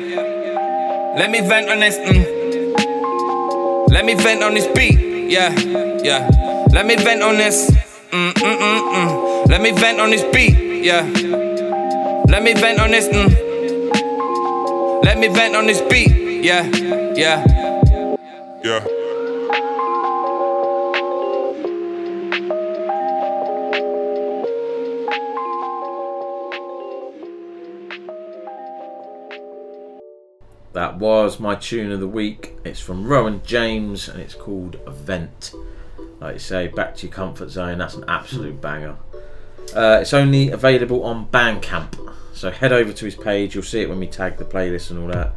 Let 1.16 1.30
me 1.30 1.40
vent 1.40 1.68
on 1.68 1.80
this, 1.80 1.98
mm. 1.98 2.24
Let 3.90 4.04
me 4.04 4.14
vent 4.14 4.42
on 4.42 4.54
this 4.54 4.66
beat, 4.68 5.30
yeah, 5.30 5.52
yeah. 6.02 6.28
Let 6.72 6.86
me 6.86 6.96
vent 6.96 7.22
on 7.22 7.36
this, 7.36 7.70
mm, 8.10 8.32
mm, 8.32 8.56
mm, 8.56 8.80
mm. 8.94 9.48
Let 9.48 9.60
me 9.60 9.72
vent 9.72 10.00
on 10.00 10.10
this 10.10 10.22
beat, 10.32 10.84
yeah. 10.84 11.02
Let 12.28 12.42
me 12.42 12.54
vent 12.54 12.80
on 12.80 12.90
this, 12.90 13.08
mm. 13.08 15.04
Let 15.04 15.18
me 15.18 15.28
vent 15.28 15.56
on 15.56 15.66
this 15.66 15.80
beat, 15.82 16.10
yeah, 16.46 16.64
yeah. 17.16 17.44
Yeah. 18.62 18.84
That 30.72 30.98
was 30.98 31.40
my 31.40 31.56
tune 31.56 31.90
of 31.90 31.98
the 31.98 32.06
week. 32.06 32.52
It's 32.64 32.78
from 32.78 33.06
Rowen 33.06 33.42
James 33.42 34.08
and 34.08 34.20
it's 34.20 34.34
called 34.34 34.76
Event. 34.86 35.52
Like 36.20 36.34
you 36.34 36.38
say, 36.38 36.68
back 36.68 36.94
to 36.96 37.08
your 37.08 37.12
comfort 37.12 37.50
zone. 37.50 37.78
That's 37.78 37.94
an 37.94 38.04
absolute 38.06 38.60
banger. 38.60 38.96
Uh, 39.74 39.98
it's 40.00 40.14
only 40.14 40.50
available 40.50 41.02
on 41.02 41.26
Bandcamp. 41.26 42.14
So 42.34 42.52
head 42.52 42.72
over 42.72 42.92
to 42.92 43.04
his 43.04 43.16
page. 43.16 43.56
You'll 43.56 43.64
see 43.64 43.80
it 43.80 43.88
when 43.88 43.98
we 43.98 44.06
tag 44.06 44.36
the 44.36 44.44
playlist 44.44 44.92
and 44.92 45.00
all 45.00 45.08
that. 45.08 45.32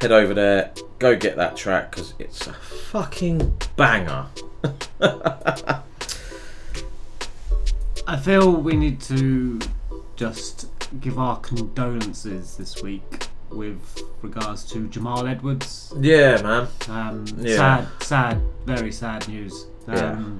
Head 0.00 0.12
over 0.12 0.34
there. 0.34 0.72
Go 0.98 1.16
get 1.16 1.36
that 1.36 1.56
track 1.56 1.90
because 1.92 2.14
it's 2.18 2.46
a 2.46 2.52
fucking 2.52 3.56
banger. 3.76 4.26
I 8.06 8.16
feel 8.22 8.52
we 8.52 8.74
need 8.76 9.00
to 9.02 9.60
just 10.16 10.68
give 11.00 11.18
our 11.18 11.38
condolences 11.40 12.56
this 12.56 12.82
week 12.82 13.28
with 13.50 14.02
regards 14.22 14.64
to 14.72 14.86
Jamal 14.88 15.26
Edwards. 15.26 15.92
Yeah, 15.98 16.42
man. 16.42 16.68
Um, 16.88 17.24
Yeah. 17.38 17.56
Sad, 17.56 17.88
sad, 18.02 18.40
very 18.66 18.92
sad 18.92 19.26
news. 19.28 19.66
Um, 19.86 20.38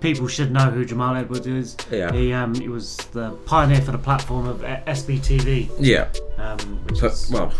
People 0.00 0.26
should 0.26 0.50
know 0.50 0.68
who 0.70 0.84
Jamal 0.84 1.14
Edwards 1.14 1.46
is. 1.46 1.76
Yeah. 1.90 2.12
He 2.12 2.32
um, 2.32 2.54
he 2.56 2.68
was 2.68 2.96
the 3.12 3.30
pioneer 3.46 3.80
for 3.80 3.92
the 3.92 3.98
platform 3.98 4.46
of 4.48 4.60
SBTV. 4.62 5.70
Yeah. 5.78 6.08
Um, 6.38 6.58
which 6.86 6.98
Put, 6.98 7.12
is 7.12 7.30
well, 7.30 7.52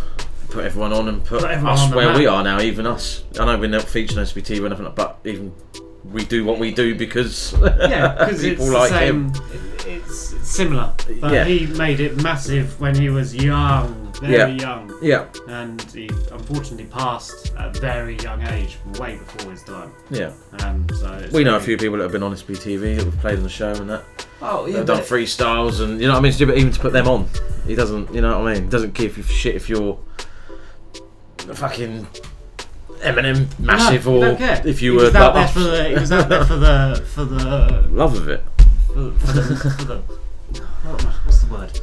put 0.53 0.65
everyone 0.65 0.93
on 0.93 1.09
and 1.09 1.25
put, 1.25 1.41
Put 1.41 1.51
everyone 1.51 1.73
us 1.75 1.81
on 1.81 1.91
the 1.91 1.97
where 1.97 2.07
map. 2.09 2.19
we 2.19 2.27
are 2.27 2.43
now, 2.45 2.61
even 2.61 2.87
us. 2.87 3.25
I 3.39 3.47
know 3.47 3.59
we're 3.59 3.69
not 3.69 3.83
featuring 3.85 4.25
SBT 4.25 4.61
or 4.61 4.67
anything, 4.67 4.91
but 4.95 5.19
even 5.25 5.53
we 6.05 6.25
do 6.25 6.45
what 6.45 6.59
we 6.59 6.73
do 6.73 6.95
because 6.95 7.55
yeah, 7.61 8.15
because 8.19 8.43
it's 8.45 8.55
people 8.55 8.67
the 8.67 8.73
like 8.73 8.91
same. 8.91 9.33
him. 9.33 9.43
It's 9.87 10.35
similar, 10.49 10.93
but 11.21 11.33
Yeah. 11.33 11.45
he 11.45 11.67
made 11.67 12.01
it 12.01 12.23
massive 12.23 12.79
when 12.81 12.95
he 12.95 13.09
was 13.09 13.35
young, 13.35 14.13
very 14.21 14.53
young. 14.53 14.93
Yeah. 15.01 15.27
and 15.49 15.81
he 15.93 16.09
unfortunately 16.31 16.87
passed 16.87 17.53
at 17.57 17.77
a 17.77 17.81
very 17.81 18.17
young 18.19 18.43
age, 18.49 18.79
way 18.99 19.17
before 19.17 19.51
his 19.53 19.63
time. 19.65 19.91
Yeah. 20.11 20.33
Um, 20.61 20.87
so 20.99 21.13
it's 21.15 21.33
We 21.33 21.45
know 21.45 21.57
a 21.57 21.61
few 21.61 21.77
people 21.77 21.97
that 21.99 22.05
have 22.05 22.13
been 22.13 22.23
on 22.23 22.33
SBTV 22.35 22.97
that 22.97 23.05
we've 23.05 23.19
played 23.19 23.39
on 23.39 23.43
the 23.45 23.49
show 23.49 23.73
and 23.73 23.89
that. 23.91 24.05
Oh, 24.41 24.67
yeah, 24.67 24.79
They've 24.79 24.87
done 24.87 24.99
but- 24.99 25.07
freestyles 25.07 25.81
and 25.81 26.01
you 26.01 26.07
know 26.07 26.15
what 26.15 26.19
I 26.19 26.23
mean. 26.23 26.31
It's 26.33 26.41
even 26.41 26.73
to 26.73 26.81
put 26.81 26.93
them 26.93 27.09
on, 27.09 27.29
he 27.67 27.75
doesn't. 27.75 28.13
You 28.15 28.21
know 28.21 28.39
what 28.41 28.49
I 28.49 28.55
mean. 28.55 28.65
He 28.65 28.69
doesn't 28.69 28.95
give 28.95 29.17
you 29.17 29.23
shit 29.25 29.55
if 29.57 29.69
you're 29.69 29.99
fucking 31.55 32.07
Eminem 33.01 33.59
massive 33.59 34.07
No, 34.07 34.33
or 34.33 34.37
if 34.65 34.81
you 34.81 34.95
were 34.95 35.05
was 35.05 35.15
out 35.15 35.35
like 35.35 35.53
there 35.53 35.63
for 35.63 35.69
the. 35.71 35.89
He 35.89 35.95
was 35.95 36.13
out 36.13 36.29
there 36.29 36.45
for 36.45 36.57
the 36.57 37.05
for 37.15 37.25
the 37.25 37.87
love 37.91 38.17
of 38.17 38.29
it. 38.29 38.43
for, 38.87 39.13
for 39.13 39.33
the, 39.33 39.57
for 39.57 39.85
the 39.85 40.03
what's 41.25 41.41
the 41.43 41.53
word 41.53 41.81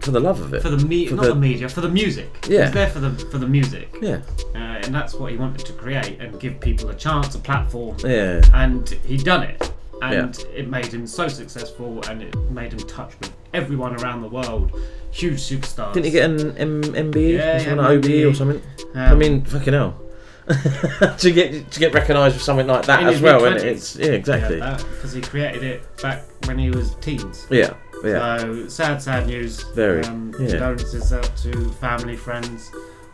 For 0.00 0.10
the 0.12 0.20
love 0.20 0.40
of 0.40 0.54
it. 0.54 0.62
for 0.62 0.68
the 0.68 0.86
me 0.86 1.06
not 1.06 1.24
the, 1.24 1.34
media 1.34 1.68
for 1.68 1.80
the 1.80 1.88
music. 1.88 2.46
Yeah. 2.48 2.62
was 2.66 2.72
there 2.72 2.88
for 2.88 3.00
the 3.00 3.10
for 3.30 3.38
the 3.38 3.48
music. 3.48 3.96
Yeah. 4.00 4.20
uh, 4.54 4.58
and 4.58 4.94
that's 4.94 5.14
what 5.14 5.32
he 5.32 5.36
wanted 5.36 5.66
to 5.66 5.72
create 5.72 6.20
and 6.20 6.38
give 6.38 6.60
people 6.60 6.88
a 6.90 6.94
chance, 6.94 7.34
a 7.34 7.38
platform. 7.40 7.96
Yeah. 8.04 8.42
and 8.54 8.88
he 9.04 9.16
done 9.16 9.42
it, 9.42 9.72
and 10.02 10.38
it 10.54 10.68
made 10.68 10.86
him 10.86 11.06
so 11.08 11.26
successful, 11.26 12.00
and 12.08 12.22
it 12.22 12.36
made 12.50 12.72
him 12.72 12.78
touch 12.80 13.18
with 13.20 13.32
everyone 13.56 13.94
around 14.00 14.22
the 14.22 14.28
world. 14.28 14.78
Huge 15.10 15.38
superstars. 15.40 15.94
Didn't 15.94 16.04
he 16.06 16.10
get 16.12 16.28
an 16.30 16.56
M- 16.58 16.82
MBE 16.82 17.32
Yeah, 17.38 17.56
or 17.56 17.58
something, 17.60 17.76
yeah, 17.78 17.82
like 17.88 18.04
OBE 18.04 18.24
or 18.30 18.34
something? 18.34 18.62
I 18.94 19.06
Um, 19.12 19.18
mean, 19.18 19.44
fucking 19.44 19.72
hell. 19.72 20.00
to 21.18 21.32
get 21.32 21.70
to 21.72 21.80
get 21.80 21.92
recognised 21.92 22.36
with 22.36 22.42
something 22.42 22.66
like 22.68 22.86
that 22.86 23.02
as 23.02 23.20
well. 23.20 23.44
And 23.46 23.56
it's 23.56 23.96
yeah, 23.96 24.12
exactly. 24.12 24.56
Because 24.60 25.12
he 25.12 25.20
created 25.20 25.64
it 25.64 25.82
back 26.02 26.22
when 26.46 26.58
he 26.58 26.70
was 26.70 26.94
teens. 26.96 27.46
Yeah, 27.50 27.74
yeah. 28.04 28.38
So 28.38 28.68
sad, 28.68 29.02
sad 29.02 29.26
news. 29.26 29.62
Very, 29.74 30.04
Um, 30.04 30.32
yeah. 30.38 30.50
Condolences 30.50 31.12
out 31.12 31.34
to 31.38 31.68
family, 31.80 32.14
friends, 32.16 32.70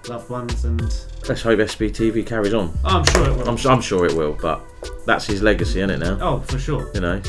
loved 0.08 0.28
ones, 0.28 0.64
and 0.66 0.80
Let's 1.28 1.40
hope 1.40 1.58
SBTV 1.60 2.26
carries 2.26 2.52
on. 2.52 2.70
Oh, 2.84 2.98
I'm 2.98 3.04
sure 3.04 3.26
it 3.30 3.36
will. 3.36 3.48
I'm, 3.48 3.56
su- 3.56 3.70
I'm 3.70 3.80
sure 3.80 4.04
it 4.04 4.12
will, 4.14 4.36
but 4.42 4.60
that's 5.06 5.24
his 5.24 5.40
legacy, 5.40 5.80
isn't 5.80 5.90
it? 5.90 5.98
Now. 6.00 6.18
oh, 6.20 6.40
for 6.40 6.58
sure. 6.58 6.90
You 6.94 7.00
know. 7.00 7.22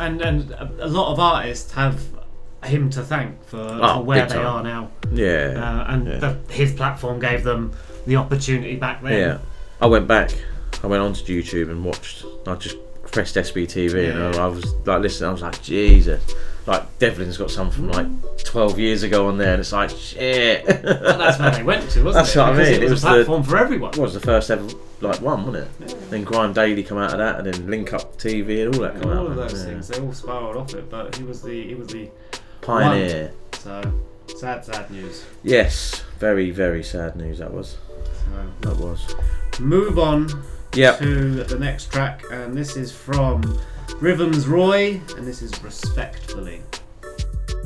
And 0.00 0.20
and 0.20 0.50
a 0.80 0.86
lot 0.88 1.12
of 1.12 1.18
artists 1.18 1.72
have 1.72 1.98
him 2.66 2.90
to 2.90 3.02
thank 3.02 3.42
for, 3.46 3.56
Oh, 3.58 3.94
for 3.98 4.02
where 4.02 4.26
they 4.26 4.34
time. 4.34 4.46
are 4.46 4.62
now. 4.62 4.90
Yeah, 5.12 5.84
Uh, 5.86 5.92
and 5.92 6.06
yeah. 6.06 6.18
The, 6.18 6.38
his 6.52 6.72
platform 6.72 7.20
gave 7.20 7.44
them 7.44 7.72
the 8.06 8.16
opportunity 8.16 8.76
back 8.76 9.02
then. 9.02 9.12
Yeah, 9.18 9.38
I 9.80 9.86
went 9.86 10.06
back. 10.06 10.30
I 10.82 10.86
went 10.86 11.02
onto 11.02 11.22
YouTube 11.24 11.70
and 11.70 11.84
watched. 11.84 12.24
I 12.46 12.54
just 12.56 12.76
pressed 13.10 13.36
SBTV 13.36 14.10
and 14.10 14.34
Yeah. 14.34 14.40
I, 14.40 14.44
I 14.44 14.48
was 14.48 14.74
like, 14.84 15.00
listening. 15.00 15.30
I 15.30 15.32
was 15.32 15.42
like, 15.42 15.62
Jesus. 15.62 16.22
Like 16.66 16.98
Devlin's 16.98 17.36
got 17.38 17.52
some 17.52 17.70
from 17.70 17.92
like 17.92 18.08
12 18.44 18.78
years 18.80 19.04
ago 19.04 19.28
on 19.28 19.38
there, 19.38 19.52
and 19.52 19.60
it's 19.60 19.70
like 19.72 19.90
shit. 19.90 20.66
But 20.66 20.82
that's 20.82 21.38
where 21.38 21.52
they 21.52 21.62
went 21.62 21.88
to, 21.90 22.02
wasn't 22.02 22.24
That's 22.24 22.34
it? 22.34 22.38
what 22.40 22.48
I 22.48 22.56
mean. 22.56 22.82
it 22.82 22.90
was 22.90 23.04
a 23.04 23.06
platform 23.06 23.42
for 23.44 23.56
everyone. 23.56 23.90
It 23.92 23.98
was 23.98 24.14
the 24.14 24.20
first 24.20 24.50
ever 24.50 24.66
like 25.00 25.20
one, 25.20 25.46
wasn't 25.46 25.68
it? 25.80 26.10
Then 26.10 26.24
Grime 26.24 26.52
Daily 26.52 26.82
come 26.82 26.98
out 26.98 27.12
of 27.12 27.18
that, 27.18 27.38
and 27.38 27.46
then 27.46 27.70
Link 27.70 27.92
Up 27.92 28.18
TV 28.18 28.66
and 28.66 28.74
all 28.74 28.80
that 28.82 29.00
come 29.00 29.12
out. 29.12 29.16
all 29.18 29.26
of 29.28 29.36
those 29.36 29.52
yeah. 29.52 29.64
things, 29.70 29.86
they 29.86 30.00
all 30.00 30.12
spiraled 30.12 30.56
off 30.56 30.74
it. 30.74 30.90
But 30.90 31.14
he 31.14 31.22
was 31.22 31.40
the 31.40 31.68
he 31.68 31.74
was 31.76 31.86
the 31.86 32.10
Pioneer. 32.66 33.30
one. 33.64 33.92
So 34.28 34.36
sad, 34.38 34.64
sad 34.64 34.90
news. 34.90 35.24
Yes, 35.42 36.02
very 36.18 36.50
very 36.50 36.82
sad 36.82 37.16
news 37.16 37.38
that 37.38 37.52
was. 37.52 37.78
So 38.60 38.68
That 38.68 38.76
was. 38.76 39.14
move 39.60 39.98
on 39.98 40.28
Yep. 40.74 40.98
to 40.98 41.44
the 41.44 41.58
next 41.58 41.90
track, 41.92 42.22
and 42.30 42.54
this 42.56 42.76
is 42.76 42.92
from 42.92 43.42
RythemzRoye, 44.00 45.16
and 45.16 45.26
this 45.26 45.40
is 45.42 45.52
Respectfully. 45.62 46.62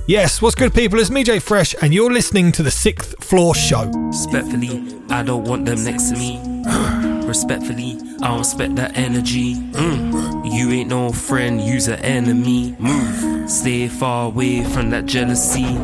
Yes, 0.06 0.40
what's 0.42 0.54
good, 0.54 0.74
people? 0.74 0.98
It's 0.98 1.10
me, 1.10 1.22
Jay 1.24 1.38
Fresh, 1.38 1.74
and 1.82 1.92
you're 1.94 2.12
listening 2.12 2.52
to 2.52 2.62
the 2.62 2.70
Sixth 2.70 3.22
Floor 3.22 3.54
Show. 3.54 3.86
Respectfully, 3.94 4.96
I 5.08 5.22
don't 5.22 5.44
want 5.44 5.66
them 5.66 5.82
next 5.84 6.10
to 6.10 6.16
me. 6.16 6.40
Respectfully, 7.30 7.96
I 8.20 8.26
don't 8.26 8.38
respect 8.38 8.74
that 8.74 8.98
energy. 8.98 9.54
Mm. 9.54 10.52
You 10.52 10.70
ain't 10.72 10.90
no 10.90 11.12
friend, 11.12 11.60
you's 11.60 11.86
an 11.86 12.00
enemy. 12.00 12.74
Move, 12.80 13.48
stay 13.48 13.86
far 13.86 14.26
away 14.26 14.64
from 14.64 14.90
that 14.90 15.06
jealousy. 15.06 15.78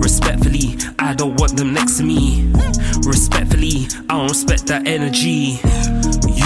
Respectfully, 0.00 0.76
I 0.98 1.14
don't 1.14 1.38
want 1.38 1.56
them 1.56 1.72
next 1.72 1.98
to 1.98 2.02
me. 2.02 2.50
Respectfully, 3.06 3.86
I 4.10 4.18
don't 4.18 4.28
respect 4.28 4.66
that 4.66 4.88
energy. 4.88 5.60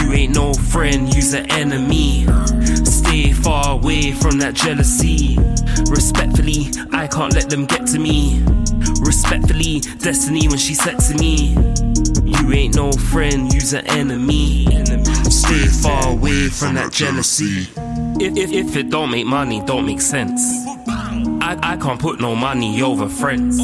You 0.06 0.12
ain't 0.12 0.36
no 0.36 0.54
friend, 0.54 1.12
you's 1.12 1.34
an 1.34 1.50
enemy. 1.50 2.26
Stay 2.84 3.32
far 3.32 3.72
away 3.72 4.12
from 4.12 4.38
that 4.38 4.54
jealousy. 4.54 5.36
Respectfully, 5.90 6.68
I 6.92 7.08
can't 7.08 7.34
let 7.34 7.50
them 7.50 7.66
get 7.66 7.88
to 7.88 7.98
me. 7.98 8.40
Respectfully, 9.00 9.80
destiny 9.98 10.46
when 10.46 10.58
she 10.58 10.74
said 10.74 11.00
to 11.00 11.14
me, 11.16 11.56
You 12.22 12.52
ain't 12.52 12.76
no 12.76 12.92
friend, 12.92 13.52
you's 13.52 13.72
an 13.72 13.84
enemy. 13.88 14.66
Stay 15.24 15.66
far 15.66 16.12
away 16.12 16.50
from 16.50 16.74
that 16.74 16.92
jealousy. 16.92 17.62
If, 18.24 18.36
if, 18.36 18.52
if 18.52 18.76
it 18.76 18.90
don't 18.90 19.10
make 19.10 19.26
money, 19.26 19.60
don't 19.66 19.86
make 19.86 20.00
sense. 20.00 20.40
I, 21.42 21.58
I 21.60 21.76
can't 21.78 22.00
put 22.00 22.20
no 22.20 22.36
money 22.36 22.80
over 22.80 23.08
friends. 23.08 23.58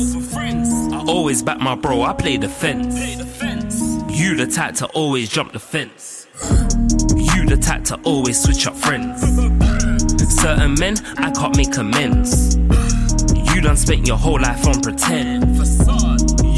Always 1.09 1.40
back 1.40 1.60
my 1.60 1.77
bro, 1.77 2.02
I 2.02 2.14
play 2.14 2.36
defense. 2.36 2.97
You 4.10 4.35
the 4.35 4.48
type 4.52 4.74
to 4.77 4.86
always 4.86 5.28
jump 5.28 5.52
the 5.52 5.60
fence. 5.60 6.22
You 6.43 7.47
the 7.47 7.59
type 7.60 7.85
to 7.85 7.97
always 8.05 8.40
switch 8.43 8.66
up 8.66 8.74
friends. 8.74 9.23
Certain 10.40 10.74
men, 10.74 10.97
I 11.19 11.31
can't 11.31 11.56
make 11.56 11.77
amends. 11.77 12.56
You 13.55 13.60
done 13.60 13.77
spent 13.77 14.06
your 14.06 14.16
whole 14.16 14.40
life 14.40 14.66
on 14.66 14.81
pretend. 14.81 15.56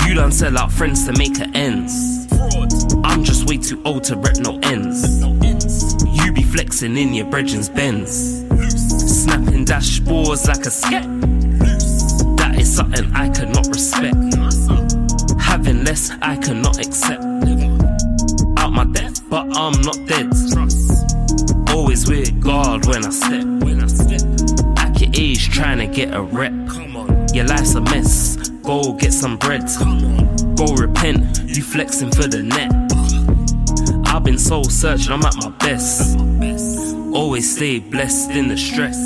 You 0.07 0.15
done 0.15 0.33
sell 0.33 0.57
out 0.59 0.73
friends 0.73 1.07
to 1.07 1.13
make 1.19 1.39
a 1.41 1.49
ends. 1.57 2.29
I'm 3.05 3.25
just 3.25 3.49
way 3.49 3.59
too 3.59 3.83
old 3.85 4.05
to 4.05 4.17
rep 4.17 4.37
no 4.37 4.59
ends. 4.63 5.23
You 6.25 6.33
be 6.33 6.43
flexing 6.43 6.97
in 6.97 7.13
your 7.13 7.27
brethren's 7.27 7.69
Benz. 7.69 8.41
Snapping 9.25 9.65
dashboards 9.67 10.47
like 10.47 10.65
a 10.67 10.71
scat. 10.71 11.05
That 12.39 12.59
is 12.59 12.75
something 12.75 13.13
I 13.13 13.29
cannot 13.29 13.67
respect. 13.67 14.17
Having 15.41 15.85
less, 15.85 16.11
I 16.23 16.37
cannot 16.37 16.79
accept. 16.79 17.23
Out 18.59 18.73
my 18.73 18.85
depth, 18.85 19.14
but 19.35 19.57
I'm 19.57 19.81
not 19.81 19.99
dead. 20.07 20.31
Always 21.71 22.09
with 22.09 22.41
God 22.41 22.87
when 22.87 23.05
I 23.05 23.11
step. 23.11 23.43
At 24.79 25.01
your 25.01 25.11
age, 25.13 25.51
trying 25.51 25.79
to 25.79 25.89
get 25.89 26.15
a 26.15 26.23
rep. 26.23 26.53
Your 27.35 27.45
life's 27.45 27.75
a 27.75 27.81
mess. 27.81 28.37
Go 28.63 28.93
get 28.93 29.13
some 29.13 29.37
bread. 29.37 29.65
Go 30.55 30.73
repent. 30.77 31.41
You 31.47 31.65
flexing 31.65 32.13
for 32.13 32.29
the 32.29 32.45
net. 32.45 32.71
I've 34.07 34.23
been 34.23 34.39
soul 34.39 34.63
searching, 34.63 35.11
I'm 35.11 35.25
at 35.25 35.35
my 35.35 35.51
best. 35.59 36.17
Always 37.13 37.57
stay 37.57 37.81
blessed 37.81 38.31
in 38.31 38.47
the 38.47 38.57
stress. 38.57 38.97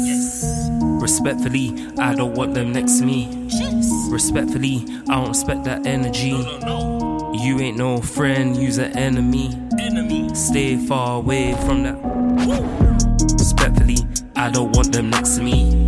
Respectfully, 1.00 1.74
I 1.98 2.14
don't 2.14 2.34
want 2.34 2.52
them 2.52 2.72
next 2.72 2.98
to 2.98 3.06
me. 3.06 3.48
Respectfully, 4.10 4.84
I 5.08 5.14
don't 5.14 5.28
respect 5.28 5.64
that 5.64 5.86
energy. 5.86 6.97
You 7.40 7.60
ain't 7.60 7.78
no 7.78 8.00
friend, 8.00 8.56
you's 8.56 8.78
an 8.78 8.98
enemy. 8.98 9.54
Stay 10.34 10.76
far 10.76 11.18
away 11.18 11.54
from 11.64 11.84
that. 11.84 11.96
Respectfully, 13.38 13.98
I 14.34 14.50
don't 14.50 14.74
want 14.74 14.92
them 14.92 15.10
next 15.10 15.36
to 15.36 15.42
me. 15.42 15.86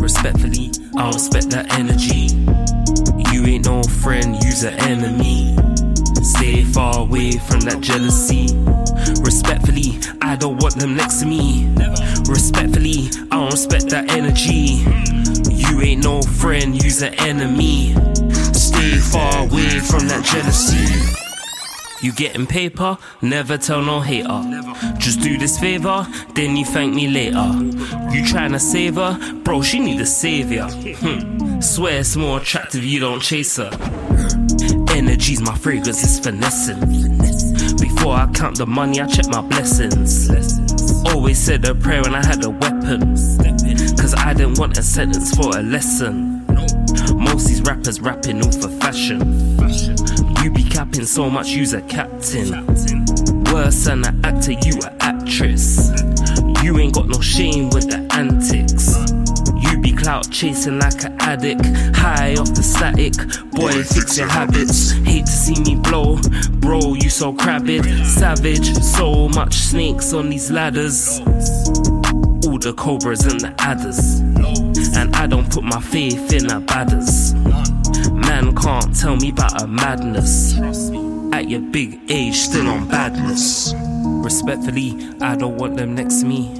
Respectfully, 0.00 0.70
I 0.96 1.02
don't 1.02 1.14
respect 1.14 1.50
that 1.50 1.72
energy. 1.72 2.28
You 3.32 3.44
ain't 3.46 3.66
no 3.66 3.82
friend, 3.82 4.36
you's 4.44 4.62
an 4.62 4.74
enemy. 4.74 5.56
Stay 6.26 6.64
far 6.64 6.98
away 6.98 7.30
from 7.30 7.60
that 7.60 7.80
jealousy. 7.80 8.48
Respectfully, 9.22 10.00
I 10.20 10.34
don't 10.34 10.60
want 10.60 10.74
them 10.74 10.96
next 10.96 11.20
to 11.20 11.26
me. 11.26 11.72
Respectfully, 12.28 13.10
I 13.30 13.36
don't 13.36 13.52
respect 13.52 13.90
that 13.90 14.10
energy. 14.10 14.82
You 15.52 15.80
ain't 15.82 16.02
no 16.02 16.22
friend, 16.22 16.82
you's 16.82 17.00
an 17.02 17.14
enemy. 17.14 17.94
Stay 18.52 18.96
far 18.96 19.46
away 19.46 19.78
from 19.78 20.08
that 20.08 20.24
jealousy. 20.24 21.16
You 22.04 22.12
getting 22.12 22.46
paper? 22.46 22.98
Never 23.22 23.56
tell 23.56 23.80
no 23.80 24.00
hater. 24.00 24.42
Just 24.98 25.20
do 25.20 25.38
this 25.38 25.60
favor, 25.60 26.08
then 26.34 26.56
you 26.56 26.64
thank 26.64 26.92
me 26.92 27.06
later. 27.06 27.46
You 28.12 28.22
tryna 28.24 28.60
save 28.60 28.96
her? 28.96 29.16
Bro, 29.44 29.62
she 29.62 29.78
need 29.78 30.00
a 30.00 30.06
savior. 30.06 30.66
Hmm. 30.68 31.60
Swear 31.60 32.00
it's 32.00 32.16
more 32.16 32.38
attractive, 32.38 32.82
you 32.82 32.98
don't 32.98 33.22
chase 33.22 33.56
her. 33.58 33.70
Energy's 34.96 35.42
my 35.42 35.54
fragrance, 35.54 36.02
it's 36.02 36.18
finessing. 36.18 36.80
Before 37.76 38.14
I 38.14 38.26
count 38.32 38.56
the 38.56 38.64
money, 38.66 38.98
I 38.98 39.06
check 39.06 39.26
my 39.28 39.42
blessings. 39.42 40.30
Always 41.04 41.38
said 41.38 41.66
a 41.66 41.74
prayer 41.74 42.00
when 42.00 42.14
I 42.14 42.24
had 42.24 42.42
a 42.42 42.48
weapon. 42.48 43.14
Cause 43.98 44.14
I 44.14 44.32
didn't 44.32 44.58
want 44.58 44.78
a 44.78 44.82
sentence 44.82 45.34
for 45.36 45.54
a 45.58 45.62
lesson. 45.62 46.46
Most 47.14 47.46
these 47.46 47.60
rappers 47.60 48.00
rapping 48.00 48.42
all 48.42 48.50
for 48.50 48.70
fashion. 48.80 49.20
You 50.42 50.50
be 50.50 50.64
capping 50.64 51.04
so 51.04 51.28
much, 51.28 51.48
you's 51.48 51.74
a 51.74 51.82
captain. 51.82 52.64
Worse 53.52 53.84
than 53.84 54.02
an 54.02 54.24
actor, 54.24 54.52
you 54.52 54.80
a 54.82 54.96
actress. 55.00 55.90
You 56.62 56.78
ain't 56.78 56.94
got 56.94 57.06
no 57.08 57.20
shame 57.20 57.68
with 57.68 57.90
the 57.90 57.98
antics. 58.12 59.05
Clout 60.06 60.30
chasing 60.30 60.78
like 60.78 61.02
an 61.02 61.16
addict, 61.18 61.66
high 61.96 62.34
off 62.34 62.54
the 62.54 62.62
static. 62.62 63.14
Boy, 63.50 63.72
fix 63.82 64.16
your 64.16 64.28
habits. 64.28 64.92
Hate 64.92 65.26
to 65.26 65.32
see 65.32 65.60
me 65.64 65.74
blow, 65.74 66.20
bro. 66.60 66.94
You 66.94 67.10
so 67.10 67.32
crabbed, 67.32 67.84
savage. 68.06 68.72
So 68.76 69.28
much 69.30 69.54
snakes 69.54 70.12
on 70.12 70.30
these 70.30 70.48
ladders. 70.48 71.18
All 71.18 72.56
the 72.56 72.72
cobras 72.78 73.24
and 73.24 73.40
the 73.40 73.52
adders, 73.58 74.20
and 74.96 75.16
I 75.16 75.26
don't 75.26 75.50
put 75.50 75.64
my 75.64 75.80
faith 75.80 76.32
in 76.32 76.46
the 76.46 76.60
badders. 76.60 77.34
Man 78.12 78.54
can't 78.54 78.94
tell 78.94 79.16
me 79.16 79.30
about 79.30 79.60
a 79.60 79.66
madness. 79.66 80.56
At 81.34 81.50
your 81.50 81.62
big 81.62 81.98
age, 82.08 82.36
still 82.36 82.68
on 82.68 82.86
badness. 82.86 83.74
Respectfully, 83.74 85.10
I 85.20 85.34
don't 85.34 85.56
want 85.56 85.76
them 85.76 85.96
next 85.96 86.20
to 86.20 86.26
me. 86.26 86.52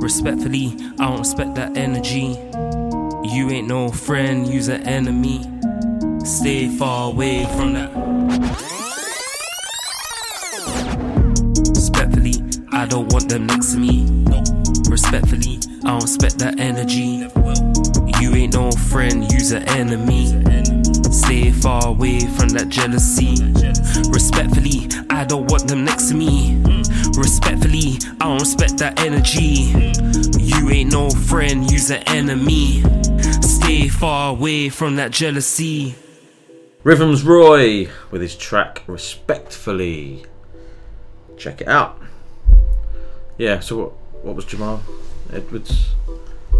Respectfully, 0.00 0.76
I 0.98 1.06
don't 1.06 1.20
respect 1.20 1.54
that 1.54 1.76
energy. 1.76 2.36
You 3.24 3.48
ain't 3.50 3.66
no 3.66 3.88
friend, 3.88 4.46
you's 4.46 4.68
an 4.68 4.82
enemy. 4.86 5.42
Stay 6.24 6.68
far 6.68 7.10
away 7.10 7.44
from 7.56 7.72
that. 7.72 7.90
Respectfully, 11.70 12.34
I 12.70 12.86
don't 12.86 13.10
want 13.12 13.30
them 13.30 13.46
next 13.46 13.72
to 13.72 13.78
me. 13.78 14.06
Respectfully, 14.90 15.58
I 15.84 15.88
don't 15.88 16.02
respect 16.02 16.38
that 16.40 16.60
energy. 16.60 17.26
You 18.20 18.34
ain't 18.34 18.52
no 18.52 18.70
friend, 18.70 19.30
you's 19.32 19.52
an 19.52 19.62
enemy. 19.70 20.83
Stay 21.14 21.52
far 21.52 21.86
away 21.86 22.18
from 22.18 22.48
that 22.48 22.68
jealousy. 22.70 23.36
Respectfully, 24.10 24.88
I 25.10 25.24
don't 25.24 25.48
want 25.48 25.68
them 25.68 25.84
next 25.84 26.08
to 26.08 26.14
me. 26.16 26.60
Respectfully, 27.16 27.98
I 28.20 28.24
don't 28.24 28.40
respect 28.40 28.78
that 28.78 28.98
energy. 28.98 29.72
You 30.42 30.70
ain't 30.70 30.90
no 30.90 31.10
friend, 31.10 31.70
you's 31.70 31.88
an 31.90 32.02
enemy. 32.08 32.82
Stay 33.42 33.86
far 33.86 34.32
away 34.32 34.68
from 34.70 34.96
that 34.96 35.12
jealousy. 35.12 35.94
RythemzRoye 36.82 37.90
with 38.10 38.20
his 38.20 38.34
track 38.34 38.82
Respectfully. 38.88 40.26
Check 41.36 41.60
it 41.60 41.68
out. 41.68 41.96
Yeah, 43.38 43.60
so 43.60 43.76
what, 43.76 43.92
what 44.24 44.34
was 44.34 44.46
Jamal 44.46 44.82
Edwards? 45.32 45.94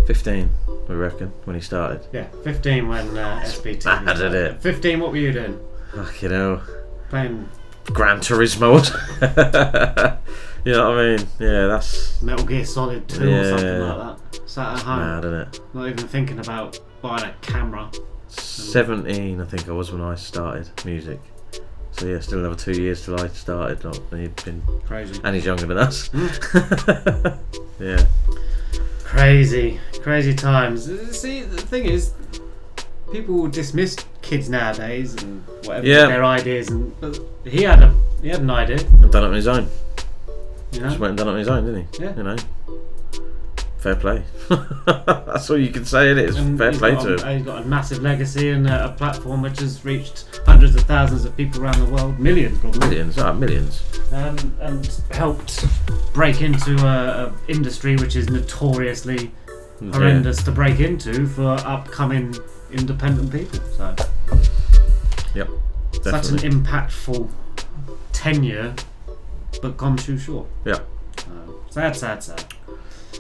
15, 0.06 0.50
I 0.88 0.92
reckon, 0.92 1.28
when 1.44 1.56
he 1.56 1.62
started. 1.62 2.06
Yeah, 2.12 2.26
15 2.42 2.88
when 2.88 3.16
uh, 3.16 3.40
SBT. 3.44 3.84
mad, 4.04 4.06
was 4.18 4.34
it? 4.34 4.62
15, 4.62 5.00
what 5.00 5.10
were 5.12 5.16
you 5.16 5.32
doing? 5.32 5.58
Fucking 5.94 6.30
hell. 6.30 6.62
Playing 7.08 7.48
Gran 7.86 8.18
Turismo. 8.20 8.82
you 10.64 10.72
know 10.72 10.90
what 10.90 10.98
I 10.98 11.16
mean? 11.16 11.26
Yeah, 11.38 11.66
that's 11.68 12.20
Metal 12.22 12.44
Gear 12.44 12.64
Solid 12.64 13.08
2 13.08 13.30
or 13.32 13.44
something 13.50 13.80
like 13.80 13.98
that. 14.32 14.40
Sat 14.48 14.76
at 14.76 14.82
home. 14.82 14.98
mad, 15.00 15.24
isn't 15.24 15.40
it? 15.40 15.60
Not 15.72 15.88
even 15.88 16.08
thinking 16.08 16.38
about 16.38 16.78
buying 17.00 17.24
a 17.24 17.34
camera. 17.40 17.90
17, 18.28 19.40
I 19.40 19.44
think 19.44 19.68
I 19.68 19.72
was 19.72 19.92
when 19.92 20.02
I 20.02 20.14
started 20.16 20.68
music. 20.84 21.20
So 21.92 22.06
yeah, 22.06 22.18
still 22.18 22.40
another 22.40 22.56
two 22.56 22.72
years 22.80 23.04
till 23.04 23.18
I 23.20 23.28
started. 23.28 23.84
And 23.84 24.20
he'd 24.20 24.44
been 24.44 24.62
Crazy. 24.84 25.20
and 25.22 25.34
he's 25.36 25.44
younger 25.46 25.66
than 25.66 25.78
us. 25.78 26.10
yeah, 27.78 28.04
Crazy, 29.14 29.78
crazy 30.02 30.34
times. 30.34 30.86
See, 31.16 31.42
the 31.42 31.56
thing 31.62 31.84
is, 31.84 32.12
people 33.12 33.46
dismiss 33.46 33.96
kids 34.22 34.48
nowadays 34.50 35.14
and 35.22 35.44
whatever 35.64 35.86
Yeah. 35.86 36.06
their 36.06 36.24
ideas, 36.24 36.68
and 36.68 36.92
but 37.00 37.20
he 37.44 37.62
had 37.62 37.80
a 37.84 37.94
he 38.20 38.28
had 38.30 38.40
an 38.40 38.50
idea. 38.50 38.78
and 38.80 39.12
done 39.12 39.22
it 39.22 39.26
on 39.28 39.32
his 39.34 39.46
own. 39.46 39.68
You 40.72 40.80
know? 40.80 40.88
Just 40.88 40.98
went 40.98 41.10
and 41.10 41.18
done 41.18 41.28
it 41.28 41.30
on 41.32 41.38
his 41.38 41.46
own, 41.48 41.64
didn't 41.64 41.86
he? 41.94 42.02
Yeah. 42.02 42.16
You 42.16 42.22
know, 42.24 42.36
fair 43.84 43.94
play. 43.94 44.22
That's 44.86 45.50
all 45.50 45.58
you 45.58 45.70
can 45.70 45.84
say. 45.84 46.10
It 46.10 46.16
is 46.16 46.36
And 46.36 46.56
fair 46.56 46.72
play 46.72 46.92
to 46.92 47.14
a, 47.16 47.20
him. 47.22 47.36
He's 47.36 47.46
got 47.46 47.62
a 47.62 47.66
massive 47.66 48.02
legacy 48.02 48.48
and 48.48 48.66
a, 48.66 48.86
a 48.86 48.88
platform 48.92 49.42
which 49.42 49.60
has 49.60 49.84
reached 49.84 50.24
hundreds 50.46 50.74
of 50.74 50.82
thousands 50.84 51.26
of 51.26 51.36
people 51.36 51.62
around 51.62 51.78
the 51.86 51.92
world, 51.92 52.18
millions 52.18 52.58
probably. 52.58 52.80
Millions, 52.88 53.18
ah, 53.18 53.32
millions. 53.34 53.82
um, 54.12 54.56
and 54.62 54.86
helped 55.10 55.66
break 56.14 56.40
into 56.40 56.74
a, 56.86 57.26
a 57.26 57.32
industry 57.48 57.94
which 57.96 58.16
is 58.16 58.30
notoriously 58.30 59.30
Yeah. 59.82 59.92
horrendous 59.92 60.42
to 60.44 60.50
break 60.50 60.80
into 60.80 61.26
for 61.26 61.50
upcoming 61.66 62.34
independent 62.72 63.30
people. 63.30 63.60
So 63.76 63.94
Yep, 65.34 65.48
such 66.02 66.28
an 66.30 66.38
impactful 66.38 67.28
tenure, 68.12 68.74
but 69.60 69.76
gone 69.76 69.96
too 69.98 70.16
short. 70.16 70.46
Yeah, 70.64 70.78
Uh, 71.18 71.52
sad, 71.68 71.94
sad, 71.96 72.22
sad. 72.22 72.44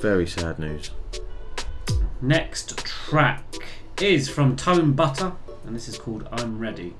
Very 0.00 0.26
sad 0.26 0.58
news. 0.58 0.90
Next 2.20 2.76
track 2.84 3.44
is 4.00 4.28
from 4.28 4.56
Tone 4.56 4.94
Butta, 4.94 5.34
and 5.66 5.74
this 5.74 5.88
is 5.88 5.96
called 5.96 6.28
"I'm 6.30 6.58
Ready." 6.58 6.94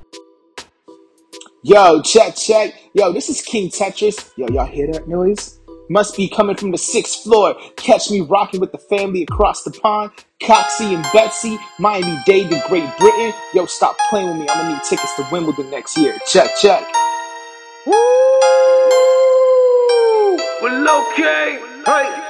Yo, 1.62 2.00
check, 2.02 2.36
check. 2.36 2.74
Yo, 2.94 3.12
this 3.12 3.28
is 3.28 3.42
King 3.42 3.70
Tetris. 3.70 4.30
Yo, 4.36 4.46
y'all 4.48 4.66
hear 4.66 4.90
that 4.92 5.08
noise? 5.08 5.60
Must 5.90 6.16
be 6.16 6.28
coming 6.28 6.56
from 6.56 6.70
the 6.70 6.78
sixth 6.78 7.24
floor. 7.24 7.54
Catch 7.76 8.10
me 8.10 8.20
rocking 8.20 8.60
with 8.60 8.72
the 8.72 8.78
family 8.78 9.22
across 9.22 9.64
the 9.64 9.70
pond. 9.70 10.12
Coxie 10.42 10.94
and 10.94 11.04
Betsy, 11.12 11.58
Miami 11.78 12.18
Dade 12.24 12.50
to 12.50 12.62
Great 12.68 12.88
Britain. 12.98 13.34
Yo, 13.52 13.66
stop 13.66 13.96
playing 14.08 14.28
with 14.28 14.38
me. 14.38 14.48
I'm 14.48 14.58
gonna 14.58 14.74
need 14.74 14.82
tickets 14.88 15.14
to 15.16 15.26
Wimbledon 15.30 15.70
next 15.70 15.98
year. 15.98 16.16
Check, 16.26 16.50
check. 16.60 16.86
Well, 17.86 18.00
okay. 21.12 21.60
Hey. 21.84 22.23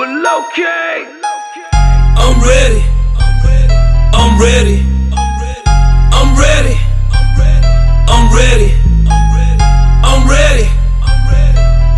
Okay. 0.00 1.08
I'm 1.26 2.40
ready. 2.40 2.84
I'm 3.18 3.42
ready. 3.42 3.74
I'm 4.14 4.38
ready. 4.38 4.78
I'm 6.12 6.38
ready. 6.38 6.78
I'm 8.06 8.32
ready. 8.32 8.78
I'm 9.66 10.28
ready. 10.28 10.68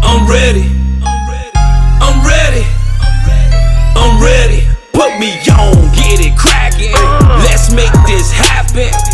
I'm 0.02 0.26
ready. 0.30 0.64
I'm 2.00 2.24
ready. 2.24 2.64
I'm 3.94 4.22
ready. 4.22 4.66
Put 4.94 5.18
me 5.18 5.32
on, 5.50 5.92
get 5.92 6.20
it 6.20 6.38
crackin'. 6.38 6.94
Let's 7.44 7.70
make 7.70 7.92
this 8.06 8.32
happen. 8.32 9.09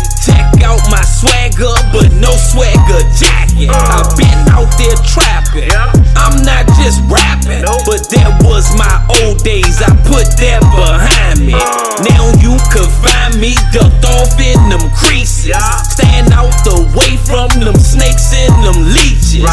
Out 0.67 0.83
my 0.91 0.99
swagger, 1.07 1.71
but 1.95 2.11
no 2.19 2.35
swagger 2.35 3.01
jacket. 3.15 3.71
Uh. 3.71 4.03
I've 4.03 4.11
been 4.19 4.39
out 4.51 4.67
there 4.75 4.99
trapping. 5.07 5.71
I'm 6.19 6.43
not 6.43 6.67
just 6.75 6.99
rapping, 7.07 7.63
but 7.87 8.03
that 8.11 8.35
was 8.43 8.67
my 8.75 8.99
old 9.23 9.39
days. 9.47 9.79
I 9.79 9.95
put 10.03 10.27
that 10.43 10.61
behind 10.75 11.39
me. 11.47 11.55
Uh. 11.55 12.03
Now 12.03 12.35
you 12.43 12.59
can 12.69 12.87
find 12.99 13.39
me 13.39 13.55
ducked 13.71 14.03
off 14.05 14.35
in 14.37 14.59
them 14.67 14.83
creases. 14.91 15.55
Stand 15.95 16.35
out 16.35 16.51
the 16.67 16.83
way 16.93 17.15
from 17.25 17.47
them 17.63 17.79
snakes 17.79 18.33
and 18.35 18.53
them 18.67 18.91
leeches. 18.91 19.47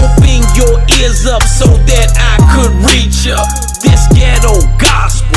Open 0.00 0.40
your 0.56 0.80
ears 0.98 1.26
up 1.26 1.42
so 1.44 1.68
that 1.68 2.08
I 2.16 2.40
could 2.56 2.72
reach 2.88 3.26
ya. 3.28 3.38
This 3.84 4.00
ghetto 4.16 4.64
gospel, 4.80 5.33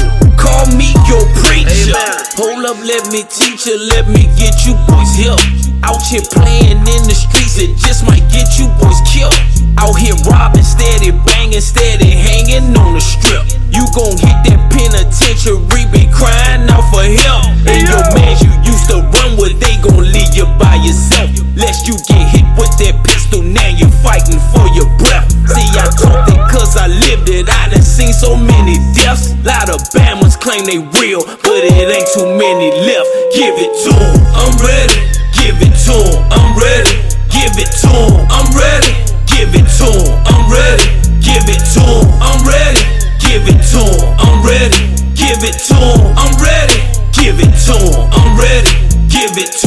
call 0.57 0.73
me 0.73 0.89
your 1.05 1.21
preacher. 1.37 1.93
Hold 2.41 2.65
up, 2.65 2.77
let 2.81 3.05
me 3.13 3.21
teach 3.29 3.69
you, 3.69 3.77
let 3.93 4.09
me 4.09 4.25
get 4.33 4.65
you 4.65 4.73
boys 4.89 5.13
help. 5.21 5.41
Out 5.85 6.01
here 6.09 6.25
playing 6.33 6.81
in 6.81 7.01
the 7.05 7.13
streets, 7.13 7.61
it 7.61 7.77
just 7.77 8.05
might 8.05 8.25
get 8.33 8.57
you 8.57 8.65
boys 8.81 8.97
killed. 9.05 9.37
Out 9.77 9.93
here 9.93 10.17
robbing, 10.25 10.65
steady 10.65 11.13
banging, 11.29 11.61
steady 11.61 12.09
hanging 12.09 12.73
on 12.73 12.97
the 12.97 13.01
strip. 13.01 13.45
You 13.69 13.85
gon' 13.93 14.17
hit 14.17 14.37
that 14.49 14.61
penitentiary, 14.73 15.85
be 15.93 16.09
crying 16.09 16.65
out 16.73 16.85
for 16.89 17.05
help. 17.05 17.45
And 17.69 17.85
your 17.85 18.05
man 18.17 18.33
you 18.41 18.49
used 18.65 18.89
to 18.89 19.05
run 19.13 19.37
with, 19.37 19.61
they 19.61 19.77
gon' 19.85 20.01
leave 20.01 20.33
you 20.33 20.49
by 20.57 20.81
yourself. 20.81 21.29
Lest 21.53 21.85
you 21.85 21.93
get 22.09 22.25
hit 22.33 22.45
with 22.57 22.73
that 22.81 22.97
pistol, 23.05 23.45
now 23.45 23.69
you're 23.69 23.93
fighting 24.01 24.41
for 24.49 24.65
your 24.73 24.89
breath. 24.97 25.29
See, 25.53 25.69
I 25.77 25.85
talk 25.93 26.25
it 26.27 26.41
cause 26.49 26.75
I 26.75 26.87
lived 26.87 27.29
it, 27.29 27.47
I 27.47 27.69
done 27.69 27.81
seen 27.81 28.13
so 28.13 28.35
many 28.35 28.77
deaths. 28.93 29.33
Lot 29.45 29.69
of 29.69 29.81
Bama's 29.95 30.35
claim 30.47 30.63
they 30.63 30.79
real, 31.03 31.19
but 31.43 31.59
it 31.59 31.75
ain't 31.75 32.07
too 32.15 32.23
many 32.23 32.71
left. 32.87 33.11
Give 33.35 33.51
it 33.59 33.71
to 33.83 33.91
to 33.91 33.91
'em, 33.91 34.15
I'm 34.31 34.55
ready. 34.63 34.95
Give 35.35 35.59
it 35.59 35.75
to 35.83 35.91
to 35.91 35.95
'em, 36.07 36.23
I'm 36.31 36.55
ready. 36.55 36.95
Give 37.27 37.51
it 37.59 37.67
to 37.83 37.83
to 37.83 37.91
'em, 37.91 38.15
I'm 38.31 38.47
ready. 38.55 38.95
Give 39.27 39.51
it 39.59 39.67
to 39.75 39.83
to 39.83 39.91
'em, 39.91 40.23
I'm 40.31 40.47
ready. 40.47 40.87
Give 41.19 41.49
it 41.51 41.59
to 41.73 41.83
to 41.83 41.83
'em, 41.83 42.07
I'm 42.23 42.47
ready. 42.47 42.83
Give 43.19 43.43
it 43.51 43.59
to 43.71 43.75
to 43.75 43.83
'em, 43.91 44.15
I'm 44.23 44.39
ready. 44.47 44.79
Give 45.19 45.43
it 45.43 45.57
to 45.67 45.75
'em, 45.75 46.15
I'm 46.15 46.33
ready. 46.39 46.79
Give 47.11 47.39
it 47.43 47.53
to 47.67 47.75
'em, 47.75 48.07
I'm 48.15 48.39
ready. 48.39 48.71
Give 49.11 49.37
it 49.43 49.51
to 49.61 49.66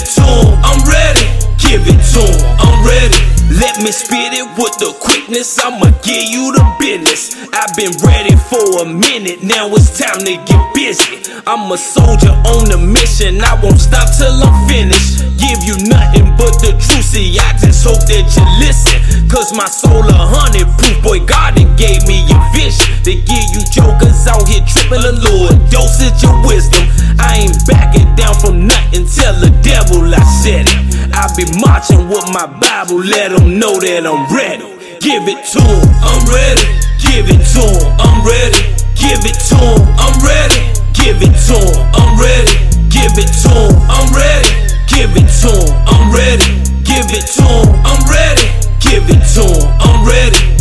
it 0.00 0.06
to 0.16 0.22
'em, 0.22 0.58
I'm 0.64 0.80
ready. 0.88 1.26
Give 1.58 1.82
it 1.86 2.00
to 2.12 2.22
'em, 2.22 2.58
I'm 2.64 2.76
ready. 2.86 3.20
Let 3.62 3.82
me 3.82 3.92
spit 3.92 4.32
it 4.32 4.46
with 4.56 4.74
the 4.78 4.92
quickness, 5.04 5.58
I'ma 5.58 5.90
give 6.02 6.26
you 6.34 6.52
the 6.52 6.64
business. 6.80 7.09
I've 7.52 7.76
been 7.76 7.92
ready 8.00 8.32
for 8.48 8.80
a 8.80 8.86
minute, 8.88 9.44
now 9.44 9.68
it's 9.76 9.92
time 10.00 10.24
to 10.24 10.34
get 10.48 10.62
busy. 10.72 11.20
I'm 11.44 11.68
a 11.68 11.76
soldier 11.76 12.32
on 12.48 12.72
a 12.72 12.80
mission, 12.80 13.44
I 13.44 13.60
won't 13.60 13.76
stop 13.76 14.08
till 14.16 14.32
I'm 14.40 14.56
finished. 14.64 15.20
Give 15.36 15.60
you 15.68 15.76
nothing 15.84 16.32
but 16.40 16.56
the 16.64 16.72
truth, 16.80 17.04
see, 17.04 17.36
I 17.36 17.52
just 17.60 17.84
hope 17.84 18.00
that 18.08 18.24
you 18.24 18.44
listen. 18.64 19.28
Cause 19.28 19.52
my 19.52 19.68
soul 19.68 20.00
a 20.00 20.16
hundred 20.16 20.64
proof, 20.80 20.96
boy, 21.04 21.20
God 21.28 21.60
done 21.60 21.76
gave 21.76 22.00
me 22.08 22.24
a 22.24 22.38
vision. 22.56 22.88
They 23.04 23.20
give 23.20 23.46
you 23.52 23.68
jokers 23.68 24.24
out 24.24 24.48
here 24.48 24.64
tripping 24.64 25.04
a 25.04 25.12
little 25.12 25.60
dosage 25.68 26.24
of 26.24 26.40
wisdom. 26.48 26.88
I 27.20 27.44
ain't 27.44 27.60
backing 27.68 28.08
down 28.16 28.32
from 28.40 28.64
nothing, 28.64 29.04
tell 29.04 29.36
the 29.36 29.52
devil 29.60 30.08
I 30.08 30.24
said 30.40 30.64
it. 30.72 31.12
I 31.12 31.28
be 31.36 31.44
marching 31.60 32.08
with 32.08 32.32
my 32.32 32.48
Bible, 32.48 32.96
let 33.04 33.36
them 33.36 33.60
know 33.60 33.76
that 33.76 34.08
I'm 34.08 34.24
ready 34.32 34.79
give 35.00 35.26
it 35.28 35.44
to 35.52 35.60
him. 35.60 35.88
I'm 36.04 36.22
ready, 36.28 36.68
give 37.00 37.26
it 37.26 37.40
to 37.56 37.64
him. 37.64 37.96
I'm 37.98 38.20
ready, 38.24 38.60
give 38.94 39.24
it 39.24 39.38
to 39.48 39.56
him. 39.56 39.80
I'm 39.96 40.16
ready, 40.20 40.60
give 40.92 41.16
it 41.24 41.34
to 41.48 41.56
him. 41.56 41.88
I'm 41.96 42.20
ready, 42.20 42.54
give 42.92 43.16
it 43.16 43.32
to 43.42 43.50
him. 43.50 43.74
I'm 43.88 44.12
ready, 44.12 44.52
give 44.86 45.16
it 45.16 45.28
to 45.40 45.50
him. 45.50 45.72
I'm 45.88 46.12
ready, 46.12 46.44
give 46.84 47.08
it 47.10 47.26
to 47.36 47.42
him. 47.42 47.68
I'm 47.84 48.00
ready, 48.12 48.46
give 48.80 49.08
it 49.08 49.24
to 49.34 49.44
him. 49.48 49.72
I'm 49.80 50.06
ready. 50.06 50.59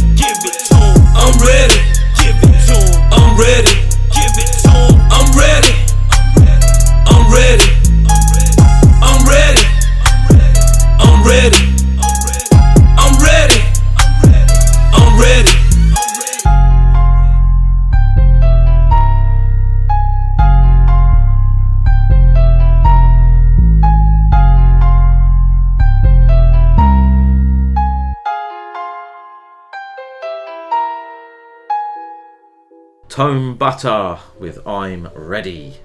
Tone 33.20 33.58
Butta 33.58 34.18
with 34.40 34.66
I'm 34.66 35.10
Ready. 35.14 35.76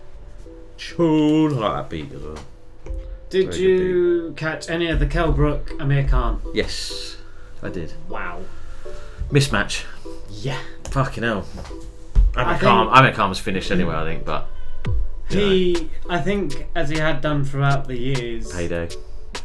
I 0.97 1.03
like 1.03 1.75
that 1.75 1.91
beat 1.91 2.13
as 2.13 2.23
well. 2.23 2.39
Did 3.29 3.47
Very 3.47 3.61
you 3.61 4.35
catch 4.37 4.71
any 4.71 4.87
of 4.87 5.01
the 5.01 5.07
Kell 5.07 5.33
Brook 5.33 5.73
Amir 5.81 6.07
Khan? 6.07 6.41
Yes, 6.55 7.17
I 7.61 7.71
did. 7.71 7.93
Wow. 8.09 8.43
Mismatch. 9.33 9.83
Yeah. 10.31 10.61
Fucking 10.85 11.25
hell. 11.25 11.45
I 12.37 12.43
Amir 12.43 12.53
think- 12.53 12.61
Khan, 12.61 12.89
Amir 12.97 13.13
Khan 13.13 13.31
was 13.31 13.41
finished 13.41 13.73
anyway, 13.73 13.97
I 13.97 14.05
think, 14.05 14.25
but 14.25 14.47
He, 15.29 15.91
I 16.09 16.21
think, 16.21 16.69
as 16.77 16.89
he 16.89 16.99
had 16.99 17.21
done 17.21 17.43
throughout 17.45 17.89
the 17.89 17.99
years, 17.99 18.53
payday. 18.53 18.91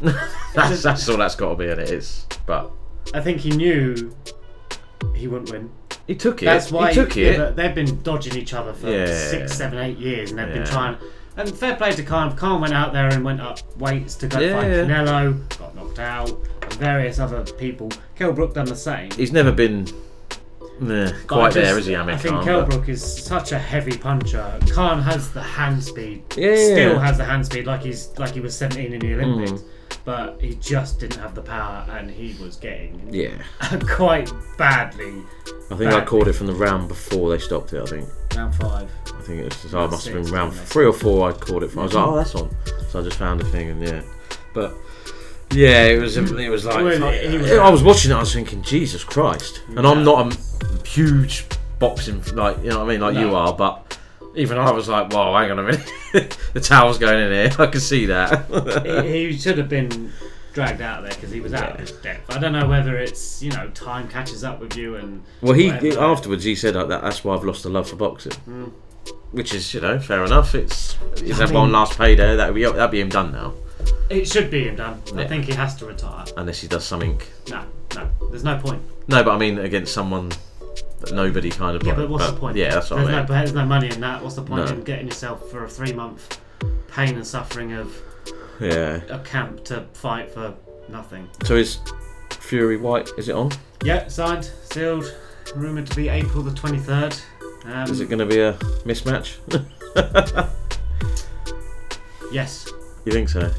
that's, 0.54 0.84
that's 0.84 1.08
all 1.08 1.16
that's 1.16 1.34
got 1.34 1.48
to 1.48 1.54
be 1.56 1.64
in 1.68 1.80
it. 1.80 1.90
It's 1.90 2.24
but 2.46 2.70
I 3.12 3.20
think 3.20 3.40
he 3.40 3.50
knew 3.50 4.14
he 5.14 5.28
wouldn't 5.28 5.50
win. 5.50 5.70
He 6.06 6.14
took 6.14 6.42
it. 6.42 6.46
That's 6.46 6.72
why 6.72 6.88
He 6.88 6.94
took 6.94 7.14
yeah, 7.16 7.26
it. 7.28 7.38
but 7.38 7.56
they've 7.56 7.74
been 7.74 8.02
dodging 8.02 8.36
each 8.36 8.52
other 8.54 8.72
for 8.72 8.88
Yeah. 8.90 9.06
six, 9.06 9.54
seven, 9.54 9.78
eight 9.78 9.98
years, 9.98 10.30
and 10.30 10.38
they've 10.38 10.52
been 10.52 10.66
trying. 10.66 10.96
And 11.36 11.48
fair 11.56 11.76
play 11.76 11.92
to 11.92 12.02
Khan. 12.02 12.34
Khan 12.36 12.60
went 12.60 12.74
out 12.74 12.92
there 12.92 13.06
and 13.08 13.24
went 13.24 13.40
up 13.40 13.60
weights 13.78 14.14
to 14.16 14.26
go 14.26 14.40
Yeah, 14.40 14.60
fight 14.60 14.70
yeah. 14.70 14.84
Canelo, 14.84 15.58
got 15.58 15.74
knocked 15.76 15.98
out, 16.00 16.28
and 16.62 16.72
various 16.74 17.18
other 17.20 17.42
people. 17.44 17.90
Kell 18.16 18.32
Brook 18.32 18.54
done 18.54 18.66
the 18.66 18.74
same. 18.76 19.10
he's 19.12 19.30
never 19.32 19.52
been 19.52 19.86
meh, 20.80 21.08
I 21.08 21.12
quite 21.26 21.52
there, 21.54 21.64
just- 21.66 21.78
is 21.80 21.86
he, 21.86 21.94
Amir 21.94 22.14
I 22.14 22.18
think 22.18 22.34
Khan? 22.34 22.44
Kell 22.44 22.60
But- 22.62 22.70
Brook 22.70 22.88
is 22.88 23.02
such 23.02 23.52
a 23.52 23.58
heavy 23.58 23.96
puncher. 23.96 24.44
Khan 24.70 25.00
has 25.02 25.30
the 25.30 25.42
hand 25.42 25.82
speed. 25.84 26.24
Yeah, 26.36 26.54
Still 26.56 26.98
has 26.98 27.16
the 27.18 27.24
hand 27.24 27.46
speed 27.46 27.66
like 27.66 27.82
he's 27.82 28.08
like 28.18 28.32
he 28.34 28.40
was 28.40 28.56
17 28.56 28.92
in 28.92 28.98
the 29.00 29.14
Olympics. 29.14 29.52
Mm. 29.52 29.64
But 30.04 30.40
he 30.40 30.54
just 30.56 30.98
didn't 31.00 31.20
have 31.20 31.34
the 31.34 31.42
power, 31.42 31.86
and 31.90 32.10
he 32.10 32.34
was 32.42 32.56
getting 32.56 33.00
Yeah. 33.12 33.42
quite 33.88 34.32
badly. 34.56 35.22
I 35.70 35.76
think 35.76 35.90
I 35.92 36.00
badly. 36.00 36.06
called 36.06 36.28
it 36.28 36.32
from 36.32 36.46
the 36.46 36.54
round 36.54 36.88
before 36.88 37.30
they 37.30 37.38
stopped 37.38 37.72
it. 37.72 37.82
I 37.82 37.86
think. 37.86 38.08
round 38.34 38.54
five. 38.54 38.90
I 39.06 39.20
think 39.22 39.40
it 39.40 39.44
was. 39.44 39.74
Oh, 39.74 39.78
I 39.78 39.80
Round 39.80 39.90
must 39.92 40.06
have 40.06 40.14
been 40.24 40.32
round 40.32 40.52
three 40.54 40.86
or 40.86 40.92
four. 40.92 41.28
I 41.28 41.32
called 41.32 41.62
it 41.64 41.68
from. 41.70 41.80
I 41.80 41.82
was 41.84 41.94
like, 41.94 42.06
oh, 42.06 42.16
that's 42.16 42.34
on. 42.34 42.54
So 42.88 43.00
I 43.00 43.02
just 43.02 43.18
found 43.18 43.40
a 43.40 43.44
thing, 43.44 43.68
and 43.70 43.82
yeah, 43.86 44.02
but 44.54 44.74
yeah, 45.52 45.84
it 45.84 46.00
was. 46.00 46.16
It 46.16 46.48
was 46.48 46.64
like 46.64 46.76
Well, 46.82 47.12
he 47.12 47.36
was- 47.38 47.52
I 47.52 47.68
was 47.68 47.82
watching 47.82 48.10
it. 48.10 48.14
I 48.14 48.20
was 48.20 48.32
thinking, 48.32 48.62
Jesus 48.62 49.04
Christ! 49.04 49.62
And 49.76 49.86
I'm 49.86 50.04
not 50.04 50.32
a 50.34 50.88
huge 50.88 51.46
boxing 51.78 52.22
like 52.34 52.58
you 52.62 52.70
know 52.70 52.78
what 52.78 52.84
I 52.84 52.88
mean, 52.88 53.00
like 53.00 53.16
you 53.16 53.34
are, 53.34 53.52
but. 53.52 53.98
Even 54.34 54.58
I 54.58 54.70
was 54.70 54.88
like, 54.88 55.12
"Whoa, 55.12 55.34
hang 55.36 55.50
on 55.50 55.58
a 55.58 55.62
minute! 55.64 55.92
the 56.52 56.60
towel's 56.60 56.98
going 56.98 57.18
in 57.20 57.32
here. 57.32 57.50
I 57.58 57.66
can 57.66 57.80
see 57.80 58.06
that." 58.06 59.04
he, 59.04 59.26
he 59.30 59.38
should 59.38 59.58
have 59.58 59.68
been 59.68 60.12
dragged 60.52 60.80
out 60.80 61.02
there 61.02 61.12
because 61.12 61.30
he 61.30 61.40
was 61.40 61.52
out 61.54 61.72
of 61.74 61.80
his 61.80 61.92
depth. 61.92 62.34
I 62.34 62.38
don't 62.38 62.52
know 62.52 62.68
whether 62.68 62.96
it's 62.96 63.42
you 63.42 63.50
know 63.52 63.68
time 63.70 64.08
catches 64.08 64.42
up 64.44 64.60
with 64.60 64.76
you 64.76 64.96
and 64.96 65.22
Well, 65.40 65.52
he, 65.54 65.70
whatever. 65.70 66.00
afterwards 66.00 66.44
he 66.44 66.54
said 66.54 66.74
like 66.74 66.88
that. 66.88 67.02
That's 67.02 67.24
why 67.24 67.34
I've 67.34 67.44
lost 67.44 67.62
the 67.64 67.70
love 67.70 67.88
for 67.88 67.96
boxing, 67.96 68.32
Mm. 68.48 68.72
which 69.32 69.52
is 69.54 69.72
you 69.74 69.80
know 69.80 69.98
fair 69.98 70.24
enough. 70.24 70.54
It's 70.54 70.96
he's 71.20 71.38
that 71.38 71.50
one 71.50 71.64
mean- 71.66 71.72
last 71.72 71.98
payday. 71.98 72.36
That 72.36 72.48
would 72.48 72.54
be 72.54 72.64
that'd 72.64 72.90
be 72.90 73.00
him 73.00 73.08
done 73.08 73.32
now, 73.32 73.54
It 74.08 74.26
should 74.28 74.50
be 74.50 74.64
him 74.68 74.76
done. 74.76 75.02
I 75.16 75.26
think 75.26 75.44
he 75.46 75.52
has 75.54 75.74
to 75.76 75.86
retire. 75.86 76.24
unless 76.36 76.60
he 76.60 76.68
does 76.68 76.84
something. 76.84 77.20
No, 77.48 77.64
no, 77.96 78.08
there's 78.30 78.44
no 78.44 78.58
point. 78.58 78.80
No, 79.08 79.24
but 79.24 79.32
I 79.34 79.38
mean 79.38 79.58
against 79.58 79.92
someone 79.92 80.30
that 81.00 81.12
nobody 81.12 81.50
kind 81.50 81.76
of. 81.76 81.82
Yeah, 81.86 81.94
but 81.94 82.08
what's 82.08 82.26
the 82.26 82.32
point? 82.36 82.56
Yeah, 82.56 82.70
that's 82.74 82.90
what 82.90 82.96
there's 82.98 83.08
I 83.08 83.18
mean. 83.18 83.26
no, 83.26 83.34
there's 83.34 83.52
no 83.54 83.64
money 83.66 83.88
in 83.90 84.00
that. 84.00 84.22
What's 84.22 84.36
the 84.36 84.42
point 84.42 84.66
No. 84.66 84.72
in 84.74 84.82
getting 84.82 85.06
yourself 85.06 85.50
for 85.50 85.64
a 85.64 85.68
three 85.68 85.92
month 85.92 86.40
pain 86.88 87.14
and 87.16 87.26
suffering 87.26 87.72
of 87.72 87.94
Yeah. 88.60 89.00
a 89.08 89.18
camp 89.20 89.64
to 89.66 89.84
fight 89.94 90.32
for 90.32 90.54
nothing? 90.88 91.28
So 91.44 91.56
is 91.56 91.78
Fury 92.30 92.76
Whyte? 92.76 93.10
Is 93.18 93.28
it 93.28 93.34
on? 93.34 93.50
Yeah, 93.82 94.08
signed, 94.08 94.50
sealed, 94.70 95.14
rumored 95.54 95.86
to 95.86 95.96
be 95.96 96.08
April 96.08 96.42
the 96.42 96.50
23rd. 96.50 97.18
Um, 97.64 97.90
is 97.90 98.00
it 98.00 98.08
going 98.08 98.18
to 98.18 98.26
be 98.26 98.40
a 98.40 98.54
mismatch? 98.84 99.36
Yes. 102.32 102.70
you 103.04 103.10
think 103.12 103.28
so? 103.28 103.50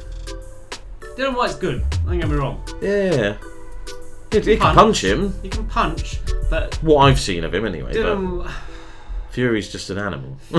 Dillian 1.17 1.35
Whyte's 1.35 1.55
good. 1.55 1.83
Don't 2.05 2.19
get 2.19 2.29
me 2.29 2.35
wrong. 2.35 2.63
Yeah. 2.81 3.35
He, 4.31 4.39
he 4.39 4.57
can 4.57 4.73
punch 4.75 5.03
him. 5.03 5.33
He 5.41 5.49
can 5.49 5.65
punch, 5.67 6.19
but 6.49 6.75
What 6.83 7.03
I've 7.05 7.19
seen 7.19 7.43
of 7.43 7.53
him 7.53 7.65
anyway. 7.65 7.91
But 7.93 8.49
Fury's 9.31 9.69
just 9.71 9.89
an 9.89 9.97
animal. 9.97 10.37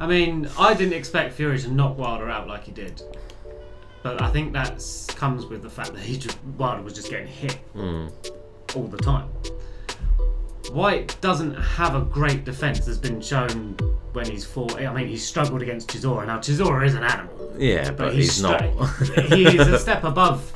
I 0.00 0.06
mean, 0.06 0.48
I 0.58 0.74
didn't 0.74 0.94
expect 0.94 1.34
Fury 1.34 1.58
to 1.60 1.70
knock 1.72 1.98
Wilder 1.98 2.28
out 2.28 2.46
like 2.48 2.64
he 2.64 2.72
did, 2.72 3.02
but 4.02 4.20
I 4.22 4.30
think 4.30 4.52
that 4.52 4.82
comes 5.16 5.46
with 5.46 5.62
the 5.62 5.70
fact 5.70 5.92
that 5.94 6.00
he 6.00 6.16
just, 6.18 6.38
Wilder 6.56 6.82
was 6.82 6.94
just 6.94 7.10
getting 7.10 7.26
hit 7.26 7.58
Mm. 7.74 8.12
all 8.76 8.84
the 8.86 8.96
time. 8.98 9.28
Whyte 10.72 11.16
doesn't 11.22 11.54
have 11.54 11.94
a 11.94 12.02
great 12.02 12.44
defense. 12.44 12.84
Has 12.86 12.98
been 12.98 13.20
shown 13.22 13.74
when 14.12 14.26
he's 14.26 14.44
fought. 14.44 14.78
I 14.80 14.92
mean, 14.92 15.08
he's 15.08 15.26
struggled 15.26 15.62
against 15.62 15.88
Chisora. 15.88 16.26
Now 16.26 16.38
Chisora 16.38 16.84
is 16.86 16.94
an 16.94 17.04
animal. 17.04 17.54
Yeah, 17.58 17.90
but 17.90 18.12
he's 18.12 18.34
stra- 18.36 18.70
not. 18.74 18.90
he 19.32 19.46
is 19.46 19.66
a 19.66 19.78
step 19.78 20.04
above. 20.04 20.52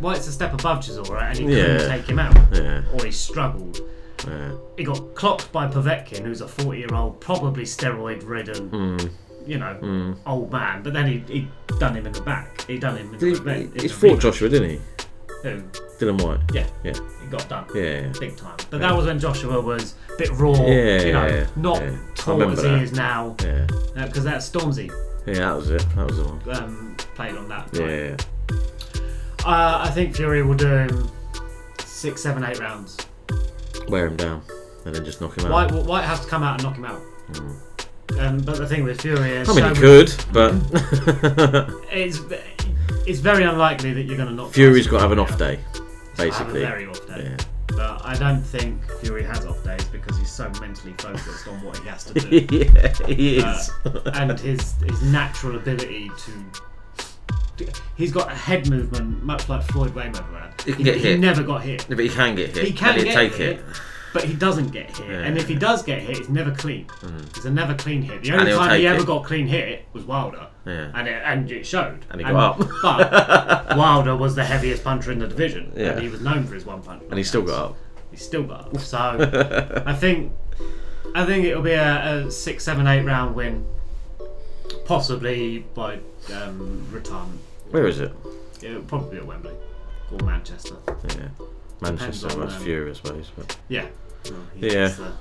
Whyte's 0.00 0.26
a 0.28 0.32
step 0.32 0.54
above 0.54 0.78
Chisora, 0.78 1.10
right? 1.10 1.28
and 1.30 1.38
he 1.38 1.44
couldn't 1.46 1.80
Yeah. 1.80 1.88
take 1.88 2.06
him 2.08 2.18
out, 2.18 2.36
Yeah. 2.52 2.82
or 2.92 3.04
he 3.04 3.10
struggled. 3.10 3.80
Yeah. 4.26 4.50
He 4.76 4.84
got 4.84 5.14
clocked 5.14 5.50
by 5.52 5.66
Povetkin, 5.66 6.24
who's 6.24 6.40
a 6.40 6.48
40 6.48 6.78
year 6.78 6.94
old, 6.94 7.20
probably 7.20 7.64
steroid 7.64 8.26
ridden, 8.28 8.70
Mm. 8.70 9.10
you 9.46 9.58
know, 9.58 9.76
Mm. 9.80 10.16
old 10.26 10.52
man. 10.52 10.82
But 10.82 10.92
then 10.92 11.06
he 11.06 11.22
he 11.28 11.48
done 11.78 11.94
him 11.94 12.06
in 12.06 12.12
the 12.12 12.20
back. 12.22 12.64
He 12.66 12.78
done 12.78 12.96
him 12.96 13.12
in 13.14 13.18
the 13.18 13.40
back. 13.40 13.56
in 13.56 13.72
He's 13.80 13.92
fought. 13.92 14.20
Joshua, 14.20 14.48
didn't 14.48 14.70
he? 14.70 14.80
Who? 15.44 15.62
Dillian 16.00 16.20
Whyte. 16.22 16.40
Yeah. 16.52 16.66
Yeah. 16.82 16.92
He 17.22 17.28
got 17.28 17.48
done. 17.48 17.64
Yeah. 17.74 18.08
Big 18.18 18.36
time. 18.36 18.56
But 18.70 18.80
that 18.80 18.94
was 18.96 19.06
when 19.06 19.18
Joshua 19.20 19.60
was 19.60 19.94
a 20.12 20.16
bit 20.16 20.30
raw, 20.32 20.50
Yeah, 20.52 21.02
you 21.02 21.12
know, 21.12 21.26
yeah, 21.26 21.46
not 21.56 21.80
yeah. 21.80 21.90
I 21.90 22.14
tall 22.16 22.34
remember 22.38 22.54
as 22.60 22.64
he 22.64 22.70
that. 22.70 22.82
is 22.82 22.92
now. 22.92 23.36
Yeah. 23.42 23.66
Because 24.06 24.24
that's 24.24 24.48
Stormzy 24.50 24.90
Yeah, 25.26 25.34
that 25.34 25.56
was 25.56 25.70
it. 25.70 25.84
That 25.96 26.06
was 26.08 26.16
the 26.16 26.24
one. 26.24 26.40
um, 26.56 26.96
played 27.14 27.36
on 27.36 27.48
that. 27.48 27.68
Yeah. 27.72 28.16
Uh, 29.44 29.80
I 29.86 29.90
think 29.90 30.14
Fury 30.16 30.42
will 30.42 30.54
do 30.54 30.68
him 30.68 31.10
six, 31.80 32.22
seven, 32.22 32.44
eight 32.44 32.58
rounds. 32.60 32.96
Wear 33.88 34.06
him 34.06 34.16
down 34.16 34.42
and 34.84 34.94
then 34.94 35.04
just 35.04 35.20
knock 35.20 35.36
him 35.38 35.46
out. 35.46 35.72
Whyte, 35.72 35.84
Whyte 35.86 36.04
has 36.04 36.20
to 36.20 36.26
come 36.26 36.42
out 36.42 36.54
and 36.60 36.62
knock 36.64 36.76
him 36.76 36.84
out. 36.84 37.02
Um, 38.18 38.38
but 38.40 38.56
the 38.56 38.66
thing 38.66 38.84
with 38.84 39.00
Fury 39.00 39.30
is, 39.30 39.48
I 39.48 39.54
mean, 39.54 39.68
he 39.68 39.74
so- 39.74 39.80
could, 39.80 40.24
but 40.32 40.52
it's 41.92 42.20
it's 43.06 43.20
very 43.20 43.44
unlikely 43.44 43.92
that 43.94 44.02
you're 44.02 44.16
going 44.16 44.28
to 44.28 44.34
knock. 44.34 44.52
Fury's 44.52 44.86
got 44.86 44.96
to 44.96 45.02
have 45.02 45.12
an 45.12 45.18
off 45.18 45.38
day, 45.38 45.58
basically. 46.16 46.62
Have 46.64 46.74
a 46.74 46.76
very 46.76 46.86
off 46.86 47.06
day. 47.06 47.22
Yeah. 47.24 47.36
But 47.68 48.04
I 48.04 48.16
don't 48.18 48.42
think 48.42 48.82
Fury 49.02 49.22
has 49.24 49.44
off 49.46 49.62
days 49.62 49.84
because 49.84 50.18
he's 50.18 50.30
so 50.30 50.50
mentally 50.60 50.94
focused 50.98 51.46
on 51.46 51.62
what 51.62 51.76
he 51.78 51.88
has 51.88 52.04
to 52.04 52.14
do. 52.14 52.46
Yeah, 52.50 53.06
he 53.06 53.42
Uh, 53.42 53.62
and 54.14 54.38
his 54.40 54.72
his 54.82 55.02
natural 55.02 55.56
ability 55.56 56.08
to. 56.18 56.32
He's 57.96 58.12
got 58.12 58.30
a 58.30 58.34
head 58.34 58.68
movement, 58.68 59.22
much 59.22 59.48
like 59.48 59.62
Floyd 59.64 59.94
Mayweather 59.94 60.40
had. 60.40 60.60
He 60.62 60.72
can 60.72 60.84
get 60.84 60.96
hit. 60.98 61.20
never 61.20 61.42
got 61.42 61.62
hit. 61.62 61.86
But 61.88 61.98
he 61.98 62.08
can 62.08 62.34
get 62.34 62.54
hit. 62.56 62.66
He 62.66 62.72
can 62.72 62.96
get 62.96 63.14
take 63.14 63.34
hit, 63.34 63.58
it. 63.58 63.64
but 64.12 64.24
he 64.24 64.34
doesn't 64.34 64.68
get 64.68 64.96
hit. 64.96 65.08
Yeah. 65.08 65.20
And 65.20 65.38
if 65.38 65.48
he 65.48 65.54
does 65.54 65.82
get 65.82 66.00
hit, 66.00 66.18
it's 66.18 66.28
never 66.28 66.52
clean. 66.52 66.86
Mm. 67.00 67.36
It's 67.36 67.44
a 67.44 67.50
never 67.50 67.74
clean 67.74 68.02
hit. 68.02 68.22
The 68.22 68.32
only 68.32 68.46
he'll 68.46 68.58
time 68.58 68.70
he 68.70 68.76
take 68.78 68.86
ever 68.86 69.02
it. 69.02 69.06
got 69.06 69.24
clean 69.24 69.46
hit 69.46 69.86
was 69.92 70.04
Wilder. 70.04 70.46
Yeah. 70.66 70.90
And 70.94 71.08
it, 71.08 71.22
and 71.24 71.50
it 71.50 71.66
showed. 71.66 72.04
And 72.10 72.20
he 72.20 72.26
got 72.26 72.60
up. 72.60 72.68
But 72.82 73.76
Wilder 73.76 74.16
was 74.16 74.34
the 74.34 74.44
heaviest 74.44 74.84
puncher 74.84 75.12
in 75.12 75.18
the 75.18 75.28
division. 75.28 75.72
Yeah. 75.74 75.92
And 75.92 76.02
he 76.02 76.08
was 76.08 76.20
known 76.20 76.46
for 76.46 76.54
his 76.54 76.66
one 76.66 76.82
punch. 76.82 77.02
And 77.08 77.16
he 77.16 77.24
still 77.24 77.42
got 77.42 77.70
up. 77.70 77.76
He 78.10 78.16
still 78.16 78.42
got 78.42 78.66
up. 78.66 78.78
So 78.78 78.98
I 79.86 79.94
think 79.94 80.32
I 81.14 81.24
think 81.24 81.46
it'll 81.46 81.62
be 81.62 81.72
a, 81.72 82.26
a 82.26 82.30
six, 82.30 82.64
seven, 82.64 82.86
eight 82.86 83.02
round 83.04 83.34
win. 83.34 83.66
Possibly 84.84 85.60
by 85.74 85.98
um, 86.34 86.86
retirement. 86.90 87.40
Where 87.70 87.86
is 87.86 88.00
it? 88.00 88.12
It'll 88.62 88.82
probably 88.82 89.10
be 89.12 89.16
at 89.18 89.26
Wembley 89.26 89.54
or 90.12 90.18
Manchester. 90.24 90.76
Yeah. 90.86 91.28
Manchester, 91.80 92.28
Depends 92.28 92.34
on, 92.34 92.40
that's 92.40 92.54
um, 92.56 92.62
Fury, 92.62 92.90
I 92.90 92.94
suppose. 92.94 93.30
But 93.36 93.56
Yeah. 93.68 93.86
Well, 94.24 94.34
Yeah. 94.56 94.88
the 94.88 95.12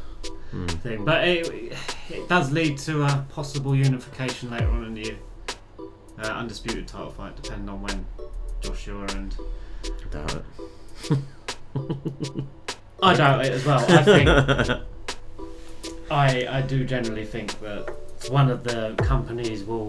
Mm. 0.53 0.69
Thing. 0.79 1.03
But 1.05 1.27
it, 1.27 1.73
it 2.09 2.29
does 2.29 2.51
lead 2.51 2.77
to 2.79 3.03
a 3.03 3.25
possible 3.29 3.75
unification 3.75 4.49
later 4.49 4.69
on 4.69 4.85
in 4.85 4.93
the 4.93 5.01
year. 5.03 5.17
Uh, 6.17 6.27
undisputed 6.27 6.87
title 6.87 7.11
fight, 7.11 7.35
depending 7.41 7.67
on 7.69 7.81
when 7.81 8.05
Joshua 8.61 9.05
and 9.15 9.35
I 9.83 10.09
Doubt 10.09 10.35
it. 10.35 11.19
I 13.03 13.13
doubt 13.13 13.45
it 13.45 13.51
as 13.51 13.65
well. 13.65 13.79
I 13.89 14.03
think 14.03 14.29
I 16.11 16.47
I 16.57 16.61
do 16.61 16.85
generally 16.85 17.25
think 17.25 17.59
that 17.59 17.93
one 18.29 18.49
of 18.49 18.63
the 18.63 18.95
companies 19.03 19.63
will 19.65 19.87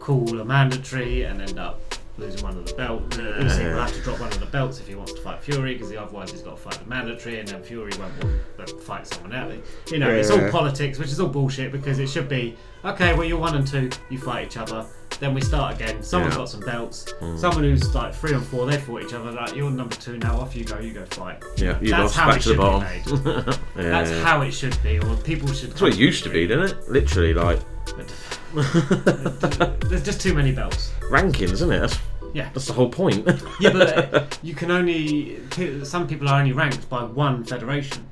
call 0.00 0.40
a 0.40 0.44
mandatory 0.44 1.22
and 1.22 1.40
end 1.40 1.58
up 1.58 1.80
losing 2.20 2.42
one 2.42 2.56
of 2.56 2.66
the 2.66 2.74
belts. 2.74 3.16
Usyk 3.16 3.72
will 3.72 3.80
have 3.80 3.92
to 3.94 4.00
drop 4.02 4.20
one 4.20 4.28
of 4.28 4.38
the 4.40 4.46
belts 4.46 4.78
if 4.80 4.86
he 4.86 4.94
wants 4.94 5.12
to 5.12 5.20
fight 5.20 5.42
Fury, 5.42 5.74
because 5.74 5.92
otherwise 5.94 6.30
he's 6.30 6.42
got 6.42 6.56
to 6.56 6.62
fight 6.62 6.74
the 6.82 6.88
mandatory, 6.88 7.38
and 7.40 7.48
then 7.48 7.62
Fury 7.62 7.90
won't 7.98 8.12
want 8.24 8.68
to 8.68 8.76
fight 8.78 9.06
someone 9.06 9.32
else. 9.34 9.54
You 9.90 9.98
know, 9.98 10.10
it's 10.10 10.30
all 10.30 10.48
politics, 10.50 10.98
which 10.98 11.08
is 11.08 11.18
all 11.20 11.28
bullshit 11.28 11.72
because 11.72 11.98
it 11.98 12.08
should 12.08 12.28
be 12.28 12.56
okay. 12.84 13.14
Well, 13.14 13.24
you're 13.24 13.38
one 13.38 13.56
and 13.56 13.66
two, 13.66 13.90
you 14.10 14.18
fight 14.18 14.46
each 14.46 14.56
other. 14.56 14.86
Then 15.18 15.34
we 15.34 15.42
start 15.42 15.74
again. 15.74 16.02
Someone's 16.02 16.32
Yeah. 16.34 16.38
got 16.38 16.48
some 16.48 16.60
belts. 16.60 17.12
Mm. 17.20 17.38
Someone 17.38 17.64
who's 17.64 17.94
like 17.94 18.14
three 18.14 18.32
and 18.32 18.42
four, 18.42 18.64
they 18.64 18.78
fought 18.78 19.02
each 19.02 19.12
other. 19.12 19.30
Like 19.32 19.54
you're 19.54 19.70
number 19.70 19.94
two 19.96 20.16
now. 20.16 20.38
Off 20.40 20.56
you 20.56 20.64
go. 20.64 20.78
You 20.78 20.94
go 20.94 21.04
fight. 21.06 21.42
Yeah, 21.58 21.78
you 21.82 21.90
That's 21.90 22.02
lost 22.04 22.16
how 22.16 22.28
back 22.28 22.38
it 22.38 22.42
to 22.44 22.48
the 22.48 22.54
should 22.54 22.58
bottom. 22.58 22.88
be 23.04 23.30
made. 23.34 23.58
Yeah. 23.76 24.02
That's 24.02 24.10
how 24.24 24.40
it 24.42 24.52
should 24.52 24.82
be, 24.82 24.98
or 24.98 25.16
people 25.16 25.48
should. 25.52 25.70
That's 25.70 25.80
what 25.82 25.92
it 25.92 25.98
used 25.98 26.22
to 26.24 26.30
be, 26.30 26.46
didn't 26.46 26.70
it? 26.70 26.88
Literally, 26.88 27.34
like 27.34 27.60
There's 28.54 30.02
just 30.04 30.20
too 30.20 30.32
many 30.34 30.52
belts. 30.52 30.92
rankings, 31.10 31.52
isn't 31.52 31.70
it? 31.72 31.80
That's, 31.80 31.98
Yeah. 32.32 32.50
that's 32.52 32.66
the 32.66 32.72
whole 32.72 32.88
point. 32.88 33.28
yeah, 33.60 33.72
but 33.72 34.38
you 34.42 34.54
can 34.54 34.70
only. 34.70 35.40
Some 35.84 36.06
people 36.06 36.28
are 36.28 36.38
only 36.38 36.52
ranked 36.52 36.88
by 36.88 37.02
one 37.04 37.44
federation. 37.44 38.06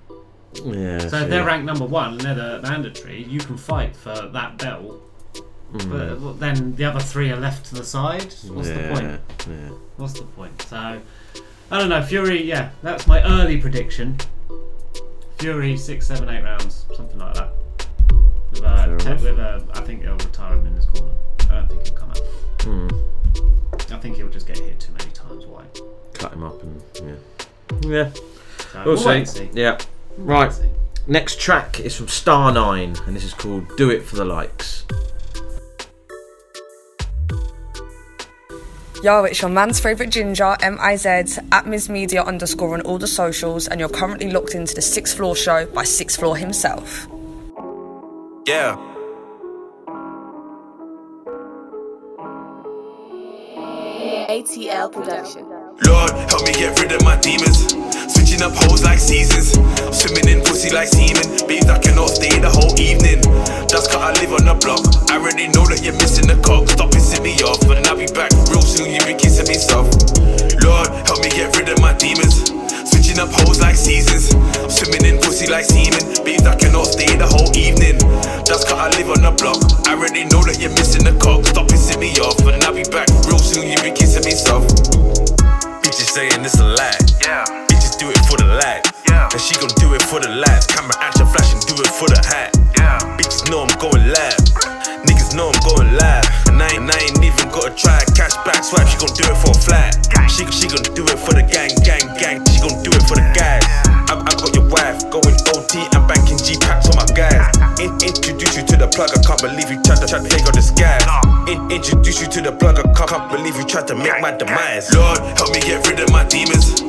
yeah. 0.65 0.99
So 0.99 1.19
if 1.19 1.29
they're 1.31 1.45
ranked 1.45 1.67
number 1.67 1.85
one 1.85 2.13
and 2.13 2.21
they're 2.21 2.35
the 2.35 2.61
mandatory, 2.63 3.23
you 3.25 3.41
can 3.41 3.57
fight 3.57 3.97
for 3.97 4.15
that 4.15 4.59
belt. 4.59 5.03
Mm. 5.73 5.91
But 5.91 6.21
well, 6.21 6.33
then 6.33 6.75
the 6.77 6.85
other 6.85 7.01
three 7.01 7.31
are 7.31 7.37
left 7.37 7.67
to 7.67 7.75
the 7.75 7.85
side. 7.85 8.33
What's 8.49 8.69
the 8.69 8.91
point? 8.93 9.21
yeah. 9.49 9.69
What's 9.97 10.15
the 10.15 10.25
point? 10.25 10.63
So 10.63 10.77
I 10.77 11.79
don't 11.79 11.91
know. 11.91 12.03
Fury, 12.03 12.43
yeah, 12.43 12.71
that's 12.83 13.07
my 13.07 13.23
early 13.23 13.59
prediction. 13.59 14.17
Fury 15.39 15.77
six, 15.77 16.07
seven, 16.07 16.29
eight 16.31 16.43
rounds, 16.43 16.87
something 16.97 17.19
like 17.19 17.35
that. 17.35 17.51
With, 18.51 18.65
uh, 18.65 18.97
with 19.23 19.39
uh, 19.39 19.61
I 19.75 19.81
think 19.83 20.03
he'll 20.03 20.15
retire 20.15 20.55
him 20.57 20.67
in 20.67 20.75
his 20.75 20.87
corner. 20.87 21.13
I 21.51 21.55
don't 21.57 21.69
think 21.69 21.87
he'll 21.87 21.97
come 21.97 22.11
out. 22.11 22.19
Hmm. 22.63 22.89
I 23.91 23.99
think 23.99 24.17
he'll 24.17 24.29
just 24.29 24.47
get 24.47 24.59
hit 24.59 24.79
too 24.81 24.93
many 24.93 25.11
times. 25.13 25.47
Why? 25.47 25.65
Cut 26.15 26.33
him 26.33 26.43
up 26.43 26.63
and 26.63 26.83
yeah. 26.95 27.15
Yeah. 27.83 28.11
So 28.13 28.21
we'll, 28.85 28.85
we'll 28.85 28.97
see. 28.97 29.25
see. 29.25 29.51
Yeah. 29.53 29.79
We'll 30.17 30.27
Right. 30.27 30.51
wait 30.51 30.59
and 30.61 30.75
Next 31.07 31.41
track 31.41 31.81
is 31.81 31.97
from 31.97 32.07
Star9ine, 32.07 33.07
and 33.07 33.17
this 33.17 33.25
is 33.25 33.33
called 33.33 33.65
"Do 33.79 33.91
It 33.91 34.03
for 34.05 34.17
the 34.17 34.27
Likes." 34.27 34.85
Yo, 39.03 39.23
it's 39.25 39.41
your 39.41 39.51
man's 39.51 39.79
favourite 39.79 40.11
ginger, 40.11 40.57
M-I-Z, 40.61 41.39
at 41.53 41.67
Ms 41.67 41.89
Media 41.89 42.23
underscore 42.23 42.75
on 42.75 42.81
all 42.83 42.99
the 42.99 43.07
socials, 43.07 43.69
and 43.69 43.79
you're 43.79 43.89
currently 43.89 44.31
locked 44.31 44.55
into 44.57 44.75
the 44.75 44.83
Sixth 44.83 45.17
Floor 45.17 45.37
Show 45.37 45.67
by 45.67 45.85
Sixth 45.85 46.19
Floor 46.19 46.37
himself. 46.37 47.07
Yeah. 48.47 48.77
ATL 54.29 54.93
Production. 54.93 55.49
Lord, 55.89 56.13
help 56.29 56.45
me 56.45 56.53
get 56.53 56.79
rid 56.79 56.93
of 56.93 57.01
my 57.03 57.17
demons. 57.17 57.73
Switching 58.13 58.43
up 58.45 58.53
hoes 58.53 58.85
like 58.85 58.99
seasons. 58.99 59.57
Swimming 59.89 60.29
in 60.29 60.45
pussy 60.45 60.69
like 60.69 60.89
semen. 60.89 61.25
Babes, 61.49 61.65
I 61.65 61.79
cannot 61.79 62.13
stay 62.13 62.37
the 62.37 62.53
whole 62.53 62.77
evening. 62.77 63.25
That's 63.73 63.89
cause 63.89 64.05
I 64.05 64.13
live 64.21 64.37
on 64.37 64.45
the 64.45 64.53
block. 64.53 64.85
I 65.09 65.17
already 65.17 65.49
know 65.49 65.65
that 65.73 65.81
you're 65.81 65.97
missing 65.97 66.29
the 66.29 66.37
cock. 66.45 66.69
Stop 66.69 66.93
pissing 66.93 67.25
me 67.25 67.41
off. 67.41 67.65
And 67.73 67.81
I'll 67.89 67.97
be 67.97 68.05
back 68.13 68.29
real 68.53 68.61
soon. 68.61 68.93
You 68.93 69.01
be 69.09 69.17
kissing 69.17 69.49
me 69.49 69.57
soft. 69.57 69.97
Lord, 70.61 70.93
help 71.09 71.25
me 71.25 71.33
get 71.33 71.57
rid 71.57 71.73
of 71.73 71.81
my 71.81 71.97
demons. 71.97 72.53
Switching 73.09 73.25
up 73.25 73.33
hoes 73.33 73.59
like 73.59 73.75
seasons. 73.75 74.37
Swimming 74.69 75.09
in 75.09 75.17
pussy 75.17 75.49
like 75.49 75.65
semen. 75.65 75.97
Babes, 76.29 76.45
I 76.45 76.53
cannot 76.61 76.85
stay 76.85 77.09
the 77.17 77.25
whole 77.25 77.49
evening. 77.57 77.97
That's 78.45 78.69
cause 78.69 78.77
I 78.77 78.93
live 79.01 79.09
on 79.09 79.25
the 79.25 79.33
block. 79.33 79.65
I 79.89 79.97
already 79.97 80.29
know 80.29 80.45
that 80.45 80.61
you're 80.61 80.77
missing 80.77 81.09
the 81.09 81.17
cock. 81.17 81.41
Stop 81.49 81.73
pissing 81.73 82.05
me 82.05 82.13
off. 82.21 82.37
And 82.45 82.61
I'll 82.69 82.77
be 82.77 82.85
back 82.93 83.09
real 83.25 83.41
soon. 83.41 83.65
You 83.65 83.81
be 83.81 83.97
kissing 83.97 84.29
me 84.29 84.37
soft. 84.37 84.93
Bitches 85.81 86.13
saying 86.13 86.37
it's 86.45 86.61
a 86.61 86.69
lie. 86.69 87.01
Yeah. 87.25 87.49
Bitches 87.73 87.97
do 87.97 88.13
it 88.13 88.21
for 88.29 88.37
the 88.37 88.45
light. 88.45 88.85
Yeah. 89.09 89.33
And 89.33 89.41
she 89.41 89.57
gon' 89.57 89.73
do 89.81 89.97
it 89.97 90.05
for 90.05 90.21
the 90.21 90.29
lights. 90.29 90.69
Camera 90.69 91.01
action 91.01 91.25
flashing, 91.33 91.65
do 91.65 91.81
it 91.81 91.89
for 91.89 92.13
the 92.13 92.21
hat. 92.29 92.53
Yeah. 92.77 93.01
Bitches 93.17 93.49
know 93.49 93.65
I'm 93.65 93.73
going 93.81 94.05
live. 94.05 94.37
Niggas 95.09 95.33
know 95.33 95.49
I'm 95.49 95.61
going 95.65 95.97
live. 95.97 96.29
And 96.53 96.61
I 96.61 96.77
ain't, 96.77 96.85
I 96.85 96.99
ain't 97.09 97.18
gotta 97.51 97.75
try. 97.75 98.01
Cash 98.15 98.37
back 98.45 98.65
swipe, 98.65 98.89
she 98.89 98.99
gon' 98.99 99.15
do 99.17 99.25
it 99.27 99.39
for 99.39 99.51
a 99.53 99.61
flat. 99.61 99.97
She, 100.31 100.45
she 100.53 100.69
gon' 100.69 100.85
do 100.95 101.05
it 101.09 101.19
for 101.19 101.35
the 101.35 101.43
gang, 101.43 101.73
gang, 101.83 102.05
gang. 102.21 102.45
She 102.47 102.61
gon' 102.61 102.83
do 102.83 102.91
it 102.93 103.05
for 103.09 103.17
the 103.17 103.27
guys. 103.35 103.65
I, 104.09 104.17
I 104.17 104.33
got 104.37 104.55
your 104.55 104.67
wife 104.69 105.01
going 105.11 105.37
OT 105.55 105.85
and 105.85 106.05
banking 106.09 106.39
G 106.39 106.57
packs 106.61 106.89
on 106.89 106.97
my 106.97 107.07
guys. 107.13 107.53
In, 107.81 107.93
introduce 108.05 108.57
you 108.57 108.65
to 108.65 108.77
the 108.77 108.89
plug. 108.89 109.11
I 109.15 109.21
can't 109.23 109.41
believe 109.41 109.71
you 109.71 109.81
tried 109.83 110.01
to, 110.03 110.09
take 110.09 110.45
out 110.45 110.55
the 110.55 110.63
skies. 110.63 111.05
In, 111.49 111.59
introduce 111.71 112.21
you 112.21 112.29
to 112.29 112.41
the 112.43 112.53
plug. 112.53 112.79
I 112.79 112.87
can't 112.93 113.31
believe 113.31 113.57
you 113.57 113.65
tried 113.65 113.87
to 113.89 113.95
make 113.95 114.21
my 114.21 114.37
demise. 114.37 114.93
Lord, 114.95 115.19
help 115.39 115.55
me 115.55 115.61
get 115.61 115.87
rid 115.89 116.01
of 116.01 116.11
my 116.11 116.25
demons. 116.27 116.83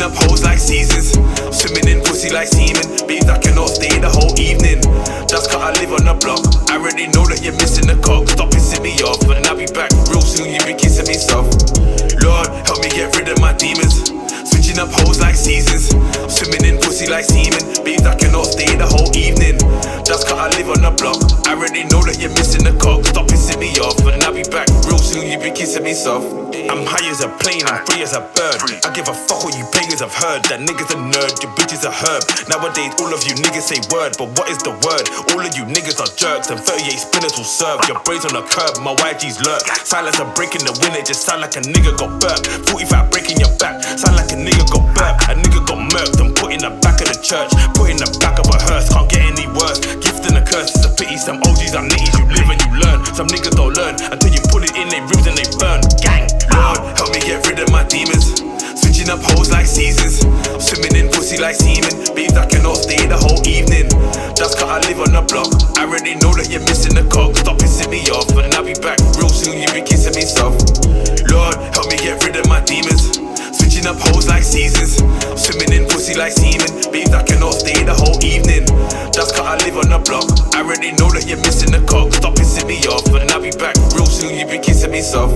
Up 0.00 0.14
hoes 0.14 0.42
like 0.42 0.58
seasons. 0.58 1.12
Swimming 1.52 1.86
in 1.88 2.00
pussy 2.00 2.32
like 2.32 2.48
semen. 2.48 3.06
Babes, 3.06 3.28
I 3.28 3.36
cannot 3.36 3.68
stay 3.68 3.98
the 3.98 4.08
whole 4.08 4.32
evening. 4.40 4.80
That's 5.28 5.46
cause 5.46 5.60
I 5.60 5.72
live 5.76 5.92
on 5.92 6.08
the 6.08 6.16
block. 6.16 6.40
I 6.70 6.78
already 6.80 7.08
know 7.08 7.26
that 7.28 7.44
you're 7.44 7.52
missing 7.60 7.86
the 7.86 8.00
cock. 8.00 8.28
Stop 8.28 8.48
pissing 8.50 8.82
me 8.82 8.96
off. 9.02 9.20
And 9.28 9.46
I'll 9.46 9.56
be 9.56 9.66
back 9.66 9.92
real 10.08 10.22
soon. 10.22 10.48
You 10.48 10.60
be 10.64 10.72
kissing 10.72 11.04
me 11.04 11.20
soft. 11.20 11.76
Lord, 12.24 12.48
help 12.64 12.80
me 12.80 12.88
get 12.88 13.12
rid 13.18 13.28
of 13.28 13.40
my 13.40 13.52
demons. 13.52 14.19
Switching 14.44 14.78
up 14.78 14.88
hoes 14.92 15.20
like 15.20 15.34
seasons. 15.34 15.90
Swimming 16.32 16.64
in 16.64 16.76
pussy 16.78 17.08
like 17.08 17.24
semen. 17.24 17.60
Babes, 17.84 18.06
I 18.06 18.14
cannot 18.16 18.46
stay 18.46 18.74
the 18.76 18.86
whole 18.86 19.10
evening. 19.16 19.58
That's 20.06 20.24
cause 20.24 20.38
I 20.38 20.48
live 20.56 20.70
on 20.70 20.82
the 20.82 20.92
block. 20.96 21.20
I 21.46 21.54
already 21.54 21.84
know 21.84 22.02
that 22.06 22.18
you're 22.20 22.34
missing 22.34 22.64
the 22.64 22.74
cock. 22.78 23.04
Stop 23.04 23.28
pissing 23.28 23.60
me 23.60 23.76
off. 23.80 23.98
And 24.06 24.22
I'll 24.22 24.34
be 24.34 24.44
back 24.48 24.68
real 24.86 24.98
soon. 24.98 25.30
You 25.30 25.38
be 25.38 25.50
kissing 25.50 25.84
me 25.84 25.94
soft. 25.94 26.40
I'm 26.70 26.86
high 26.86 27.02
as 27.10 27.22
a 27.22 27.30
plane, 27.42 27.66
I'm 27.66 27.82
free 27.86 28.02
as 28.02 28.14
a 28.14 28.22
bird. 28.34 28.58
I 28.86 28.90
give 28.94 29.10
a 29.10 29.14
fuck 29.14 29.42
what 29.42 29.58
you 29.58 29.66
players 29.74 30.02
have 30.02 30.14
heard. 30.14 30.46
That 30.50 30.62
niggas 30.62 30.90
a 30.94 30.98
nerd, 30.98 31.34
your 31.42 31.50
bitches 31.58 31.82
a 31.82 31.90
herb. 31.90 32.22
Nowadays, 32.46 32.94
all 33.02 33.10
of 33.10 33.22
you 33.26 33.34
niggas 33.42 33.70
say 33.70 33.78
word, 33.90 34.14
but 34.18 34.30
what 34.38 34.50
is 34.50 34.58
the 34.62 34.74
word? 34.86 35.06
All 35.34 35.42
of 35.42 35.50
you 35.58 35.66
niggas 35.66 35.98
are 35.98 36.10
jerks, 36.14 36.50
and 36.50 36.58
38 36.62 36.94
spinners 36.94 37.34
will 37.34 37.46
serve. 37.46 37.82
Your 37.90 37.98
brains 38.06 38.22
on 38.22 38.38
the 38.38 38.46
curb, 38.46 38.78
my 38.86 38.94
YG's 39.02 39.42
lurk. 39.42 39.66
Silence 39.82 40.18
are 40.22 40.30
breaking 40.34 40.62
the 40.62 40.74
wind, 40.82 40.94
it 40.94 41.06
just 41.06 41.26
sound 41.26 41.42
like 41.42 41.58
a 41.58 41.62
nigga 41.62 41.94
got 41.98 42.22
burped. 42.22 42.46
45 42.70 43.10
breaking 43.10 43.38
your 43.42 43.50
back, 43.58 43.82
sound 43.98 44.14
like 44.14 44.29
a 44.32 44.36
nigga 44.38 44.64
got 44.70 44.84
burped. 44.94 45.26
A 45.30 45.34
nigga 45.34 45.60
got 45.66 45.80
murked 45.90 46.20
and 46.22 46.30
put 46.34 46.52
in 46.52 46.60
the 46.62 46.70
back 46.82 47.02
of 47.02 47.08
the 47.10 47.18
church, 47.18 47.50
put 47.74 47.90
in 47.90 47.98
the 47.98 48.08
back 48.22 48.38
of 48.38 48.46
a 48.46 48.58
hearse. 48.70 48.88
Can't 48.90 49.08
get 49.10 49.22
any 49.26 49.46
worse. 49.50 49.82
Gift 50.02 50.26
and 50.30 50.38
a 50.38 50.44
curse, 50.44 50.70
it's 50.74 50.86
a 50.86 50.90
pity. 50.94 51.16
Some 51.18 51.42
OGs 51.42 51.74
are 51.74 51.86
nitties, 51.86 52.14
you 52.18 52.26
live 52.30 52.48
and 52.48 52.60
you 52.62 52.70
learn. 52.78 52.98
Some 53.14 53.26
niggas 53.26 53.54
don't 53.58 53.74
learn 53.74 53.98
until 53.98 54.30
you 54.30 54.42
put 54.50 54.62
it 54.66 54.74
in 54.78 54.88
their 54.88 55.02
ribs 55.02 55.26
and 55.26 55.36
they 55.36 55.46
burn. 55.58 55.82
Gang, 56.02 56.30
Lord, 56.54 56.78
help 56.98 57.10
me 57.10 57.20
get 57.20 57.42
rid 57.46 57.58
of 57.58 57.70
my 57.70 57.82
demons. 57.86 58.40
Switching 58.78 59.10
up 59.10 59.20
hoes 59.34 59.50
like 59.50 59.66
seasons. 59.66 60.22
Swimming 60.62 60.94
in 60.94 61.06
pussy 61.10 61.38
like 61.38 61.56
semen. 61.56 61.90
Babes, 62.14 62.36
I 62.36 62.46
cannot 62.46 62.78
stay 62.78 63.06
the 63.06 63.18
whole 63.18 63.40
evening. 63.46 63.90
That's 64.38 64.54
cause 64.54 64.70
I 64.70 64.78
live 64.86 65.00
on 65.00 65.12
the 65.12 65.24
block. 65.26 65.50
I 65.76 65.84
already 65.84 66.14
know 66.20 66.32
that 66.36 66.48
you're 66.50 66.64
missing 66.64 66.94
the 66.94 67.04
cock. 67.08 67.34
Stop 67.36 67.58
pissing 67.58 67.90
me 67.90 68.06
off. 68.14 68.30
And 68.36 68.54
I'll 68.54 68.64
be 68.64 68.74
back 68.78 68.98
real 69.18 69.28
soon. 69.28 69.58
You 69.58 69.68
be 69.72 69.82
kissing 69.82 70.14
me 70.14 70.22
soft. 70.22 70.86
Lord, 71.28 71.56
help 71.74 71.88
me 71.88 71.96
get 71.98 72.22
rid 72.24 72.36
of 72.36 72.46
my 72.48 72.60
demons. 72.64 73.29
Switching 73.52 73.86
up 73.86 73.96
hoes 73.98 74.28
like 74.28 74.42
seasons. 74.42 74.96
Swimming 75.40 75.72
in 75.72 75.88
pussy 75.88 76.14
like 76.14 76.32
semen. 76.32 76.92
Babes, 76.92 77.12
I 77.12 77.22
cannot 77.22 77.54
stay 77.54 77.82
the 77.84 77.94
whole 77.94 78.18
evening. 78.24 78.66
That's 79.12 79.32
cause 79.32 79.40
I 79.40 79.56
live 79.64 79.76
on 79.76 79.90
the 79.90 79.98
block. 79.98 80.54
I 80.54 80.62
already 80.62 80.92
know 80.92 81.10
that 81.10 81.26
you're 81.26 81.38
missing 81.38 81.72
the 81.72 81.84
cock. 81.86 82.12
Stop 82.12 82.34
pissing 82.34 82.66
me 82.66 82.78
off. 82.86 83.06
And 83.14 83.30
I'll 83.30 83.42
be 83.42 83.50
back 83.50 83.76
real 83.94 84.06
soon. 84.06 84.38
You 84.38 84.46
be 84.46 84.58
kissing 84.58 84.90
me 84.90 85.02
soft. 85.02 85.34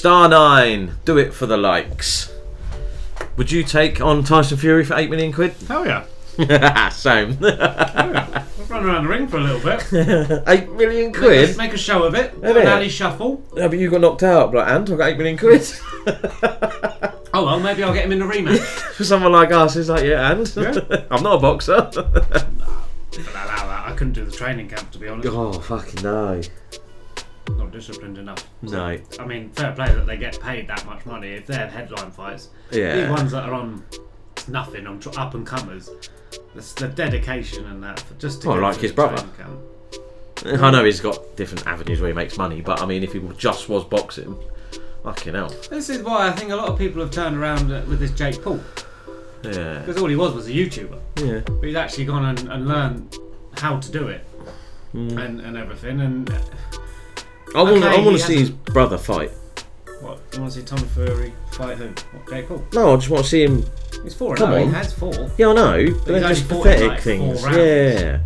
Star9ine, 0.00 0.92
do 1.04 1.18
it 1.18 1.34
for 1.34 1.44
the 1.44 1.58
likes. 1.58 2.32
Would 3.40 3.50
you 3.50 3.64
take 3.64 4.02
on 4.02 4.22
Tyson 4.22 4.58
Fury 4.58 4.84
for 4.84 4.98
eight 4.98 5.08
million 5.08 5.32
quid? 5.32 5.54
Hell 5.66 5.86
yeah. 5.86 6.04
Same. 6.90 7.38
I'll 7.42 8.44
run 8.68 8.84
around 8.84 9.04
the 9.04 9.08
ring 9.08 9.28
for 9.28 9.38
a 9.38 9.40
little 9.40 9.60
bit. 9.60 10.42
eight 10.46 10.70
million 10.72 11.06
Make 11.06 11.16
a, 11.16 11.18
quid. 11.18 11.56
make 11.56 11.72
a 11.72 11.78
show 11.78 12.02
of 12.02 12.14
it. 12.14 12.34
An 12.34 12.54
alley 12.66 12.90
shuffle. 12.90 13.42
No, 13.56 13.66
but 13.70 13.78
you 13.78 13.88
got 13.88 14.02
knocked 14.02 14.24
out, 14.24 14.52
like, 14.52 14.68
and 14.68 14.90
I 14.90 14.94
got 14.94 15.08
eight 15.08 15.16
million 15.16 15.38
quid. 15.38 15.62
Oh 17.32 17.46
well, 17.46 17.58
maybe 17.60 17.82
I'll 17.82 17.94
get 17.94 18.04
him 18.04 18.12
in 18.12 18.18
the 18.18 18.26
rematch. 18.26 18.58
For 18.60 19.04
someone 19.04 19.32
like 19.32 19.52
us, 19.52 19.74
it's 19.74 19.88
like, 19.88 20.04
yeah, 20.04 20.32
and 20.32 20.46
Yeah. 20.54 21.06
I'm 21.10 21.22
not 21.22 21.36
a 21.36 21.38
boxer. 21.38 21.76
That. 21.80 22.46
I 23.86 23.94
couldn't 23.96 24.12
do 24.12 24.26
the 24.26 24.30
training 24.32 24.68
camp 24.68 24.90
to 24.90 24.98
be 24.98 25.08
honest. 25.08 25.28
oh 25.32 25.52
fucking 25.54 26.02
no. 26.02 26.42
Not 27.58 27.70
disciplined 27.72 28.18
enough. 28.18 28.48
No. 28.62 28.98
I 29.18 29.26
mean, 29.26 29.50
fair 29.50 29.72
play 29.72 29.86
that 29.92 30.06
they 30.06 30.16
get 30.16 30.40
paid 30.40 30.68
that 30.68 30.84
much 30.86 31.04
money 31.06 31.32
if 31.32 31.46
they're 31.46 31.68
headline 31.68 32.10
fights. 32.10 32.48
Yeah. 32.70 32.96
These 32.96 33.10
ones 33.10 33.32
that 33.32 33.48
are 33.48 33.54
on 33.54 33.84
nothing, 34.48 34.86
on 34.86 34.98
tr- 35.00 35.18
up 35.18 35.34
and 35.34 35.46
comers, 35.46 35.90
the, 36.54 36.60
the 36.76 36.88
dedication 36.88 37.66
and 37.66 37.82
that 37.82 38.00
for 38.00 38.14
just 38.14 38.42
to 38.42 38.48
Well, 38.48 38.56
go 38.56 38.62
like 38.62 38.74
through 38.76 38.82
his 38.82 38.92
brother. 38.92 39.24
camp. 39.36 39.60
I 40.62 40.70
know 40.70 40.84
he's 40.84 41.00
got 41.00 41.36
different 41.36 41.66
avenues 41.66 42.00
where 42.00 42.08
he 42.08 42.14
makes 42.14 42.38
money, 42.38 42.60
but 42.62 42.80
I 42.80 42.86
mean, 42.86 43.02
if 43.02 43.12
he 43.12 43.20
just 43.36 43.68
was 43.68 43.84
boxing, 43.84 44.36
Fucking 45.02 45.32
hell. 45.32 45.48
This 45.70 45.88
is 45.88 46.02
why 46.02 46.28
I 46.28 46.32
think 46.32 46.50
a 46.50 46.56
lot 46.56 46.68
of 46.68 46.76
people 46.78 47.00
have 47.00 47.10
turned 47.10 47.34
around 47.34 47.72
uh, 47.72 47.82
with 47.88 48.00
this 48.00 48.10
Jake 48.10 48.42
Paul 48.42 48.60
Yeah. 49.42 49.78
because 49.78 49.96
all 49.96 50.08
he 50.08 50.16
was 50.16 50.34
was 50.34 50.46
a 50.46 50.50
YouTuber. 50.50 51.00
Yeah. 51.16 51.40
But 51.46 51.62
he's 51.64 51.74
actually 51.74 52.04
gone 52.04 52.26
and, 52.26 52.52
and 52.52 52.68
learned 52.68 53.16
how 53.56 53.78
to 53.80 53.90
do 53.90 54.08
it 54.08 54.26
Mm. 54.94 55.24
and, 55.24 55.40
and 55.40 55.56
everything. 55.56 56.00
And 56.00 56.28
I 57.54 57.62
want. 57.62 57.76
Okay, 57.76 57.88
I 57.88 58.04
want 58.04 58.16
to 58.18 58.22
see 58.22 58.36
his 58.38 58.50
brother 58.50 58.98
fight. 58.98 59.30
what 60.00 60.20
you 60.32 60.40
want 60.40 60.52
to 60.52 60.60
see 60.60 60.64
Tommy 60.64 60.82
Fury 60.88 61.32
fight 61.52 61.76
who? 61.78 61.88
What, 61.88 62.28
Jake 62.28 62.48
Paul? 62.48 62.64
No, 62.72 62.92
I 62.92 62.96
just 62.96 63.10
want 63.10 63.24
to 63.24 63.30
see 63.30 63.42
him. 63.44 63.64
He's 64.02 64.14
four. 64.14 64.36
Come 64.36 64.52
on. 64.52 64.60
He 64.60 64.66
has 64.72 64.92
four. 64.92 65.12
Yeah, 65.36 65.48
I 65.48 65.52
know, 65.54 65.86
but, 65.86 65.96
But 65.98 66.06
they're 66.06 66.28
just 66.34 66.50
only 66.52 66.64
fought 66.64 66.66
in, 66.66 66.72
pathetic 66.72 66.88
like, 66.88 67.00
things. 67.00 67.42
rounds. 67.42 67.56
Yeah. 67.56 68.18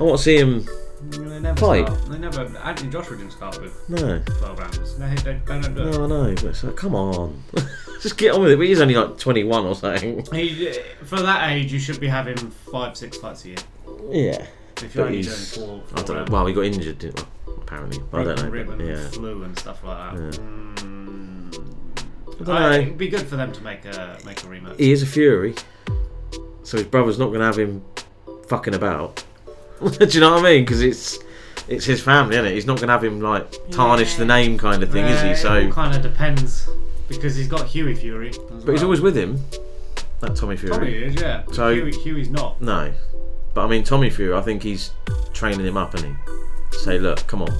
I 0.00 0.02
want 0.04 0.16
to 0.18 0.22
see 0.24 0.36
him 0.38 0.66
They 1.10 1.40
never 1.40 1.60
fight. 1.60 1.86
Start, 1.88 2.06
they 2.10 2.18
never. 2.18 2.58
Anthony 2.64 2.90
Joshua 2.90 3.16
didn't 3.16 3.32
start 3.32 3.60
with 3.60 3.88
No. 3.90 4.18
twelve 4.20 4.58
rounds. 4.58 4.98
No, 4.98 5.08
they, 5.16 5.32
they 5.34 5.40
don't 5.46 5.74
do 5.74 5.88
it. 5.88 5.92
No, 5.98 6.04
I 6.04 6.06
know, 6.06 6.34
but 6.36 6.44
it's 6.44 6.64
like, 6.64 6.76
come 6.76 6.94
on, 6.94 7.42
just 8.02 8.16
get 8.16 8.32
on 8.34 8.42
with 8.42 8.52
it. 8.52 8.56
But 8.56 8.66
he's 8.66 8.80
only 8.80 8.94
like 8.94 9.18
21 9.18 9.66
or 9.66 9.74
something. 9.74 10.24
He, 10.32 10.72
for 11.04 11.20
that 11.20 11.50
age, 11.50 11.72
you 11.72 11.78
should 11.80 12.00
be 12.00 12.06
having 12.08 12.36
five, 12.36 12.96
six 12.96 13.18
fights 13.18 13.44
a 13.44 13.48
year. 13.48 13.56
Yeah. 14.10 14.46
If 14.82 14.94
you're 14.94 15.04
But 15.04 15.08
only 15.10 15.22
he's- 15.22 15.54
doing 15.56 15.66
four, 15.68 15.82
I 15.98 16.02
don't 16.02 16.16
know. 16.16 16.32
Well, 16.32 16.46
he 16.46 16.54
got 16.54 16.64
injured, 16.64 16.98
didn't 16.98 17.18
he? 17.20 17.26
Apparently. 17.70 18.02
I 18.12 18.24
don't 18.24 18.42
know. 18.42 18.64
but 18.64 18.80
and 18.80 18.88
yeah. 18.88 19.08
flu 19.10 19.44
and 19.44 19.56
stuff 19.56 19.84
like 19.84 20.16
that. 20.16 20.20
Yeah. 20.20 20.40
Mm, 20.40 21.54
I 22.40 22.44
don't 22.44 22.48
I- 22.48 22.70
know. 22.70 22.80
It'd 22.82 22.98
be 22.98 23.08
good 23.08 23.26
for 23.28 23.36
them 23.36 23.52
to 23.52 23.62
make 23.62 23.84
a 23.84 24.18
make 24.26 24.42
a 24.42 24.46
rematch. 24.46 24.78
He 24.80 24.90
is 24.90 25.02
a 25.04 25.06
Fury, 25.06 25.54
so 26.64 26.78
his 26.78 26.86
brother's 26.86 27.18
not 27.18 27.26
going 27.26 27.38
to 27.40 27.46
have 27.46 27.58
him 27.58 27.84
fucking 28.48 28.74
about. 28.74 29.22
Do 29.98 30.04
you 30.08 30.18
know 30.20 30.32
what 30.32 30.40
I 30.40 30.42
mean? 30.42 30.64
Because 30.64 30.82
it's 30.82 31.20
it's 31.68 31.84
his 31.84 32.02
family, 32.02 32.34
isn't 32.36 32.46
it? 32.46 32.54
He's 32.54 32.66
not 32.66 32.78
going 32.78 32.88
to 32.88 32.92
have 32.92 33.04
him 33.04 33.20
like 33.20 33.46
tarnish 33.70 34.16
the 34.16 34.26
name 34.26 34.58
kind 34.58 34.82
of 34.82 34.90
thing, 34.90 35.04
is 35.04 35.22
he? 35.22 35.36
So, 35.36 35.54
it 35.54 35.70
kind 35.70 35.94
of 35.94 36.02
depends 36.02 36.68
because 37.08 37.36
he's 37.36 37.46
got 37.46 37.66
Hughie 37.68 37.94
Fury. 37.94 38.32
but 38.64 38.72
he's 38.72 38.82
always 38.82 39.00
with 39.00 39.16
him. 39.16 39.38
That 40.18 40.34
Tommy 40.34 40.56
Fury. 40.56 40.74
Tommy 40.74 40.92
is, 40.92 41.14
yeah. 41.20 41.44
So 41.52 41.72
Hughie, 41.72 41.96
Hughie's 42.02 42.30
not. 42.30 42.60
No, 42.60 42.92
but 43.54 43.64
I 43.64 43.68
mean 43.68 43.84
Tommy 43.84 44.10
Fury. 44.10 44.34
I 44.36 44.42
think 44.42 44.62
he's 44.64 44.90
training 45.32 45.64
him 45.64 45.76
up, 45.76 45.94
and 45.94 46.04
he 46.04 46.12
say, 46.72 46.98
look, 46.98 47.26
come 47.26 47.42
on. 47.42 47.50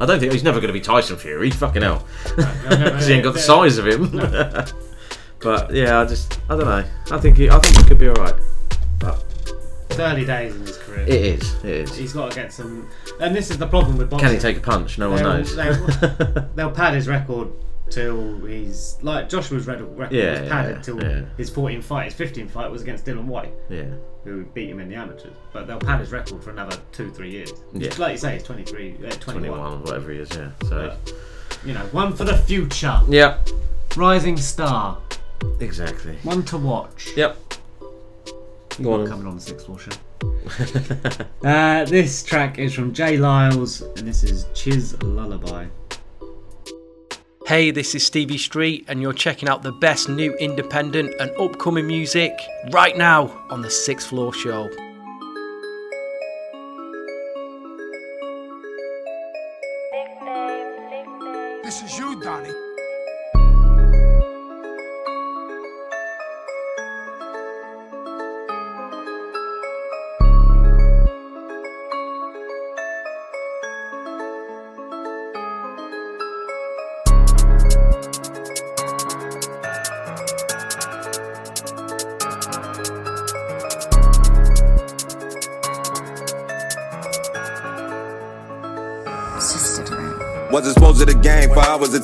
I 0.00 0.06
don't 0.06 0.18
think 0.18 0.32
he's 0.32 0.42
never 0.42 0.58
going 0.60 0.68
to 0.68 0.72
be 0.72 0.80
Tyson 0.80 1.16
Fury. 1.16 1.50
Fucking 1.50 1.82
hell, 1.82 2.04
because 2.24 3.06
he 3.06 3.14
ain't 3.14 3.22
got 3.24 3.34
the 3.34 3.38
size 3.40 3.78
of 3.78 3.86
him. 3.86 4.10
but 5.40 5.72
yeah, 5.72 6.00
I 6.00 6.04
just 6.04 6.40
I 6.48 6.56
don't 6.56 6.64
know. 6.66 6.84
I 7.10 7.18
think 7.20 7.36
he 7.36 7.48
I 7.50 7.58
think 7.58 7.76
he 7.76 7.84
could 7.84 7.98
be 7.98 8.08
all 8.08 8.14
right. 8.14 8.34
But 8.98 9.22
It's 9.90 9.98
early 9.98 10.24
days 10.24 10.54
in 10.56 10.62
his 10.62 10.78
career. 10.78 11.00
It 11.02 11.10
is, 11.10 11.54
it 11.64 11.70
is. 11.70 11.96
He's 11.96 12.12
got 12.12 12.30
to 12.32 12.36
get 12.40 12.52
some. 12.52 12.88
And 13.20 13.36
this 13.36 13.50
is 13.50 13.58
the 13.58 13.66
problem 13.66 13.96
with 13.98 14.10
boxing. 14.10 14.26
Can 14.28 14.34
he 14.36 14.40
take 14.40 14.56
a 14.56 14.60
punch? 14.60 14.98
No 14.98 15.10
one 15.10 15.18
They'll- 15.22 15.32
knows. 15.34 15.54
They'll, 15.54 16.48
they'll 16.54 16.70
pad 16.72 16.94
his 16.94 17.06
record 17.06 17.48
till 17.90 18.44
he's 18.46 18.96
like 19.02 19.28
Joshua's 19.28 19.66
record 19.66 20.10
Yeah, 20.10 20.40
was 20.40 20.48
padded 20.50 20.76
yeah, 20.76 20.82
till 20.82 21.02
yeah. 21.02 21.24
his 21.36 21.50
14 21.50 21.82
fight. 21.82 22.04
His 22.06 22.14
15 22.14 22.48
fight 22.48 22.70
was 22.70 22.80
against 22.82 23.04
Dillian 23.04 23.26
Whyte, 23.26 23.52
yeah. 23.68 23.84
Who 24.24 24.44
beat 24.44 24.70
him 24.70 24.80
in 24.80 24.88
the 24.88 24.94
amateurs. 24.94 25.34
But 25.52 25.66
they'll 25.66 25.78
pad 25.78 26.00
his 26.00 26.10
record 26.10 26.42
for 26.42 26.50
another 26.50 26.78
two, 26.92 27.10
three 27.10 27.30
years. 27.30 27.52
Yeah. 27.74 27.92
Like 27.98 28.12
you 28.12 28.18
say, 28.18 28.34
he's 28.34 28.42
23, 28.42 28.94
uh, 29.06 29.10
21. 29.10 29.48
21, 29.50 29.82
whatever 29.82 30.12
he 30.12 30.18
is, 30.18 30.30
yeah. 30.34 30.50
So, 30.68 30.96
You 31.64 31.74
know, 31.74 31.84
one 31.92 32.14
for 32.14 32.24
the 32.24 32.36
future. 32.38 33.00
yeah, 33.08 33.38
Rising 33.96 34.36
star. 34.38 34.98
exactly. 35.60 36.16
One 36.22 36.42
to 36.44 36.56
watch. 36.56 37.10
Yep. 37.16 37.36
Go 38.82 38.94
on. 39.02 39.06
coming 39.06 39.26
on 39.26 39.36
the 39.36 39.40
sixth 39.40 39.66
floor 39.66 39.78
show. 39.78 39.92
uh, 41.48 41.84
this 41.84 42.22
track 42.24 42.58
is 42.58 42.72
from 42.74 42.92
J 42.92 43.18
Lyles, 43.18 43.82
and 43.82 44.08
this 44.08 44.24
is 44.24 44.46
Chizz 44.46 45.00
Lullaby. 45.02 45.66
Hey, 47.46 47.70
this 47.70 47.94
is 47.94 48.06
Stevie 48.06 48.38
Street, 48.38 48.86
and 48.88 49.02
you're 49.02 49.12
checking 49.12 49.50
out 49.50 49.62
the 49.62 49.70
best 49.70 50.08
new 50.08 50.32
independent 50.36 51.14
and 51.20 51.30
upcoming 51.38 51.86
music 51.86 52.32
right 52.70 52.96
now 52.96 53.26
on 53.50 53.60
the 53.60 53.68
Sixth 53.68 54.08
Floor 54.08 54.32
Show. 54.32 54.70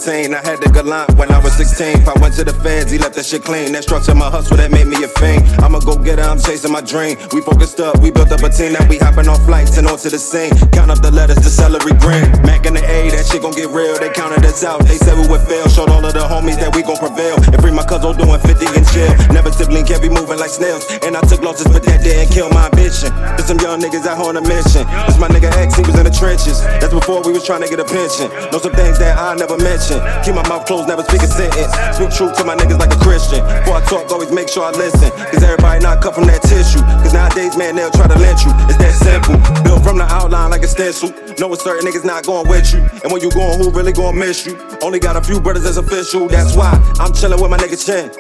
17. 0.01 0.35
I 0.35 0.41
had 0.41 0.61
the 0.61 0.71
gallant 0.73 1.13
when 1.21 1.31
I 1.31 1.39
was 1.39 1.53
16. 1.61 2.01
If 2.01 2.09
I 2.09 2.17
went 2.21 2.35
to 2.37 2.45
the 2.45 2.57
feds, 2.65 2.91
he 2.91 2.99
left 2.99 3.15
that 3.17 3.27
shit 3.27 3.45
clean. 3.45 3.73
That 3.73 3.85
structure 3.85 4.15
my 4.15 4.31
hustle 4.31 4.57
that 4.57 4.71
made 4.73 4.87
me 4.89 4.97
a 5.05 5.09
fiend. 5.21 5.45
I'm 5.61 5.75
a 5.75 5.81
go 5.81 5.97
getter, 5.97 6.25
I'm 6.25 6.41
chasing 6.41 6.73
my 6.73 6.81
dream. 6.81 7.21
We 7.33 7.41
focused 7.45 7.81
up, 7.81 8.01
we 8.01 8.11
built 8.11 8.33
up 8.33 8.41
a 8.41 8.49
team. 8.49 8.73
Now 8.73 8.89
we 8.89 8.97
hopping 8.97 9.29
on 9.29 9.37
flights 9.45 9.77
and 9.77 9.87
onto 9.87 10.09
the 10.09 10.19
scene. 10.19 10.57
Count 10.73 10.91
up 10.91 11.05
the 11.05 11.11
letters, 11.13 11.37
the 11.45 11.53
celery 11.53 11.93
green. 12.01 12.25
Mac 12.49 12.65
and 12.65 12.77
the 12.77 12.85
A, 12.85 13.13
that 13.13 13.29
shit 13.29 13.45
gon' 13.45 13.53
get 13.53 13.69
real. 13.69 13.93
They 14.01 14.09
counted 14.09 14.45
us 14.45 14.65
out, 14.65 14.81
they 14.89 14.97
said 14.97 15.21
we 15.21 15.29
would 15.29 15.45
fail. 15.45 15.69
Showed 15.69 15.93
all 15.93 16.05
of 16.05 16.15
the 16.17 16.25
homies 16.25 16.57
that 16.57 16.73
we 16.75 16.81
gon' 16.81 16.97
prevail. 16.97 17.37
And 17.37 17.61
free 17.61 17.73
my 17.73 17.85
cousin 17.85 18.17
doing 18.17 18.41
50 18.41 18.73
and 18.73 18.87
chill. 18.89 19.13
Never 19.37 19.53
sibling 19.53 19.85
can't 19.85 20.01
be 20.01 20.09
moving 20.09 20.41
like 20.41 20.51
snails. 20.51 20.89
And 21.05 21.13
I 21.13 21.21
took 21.29 21.45
losses, 21.45 21.69
but 21.69 21.85
that 21.85 22.01
didn't 22.01 22.33
kill 22.33 22.49
my 22.57 22.73
ambition. 22.73 23.13
There's 23.37 23.53
some 23.53 23.61
young 23.61 23.85
niggas 23.85 24.09
out 24.09 24.25
on 24.25 24.41
a 24.41 24.45
mission. 24.49 24.89
This 25.05 25.21
my 25.21 25.29
nigga 25.29 25.53
X, 25.61 25.77
he 25.77 25.85
was 25.85 25.93
in 25.99 26.09
the 26.09 26.15
trenches. 26.15 26.65
That's 26.81 26.95
before 26.95 27.21
we 27.21 27.37
was 27.37 27.45
trying 27.45 27.61
to 27.63 27.69
get 27.69 27.81
a 27.81 27.85
pension. 27.85 28.33
Know 28.49 28.65
some 28.65 28.73
things 28.73 28.97
that 28.97 29.21
I 29.21 29.37
never 29.37 29.61
mentioned 29.61 29.90
mention. 29.91 30.23
Keep 30.23 30.35
my 30.35 30.49
mouth 30.49 30.67
closed, 30.67 30.89
never 30.89 31.03
speak 31.03 31.23
a 31.23 31.27
sentence. 31.27 31.73
Speak 31.97 32.11
truth 32.11 32.37
to 32.39 32.45
my 32.45 32.55
niggas 32.57 32.79
like 32.79 32.93
a 32.95 32.99
Christian. 32.99 33.41
Before 33.43 33.77
I 33.77 33.85
talk, 33.85 34.11
always 34.11 34.31
make 34.31 34.49
sure 34.49 34.65
I 34.65 34.71
listen. 34.71 35.11
Cause 35.11 35.43
everybody 35.43 35.83
not 35.83 36.03
cut 36.03 36.15
from 36.15 36.27
that 36.27 36.43
tissue. 36.43 36.81
Cause 37.03 37.13
nowadays, 37.13 37.57
man, 37.57 37.77
they'll 37.77 37.91
try 37.91 38.07
to 38.07 38.19
lynch 38.19 38.45
you. 38.45 38.53
It's 38.71 38.79
that 38.79 38.95
simple. 38.95 39.37
Built 39.65 39.83
from 39.83 39.99
the 39.99 40.05
outline 40.05 40.51
like 40.51 40.63
a 40.63 40.69
stencil. 40.69 41.11
Knowing 41.39 41.59
certain 41.59 41.87
niggas 41.87 42.05
not 42.05 42.25
going 42.25 42.49
with 42.49 42.73
you. 42.73 42.81
And 43.03 43.13
when 43.13 43.23
you 43.23 43.31
going, 43.31 43.59
who 43.59 43.71
really 43.71 43.93
gonna 43.93 44.17
miss 44.17 44.47
you? 44.47 44.57
Only 44.83 45.01
got 45.01 45.17
a 45.17 45.23
few 45.23 45.41
brothers 45.41 45.65
that's 45.65 45.77
official. 45.77 46.29
That's 46.29 46.55
why 46.55 46.71
I'm 46.99 47.13
chilling 47.13 47.41
with 47.41 47.51
my 47.51 47.59
nigga 47.59 47.79
Chin. 47.81 48.11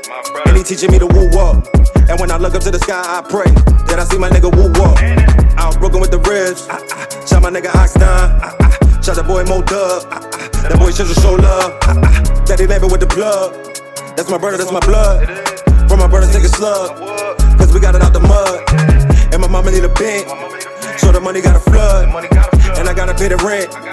And 0.47 0.56
he 0.56 0.62
teaching 0.62 0.90
me 0.90 0.98
to 0.98 1.06
woo 1.06 1.30
up. 1.38 1.66
And 2.09 2.18
when 2.18 2.30
I 2.30 2.38
look 2.38 2.55
up 2.55 2.62
to 2.62 2.70
the 2.70 2.78
sky, 2.78 2.98
I 2.98 3.22
pray 3.22 3.51
that 3.86 3.98
I 3.98 4.05
see 4.05 4.18
my 4.18 4.30
nigga 4.30 4.51
woo 4.51 4.72
up. 4.82 4.98
Out 5.59 5.78
broken 5.78 6.01
with 6.01 6.10
the 6.10 6.18
ribs. 6.18 6.66
Ah, 6.70 6.80
ah. 6.92 7.26
Shout 7.26 7.42
my 7.42 7.51
nigga 7.51 7.74
Oxdown. 7.74 8.40
Ah, 8.42 8.56
ah. 8.60 9.01
Shout 9.02 9.16
that 9.16 9.26
boy 9.26 9.44
Mo 9.44 9.62
Dub. 9.62 10.06
Ah. 10.10 10.30
That 10.62 10.77
boy 10.78 10.91
should 10.93 11.09
show 11.23 11.35
love. 11.35 11.81
Daddy 12.47 12.66
living 12.66 12.91
with 12.91 13.01
the 13.01 13.07
plug. 13.07 13.55
That's 14.16 14.28
my 14.28 14.39
brother, 14.39 14.59
that's 14.59 14.73
my 14.73 14.81
blood. 14.81 15.27
From 15.89 15.99
my 15.99 16.07
brother, 16.07 16.31
take 16.32 16.45
a 16.45 16.49
slug. 16.49 16.97
Cause 17.59 17.73
we 17.73 17.81
got 17.81 17.95
it 17.95 18.03
out 18.03 18.12
the 18.12 18.20
mud. 18.20 18.65
And 19.32 19.41
my 19.41 19.49
mama 19.49 19.70
need 19.70 19.85
a 19.85 19.89
bank. 19.89 20.28
So 20.99 21.12
the 21.12 21.20
money 21.20 21.41
got 21.41 21.57
a 21.57 21.61
flood. 21.61 22.09
And 22.78 22.89
I 22.89 22.95
gotta 22.95 23.15
pay 23.15 23.28
the 23.28 23.37
rent. 23.37 23.89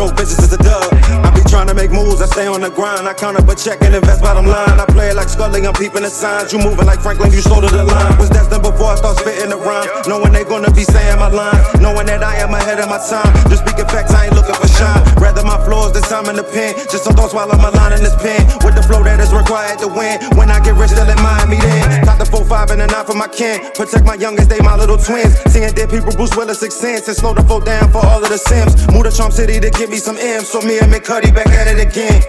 Broke 0.00 0.16
business 0.16 0.48
is 0.48 0.52
a 0.54 0.56
dub. 0.56 0.88
I 1.20 1.28
be 1.28 1.44
trying 1.44 1.68
to 1.68 1.76
make 1.76 1.92
moves, 1.92 2.24
I 2.24 2.26
stay 2.32 2.48
on 2.48 2.64
the 2.64 2.72
grind. 2.72 3.04
I 3.04 3.12
count 3.12 3.36
up 3.36 3.44
a 3.44 3.52
check 3.52 3.84
and 3.84 3.92
invest 3.92 4.24
bottom 4.24 4.48
line. 4.48 4.80
I 4.80 4.88
play 4.88 5.12
it 5.12 5.14
like 5.14 5.28
Scully, 5.28 5.60
I'm 5.60 5.76
peeping 5.76 6.08
the 6.08 6.08
signs. 6.08 6.56
You 6.56 6.58
moving 6.58 6.88
like 6.88 7.04
Franklin, 7.04 7.28
you 7.36 7.44
slow 7.44 7.60
to 7.60 7.68
the 7.68 7.84
line. 7.84 8.16
Was 8.16 8.32
destined 8.32 8.64
before 8.64 8.92
I 8.92 8.94
start 8.96 9.20
spitting 9.20 9.52
the 9.52 9.60
rhyme. 9.60 9.84
Knowing 10.08 10.32
they 10.32 10.48
gonna 10.48 10.72
be 10.72 10.88
saying 10.88 11.20
my 11.20 11.28
line. 11.28 11.60
Knowing 11.84 12.08
that 12.08 12.24
I 12.24 12.40
am 12.40 12.48
ahead 12.56 12.80
of 12.80 12.88
my 12.88 12.96
time. 12.96 13.28
Just 13.52 13.60
speaking 13.60 13.84
facts, 13.92 14.16
I 14.16 14.32
ain't 14.32 14.34
looking 14.40 14.56
for 14.56 14.72
shine. 14.72 15.04
Rather 15.20 15.44
my 15.44 15.60
flaws 15.68 15.92
than 15.92 16.00
time 16.08 16.32
in 16.32 16.36
the 16.40 16.48
pen. 16.48 16.80
Just 16.88 17.04
some 17.04 17.12
thoughts 17.12 17.36
while 17.36 17.52
I'm 17.52 17.60
aligning 17.60 18.00
this 18.00 18.16
pen. 18.24 18.40
With 18.64 18.80
the 18.80 18.84
flow 18.88 19.04
that 19.04 19.20
is 19.20 19.36
required 19.36 19.84
to 19.84 19.88
win. 19.92 20.16
When 20.32 20.48
I 20.48 20.64
get 20.64 20.80
rich, 20.80 20.96
they'll 20.96 21.12
admire 21.12 21.44
me 21.44 21.60
then. 21.60 22.08
Got 22.08 22.16
the 22.16 22.24
4-5 22.24 22.72
and 22.72 22.80
a 22.80 22.86
9 22.88 23.04
for 23.04 23.20
my 23.20 23.28
kin. 23.28 23.68
Protect 23.76 24.08
my 24.08 24.16
youngest, 24.16 24.48
they 24.48 24.64
my 24.64 24.80
little 24.80 24.96
twins. 24.96 25.36
Seeing 25.52 25.68
dead 25.76 25.92
people, 25.92 26.16
Bruce 26.16 26.32
Willis, 26.32 26.64
six 26.64 26.72
sense. 26.72 27.04
And 27.04 27.12
slow 27.12 27.36
the 27.36 27.44
flow 27.44 27.60
down 27.60 27.92
for 27.92 28.00
all 28.00 28.24
of 28.24 28.32
the 28.32 28.40
Sims. 28.40 28.72
Move 28.88 29.04
to 29.04 29.12
Trump 29.12 29.36
City 29.36 29.60
to 29.60 29.68
give 29.90 29.96
me 29.96 29.98
some 29.98 30.18
M's. 30.18 30.48
So 30.48 30.60
me 30.60 30.78
and 30.78 30.92
McCuddy 30.92 31.34
back 31.34 31.48
at 31.48 31.66
it 31.66 31.80
again. 31.80 32.22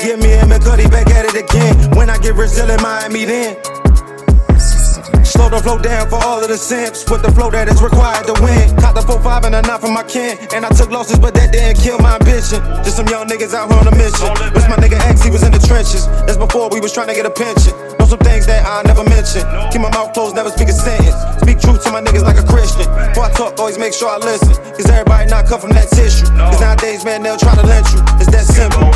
Get 0.00 0.18
me 0.18 0.32
and 0.32 0.50
McCuddy 0.50 0.90
back 0.90 1.08
at 1.08 1.26
it 1.26 1.34
again. 1.34 1.96
When 1.96 2.08
I 2.08 2.16
get 2.18 2.34
they'll 2.34 2.70
admire 2.70 3.10
me 3.10 3.24
then. 3.26 3.77
Slow 5.38 5.54
the 5.54 5.62
flow 5.62 5.78
down 5.78 6.10
for 6.10 6.18
all 6.18 6.42
of 6.42 6.50
the 6.50 6.58
simps. 6.58 7.06
With 7.06 7.22
the 7.22 7.30
flow 7.30 7.46
that 7.54 7.70
is 7.70 7.78
required 7.78 8.26
to 8.26 8.34
win. 8.42 8.74
Caught 8.74 8.98
the 8.98 9.06
4-5 9.06 9.46
and 9.46 9.54
a 9.54 9.62
9 9.62 9.78
from 9.78 9.94
my 9.94 10.02
kin. 10.02 10.34
And 10.50 10.66
I 10.66 10.70
took 10.74 10.90
losses, 10.90 11.14
but 11.14 11.30
that 11.38 11.54
didn't 11.54 11.78
kill 11.78 11.94
my 12.02 12.18
ambition. 12.18 12.58
Just 12.82 12.98
some 12.98 13.06
young 13.06 13.30
niggas 13.30 13.54
out 13.54 13.70
here 13.70 13.78
on 13.78 13.86
a 13.86 13.94
mission. 13.94 14.26
Wish 14.50 14.66
my 14.66 14.74
nigga 14.82 14.98
X, 15.06 15.22
he 15.22 15.30
was 15.30 15.46
in 15.46 15.54
the 15.54 15.62
trenches. 15.62 16.10
That's 16.26 16.42
before 16.42 16.66
we 16.74 16.82
was 16.82 16.90
trying 16.90 17.06
to 17.06 17.14
get 17.14 17.22
a 17.22 17.30
pension. 17.30 17.70
Know 18.02 18.10
some 18.10 18.18
things 18.18 18.50
that 18.50 18.66
I 18.66 18.82
never 18.82 19.06
mentioned. 19.06 19.46
Keep 19.70 19.86
my 19.86 19.94
mouth 19.94 20.10
closed, 20.10 20.34
never 20.34 20.50
speak 20.50 20.74
a 20.74 20.74
sentence. 20.74 21.14
Speak 21.38 21.62
truth 21.62 21.86
to 21.86 21.94
my 21.94 22.02
niggas 22.02 22.26
like 22.26 22.42
a 22.42 22.46
Christian. 22.50 22.90
Before 23.14 23.30
I 23.30 23.30
talk, 23.30 23.62
always 23.62 23.78
make 23.78 23.94
sure 23.94 24.10
I 24.10 24.18
listen. 24.18 24.58
Cause 24.74 24.90
everybody 24.90 25.30
not 25.30 25.46
cut 25.46 25.62
from 25.62 25.70
that 25.78 25.86
tissue. 25.94 26.26
Cause 26.34 26.58
nowadays, 26.58 27.06
man, 27.06 27.22
they'll 27.22 27.38
try 27.38 27.54
to 27.54 27.62
lynch 27.62 27.86
you. 27.94 28.02
It's 28.18 28.26
that 28.34 28.42
simple. 28.42 28.90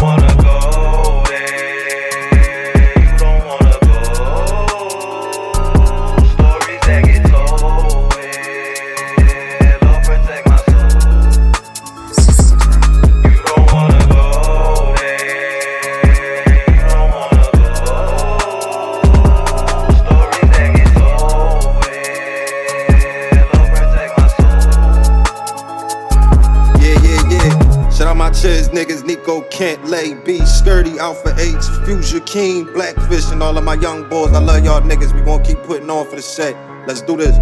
Niggas, 28.43 29.05
Nico 29.05 29.43
Kent, 29.43 29.85
Lay 29.85 30.15
B, 30.15 30.39
Skirty, 30.41 30.99
Alpha 30.99 31.33
H, 31.39 31.65
Future 31.87 32.19
King, 32.25 32.65
Blackfish, 32.65 33.31
and 33.31 33.41
all 33.41 33.57
of 33.57 33.63
my 33.63 33.75
young 33.75 34.09
boys. 34.09 34.33
I 34.33 34.41
love 34.41 34.65
y'all 34.65 34.81
niggas. 34.81 35.15
We 35.15 35.21
gonna 35.21 35.45
keep 35.45 35.59
putting 35.63 35.89
on 35.89 36.09
for 36.09 36.17
the 36.17 36.23
set. 36.23 36.57
Let's 36.89 37.03
do 37.03 37.17
this. 37.17 37.37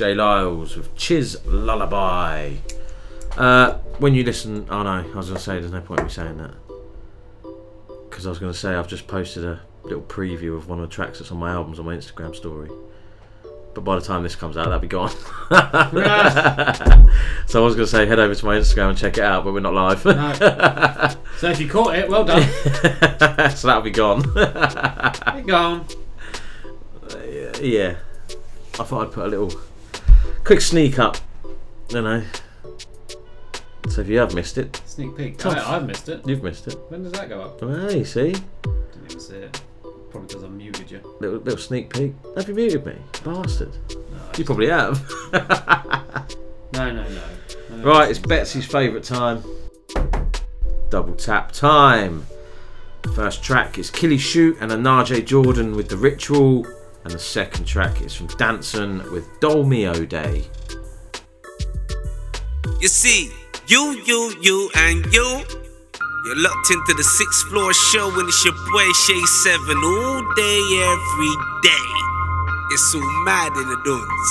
J 0.00 0.14
Lyles 0.14 0.78
with 0.78 0.96
Chizz 0.96 1.42
Lullaby. 1.44 2.54
Uh, 3.36 3.74
when 3.98 4.14
you 4.14 4.24
listen, 4.24 4.66
oh 4.70 4.82
no, 4.82 4.88
I 4.88 5.02
was 5.14 5.26
going 5.26 5.36
to 5.36 5.38
say 5.38 5.60
there's 5.60 5.72
no 5.72 5.82
point 5.82 6.00
in 6.00 6.06
me 6.06 6.10
saying 6.10 6.38
that. 6.38 6.54
Because 8.08 8.24
I 8.24 8.30
was 8.30 8.38
going 8.38 8.50
to 8.50 8.58
say 8.58 8.72
I've 8.72 8.88
just 8.88 9.06
posted 9.06 9.44
a 9.44 9.60
little 9.82 10.00
preview 10.00 10.56
of 10.56 10.70
one 10.70 10.80
of 10.80 10.88
the 10.88 10.94
tracks 10.94 11.18
that's 11.18 11.30
on 11.30 11.36
my 11.36 11.50
albums 11.50 11.78
on 11.78 11.84
my 11.84 11.94
Instagram 11.94 12.34
story. 12.34 12.70
But 13.74 13.82
by 13.82 13.96
the 13.96 14.00
time 14.00 14.22
this 14.22 14.34
comes 14.34 14.56
out, 14.56 14.64
that'll 14.64 14.78
be 14.78 14.88
gone. 14.88 15.10
so 17.46 17.60
I 17.60 17.64
was 17.66 17.74
going 17.74 17.84
to 17.84 17.86
say 17.86 18.06
head 18.06 18.18
over 18.18 18.34
to 18.34 18.44
my 18.46 18.56
Instagram 18.56 18.88
and 18.88 18.96
check 18.96 19.18
it 19.18 19.22
out, 19.22 19.44
but 19.44 19.52
we're 19.52 19.60
not 19.60 19.74
live. 19.74 20.02
No. 20.06 20.32
So 21.36 21.50
if 21.50 21.60
you 21.60 21.68
caught 21.68 21.94
it, 21.94 22.08
well 22.08 22.24
done. 22.24 22.40
so 23.54 23.68
that'll 23.68 23.82
be 23.82 23.90
gone. 23.90 24.22
Be 24.22 25.42
gone. 25.42 25.84
yeah. 27.60 27.96
I 28.78 28.82
thought 28.82 29.08
I'd 29.08 29.12
put 29.12 29.26
a 29.26 29.28
little 29.28 29.50
quick 30.50 30.60
sneak 30.60 30.98
up, 30.98 31.16
you 31.90 32.02
know. 32.02 32.24
So 33.88 34.00
if 34.00 34.08
you 34.08 34.18
have 34.18 34.34
missed 34.34 34.58
it, 34.58 34.82
Sneak 34.84 35.16
peek. 35.16 35.38
Tough. 35.38 35.56
I, 35.56 35.76
I've 35.76 35.86
missed 35.86 36.08
it. 36.08 36.26
You've 36.26 36.42
missed 36.42 36.66
it. 36.66 36.76
When 36.88 37.04
does 37.04 37.12
that 37.12 37.28
go 37.28 37.40
up? 37.40 37.62
Well, 37.62 37.92
you 37.92 38.04
see, 38.04 38.32
Didn't 38.32 39.04
even 39.04 39.20
see 39.20 39.36
it. 39.36 39.62
Probably 40.10 40.26
because 40.26 40.42
I 40.42 40.48
muted 40.48 40.90
you. 40.90 41.16
little 41.20 41.38
little 41.38 41.56
sneak 41.56 41.94
peek. 41.94 42.14
Have 42.34 42.48
you 42.48 42.54
muted 42.56 42.84
me, 42.84 42.96
bastard? 43.22 43.76
you 44.36 44.44
probably 44.44 44.66
have. 44.70 45.00
No, 46.72 46.90
no, 46.92 47.02
no. 47.02 47.76
no 47.76 47.84
right, 47.84 48.08
it's 48.10 48.18
Betsy's 48.18 48.64
favourite 48.64 49.04
time. 49.04 49.44
Double 50.88 51.14
tap 51.14 51.52
time. 51.52 52.26
First 53.14 53.42
track 53.44 53.78
is 53.78 53.90
Killy 53.90 54.18
Shoot 54.18 54.56
and 54.60 54.70
Onaje 54.72 55.24
Jordan 55.26 55.76
with 55.76 55.88
The 55.88 55.96
Ritual. 55.96 56.66
And 57.04 57.12
the 57.12 57.18
second 57.18 57.64
track 57.64 58.02
is 58.02 58.14
from 58.14 58.26
Danson 58.38 58.98
with 59.10 59.26
Dolmio 59.40 60.06
Day. 60.08 60.44
You 62.80 62.88
see, 62.88 63.30
you, 63.66 64.02
you, 64.06 64.34
you, 64.40 64.70
and 64.76 65.04
you. 65.12 65.44
You're 66.26 66.36
locked 66.36 66.70
into 66.70 66.92
the 66.94 67.02
sixth 67.02 67.48
floor 67.48 67.72
show, 67.72 68.10
and 68.18 68.28
it's 68.28 68.44
your 68.44 68.52
boy 68.52 68.92
Shay 68.92 69.20
Seven 69.42 69.76
all 69.82 70.34
day, 70.34 70.60
every 70.92 71.34
day. 71.62 71.88
It's 72.72 72.92
so 72.92 73.00
mad 73.24 73.56
in 73.56 73.66
the 73.68 73.80
dunes. 73.84 74.30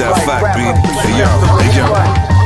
that 0.00 0.16
fact, 0.24 0.56
B. 0.56 0.60
Hey, 1.04 1.18
yo, 1.18 1.28
hey, 1.60 1.76
yo. 1.76 2.39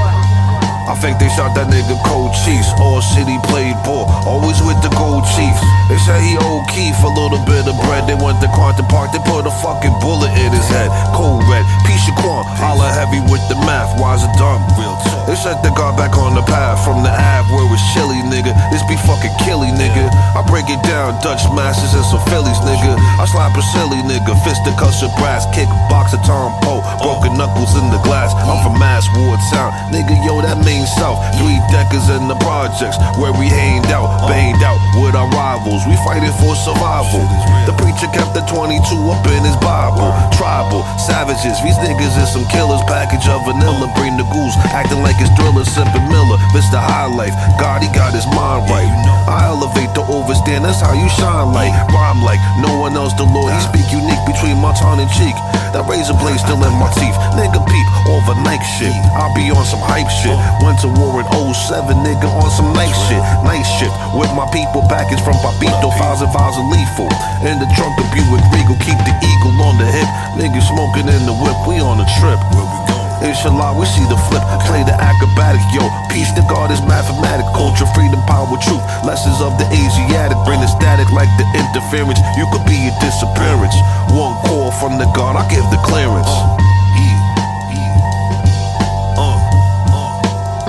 I 0.94 0.96
think 1.02 1.18
they 1.18 1.26
shot 1.34 1.58
that 1.58 1.66
nigga 1.66 1.98
Cold 2.06 2.30
Chiefs. 2.46 2.70
All 2.78 3.02
city 3.02 3.34
played 3.50 3.74
ball, 3.82 4.06
always 4.30 4.62
with 4.62 4.78
the 4.78 4.94
gold 4.94 5.26
chiefs. 5.34 5.58
They 5.90 5.98
said 5.98 6.22
he 6.22 6.38
owed 6.38 6.70
Keith 6.70 6.94
a 7.02 7.10
little 7.10 7.42
bit 7.42 7.66
of 7.66 7.74
bread. 7.82 8.06
They 8.06 8.14
went 8.14 8.38
to 8.46 8.48
Quantum 8.54 8.86
Park, 8.86 9.10
they 9.10 9.18
put 9.26 9.42
a 9.42 9.50
fucking 9.58 9.90
bullet 9.98 10.30
in 10.38 10.54
his 10.54 10.62
head. 10.70 10.86
Cold 11.10 11.42
red, 11.50 11.66
piece 11.82 12.06
of 12.06 12.14
corn, 12.22 12.46
holla 12.62 12.86
heavy 12.94 13.18
with 13.26 13.42
the 13.50 13.58
math. 13.66 13.90
Why's 13.98 14.22
it 14.22 14.30
dumb? 14.38 14.62
Real 14.78 14.94
talk. 15.02 15.26
They 15.26 15.34
set 15.34 15.66
the 15.66 15.74
guard 15.74 15.98
back 15.98 16.14
on 16.14 16.38
the 16.38 16.46
path 16.46 16.78
from 16.86 17.02
the 17.02 17.10
Ave 17.10 17.50
where 17.50 17.66
it's 17.74 17.82
chilly, 17.90 18.22
nigga. 18.30 18.54
This 18.70 18.86
be 18.86 18.94
fucking 19.02 19.34
killy, 19.42 19.74
nigga. 19.74 20.06
I 20.38 20.46
break 20.46 20.70
it 20.70 20.78
down, 20.86 21.18
Dutch 21.26 21.42
masters 21.58 21.90
and 21.98 22.06
some 22.06 22.22
Phillies, 22.30 22.62
nigga. 22.62 22.94
I 23.18 23.26
slap 23.26 23.58
a 23.58 23.64
silly 23.74 23.98
nigga, 24.06 24.30
fist 24.46 24.62
the 24.62 24.70
cuss 24.78 25.02
of 25.02 25.10
brass, 25.18 25.42
kick 25.50 25.66
a 25.66 25.78
box 25.90 26.14
a 26.14 26.22
Tom 26.22 26.54
Poe, 26.62 26.86
broken 27.02 27.34
knuckles 27.34 27.74
in 27.74 27.90
the 27.90 27.98
glass. 28.06 28.30
I'm 28.46 28.62
from 28.62 28.78
Mass 28.78 29.10
Ward 29.18 29.42
Town, 29.50 29.74
nigga. 29.90 30.14
Yo, 30.22 30.40
that 30.40 30.62
South. 30.86 31.16
Three 31.40 31.56
deckers 31.72 32.10
in 32.12 32.28
the 32.28 32.36
projects 32.44 33.00
where 33.16 33.32
we 33.32 33.48
hanged 33.48 33.88
out, 33.88 34.28
banged 34.28 34.60
out 34.60 34.76
with 35.00 35.16
our 35.16 35.28
rivals. 35.32 35.80
We 35.88 35.96
fighting 36.04 36.34
for 36.36 36.52
survival. 36.52 37.24
The 37.64 37.72
preacher 37.80 38.10
kept 38.12 38.36
the 38.36 38.44
22 38.44 38.84
up 39.08 39.24
in 39.32 39.40
his 39.40 39.56
Bible. 39.64 40.12
Tribal 40.36 40.84
savages, 41.00 41.56
these 41.64 41.78
niggas 41.80 42.14
is 42.20 42.28
some 42.28 42.44
killers. 42.52 42.84
Package 42.84 43.24
of 43.32 43.40
vanilla, 43.48 43.88
bring 43.96 44.20
the 44.20 44.28
goose, 44.28 44.56
acting 44.76 45.00
like 45.00 45.16
it's 45.16 45.32
driller, 45.40 45.64
sipping 45.64 46.04
Miller. 46.12 46.36
Mr. 46.52 46.76
High 46.76 47.08
Life, 47.08 47.32
God, 47.56 47.80
he 47.80 47.88
got 47.96 48.12
his 48.12 48.28
mind 48.36 48.68
right. 48.68 48.90
I 49.24 49.48
elevate 49.48 49.96
the 49.96 50.04
overstand, 50.04 50.68
that's 50.68 50.84
how 50.84 50.92
you 50.92 51.08
shine 51.08 51.56
like. 51.56 51.72
Rhyme 51.88 52.20
like 52.20 52.42
no 52.60 52.76
one 52.76 52.92
else, 52.92 53.16
the 53.16 53.24
Lord. 53.24 53.56
He 53.56 53.60
speak 53.64 53.88
unique 53.88 54.20
between 54.28 54.60
my 54.60 54.76
tongue 54.76 55.00
and 55.00 55.08
cheek. 55.08 55.34
That 55.72 55.88
razor 55.88 56.14
blade 56.14 56.38
still 56.38 56.60
in 56.60 56.74
my 56.76 56.92
teeth. 56.94 57.16
Nigga 57.34 57.58
peep, 57.66 57.88
over 58.06 58.34
overnight 58.34 58.62
shit. 58.62 58.94
I'll 59.14 59.34
be 59.34 59.50
on 59.50 59.64
some 59.64 59.80
hype 59.80 60.10
shit. 60.10 60.34
Uh. 60.34 60.73
Went 60.74 60.90
to 60.90 60.98
war 60.98 61.22
in 61.22 61.54
07, 61.54 62.02
nigga, 62.02 62.26
on 62.26 62.50
some 62.50 62.74
night 62.74 62.90
shit. 63.06 63.22
Night 63.46 63.62
shift 63.78 63.94
with 64.10 64.26
my 64.34 64.42
people, 64.50 64.82
package 64.90 65.22
from 65.22 65.38
Papito, 65.38 65.86
files 65.94 66.18
and 66.18 66.26
files 66.34 66.58
of 66.58 66.66
lethal. 66.66 67.06
In 67.46 67.62
the 67.62 67.68
trunk 67.78 67.94
of 68.02 68.10
Buick 68.10 68.42
Regal, 68.50 68.74
keep 68.82 68.98
the 69.06 69.14
eagle 69.22 69.54
on 69.62 69.78
the 69.78 69.86
hip. 69.86 70.10
Nigga 70.34 70.58
smoking 70.58 71.06
in 71.06 71.30
the 71.30 71.36
whip, 71.38 71.54
we 71.70 71.78
on 71.78 72.02
a 72.02 72.08
trip. 72.18 72.42
Where 72.58 72.66
we 72.66 72.78
going? 72.90 73.06
Inshallah, 73.22 73.78
we 73.78 73.86
see 73.86 74.02
the 74.10 74.18
flip, 74.26 74.42
play 74.66 74.82
the 74.82 74.98
acrobatic, 74.98 75.62
yo. 75.70 75.86
Peace 76.10 76.34
to 76.34 76.42
God 76.50 76.74
is 76.74 76.82
mathematic, 76.90 77.46
culture, 77.54 77.86
freedom, 77.94 78.18
power, 78.26 78.58
truth. 78.58 78.82
Lessons 79.06 79.38
of 79.38 79.54
the 79.62 79.66
Asiatic, 79.70 80.34
bring 80.42 80.58
the 80.58 80.66
static 80.66 81.06
like 81.14 81.30
the 81.38 81.46
interference. 81.54 82.18
You 82.34 82.50
could 82.50 82.66
be 82.66 82.90
a 82.90 82.92
disappearance. 82.98 83.78
One 84.10 84.34
call 84.50 84.74
from 84.82 84.98
the 84.98 85.06
God, 85.14 85.38
I 85.38 85.46
give 85.46 85.62
the 85.70 85.78
clearance. 85.86 86.34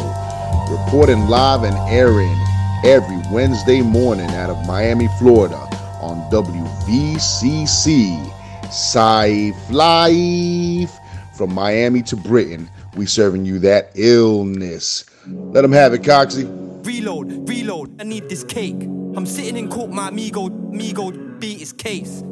reporting 0.70 1.28
live 1.28 1.62
and 1.62 1.76
airing 1.88 2.36
every 2.84 3.20
Wednesday 3.30 3.82
morning 3.82 4.30
out 4.30 4.50
of 4.50 4.66
Miami, 4.66 5.08
Florida 5.18 5.68
on 6.00 6.28
WVCC. 6.30 8.32
Sci 8.74 9.52
Life 9.70 10.98
from 11.36 11.54
Miami 11.54 12.02
to 12.02 12.16
Britain. 12.16 12.68
We 12.96 13.06
serving 13.06 13.44
you 13.44 13.60
that 13.60 13.92
illness. 13.94 15.04
Let 15.28 15.62
them 15.62 15.70
have 15.70 15.94
it, 15.94 16.02
Coxie. 16.02 16.44
Reload, 16.84 17.48
reload, 17.48 18.00
I 18.00 18.04
need 18.04 18.28
this 18.28 18.42
cake. 18.42 18.82
I'm 18.82 19.26
sitting 19.26 19.56
in 19.56 19.70
court, 19.70 19.90
my 19.90 20.08
amigo, 20.08 20.46
amigo 20.46 21.12
beat 21.38 21.60
his 21.60 21.72
case. 21.72 22.24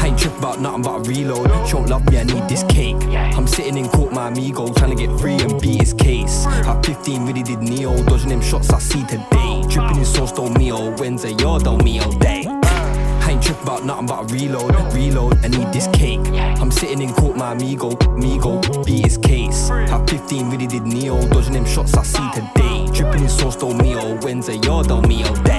I 0.00 0.06
ain't 0.06 0.18
trip 0.18 0.36
about 0.38 0.60
nothing 0.60 0.82
but 0.82 1.06
a 1.06 1.08
reload. 1.08 1.48
Don't 1.70 1.88
love 1.88 2.10
me, 2.10 2.18
I 2.18 2.24
need 2.24 2.46
this 2.48 2.62
cake. 2.64 2.96
I'm 3.36 3.46
sitting 3.46 3.78
in 3.78 3.88
court, 3.88 4.12
my 4.12 4.28
amigo, 4.28 4.70
trying 4.74 4.94
to 4.94 5.06
get 5.06 5.18
free 5.18 5.38
and 5.40 5.58
beat 5.60 5.80
his 5.80 5.94
case. 5.94 6.44
At 6.46 6.84
15, 6.84 7.26
really 7.26 7.42
did 7.42 7.60
Neo, 7.60 7.96
dodging 8.04 8.28
them 8.28 8.42
shots 8.42 8.70
I 8.70 8.78
see 8.80 9.02
today. 9.06 9.64
Dripping 9.68 9.96
in 9.96 10.04
sauce, 10.04 10.32
don't 10.32 10.58
meal, 10.58 10.94
Wednesday, 10.98 11.34
you're 11.38 11.58
don't 11.58 11.82
meal 11.82 12.10
day. 12.18 12.44
I 12.46 13.30
ain't 13.30 13.42
trip 13.42 13.62
about 13.62 13.84
nothing 13.86 14.06
but 14.06 14.30
a 14.30 14.34
reload, 14.34 14.74
reload, 14.92 15.42
I 15.42 15.48
need 15.48 15.72
this 15.72 15.86
cake. 15.94 16.26
I'm 16.60 16.70
sitting 16.70 17.00
in 17.00 17.14
court, 17.14 17.36
my 17.36 17.52
amigo, 17.52 17.96
amigo, 18.08 18.60
beat 18.84 19.06
his 19.06 19.16
case. 19.16 19.70
At 19.70 20.10
15, 20.10 20.50
really 20.50 20.66
did 20.66 20.82
Neo, 20.82 21.18
dodging 21.28 21.54
them 21.54 21.64
shots 21.64 21.94
I 21.94 22.02
see 22.02 22.30
today. 22.34 22.88
Dripping 22.92 23.22
in 23.22 23.28
sauce, 23.30 23.56
don't 23.56 23.80
meal, 23.80 24.18
Wednesday, 24.22 24.58
you're 24.64 24.82
don't 24.82 25.08
meal 25.08 25.32
day. 25.44 25.49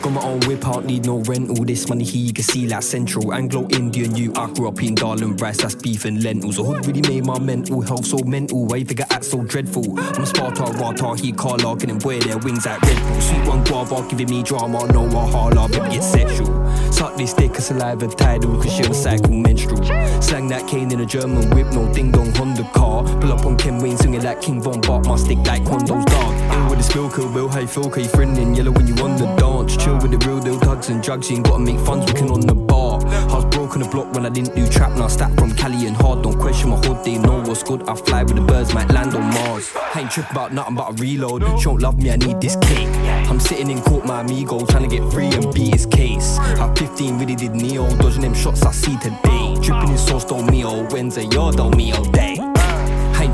Got 0.00 0.12
my 0.12 0.22
own 0.22 0.40
whip 0.40 0.66
out, 0.66 0.84
need 0.84 1.06
no 1.06 1.18
rental. 1.18 1.64
This 1.64 1.88
money 1.88 2.04
here 2.04 2.26
you 2.26 2.32
can 2.32 2.44
see 2.44 2.66
like 2.66 2.82
central. 2.82 3.32
Anglo 3.32 3.68
Indian, 3.70 4.14
you. 4.16 4.32
I 4.34 4.48
grew 4.50 4.68
up 4.68 4.82
in 4.82 4.94
Darlin 4.94 5.36
rice, 5.36 5.58
that's 5.58 5.74
beef 5.74 6.04
and 6.04 6.22
lentils. 6.22 6.56
The 6.56 6.64
hood 6.64 6.86
really 6.86 7.02
made 7.02 7.24
my 7.24 7.38
mental 7.38 7.80
health 7.80 8.06
so 8.06 8.18
mental. 8.24 8.64
Why 8.64 8.76
you 8.76 8.84
figure 8.84 9.06
act 9.10 9.24
so 9.24 9.42
dreadful? 9.42 9.98
I'm 9.98 10.22
a 10.22 10.26
Sparta, 10.26 10.64
Rata, 10.64 11.14
he 11.20 11.32
car 11.32 11.56
larking 11.58 11.90
and 11.90 12.02
wear 12.02 12.20
their 12.20 12.38
wings 12.38 12.64
like 12.64 12.80
Red 12.82 12.96
Bull. 13.08 13.20
Sweet 13.20 13.48
one 13.48 13.64
guava, 13.64 14.08
giving 14.08 14.30
me 14.30 14.42
drama, 14.42 14.86
no 14.88 15.06
wahala, 15.06 15.70
baby 15.70 15.94
get 15.94 16.04
sexual. 16.04 16.92
Suck 16.92 17.16
this 17.16 17.32
dick, 17.32 17.56
a 17.56 17.60
saliva 17.60 18.06
tidal, 18.08 18.56
cause 18.62 18.72
she 18.72 18.84
on 18.84 18.94
cycle 18.94 19.32
menstrual. 19.32 19.82
Slang 20.22 20.48
that 20.48 20.66
cane 20.68 20.92
in 20.92 21.00
a 21.00 21.06
German 21.06 21.50
whip, 21.50 21.66
no 21.72 21.92
ding 21.92 22.10
dong 22.10 22.32
Honda 22.34 22.64
car. 22.72 23.04
Pull 23.20 23.32
up 23.32 23.44
on 23.44 23.56
Ken 23.56 23.78
Wayne, 23.78 23.96
singing 23.96 24.22
like 24.22 24.40
King 24.40 24.60
Von 24.60 24.80
Bart, 24.80 25.06
my 25.06 25.16
stick 25.16 25.38
like 25.38 25.62
condos 25.62 26.04
dog. 26.06 26.52
Ill 26.52 26.70
with 26.70 26.78
the 26.78 26.84
spill, 26.84 27.10
kill 27.10 27.32
Bill, 27.32 27.48
how 27.48 27.60
you 27.60 27.66
feel, 27.66 27.90
friend 27.90 28.38
in 28.38 28.54
yellow 28.54 28.70
when 28.70 28.86
you 28.86 28.94
on 29.02 29.16
the 29.16 29.26
dance. 29.36 29.81
Chill 29.82 29.98
with 29.98 30.12
the 30.12 30.28
real 30.28 30.38
deal 30.38 30.60
thugs 30.60 30.90
and 30.90 31.02
drugs, 31.02 31.28
you 31.28 31.38
ain't 31.38 31.46
gotta 31.46 31.58
make 31.58 31.80
funds, 31.80 32.12
can 32.12 32.30
on 32.30 32.40
the 32.40 32.54
bar. 32.54 33.04
I 33.04 33.34
was 33.34 33.44
broke 33.46 33.72
on 33.72 33.80
the 33.80 33.88
block 33.88 34.12
when 34.14 34.24
I 34.24 34.28
didn't 34.28 34.54
do 34.54 34.64
trap, 34.68 34.96
now 34.96 35.08
stack 35.08 35.36
from 35.36 35.56
Cali 35.56 35.88
and 35.88 35.96
hard. 35.96 36.22
Don't 36.22 36.38
question 36.38 36.70
my 36.70 36.76
hood, 36.76 37.04
they 37.04 37.18
know 37.18 37.40
what's 37.40 37.64
good. 37.64 37.88
I 37.88 37.96
fly 37.96 38.22
with 38.22 38.36
the 38.36 38.42
birds, 38.42 38.72
might 38.74 38.88
land 38.92 39.12
on 39.16 39.22
Mars. 39.34 39.72
I 39.74 40.02
ain't 40.02 40.10
trip 40.12 40.30
about 40.30 40.52
nothing 40.52 40.76
but 40.76 40.90
a 40.90 40.92
reload. 41.02 41.42
She 41.58 41.64
don't 41.64 41.82
love 41.82 42.00
me, 42.00 42.12
I 42.12 42.16
need 42.16 42.40
this 42.40 42.54
cake. 42.62 42.86
I'm 43.28 43.40
sitting 43.40 43.70
in 43.70 43.80
court, 43.80 44.06
my 44.06 44.20
amigo, 44.20 44.64
trying 44.66 44.88
to 44.88 44.96
get 44.96 45.12
free 45.12 45.26
and 45.26 45.52
beat 45.52 45.74
his 45.74 45.86
case. 45.86 46.38
At 46.38 46.78
15, 46.78 47.18
really 47.18 47.34
did 47.34 47.50
Neo, 47.50 47.84
dodging 47.96 48.22
them 48.22 48.34
shots 48.34 48.62
I 48.62 48.70
see 48.70 48.96
today. 48.98 49.56
Dripping 49.60 49.88
in 49.88 49.98
sauce, 49.98 50.24
don't 50.24 50.48
meal, 50.48 50.86
Wednesday, 50.92 51.26
you're 51.32 51.50
don't 51.50 51.76
meal 51.76 52.04
day. 52.12 52.51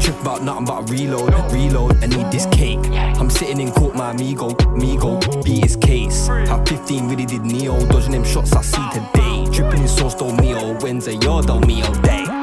Trip 0.00 0.20
about 0.20 0.42
nothing 0.42 0.64
but 0.64 0.88
reload, 0.90 1.34
reload, 1.52 2.02
I 2.02 2.06
need 2.06 2.30
this 2.30 2.46
cake. 2.46 2.78
I'm 3.18 3.30
sitting 3.30 3.60
in 3.60 3.72
court, 3.72 3.94
my 3.94 4.12
amigo, 4.12 4.50
amigo, 4.66 5.18
beat 5.42 5.64
his 5.64 5.76
case. 5.76 6.28
At 6.28 6.68
15, 6.68 7.08
really 7.08 7.26
did 7.26 7.42
Neo, 7.42 7.78
dodging 7.86 8.12
them 8.12 8.24
shots 8.24 8.52
I 8.52 8.62
see 8.62 8.88
today. 8.92 9.46
Dripping 9.52 9.82
in 9.82 9.88
sauce, 9.88 10.14
don't 10.14 10.40
meal, 10.40 10.76
Wednesday, 10.80 11.18
you're 11.22 11.42
don't 11.42 11.66
meal 11.66 11.92
day. 12.02 12.37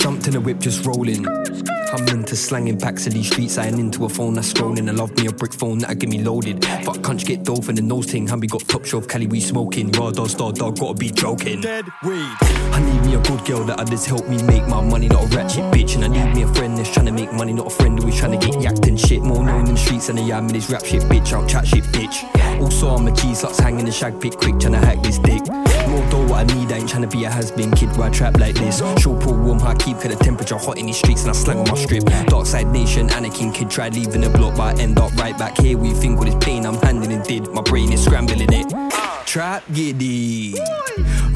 Jumped 0.00 0.26
in 0.28 0.32
the 0.32 0.40
whip, 0.40 0.58
just 0.58 0.86
rolling. 0.86 1.26
I'm 1.92 2.08
into 2.08 2.34
slanging 2.34 2.78
packs 2.78 3.06
of 3.06 3.12
these 3.12 3.26
streets, 3.26 3.58
I 3.58 3.66
ain't 3.66 3.78
into 3.78 4.06
a 4.06 4.08
phone 4.08 4.34
that's 4.34 4.52
scrolling. 4.52 4.88
I 4.88 4.92
love 4.92 5.14
me 5.18 5.26
a 5.26 5.32
brick 5.32 5.52
phone 5.52 5.80
that'll 5.80 5.96
get 5.96 6.08
me 6.08 6.22
loaded. 6.22 6.64
Fuck 6.64 6.98
cunt, 6.98 7.24
get 7.26 7.42
dough 7.42 7.56
for 7.56 7.72
the 7.72 7.82
nose 7.82 8.06
ting. 8.06 8.30
And 8.30 8.40
we 8.40 8.46
got 8.46 8.62
top 8.62 8.86
shelf 8.86 9.06
Cali, 9.08 9.26
we 9.26 9.40
smoking. 9.40 9.90
Raw 9.92 10.10
dog, 10.10 10.30
star 10.30 10.52
dog, 10.52 10.78
gotta 10.78 10.94
be 10.94 11.10
joking. 11.10 11.60
Dead 11.60 11.84
weed. 12.02 12.36
I 12.72 12.80
need 12.80 13.10
me 13.10 13.14
a 13.16 13.20
good 13.20 13.44
girl 13.44 13.64
that'll 13.64 13.84
just 13.84 14.06
help 14.06 14.26
me 14.28 14.40
make 14.44 14.66
my 14.68 14.80
money, 14.80 15.08
not 15.08 15.24
a 15.24 15.36
ratchet 15.36 15.64
bitch. 15.74 15.96
And 15.96 16.04
I 16.04 16.08
need 16.08 16.34
me 16.34 16.42
a 16.44 16.54
friend 16.54 16.78
that's 16.78 16.90
trying 16.90 17.06
to 17.06 17.12
make 17.12 17.32
money, 17.32 17.52
not 17.52 17.66
a 17.66 17.70
friend 17.70 18.02
who's 18.02 18.16
trying 18.16 18.38
to 18.38 18.46
get 18.46 18.56
yacked 18.58 18.86
and 18.86 18.98
shit. 18.98 19.20
More 19.20 19.44
known 19.44 19.66
in 19.66 19.74
the 19.74 19.80
streets 19.80 20.06
than 20.06 20.18
I 20.18 20.22
am 20.38 20.46
in 20.46 20.52
this 20.54 20.70
rap 20.70 20.84
shit, 20.84 21.02
bitch. 21.02 21.32
I'll 21.32 21.46
chat 21.46 21.66
shit, 21.66 21.84
bitch. 21.84 22.24
Also, 22.60 22.88
I'm 22.88 23.06
a 23.06 23.12
G 23.12 23.34
slots 23.34 23.58
hanging 23.58 23.84
the 23.84 23.92
shag 23.92 24.20
pick 24.20 24.36
quick, 24.36 24.58
trying 24.60 24.74
to 24.74 24.78
hack 24.78 25.02
this 25.02 25.18
dick. 25.18 25.42
More 25.88 26.08
dough, 26.08 26.26
what 26.28 26.48
I 26.50 26.54
need, 26.54 26.70
I 26.70 26.76
ain't 26.76 26.88
trying 26.88 27.02
to 27.02 27.08
be 27.08 27.24
a 27.24 27.30
has 27.30 27.50
been 27.50 27.72
kid. 27.72 27.96
Why 27.96 28.06
I 28.06 28.10
trap 28.10 28.38
like 28.38 28.54
this? 28.54 28.78
Show 28.78 29.18
pull 29.18 29.36
warm, 29.36 29.60
I 29.62 29.74
keep, 29.94 30.10
the 30.10 30.16
temperature 30.24 30.56
hot 30.56 30.78
in 30.78 30.86
these 30.86 30.98
streets, 30.98 31.22
and 31.22 31.30
I 31.30 31.34
slang 31.34 31.58
on 31.58 31.68
my 31.68 31.76
strip. 31.76 32.04
Dark 32.26 32.46
side 32.46 32.68
nation, 32.68 33.08
Anakin 33.08 33.54
kid 33.54 33.70
tried 33.70 33.94
leaving 33.94 34.20
the 34.20 34.30
block, 34.30 34.56
but 34.56 34.78
I 34.78 34.82
end 34.82 34.98
up 34.98 35.12
right 35.16 35.36
back 35.38 35.58
here. 35.58 35.76
We 35.76 35.92
think 35.92 36.18
with 36.18 36.32
this 36.32 36.44
pain 36.44 36.66
I'm 36.66 36.76
handling 36.76 37.22
did. 37.22 37.48
My 37.48 37.62
brain 37.62 37.92
is 37.92 38.04
scrambling 38.04 38.48
it. 38.52 38.72
Trap 39.26 39.62
giddy. 39.72 40.54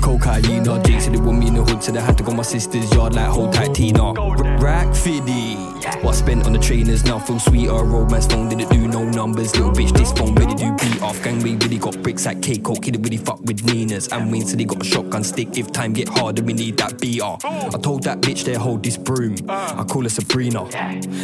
Cocaine 0.04 0.68
or 0.68 0.84
said 1.00 1.14
they 1.14 1.18
want 1.18 1.38
me 1.38 1.46
in 1.48 1.54
the 1.54 1.62
hood, 1.64 1.82
said 1.82 1.96
I 1.96 2.02
had 2.02 2.18
to 2.18 2.24
go 2.24 2.32
my 2.32 2.42
sister's 2.42 2.92
yard 2.94 3.14
like 3.14 3.26
hold 3.26 3.54
tight 3.54 3.74
Tina. 3.74 4.12
Rack 4.60 4.94
fiddy. 4.94 5.54
What 6.02 6.14
I 6.14 6.18
spent 6.18 6.44
on 6.44 6.52
the 6.52 6.58
trainers 6.58 7.04
now 7.04 7.18
feel 7.18 7.38
sweeter. 7.38 7.72
Romance 7.72 8.26
phone 8.26 8.50
didn't 8.50 8.70
do 8.70 8.86
no 8.86 9.04
numbers. 9.04 9.56
Little 9.56 9.72
bitch, 9.72 9.96
this 9.96 10.12
phone 10.12 10.34
really 10.34 10.54
do 10.54 10.72
beat 10.76 11.00
off. 11.00 11.22
Gangway 11.24 11.56
really 11.56 11.78
got 11.78 12.02
bricks 12.02 12.26
like 12.26 12.42
K 12.42 12.58
Coke. 12.58 12.84
He 12.84 12.90
didn't 12.90 13.04
really 13.04 13.16
fuck 13.16 13.40
with 13.40 13.64
Nina's. 13.64 14.08
And 14.08 14.30
Wayne 14.30 14.46
said 14.46 14.60
he 14.60 14.66
got 14.66 14.82
a 14.82 14.84
shotgun 14.84 15.24
stick. 15.24 15.56
If 15.56 15.72
time 15.72 15.94
get 15.94 16.08
harder, 16.10 16.42
we 16.42 16.52
need 16.52 16.76
that 16.78 17.00
beater. 17.00 17.36
I 17.44 17.78
told 17.82 18.02
that 18.02 18.20
bitch 18.20 18.44
they 18.44 18.54
hold 18.54 18.82
this 18.82 18.98
broom. 18.98 19.36
I 19.48 19.84
call 19.84 20.02
her 20.02 20.10
Sabrina. 20.10 20.64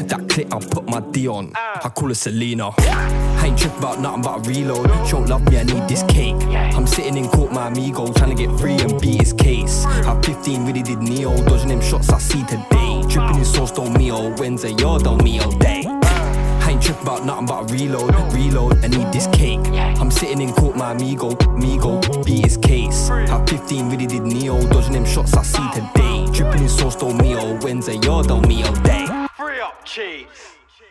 That 0.07 0.27
clip 0.31 0.55
I 0.55 0.59
put 0.59 0.89
my 0.89 1.01
D 1.01 1.29
on. 1.29 1.53
I 1.55 1.91
call 1.95 2.09
her 2.09 2.15
Selena. 2.15 2.71
I 2.79 3.47
ain't 3.47 3.59
trip 3.59 3.77
about 3.79 4.01
nothing 4.01 4.23
but 4.23 4.47
a 4.47 4.49
reload. 4.49 4.87
Don't 5.11 5.27
love 5.29 5.47
me, 5.51 5.59
I 5.59 5.65
need 5.65 5.87
this 5.89 6.03
cake. 6.05 6.37
I'm 6.77 6.87
sitting 6.87 7.17
in 7.17 7.29
court, 7.29 7.53
my 7.53 7.69
amigo, 7.69 8.11
trying 8.13 8.35
to 8.35 8.47
get 8.47 8.59
free 8.59 8.70
and 8.79 9.01
beat 9.01 9.21
his 9.21 9.33
case. 9.33 9.85
At 9.87 10.25
15, 10.25 10.67
really 10.67 10.83
did 10.83 10.99
Neo, 10.99 11.37
dodging 11.45 11.69
them 11.69 11.81
shots 11.81 12.11
I 12.11 12.19
see 12.19 12.45
today. 12.45 13.03
Dripping 13.09 13.39
in 13.39 13.45
sauce, 13.45 13.73
don't 13.73 13.97
meal, 13.97 14.33
Wednesday, 14.39 14.75
you're 14.79 14.99
don't 14.99 15.23
meal 15.23 15.51
day. 15.53 15.85
I 15.87 16.73
ain't 16.73 16.83
trip 16.83 17.01
about 17.03 17.25
nothing 17.25 17.47
but 17.47 17.71
a 17.71 17.73
reload, 17.75 18.15
reload, 18.33 18.85
I 18.85 18.89
need 18.89 19.13
this 19.13 19.27
cake. 19.29 19.67
I'm 20.01 20.11
sitting 20.11 20.41
in 20.41 20.53
court, 20.53 20.77
my 20.77 20.93
amigo, 20.93 21.31
amigo, 21.49 22.01
beat 22.23 22.45
his 22.45 22.57
case. 22.57 23.11
At 23.11 23.49
15, 23.49 23.91
really 23.91 24.07
did 24.07 24.23
Neo, 24.23 24.61
dodging 24.69 24.93
them 24.93 25.05
shots 25.05 25.35
I 25.35 25.43
see 25.43 25.69
today. 25.73 26.27
Dripping 26.33 26.63
in 26.63 26.69
sauce, 26.69 26.97
don't 26.97 27.21
meal, 27.21 27.59
Wednesday, 27.63 27.99
you're 28.03 28.23
don't 28.23 28.47
meal 28.47 28.73
day. 28.83 29.07
Free 29.37 29.61
up, 29.61 29.85
cheese. 29.85 30.27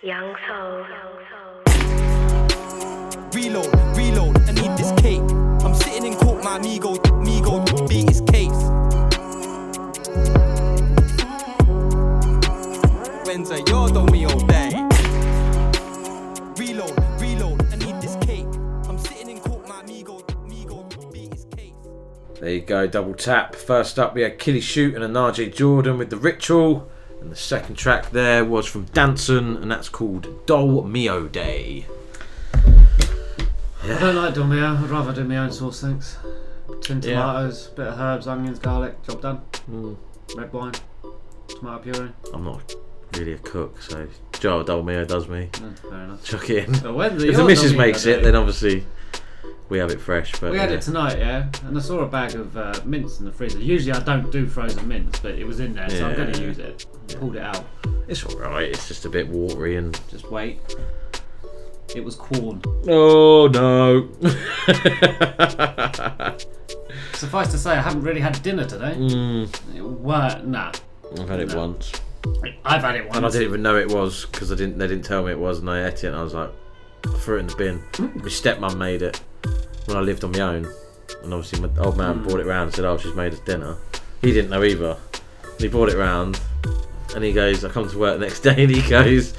Young 0.02 0.36
soul. 0.48 0.86
Reload, 3.34 3.74
reload, 3.96 4.38
I 4.50 4.52
need 4.54 4.78
this 4.78 4.92
cake. 5.02 5.39
I'm 5.70 5.76
sitting 5.76 6.06
in 6.08 6.16
court, 6.16 6.44
my 6.44 6.58
amigo, 6.58 6.96
amigo, 7.12 7.64
beat 7.86 8.10
his 8.10 8.22
case. 8.22 8.50
Wednesday, 13.24 13.62
you're 13.68 13.90
the 13.90 14.08
me 14.12 14.26
all 14.26 14.40
day. 14.48 14.72
Reload, 16.58 17.22
reload, 17.22 17.62
I 17.72 17.76
need 17.76 18.02
this 18.02 18.16
cake. 18.26 18.48
I'm 18.88 18.98
sitting 18.98 19.30
in 19.30 19.40
court, 19.42 19.68
my 19.68 19.82
amigo, 19.82 20.26
amigo, 20.44 20.90
beat 21.14 21.34
his 21.34 21.46
cake. 21.56 21.76
There 22.40 22.50
you 22.50 22.62
go, 22.62 22.88
double 22.88 23.14
tap. 23.14 23.54
First 23.54 24.00
up, 24.00 24.16
we 24.16 24.24
had 24.24 24.40
Killy 24.40 24.62
Shoot 24.62 24.96
and 24.96 25.04
Onaje 25.04 25.54
Jordan 25.54 26.00
with 26.00 26.10
The 26.10 26.18
Ritual. 26.18 26.90
And 27.22 27.32
the 27.32 27.36
second 27.36 27.76
track 27.76 28.10
there 28.10 28.44
was 28.44 28.66
from 28.66 28.86
Danson, 28.86 29.56
and 29.58 29.70
that's 29.70 29.88
called 29.88 30.48
Dolmio 30.48 31.32
Day. 31.32 31.86
I 33.84 34.00
don't 34.00 34.16
like 34.16 34.34
Dolmio. 34.34 34.84
I'd 34.84 34.90
rather 34.90 35.14
do 35.14 35.24
my 35.24 35.38
own 35.38 35.52
sauce, 35.52 35.82
thanks. 35.82 36.18
Tin 36.82 37.02
Yeah. 37.02 37.22
tomatoes, 37.22 37.68
bit 37.76 37.88
of 37.88 38.00
herbs, 38.00 38.28
onions, 38.28 38.60
garlic, 38.60 39.02
job 39.04 39.22
done. 39.22 39.42
Mm. 39.72 39.98
Red 40.36 40.54
wine, 40.54 40.74
tomato 41.48 41.80
puree. 41.80 42.10
I'm 42.34 42.44
not 42.44 42.76
really 43.16 43.34
a 43.34 43.38
cook, 43.38 43.82
so 43.82 44.08
Joe 44.40 44.64
Dolmio 44.64 45.08
does 45.08 45.28
me. 45.28 45.50
Mm, 45.54 45.80
fair 45.80 46.00
enough. 46.04 46.24
Chuck 46.24 46.50
it 46.50 46.68
in. 46.68 46.76
If 46.76 47.36
the 47.38 47.44
missus 47.44 47.74
makes 47.74 48.06
it, 48.06 48.22
then 48.22 48.36
obviously 48.36 48.86
we 49.70 49.78
have 49.80 49.92
it 49.92 50.02
fresh. 50.02 50.34
But 50.40 50.52
we 50.52 50.58
had 50.58 50.70
yeah. 50.70 50.76
it 50.76 50.82
tonight, 50.82 51.18
yeah, 51.18 51.50
and 51.64 51.78
I 51.78 51.82
saw 51.82 52.00
a 52.02 52.08
bag 52.08 52.36
of 52.36 52.56
uh, 52.58 52.80
mints 52.86 53.20
in 53.20 53.26
the 53.26 53.32
freezer. 53.32 53.60
Usually 53.60 53.94
I 53.94 54.04
don't 54.04 54.32
do 54.32 54.46
frozen 54.46 54.88
mints, 54.88 55.20
but 55.20 55.36
it 55.36 55.46
was 55.46 55.60
in 55.60 55.74
there, 55.74 55.90
so 55.90 56.08
I'm 56.08 56.16
going 56.16 56.34
to 56.34 56.42
use 56.42 56.60
it. 56.60 56.86
Pulled 57.20 57.38
it 57.38 57.42
out. 57.42 57.66
It's 58.08 58.26
alright, 58.26 58.70
it's 58.70 58.88
just 58.88 59.06
a 59.06 59.10
bit 59.10 59.28
watery 59.28 59.78
and. 59.78 60.00
Just 60.10 60.30
wait. 60.30 60.60
It 61.96 62.04
was 62.06 62.16
corn. 62.16 62.62
Oh 62.88 63.48
no! 63.48 64.08
Suffice 67.14 67.52
to 67.52 67.58
say, 67.58 67.72
I 67.72 67.82
haven't 67.82 68.04
really 68.04 68.22
had 68.22 68.42
dinner 68.44 68.64
today. 68.66 68.96
Mm. 68.98 69.76
It 69.76 69.82
were 69.84 70.42
nah. 70.46 70.72
I've 71.20 71.28
had 71.28 71.40
it 71.42 71.50
No. 71.50 71.58
once. 71.58 71.92
I've 72.64 72.82
had 72.84 72.96
it 72.96 73.06
once. 73.06 73.18
And 73.18 73.26
I 73.26 73.30
didn't 73.30 73.48
even 73.48 73.62
know 73.62 73.76
it 73.78 73.90
was 73.92 74.26
because 74.26 74.52
I 74.52 74.56
didn't. 74.56 74.78
They 74.78 74.88
didn't 74.88 75.06
tell 75.06 75.24
me 75.26 75.32
it 75.32 75.40
was, 75.40 75.60
and 75.60 75.70
I 75.70 75.86
ate 75.88 76.04
it, 76.04 76.08
and 76.08 76.16
I 76.16 76.24
was 76.24 76.34
like, 76.34 76.52
threw 77.18 77.38
it 77.38 77.40
in 77.42 77.48
the 77.48 77.56
bin. 77.56 77.84
My 78.16 78.30
stepmom 78.30 78.78
made 78.78 79.02
it 79.02 79.20
when 79.86 79.98
I 79.98 80.02
lived 80.02 80.24
on 80.24 80.32
my 80.32 80.40
own, 80.42 80.68
and 81.24 81.34
obviously 81.34 81.60
my 81.60 81.70
old 81.84 81.98
man 81.98 82.20
Mm. 82.20 82.24
brought 82.28 82.40
it 82.40 82.46
round 82.46 82.68
and 82.68 82.76
said, 82.76 82.86
"Oh, 82.86 82.98
she's 82.98 83.16
made 83.16 83.34
us 83.34 83.40
dinner." 83.40 83.76
He 84.22 84.32
didn't 84.32 84.52
know 84.52 84.64
either. 84.64 84.98
And 85.44 85.60
he 85.62 85.68
brought 85.68 85.90
it 85.90 85.98
round, 85.98 86.40
and 87.16 87.24
he 87.24 87.34
goes, 87.34 87.66
"I 87.66 87.70
come 87.70 87.90
to 87.90 87.98
work 87.98 88.20
the 88.20 88.26
next 88.26 88.40
day," 88.42 88.64
and 88.64 88.72
he 88.72 88.88
goes, 88.88 89.34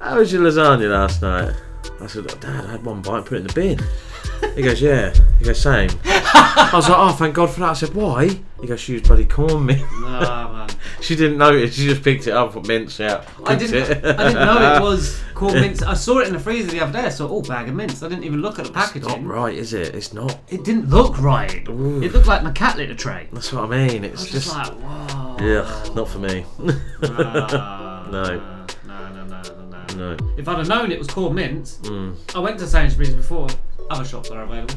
"How 0.00 0.18
was 0.18 0.32
your 0.32 0.42
lasagna 0.42 0.90
last 0.90 1.22
night?" 1.22 1.54
I 2.00 2.06
said, 2.06 2.26
"Oh, 2.30 2.36
"Dad, 2.36 2.64
I 2.66 2.70
had 2.72 2.84
one 2.84 3.02
bite 3.02 3.24
put 3.24 3.34
it 3.34 3.40
in 3.42 3.46
the 3.46 3.52
bin." 3.52 3.80
He 4.54 4.62
goes, 4.62 4.80
"Yeah." 4.82 5.14
He 5.38 5.44
goes, 5.44 5.60
"Same." 5.60 5.90
I 6.04 6.70
was 6.72 6.88
like, 6.88 6.98
"Oh, 6.98 7.12
thank 7.12 7.34
God 7.34 7.50
for 7.50 7.60
that." 7.60 7.70
I 7.70 7.72
said, 7.74 7.94
"Why?" 7.94 8.40
He 8.60 8.66
goes, 8.66 8.80
"She 8.80 8.94
was 8.94 9.02
bloody 9.02 9.24
corn 9.24 9.66
me." 9.66 9.82
Ah, 10.04 10.50
man. 10.52 10.68
She 11.00 11.16
didn't 11.16 11.36
notice. 11.36 11.74
She 11.74 11.86
just 11.86 12.02
picked 12.02 12.26
it 12.28 12.32
up, 12.32 12.52
put 12.54 12.66
mince 12.66 12.98
out. 12.98 13.26
I 13.44 13.56
cooked 13.56 13.60
didn't. 13.72 13.90
it. 13.90 14.04
I 14.18 14.28
didn't 14.28 14.46
know 14.46 14.76
it 14.76 14.80
was 14.88 15.20
called 15.34 15.52
mince. 15.54 15.82
I 15.82 15.92
saw 15.92 16.20
it 16.20 16.28
in 16.28 16.32
the 16.32 16.40
freezer 16.40 16.70
the 16.70 16.80
other 16.80 16.92
day. 16.92 17.04
I 17.06 17.08
saw 17.10 17.28
oh 17.28 17.42
bag 17.42 17.68
of 17.68 17.74
mince. 17.74 18.02
I 18.02 18.08
didn't 18.08 18.24
even 18.24 18.40
look 18.40 18.58
at 18.58 18.64
the 18.64 18.72
packaging. 18.72 19.08
Not 19.08 19.24
right, 19.24 19.54
is 19.54 19.74
it? 19.74 19.94
It's 19.94 20.14
not. 20.14 20.38
It 20.48 20.64
didn't 20.64 20.88
look 20.88 21.20
right. 21.20 21.62
It 21.68 21.68
looked 22.14 22.26
like 22.26 22.42
my 22.42 22.52
cat 22.52 22.78
litter 22.78 22.94
tray. 22.94 23.28
That's 23.32 23.52
what 23.52 23.64
I 23.64 23.86
mean. 23.86 24.04
It's 24.04 24.20
I 24.20 24.24
was 24.24 24.30
just, 24.30 24.46
just 24.46 24.56
like, 24.56 24.72
whoa. 24.80 25.36
yeah, 25.46 25.94
not 25.94 26.08
for 26.08 26.18
me. 26.20 26.44
Ah, 27.02 28.08
no, 28.10 28.53
no, 29.96 29.96
no. 29.96 30.16
no. 30.16 30.34
If 30.36 30.48
I'd 30.48 30.58
have 30.58 30.68
known 30.68 30.90
it 30.92 30.98
was 30.98 31.08
called 31.08 31.34
mince, 31.34 31.78
Mm. 31.82 32.14
I 32.34 32.38
went 32.38 32.58
to 32.60 32.66
Sainsbury's 32.66 33.14
before. 33.14 33.48
Other 33.90 34.04
shops 34.06 34.30
are 34.30 34.42
available. 34.42 34.74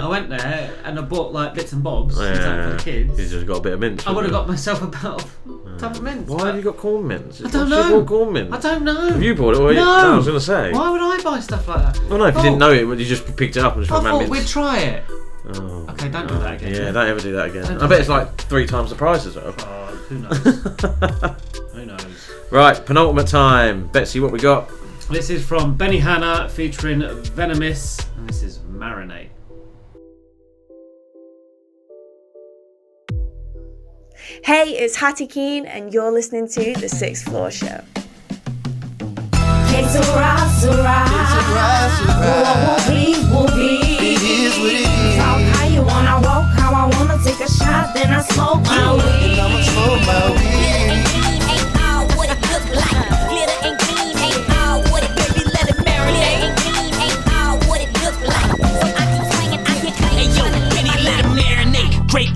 I 0.04 0.08
went 0.08 0.28
there 0.28 0.72
and 0.84 0.98
I 0.98 1.02
bought 1.02 1.32
like 1.32 1.54
bits 1.54 1.72
and 1.72 1.84
bobs 1.84 2.16
for 2.16 2.24
Yeah, 2.24 2.70
the 2.70 2.82
kids. 2.82 3.16
you 3.16 3.28
just 3.28 3.46
got 3.46 3.58
a 3.58 3.60
bit 3.60 3.74
of 3.74 3.78
mince. 3.80 4.04
I 4.08 4.10
would 4.10 4.24
have 4.24 4.32
got 4.32 4.48
myself 4.48 4.82
a 4.82 4.88
bottle 4.88 5.20
of 5.20 5.78
tub 5.78 5.92
of 5.94 6.02
mince. 6.02 6.28
Why 6.28 6.46
have 6.48 6.56
you 6.56 6.62
got 6.62 6.76
corn 6.76 7.06
mince? 7.06 7.44
I 7.44 7.48
don't 7.48 7.68
know. 7.68 7.90
bought 8.00 8.08
corn 8.08 8.32
mince? 8.32 8.52
I 8.52 8.58
don't 8.60 8.82
know. 8.84 9.08
Have 9.10 9.22
you 9.22 9.36
bought 9.36 9.54
it? 9.54 9.60
Or 9.60 9.70
you- 9.72 9.78
No. 9.78 10.14
I 10.14 10.16
was 10.16 10.26
going 10.26 10.36
to 10.38 10.44
say. 10.44 10.72
Why 10.72 10.90
would 10.90 11.00
I 11.00 11.22
buy 11.22 11.38
stuff 11.38 11.68
like 11.68 11.94
that? 11.94 12.08
Well, 12.08 12.18
no, 12.18 12.24
if 12.24 12.34
you 12.34 12.40
Oh, 12.40 12.42
didn't 12.42 12.58
know 12.58 12.72
it, 12.72 12.98
you 12.98 13.04
just 13.06 13.36
picked 13.36 13.56
it 13.56 13.62
up 13.62 13.76
and 13.76 13.84
just 13.86 13.92
I 13.96 14.02
thought 14.02 14.18
mince. 14.18 14.30
we'd 14.30 14.46
try 14.48 14.78
it. 14.80 15.04
Oh, 15.54 15.86
Okay, 15.90 16.08
don't 16.08 16.26
do 16.26 16.34
no. 16.34 16.40
that 16.40 16.54
again. 16.54 16.74
Yeah, 16.74 16.90
don't 16.90 17.06
ever 17.06 17.20
do 17.20 17.32
that 17.34 17.50
again. 17.50 17.64
Don't 17.66 17.82
I 17.82 17.86
bet 17.86 18.00
it's 18.00 18.08
like 18.08 18.36
three 18.36 18.66
times 18.66 18.90
the 18.90 18.96
price 18.96 19.26
as 19.26 19.36
well. 19.36 19.54
Oh, 19.60 19.86
who 20.08 20.18
knows? 20.18 21.60
who 22.54 22.60
knows? 22.60 22.76
Right, 22.76 22.86
penultimate 22.86 23.26
time. 23.26 23.88
Betsy, 23.88 24.20
what 24.20 24.32
we 24.32 24.38
got? 24.38 24.70
This 25.10 25.28
is 25.28 25.44
from 25.44 25.76
Beni-Hana 25.76 26.48
featuring 26.48 27.00
Venomiss, 27.00 28.06
and 28.16 28.28
this 28.28 28.42
is 28.42 28.58
Marinate. 28.60 29.28
Hey, 34.44 34.70
it's 34.78 34.96
Hattie 34.96 35.26
Keen, 35.26 35.66
and 35.66 35.92
you're 35.92 36.10
listening 36.10 36.48
to 36.48 36.72
The 36.74 36.88
Sixth 36.88 37.24
Floor 37.24 37.50
Show. 37.50 37.80
It's 39.76 39.94
a 39.96 40.00
ride, 40.14 40.50
it's 40.54 40.64
a 40.64 40.82
ride. 40.82 41.14
What 42.34 42.56
will 42.66 42.94
be, 42.94 43.12
will 43.30 43.48
be. 43.56 43.82
It 43.98 44.22
is 44.22 44.58
what 44.58 44.72
it 44.72 44.80
is. 44.80 45.16
Talk 45.16 45.40
how 45.56 45.66
you 45.66 45.82
wanna 45.82 46.26
walk, 46.26 46.56
how 46.56 46.72
I 46.72 46.86
wanna 46.96 47.22
take 47.22 47.40
a 47.40 47.50
shot, 47.50 47.92
then 47.94 48.12
I 48.12 48.22
smoke 48.22 48.62
my 48.62 48.94
weed. 48.94 49.32
And 49.32 49.40
I'ma 49.40 49.62
smoke 49.62 50.06
my 50.06 50.30
weed. 50.30 50.53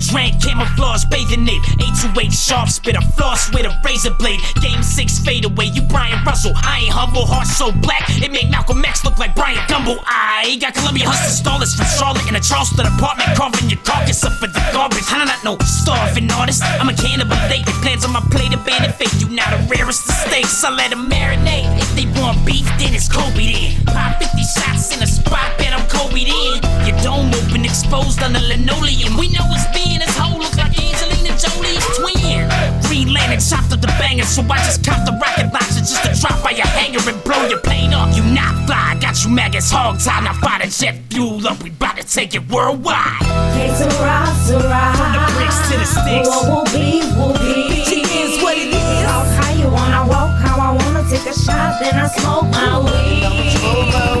Drink, 0.09 0.38
camouflage, 0.59 1.05
bathing 1.05 1.47
ape. 1.47 1.63
828 1.79 2.33
sharp 2.33 2.69
spit, 2.69 2.95
a 2.95 3.01
floss 3.15 3.51
with 3.53 3.65
a 3.65 3.73
razor 3.83 4.13
blade. 4.19 4.39
Game 4.61 4.83
6 4.83 5.19
fade 5.19 5.45
away, 5.45 5.65
you 5.65 5.81
Bryon 5.83 6.23
Russell. 6.25 6.53
I 6.55 6.85
ain't 6.85 6.93
humble, 6.93 7.25
heart 7.25 7.47
so 7.47 7.71
black. 7.71 8.03
It 8.21 8.31
make 8.31 8.49
Malcolm 8.49 8.83
X 8.83 9.05
look 9.05 9.17
like 9.17 9.35
Bryant 9.35 9.63
Gumbel. 9.69 9.97
I 10.05 10.57
got 10.59 10.73
Columbia 10.75 11.07
Hustle 11.07 11.31
stallers 11.31 11.75
from 11.75 11.87
Charlotte 11.97 12.27
in 12.27 12.35
a 12.35 12.41
Charleston 12.41 12.85
apartment, 12.85 13.35
carving 13.37 13.69
your 13.69 13.79
carcass 13.83 14.23
up 14.23 14.33
for 14.33 14.47
the 14.47 14.59
garbage. 14.73 15.07
I 15.09 15.25
not 15.25 15.43
know, 15.43 15.57
starving 15.63 16.29
artist. 16.31 16.63
I'm 16.63 16.89
a 16.89 16.95
cannibal 16.95 17.39
late. 17.47 17.65
Plans 17.81 18.03
on 18.03 18.11
my 18.11 18.23
plate, 18.31 18.53
abandoned 18.53 18.95
fake. 18.95 19.13
You 19.19 19.29
not 19.29 19.49
the 19.51 19.59
rarest 19.71 20.07
of 20.09 20.15
steaks. 20.27 20.63
I 20.63 20.71
let 20.71 20.91
them 20.91 21.09
marinate. 21.09 21.67
If 21.79 21.89
they 21.95 22.07
want 22.19 22.43
beef, 22.45 22.67
then 22.79 22.93
it's 22.93 23.07
Kobe 23.07 23.51
then. 23.51 23.85
Pop 23.87 24.19
50 24.19 24.43
shots 24.43 24.95
in 24.95 25.03
a 25.03 25.07
spot, 25.07 25.55
bet 25.57 25.71
I'm 25.71 25.85
Kobe 25.87 26.27
then. 26.27 26.59
Your 26.87 26.97
dome 26.99 27.31
open, 27.31 27.63
exposed 27.63 28.21
on 28.23 28.33
the 28.33 28.43
linoleum. 28.43 29.15
We 29.17 29.31
know 29.31 29.45
it's 29.55 29.67
being 29.71 30.01
as 30.01 30.11
whole 30.17 30.48
look 30.49 30.57
like 30.57 30.73
Angelina 30.77 31.37
Jolie's 31.37 31.85
twin. 31.97 32.49
Green 32.87 33.13
Lantern 33.13 33.39
chopped 33.39 33.71
up 33.73 33.81
the 33.81 33.87
banger, 33.99 34.23
so 34.23 34.41
I 34.41 34.57
just 34.65 34.83
cop 34.85 35.05
the 35.05 35.13
rocket 35.13 35.53
launcher 35.53 35.83
just 35.85 36.03
to 36.03 36.13
drop 36.19 36.43
by 36.43 36.51
your 36.51 36.67
hangar 36.67 37.01
and 37.07 37.23
blow 37.23 37.47
your 37.47 37.59
plane 37.59 37.93
up. 37.93 38.15
You 38.15 38.23
not 38.23 38.65
fly, 38.65 38.97
got 38.99 39.23
you 39.23 39.29
maggots 39.29 39.71
hog 39.71 39.99
tied, 39.99 40.23
now 40.23 40.33
fire 40.33 40.65
the 40.65 40.71
jet 40.71 40.95
fuel 41.09 41.45
up. 41.47 41.61
We 41.63 41.69
bout 41.71 41.97
to 41.97 42.03
take 42.03 42.35
it 42.35 42.49
worldwide. 42.49 43.21
It's 43.57 43.81
a 43.81 43.89
ride, 44.01 44.29
it's 44.39 44.49
a. 44.49 44.59
From 44.97 45.11
the 45.13 45.21
bricks 45.37 45.59
to 45.69 45.77
the 45.77 45.85
sticks. 45.85 46.29
What 46.29 46.43
will 46.49 46.65
be, 46.73 47.01
will 47.17 47.33
be. 47.37 47.85
It 47.89 48.07
is 48.09 48.41
what 48.41 48.57
it 48.57 48.73
is. 48.73 49.05
Talk 49.05 49.27
how 49.37 49.53
you 49.53 49.69
wanna 49.69 50.07
walk, 50.07 50.39
how 50.41 50.57
I 50.59 50.71
wanna 50.73 51.03
take 51.09 51.25
a 51.25 51.33
shot, 51.33 51.79
then 51.79 51.95
I 51.95 52.07
smoke 52.07 52.49
my 52.49 52.79
weed. 52.79 53.23
I'ma 53.23 53.49
smoke 53.51 53.93
my 53.93 54.13
weed. 54.15 54.18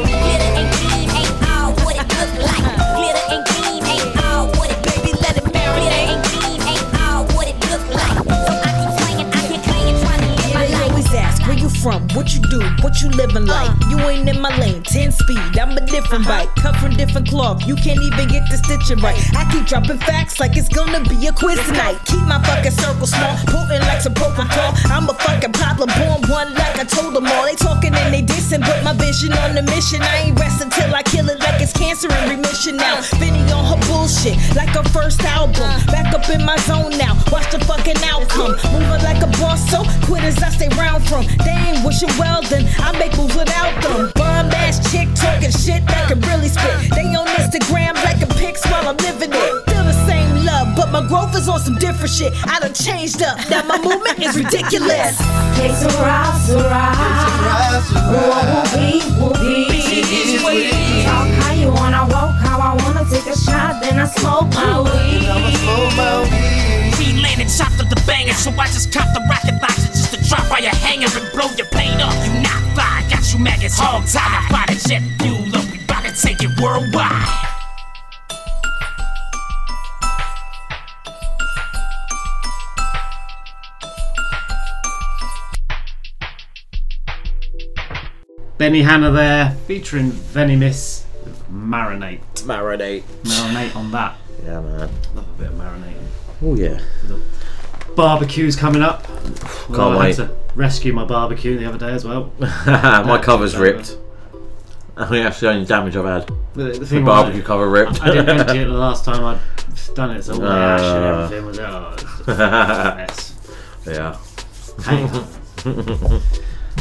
From, 11.81 12.07
what 12.13 12.33
you 12.35 12.41
do, 12.49 12.59
what 12.81 13.01
you 13.01 13.09
living 13.09 13.45
like. 13.45 13.71
You 13.89 13.99
ain't 14.09 14.27
in 14.27 14.39
my 14.41 14.55
lane, 14.57 14.83
10 14.83 15.11
speed, 15.11 15.57
I'm 15.57 15.77
a 15.77 15.85
different 15.85 16.27
bike. 16.27 16.53
Cut 16.55 16.75
from 16.77 16.95
different 16.95 17.29
cloth, 17.29 17.65
you 17.65 17.75
can't 17.75 18.01
even 18.01 18.27
get 18.27 18.43
the 18.49 18.57
stitching 18.57 18.99
right. 18.99 19.17
I 19.35 19.49
keep 19.51 19.65
dropping 19.65 19.99
facts 19.99 20.39
like 20.39 20.57
it's 20.57 20.67
gonna 20.67 21.01
be 21.07 21.27
a 21.27 21.31
quiz 21.31 21.59
tonight. 21.65 21.97
Keep 22.05 22.27
my 22.27 22.41
fucking 22.43 22.71
circle 22.71 23.07
small, 23.07 23.35
potent 23.47 23.83
like 23.87 24.01
some 24.01 24.13
propofol. 24.13 24.75
I'm 24.91 25.09
a 25.09 25.13
fucking 25.13 25.53
problem, 25.53 25.89
born 25.97 26.21
one 26.29 26.53
like 26.53 26.77
I 26.77 26.83
told 26.83 27.15
them 27.15 27.27
all. 27.27 27.45
They 27.45 27.55
talking 27.55 27.93
and 27.95 28.13
they 28.13 28.21
dissing, 28.21 28.61
but 28.61 28.83
my 28.83 28.93
vision 28.93 29.33
on 29.33 29.55
the 29.55 29.63
mission. 29.63 30.01
I 30.01 30.27
ain't 30.27 30.39
resting 30.39 30.69
till 30.69 30.93
I 30.93 31.03
kill 31.03 31.29
it 31.29 31.39
like 31.39 31.61
it's 31.61 31.73
cancer 31.73 32.11
in 32.11 32.29
remission 32.29 32.75
now. 32.75 33.01
Vinny 33.19 33.43
on 33.51 33.63
her 33.71 33.79
bullshit, 33.87 34.35
like 34.55 34.69
her 34.75 34.83
first 34.91 35.21
album. 35.23 35.69
Back 35.87 36.13
up 36.13 36.27
in 36.29 36.43
my 36.43 36.57
zone 36.67 36.91
now, 36.97 37.15
watch 37.31 37.49
the 37.51 37.59
fucking 37.63 37.97
outcome. 38.03 38.55
Moving 38.73 39.03
like 39.03 39.23
a 39.23 39.31
boss, 39.39 39.63
so 39.69 39.83
quitters 40.05 40.37
I 40.43 40.49
stay 40.49 40.69
round 40.75 41.07
from. 41.07 41.25
They 41.45 41.68
ain't 41.69 41.85
wishing 41.85 42.09
well, 42.17 42.41
then 42.43 42.65
I 42.79 42.91
make 42.97 43.15
moves 43.17 43.35
without 43.35 43.73
them. 43.83 44.11
Bomb 44.15 44.51
ass 44.63 44.79
chick 44.91 45.07
talking 45.15 45.51
shit 45.51 45.85
that 45.87 46.09
can 46.09 46.19
really 46.21 46.49
spit. 46.49 46.89
They 46.95 47.05
on 47.15 47.27
Instagram 47.37 47.93
liking 48.03 48.29
pics 48.37 48.65
while 48.69 48.87
I'm 48.87 48.97
living 48.97 49.31
it. 49.31 49.51
Still 49.67 49.85
the 49.85 49.97
same 50.07 50.45
love, 50.45 50.75
but 50.75 50.91
my 50.91 51.05
growth 51.07 51.35
is 51.35 51.47
on 51.47 51.59
some 51.59 51.75
different 51.75 52.11
shit. 52.11 52.33
I 52.47 52.59
done 52.59 52.73
changed 52.73 53.21
up, 53.21 53.37
now 53.49 53.63
my 53.63 53.77
movement 53.77 54.19
is 54.19 54.35
ridiculous. 54.35 55.17
It's 55.61 55.81
a 55.85 55.91
ride, 56.01 56.33
it's 56.35 56.49
a 56.49 56.57
ride. 56.57 57.83
What 58.29 58.45
will 58.49 58.69
be, 58.73 59.01
will 59.19 59.33
be. 59.37 59.69
It 59.99 60.05
is 60.09 60.43
what 60.43 60.55
it 60.55 60.73
is. 60.73 61.05
Talk 61.05 61.27
how 61.43 61.53
you 61.53 61.69
wanna 61.69 62.07
walk, 62.09 62.35
how 62.41 62.59
I 62.59 62.73
wanna 62.83 63.05
take 63.09 63.27
a 63.27 63.37
shot, 63.37 63.81
then 63.81 63.99
I 63.99 64.07
smoke 64.07 64.49
my 64.53 64.81
weed. 64.81 66.58
And 67.39 67.47
I'ma 67.47 67.55
smoke 67.55 67.71
my 67.71 67.79
weed. 67.79 67.79
Green 67.79 67.79
Lantern 67.79 67.79
chopped 67.79 67.79
up 67.79 67.89
the 67.89 68.03
banger, 68.05 68.33
so 68.33 68.51
I 68.51 68.67
just 68.67 68.91
cop 68.91 69.07
the 69.13 69.21
rocket 69.29 69.61
launcher 69.61 69.87
just 69.87 70.13
to 70.13 70.29
drop 70.29 70.49
by 70.49 70.59
your 70.59 70.75
hangar 70.75 71.07
and 71.07 71.31
blow 71.31 71.49
your 71.55 71.67
plane 71.67 72.01
up. 72.01 72.13
You 72.25 72.41
not 72.41 72.61
fly, 72.73 73.07
got 73.09 73.33
you 73.33 73.39
maggots 73.39 73.79
hog 73.79 74.05
tied, 74.07 74.31
now 74.31 74.47
fire 74.49 74.67
the 74.67 74.75
jet 74.87 75.03
fuel 75.21 75.55
up. 75.55 75.71
We 75.71 75.79
bout 75.85 76.03
to 76.03 76.11
take 76.11 76.43
it 76.43 76.59
worldwide. 76.59 77.27
Beni-Hana 88.57 89.11
there, 89.11 89.51
featuring 89.67 90.11
Venomiss 90.11 91.05
Marinate. 91.49 92.19
Marinate. 92.43 93.03
Marinate 93.23 93.75
on 93.75 93.91
that. 93.91 94.17
Yeah, 94.43 94.59
man. 94.59 94.89
Love 95.15 95.29
a 95.29 95.37
bit 95.37 95.47
of 95.47 95.53
marinating. 95.53 96.18
Oh, 96.41 96.55
yeah. 96.55 96.79
Barbecue's 97.95 98.55
coming 98.55 98.81
up. 98.81 99.07
Well, 99.69 99.91
I 99.91 99.99
wait. 99.99 100.17
had 100.17 100.27
to 100.29 100.35
rescue 100.55 100.93
my 100.93 101.05
barbecue 101.05 101.57
the 101.57 101.65
other 101.65 101.77
day 101.77 101.91
as 101.91 102.05
well. 102.05 102.31
My 102.39 103.19
cover's 103.21 103.57
ripped. 103.57 103.97
I 104.95 105.05
think 105.05 105.23
that's 105.23 105.39
the 105.39 105.49
only 105.49 105.65
damage 105.65 105.95
I've 105.95 106.05
had. 106.05 106.27
The, 106.53 106.63
the 106.63 106.79
The 106.79 106.85
thing 106.85 107.05
barbecue 107.05 107.39
was, 107.41 107.47
cover 107.47 107.69
ripped. 107.69 108.01
I 108.01 108.11
didn't 108.11 108.29
empty 108.39 108.57
it 108.59 108.65
the 108.65 108.71
last 108.73 109.03
time 109.05 109.23
I'd 109.23 109.39
done 109.95 110.11
it, 110.15 110.23
so 110.23 110.33
all 110.33 110.39
the 110.39 110.47
ash 110.47 110.81
and 110.81 111.05
Uh. 111.05 111.23
everything 111.23 111.45
was 111.45 111.59
oh, 111.59 111.89
it's 111.93 112.03
just 112.03 112.29
a 112.29 112.95
mess. 112.95 113.35
Yeah. 113.87 114.17
Hey, 114.85 116.19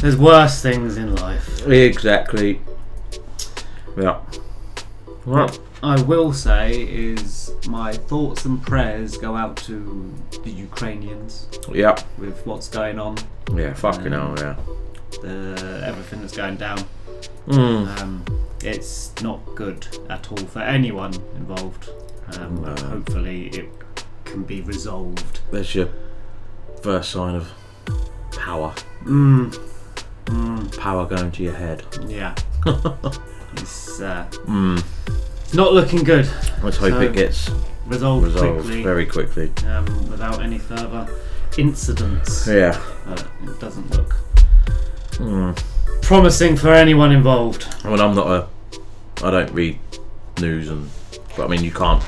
there's 0.00 0.16
worse 0.16 0.62
things 0.62 0.96
in 0.96 1.14
life. 1.16 1.66
Exactly. 1.66 2.60
Yeah. 3.96 4.20
What 5.24 5.58
I 5.82 6.00
will 6.02 6.32
say 6.32 6.82
is 6.82 7.52
my 7.68 7.92
thoughts 7.92 8.44
and 8.44 8.60
prayers 8.62 9.16
go 9.16 9.36
out 9.36 9.56
to 9.58 10.12
the 10.42 10.50
Ukrainians. 10.50 11.46
Yeah. 11.72 11.96
With 12.18 12.44
what's 12.46 12.68
going 12.68 12.98
on. 12.98 13.16
Yeah, 13.54 13.74
fucking 13.74 14.12
hell, 14.12 14.30
Um, 14.30 14.36
yeah. 14.38 14.56
The 15.22 15.82
everything 15.86 16.20
that's 16.20 16.36
going 16.36 16.56
down. 16.56 16.78
Mm. 17.46 18.00
Um, 18.00 18.24
it's 18.62 19.12
not 19.22 19.40
good 19.54 19.86
at 20.10 20.30
all 20.30 20.38
for 20.38 20.60
anyone 20.60 21.14
involved. 21.36 21.88
Um, 22.38 22.62
but 22.62 22.78
hopefully, 22.80 23.46
it 23.48 23.68
can 24.24 24.42
be 24.42 24.60
resolved. 24.60 25.40
There's 25.50 25.74
your 25.74 25.88
first 26.82 27.10
sign 27.10 27.34
of 27.36 27.50
power. 28.32 28.74
Mm. 29.04 29.56
Mm. 30.26 30.76
Power 30.78 31.06
going 31.06 31.30
to 31.30 31.42
your 31.42 31.54
head. 31.54 31.84
Yeah. 32.06 32.34
it's 33.56 34.00
uh, 34.00 34.26
Mm. 34.44 34.84
Not 35.54 35.72
looking 35.72 36.02
good. 36.04 36.28
Let's 36.62 36.76
hope 36.76 36.92
So, 36.92 37.00
it 37.00 37.12
gets 37.12 37.50
resolved, 37.86 38.26
resolved 38.26 38.64
quickly, 38.64 38.82
very 38.82 39.06
quickly. 39.06 39.50
um, 39.66 39.86
without 40.10 40.42
any 40.42 40.58
further 40.58 41.08
incidents. 41.56 42.46
Yeah. 42.46 42.78
It 43.42 43.58
doesn't 43.60 43.90
look 43.96 44.14
Mm. 45.14 45.60
promising 46.02 46.56
for 46.56 46.72
anyone 46.72 47.10
involved. 47.12 47.66
I 47.84 47.88
mean, 47.90 48.00
I'm 48.00 48.14
not 48.14 48.26
a. 48.28 48.46
I 49.26 49.30
don't 49.32 49.52
read 49.52 49.78
news 50.40 50.68
and. 50.68 50.88
But 51.36 51.44
I 51.46 51.48
mean, 51.48 51.64
you 51.64 51.72
can't 51.72 52.02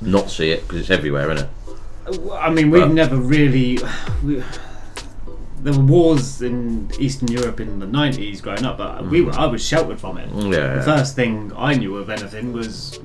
not 0.00 0.30
see 0.30 0.50
it 0.50 0.62
because 0.62 0.80
it's 0.80 0.90
everywhere, 0.90 1.30
isn't 1.30 1.46
it? 1.46 2.20
I 2.32 2.50
mean, 2.50 2.70
we've 2.70 2.82
But- 2.82 2.92
never 2.92 3.16
really. 3.16 3.78
We, 4.24 4.42
there 5.62 5.72
were 5.72 5.84
wars 5.84 6.42
in 6.42 6.90
Eastern 6.98 7.28
Europe 7.28 7.60
in 7.60 7.78
the 7.78 7.86
nineties 7.86 8.40
growing 8.40 8.64
up, 8.64 8.78
but 8.78 9.06
we 9.06 9.22
were, 9.22 9.32
I 9.32 9.46
was 9.46 9.64
sheltered 9.66 10.00
from 10.00 10.18
it. 10.18 10.30
Mm, 10.30 10.52
yeah, 10.54 10.74
the 10.76 10.82
first 10.82 11.14
thing 11.16 11.52
I 11.56 11.74
knew 11.74 11.96
of 11.96 12.10
anything 12.10 12.52
was 12.52 12.98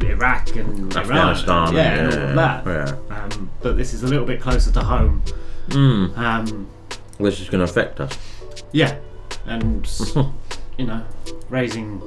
Iraq 0.00 0.56
and 0.56 0.94
Afghanistan, 0.96 1.74
Iran, 1.74 1.74
yeah, 1.74 1.94
and 1.94 2.14
all 2.14 2.28
of 2.30 2.34
that. 2.34 2.66
yeah. 3.10 3.16
Um, 3.16 3.50
but 3.60 3.76
this 3.76 3.94
is 3.94 4.02
a 4.02 4.06
little 4.06 4.24
bit 4.26 4.40
closer 4.40 4.72
to 4.72 4.80
home. 4.80 5.22
Mm. 5.68 6.16
Um, 6.18 6.68
is 7.20 7.38
going 7.48 7.64
to 7.64 7.70
affect 7.70 8.00
us. 8.00 8.18
yeah, 8.72 8.98
and 9.46 9.88
you 10.78 10.86
know, 10.86 11.04
raising 11.48 12.02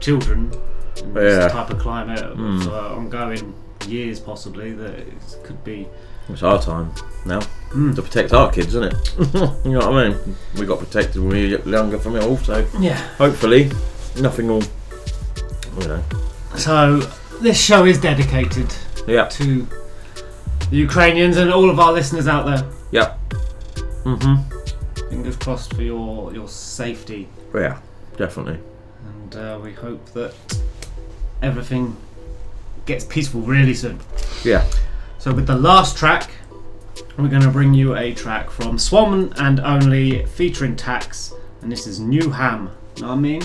children 0.00 0.52
in 0.98 1.08
Yeah. 1.14 1.22
this 1.22 1.52
type 1.52 1.70
of 1.70 1.78
climate 1.78 2.20
Mm. 2.36 2.64
for 2.64 2.70
ongoing 2.98 3.54
years, 3.88 4.20
possibly 4.20 4.72
that 4.72 4.90
it 4.90 5.36
could 5.42 5.62
be. 5.64 5.88
It's 6.28 6.42
our 6.42 6.60
time 6.60 6.92
now 7.26 7.40
Mm. 7.72 7.94
to 7.96 8.02
protect 8.02 8.34
our 8.34 8.52
kids, 8.52 8.74
isn't 8.74 8.92
it? 8.92 9.14
you 9.64 9.72
know 9.72 9.78
what 9.90 9.94
I 10.04 10.08
mean? 10.10 10.36
We 10.58 10.66
got 10.66 10.78
protected 10.78 11.22
when 11.22 11.30
we 11.30 11.56
were 11.56 11.68
younger 11.70 11.98
from 11.98 12.16
it, 12.16 12.22
also. 12.22 12.66
Yeah. 12.78 12.96
Hopefully, 13.16 13.70
nothing 14.20 14.46
will. 14.48 14.62
You 15.80 15.88
know. 15.88 16.02
So 16.56 16.98
this 17.40 17.58
show 17.58 17.86
is 17.86 17.98
dedicated 17.98 18.66
Yeah. 19.06 19.24
to 19.28 19.66
the 20.68 20.76
Ukrainians 20.76 21.38
and 21.38 21.50
all 21.50 21.70
of 21.70 21.80
our 21.80 21.92
listeners 21.94 22.28
out 22.28 22.44
there. 22.44 22.62
Yep. 22.90 23.18
Mm-hmm. 24.04 25.08
Fingers 25.08 25.36
crossed 25.36 25.72
for 25.74 25.82
your 25.82 26.32
your 26.34 26.48
safety, 26.48 27.26
Yeah, 27.54 27.78
definitely. 28.18 28.58
and 29.14 29.36
uh, 29.36 29.58
we 29.62 29.72
hope 29.72 30.04
that 30.12 30.34
everything 31.40 31.96
gets 32.84 33.04
peaceful 33.06 33.40
really 33.40 33.74
soon. 33.74 33.98
Yeah. 34.44 34.64
So 35.22 35.32
with 35.32 35.46
the 35.46 35.54
last 35.54 35.96
track, 35.96 36.32
we're 37.16 37.28
going 37.28 37.42
to 37.42 37.50
bring 37.50 37.74
you 37.74 37.94
a 37.94 38.12
track 38.12 38.50
from 38.50 38.76
SWANANDONLY 38.76 40.26
featuring 40.26 40.74
Tax, 40.74 41.32
and 41.60 41.70
this 41.70 41.86
is 41.86 42.00
Newham. 42.00 42.72
Know 42.98 43.06
what 43.06 43.12
I 43.12 43.14
mean? 43.14 43.42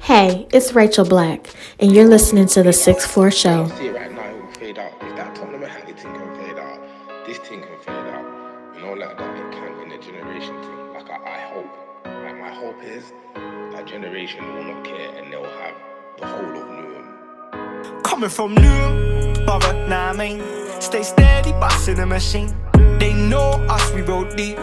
Hey, 0.00 0.48
it's 0.52 0.72
Rachel 0.72 1.04
Black, 1.04 1.46
and 1.78 1.92
you're 1.92 2.08
listening 2.08 2.48
to 2.48 2.64
the 2.64 2.72
Sixth 2.72 3.08
Floor 3.12 3.30
Show. 3.30 3.66
Right 3.66 4.10
now, 4.10 4.24
it 4.24 4.42
will 4.42 4.52
fade 4.54 4.76
out. 4.80 4.92
If 5.02 5.14
that 5.14 5.36
Tottenham 5.36 5.60
Hatley 5.60 5.96
thing 5.96 6.14
can 6.14 6.34
fade 6.34 6.58
out, 6.58 7.26
this 7.28 7.38
thing 7.38 7.62
can 7.62 7.78
fade 7.78 7.94
out. 7.94 8.74
You 8.74 8.82
know, 8.82 8.94
like 8.94 9.16
that, 9.18 9.36
it 9.38 9.52
can 9.52 9.82
in 9.82 9.92
a 9.92 10.02
generation 10.02 10.60
thing. 10.62 10.94
Like, 10.94 11.08
I, 11.10 11.14
I 11.14 11.40
hope. 11.54 12.04
Like, 12.06 12.40
my 12.40 12.52
hope 12.52 12.82
is 12.82 13.12
that 13.36 13.86
generation 13.86 14.52
will 14.52 14.64
not 14.64 14.84
care 14.84 15.14
and 15.14 15.32
they'll 15.32 15.44
have 15.44 15.76
the 16.18 16.26
whole 16.26 16.56
of 16.56 16.66
Newham. 16.66 18.02
Coming 18.02 18.30
from 18.30 18.56
New 18.56 19.29
Borough, 19.50 19.88
nah, 19.88 20.10
I 20.10 20.12
mean. 20.12 20.40
Stay 20.80 21.02
steady, 21.02 21.50
busting 21.50 21.96
the 21.96 22.06
machine. 22.06 22.54
They 23.00 23.12
know 23.12 23.50
us, 23.68 23.92
we 23.92 24.02
roll 24.02 24.24
deep. 24.36 24.56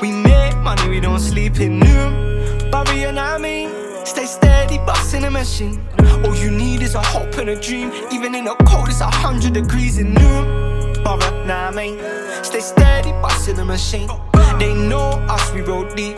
We 0.00 0.12
make 0.12 0.56
money, 0.56 0.88
we 0.88 0.98
don't 0.98 1.20
sleep 1.20 1.60
in 1.60 1.78
Borough, 2.70 2.90
you 2.94 3.12
know 3.12 3.22
I 3.22 3.36
mean. 3.36 3.68
Stay 4.06 4.24
steady, 4.24 4.78
busting 4.78 5.22
the 5.22 5.30
machine. 5.30 5.78
All 6.24 6.34
you 6.34 6.50
need 6.50 6.80
is 6.80 6.94
a 6.94 7.02
hope 7.02 7.34
and 7.34 7.50
a 7.50 7.60
dream. 7.60 7.92
Even 8.10 8.34
in 8.34 8.44
the 8.46 8.54
cold, 8.64 8.88
it's 8.88 9.02
a 9.02 9.10
hundred 9.10 9.52
degrees 9.52 9.98
in 9.98 10.14
New 10.14 10.38
Borough, 11.04 11.44
nah, 11.44 11.68
I 11.68 11.70
mean. 11.70 11.98
Stay 12.42 12.60
steady, 12.60 13.12
busting 13.20 13.56
the 13.56 13.64
machine. 13.66 14.08
They 14.58 14.72
know 14.72 15.10
us, 15.28 15.52
we 15.52 15.60
roll 15.60 15.84
deep. 15.94 16.16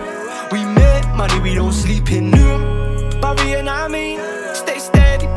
We 0.52 0.64
make 0.64 1.06
money, 1.16 1.40
we 1.40 1.56
don't 1.56 1.72
sleep 1.72 2.12
in 2.12 2.30
Borough, 2.30 3.42
you 3.48 3.64
know 3.64 3.72
I 3.72 3.88
mean. 3.88 4.20
Stay 4.54 4.71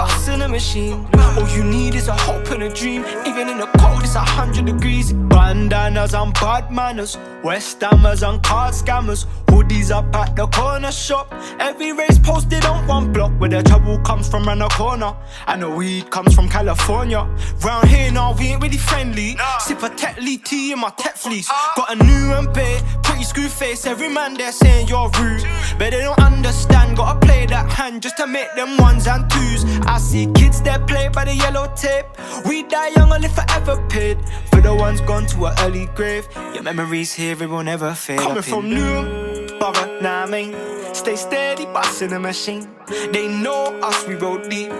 steady, 0.05 0.15
busting 0.15 0.39
the 0.39 0.47
machine. 0.47 1.07
All 1.13 1.47
you 1.49 1.63
need 1.63 1.95
is 1.95 2.07
a 2.07 2.15
hope 2.15 2.49
and 2.51 2.63
a 2.63 2.69
dream. 2.69 3.03
Even 3.25 3.49
in 3.49 3.57
the 3.57 3.67
cold, 3.77 4.03
it's 4.03 4.15
a 4.15 4.19
hundred 4.19 4.65
degrees. 4.65 5.13
Bandanas 5.13 6.13
and 6.13 6.33
bad 6.33 6.71
manners. 6.71 7.17
West 7.43 7.81
Hammers 7.81 8.23
and 8.23 8.41
card 8.43 8.73
scammers. 8.73 9.25
Hoodies 9.47 9.91
up 9.91 10.13
at 10.15 10.35
the 10.35 10.47
corner 10.47 10.91
shop. 10.91 11.33
Every 11.59 11.93
race 11.93 12.19
posted 12.19 12.65
on 12.65 12.87
one 12.87 13.13
block 13.13 13.31
where 13.39 13.49
the 13.49 13.63
trouble 13.63 13.99
comes 13.99 14.27
from 14.27 14.47
around 14.47 14.59
the 14.59 14.69
corner. 14.69 15.15
And 15.47 15.61
the 15.61 15.69
weed 15.69 16.09
comes 16.09 16.33
from 16.33 16.49
California. 16.49 17.27
Round 17.63 17.87
here 17.87 18.11
now, 18.11 18.33
we 18.37 18.47
ain't 18.47 18.61
really 18.61 18.77
friendly. 18.77 19.37
Sip 19.59 19.83
a 19.83 19.89
Tetley 19.89 20.43
tea 20.43 20.71
in 20.71 20.79
my 20.79 20.89
tech 20.97 21.15
fleece. 21.15 21.49
Uh-huh. 21.49 21.85
Got 21.85 22.01
a 22.01 22.03
new 22.03 22.33
and 22.33 22.53
bait, 22.53 22.81
pretty 23.03 23.23
screw 23.23 23.47
face. 23.47 23.85
Every 23.85 24.09
man 24.09 24.33
there 24.35 24.51
saying 24.51 24.87
you're 24.87 25.09
rude. 25.19 25.43
But 25.77 25.91
they 25.91 26.01
don't 26.01 26.19
understand, 26.19 26.97
gotta 26.97 27.19
play 27.19 27.45
that 27.47 27.71
hand 27.71 28.01
just 28.01 28.17
to 28.17 28.27
make 28.27 28.53
them 28.55 28.77
ones 28.77 29.07
and 29.07 29.29
twos. 29.29 29.63
I 29.85 29.94
see 29.97 30.27
kids 30.33 30.61
that 30.63 30.87
play 30.87 31.07
by 31.09 31.25
the 31.25 31.35
yellow 31.35 31.67
tape. 31.75 32.05
We 32.45 32.63
die 32.63 32.89
young 32.95 33.11
and 33.11 33.21
live 33.21 33.33
forever 33.33 33.83
paid. 33.89 34.17
For 34.51 34.61
the 34.61 34.73
ones 34.73 35.01
gone 35.01 35.25
to 35.27 35.45
an 35.47 35.53
early 35.59 35.87
grave. 35.95 36.27
Your 36.53 36.63
memories 36.63 37.13
here, 37.13 37.35
it 37.41 37.49
will 37.49 37.63
never 37.63 37.93
fade. 37.93 38.19
Coming 38.19 38.43
from 38.43 38.69
New 38.69 39.47
Borough, 39.59 39.99
nah, 40.01 40.23
I 40.23 40.25
mean. 40.25 40.55
Stay 40.93 41.15
steady, 41.15 41.65
busting 41.65 42.09
the 42.09 42.19
machine. 42.19 42.69
They 43.11 43.27
know 43.27 43.79
us, 43.83 44.07
we 44.07 44.15
roll 44.15 44.37
deep. 44.37 44.71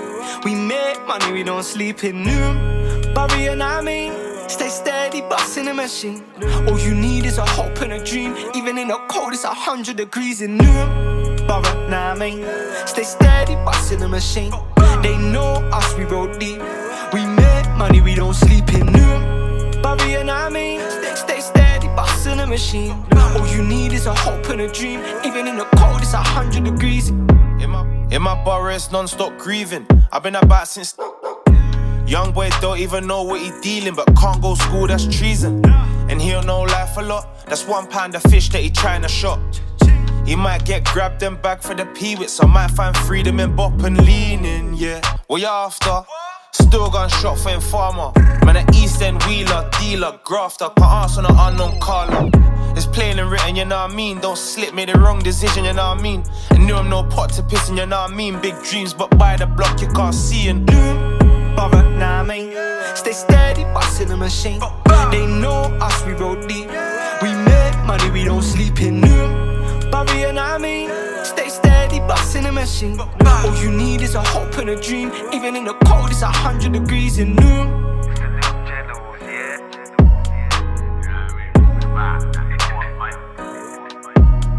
We 0.44 0.56
make 0.56 1.06
money, 1.06 1.32
we 1.34 1.44
don't 1.44 1.64
sleep 1.64 2.04
in 2.04 2.24
New 2.24 3.14
Borough, 3.14 3.28
what 3.28 3.62
I 3.62 3.82
mean. 3.82 4.14
Stay 4.48 4.70
steady, 4.70 5.22
busting 5.22 5.66
the 5.66 5.74
machine. 5.74 6.24
All 6.68 6.80
you 6.80 6.94
need 6.94 7.26
is 7.26 7.38
a 7.38 7.46
hope 7.46 7.82
and 7.82 7.94
a 7.94 8.04
dream. 8.04 8.36
Even 8.56 8.78
in 8.78 8.88
the 8.88 8.98
cold, 9.10 9.34
it's 9.34 9.44
a 9.44 9.54
hundred 9.54 9.98
degrees 9.98 10.42
in 10.42 10.58
New 10.58 10.86
Borough, 11.48 11.90
nah, 11.90 12.14
I 12.14 12.16
mean. 12.16 12.46
Stay 12.86 13.04
steady, 13.04 13.56
busting 13.66 14.00
the 14.00 14.08
machine. 14.08 14.54
They 15.06 15.18
know 15.18 15.62
us, 15.72 15.94
we 15.98 16.06
roll 16.06 16.34
deep. 16.40 16.60
We 17.14 17.22
make 17.28 17.70
money, 17.78 18.02
we 18.02 18.16
don't 18.16 18.34
sleep 18.34 18.74
in 18.74 18.86
you 20.10 20.24
know 20.24 20.34
what 20.34 20.48
I 20.48 20.50
mean. 20.50 20.80
Stay, 20.90 21.16
stay 21.16 21.40
steady, 21.40 21.88
busting 21.90 22.38
the 22.38 22.48
machine. 22.48 23.06
All 23.38 23.48
you 23.48 23.62
need 23.62 23.94
is 23.94 24.08
a 24.08 24.14
hope 24.16 24.50
and 24.50 24.62
a 24.62 24.72
dream. 24.72 25.02
Even 25.24 25.48
in 25.48 25.58
the 25.58 25.66
cold, 25.78 26.02
it's 26.02 26.14
a 26.14 26.18
hundred 26.18 26.64
degrees. 26.64 27.10
In 27.10 27.70
my, 27.70 27.86
in 28.10 28.22
my 28.22 28.44
borough, 28.44 28.74
it's 28.74 28.92
non-stop 28.92 29.38
grieving. 29.38 29.86
I've 30.12 30.24
been 30.24 30.36
about 30.36 30.68
since. 30.68 30.98
Young 32.08 32.34
boy 32.34 32.50
don't 32.62 32.80
even 32.80 33.06
know 33.06 33.24
what 33.24 33.42
he 33.42 33.52
dealing, 33.62 33.94
but 33.94 34.08
can't 34.16 34.42
go 34.42 34.56
school, 34.56 34.88
that's 34.88 35.06
treason. 35.06 35.64
And 36.10 36.22
he'll 36.22 36.44
know 36.44 36.62
life 36.62 36.98
a 36.98 37.02
lot. 37.02 37.46
That's 37.46 37.68
one 37.68 37.88
pound 37.88 38.16
of 38.16 38.24
fish 38.24 38.50
that 38.50 38.62
he 38.62 38.70
trying 38.70 39.02
to 39.02 39.10
shop. 39.10 39.40
He 40.26 40.36
might 40.36 40.66
get 40.66 40.84
grabbed 40.86 41.22
and 41.22 41.40
back 41.42 41.62
for 41.62 41.76
the 41.76 41.86
peewits. 41.86 42.42
I 42.42 42.48
might 42.48 42.72
find 42.72 42.98
freedom 42.98 43.40
in 43.40 43.56
bop 43.56 43.80
and 43.84 44.04
leaning, 44.06 44.74
yeah. 44.74 45.02
What 45.28 45.42
you 45.42 45.48
after? 45.48 46.02
Still 46.52 46.90
gun 46.90 47.10
shot 47.10 47.38
for 47.38 47.60
farmer. 47.62 48.12
Man, 48.44 48.58
an 48.58 48.66
East 48.74 49.02
End 49.02 49.22
wheeler, 49.24 49.70
dealer, 49.80 50.20
grafter. 50.24 50.70
Can't 50.78 51.18
on 51.18 51.26
an 51.26 51.36
unknown 51.38 51.80
caller. 51.80 52.32
It's 52.76 52.88
plain 52.88 53.20
and 53.20 53.30
written, 53.30 53.56
you 53.56 53.66
know 53.66 53.84
what 53.84 53.92
I 53.92 53.96
mean? 53.96 54.20
Don't 54.20 54.38
slip, 54.38 54.74
made 54.74 54.90
the 54.90 55.00
wrong 55.00 55.20
decision, 55.20 55.64
you 55.64 55.74
know 55.74 55.90
what 55.90 56.00
I 56.00 56.02
mean? 56.02 56.24
And 56.50 56.66
knew 56.66 56.76
I'm 56.76 56.90
no 56.90 57.04
pot 57.04 57.32
to 57.34 57.44
piss 57.44 57.70
in, 57.70 57.78
you 57.78 57.86
know 57.86 58.02
what 58.02 58.12
I 58.12 58.16
mean? 58.16 58.42
Big 58.42 58.56
dreams, 58.64 58.94
but 58.94 59.16
by 59.18 59.38
the 59.38 59.46
block 59.46 59.80
you 59.80 59.88
can't 59.90 60.14
see 60.14 60.50
and 60.50 60.66
Borough, 60.66 61.90
nah, 61.98 62.22
I 62.22 62.24
mean. 62.24 62.52
Stay 62.96 63.14
steady, 63.14 63.64
busting 63.66 64.08
the 64.08 64.18
machine. 64.18 64.60
They 65.12 65.26
know 65.28 65.78
us, 65.80 66.06
we 66.06 66.14
roll 66.14 66.36
deep. 66.36 66.68
We 67.22 67.32
make 67.46 67.78
money, 67.86 68.10
we 68.10 68.24
don't 68.24 68.42
sleep 68.42 68.82
in 68.82 69.02
New 69.02 69.45
What 69.96 70.10
I 70.12 70.58
mean. 70.58 70.90
Stay 71.24 71.48
steady, 71.48 72.00
busting 72.00 72.44
the 72.44 72.52
machine. 72.52 73.00
All 73.00 73.56
you 73.64 73.72
need 73.72 74.02
is 74.02 74.16
a 74.16 74.22
hope 74.22 74.58
and 74.58 74.70
a 74.70 74.76
dream. 74.76 75.10
Even 75.32 75.56
in 75.56 75.64
the 75.64 75.74
cold, 75.86 76.12
it's 76.12 76.22
a 76.22 76.28
hundred 76.28 76.74
degrees 76.74 77.18
in 77.18 77.34
New. 77.34 77.64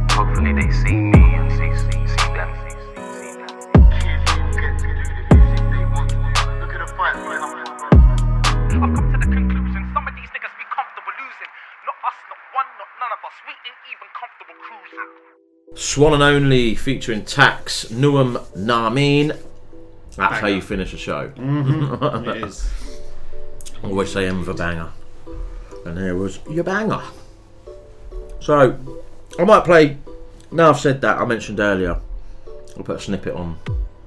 Hopefully 0.08 0.54
they 0.54 0.70
see, 0.70 1.05
SWANANDONLY 15.74 16.74
featuring 16.76 17.24
Tax 17.24 17.86
Nuam 17.90 18.38
Namin. 18.56 19.32
That's 20.16 20.40
how 20.40 20.46
you 20.46 20.62
finish 20.62 20.94
a 20.94 20.96
show. 20.96 21.28
Mhm, 21.36 22.26
it 22.36 22.44
is. 22.44 22.70
Always 23.84 24.12
say 24.12 24.26
M 24.26 24.44
for 24.44 24.54
banger. 24.54 24.88
And 25.84 25.96
there 25.96 26.16
was 26.16 26.38
your 26.48 26.64
banger. 26.64 27.02
So, 28.40 28.78
I 29.38 29.44
might 29.44 29.64
play. 29.64 29.98
Now 30.50 30.70
I've 30.70 30.80
said 30.80 31.00
that, 31.02 31.18
I 31.18 31.24
mentioned 31.26 31.60
earlier, 31.60 32.00
I'll 32.76 32.82
put 32.84 32.96
a 32.96 33.00
snippet 33.00 33.34
on 33.34 33.58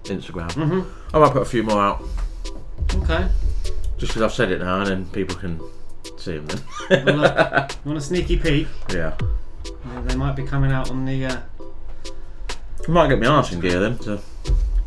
Instagram. 0.06 0.50
Mhm. 0.52 0.86
I 1.14 1.20
might 1.20 1.32
put 1.34 1.42
a 1.44 1.46
few 1.46 1.64
more 1.64 1.80
out. 1.82 2.02
Okay. 2.96 3.28
Just 3.98 4.14
because 4.14 4.22
I've 4.22 4.34
said 4.34 4.52
it 4.52 4.60
now 4.60 4.80
and 4.80 4.88
then 4.88 5.06
people 5.08 5.36
can 5.36 5.60
see 6.18 6.38
them 6.38 6.48
then. 6.90 7.06
Want 7.06 7.26
a, 7.26 7.70
want 7.86 7.98
a 7.98 8.02
sneaky 8.02 8.38
peek? 8.38 8.68
yeah. 8.92 9.16
Yeah, 9.66 10.02
They 10.02 10.16
might 10.16 10.36
be 10.36 10.44
coming 10.44 10.72
out 10.72 10.90
on 10.92 11.06
the. 11.06 11.26
Uh, 11.26 11.38
I 12.88 12.92
might 12.92 13.10
get 13.10 13.20
my 13.20 13.28
arse 13.28 13.52
in 13.52 13.60
gear 13.60 13.80
then 13.80 13.98
to 14.00 14.20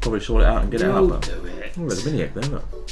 probably 0.00 0.20
sort 0.20 0.42
it 0.42 0.46
out 0.48 0.62
and 0.62 0.70
get 0.70 0.80
it 0.80 0.84
You'll 0.86 1.12
out. 1.14 1.20
but- 1.20 1.30
do 1.30 1.44
it. 1.46 1.72
Oh, 1.78 1.86
there's 1.88 2.06
a 2.06 2.10
mini 2.10 2.22
egg 2.24 2.34
there, 2.34 2.50
look. 2.50 2.88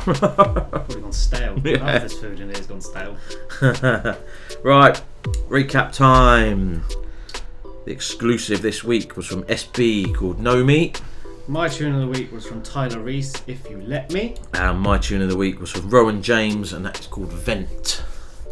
probably 0.00 1.00
gone 1.00 1.12
stale. 1.12 1.58
Yeah. 1.64 1.78
Half 1.78 2.02
this 2.02 2.18
food 2.20 2.40
in 2.40 2.48
here 2.48 2.56
has 2.56 2.66
gone 2.66 2.80
stale. 2.80 3.16
right, 4.62 5.02
recap 5.48 5.92
time. 5.92 6.82
The 7.84 7.90
exclusive 7.92 8.62
this 8.62 8.82
week 8.84 9.16
was 9.16 9.26
from 9.26 9.42
SB 9.44 10.14
called 10.14 10.40
Know 10.40 10.64
Me. 10.64 10.92
My 11.48 11.68
tune 11.68 11.94
of 11.94 12.00
the 12.00 12.06
week 12.06 12.32
was 12.32 12.46
from 12.46 12.62
Tyler 12.62 13.00
Reese, 13.00 13.34
If 13.46 13.68
You 13.68 13.78
Let 13.82 14.10
Me. 14.12 14.36
And 14.54 14.80
my 14.80 14.96
tune 14.96 15.20
of 15.20 15.28
the 15.28 15.36
week 15.36 15.60
was 15.60 15.70
from 15.70 15.90
Rowen 15.90 16.22
James, 16.22 16.72
and 16.72 16.84
that's 16.86 17.06
called 17.06 17.30
Vent. 17.32 18.02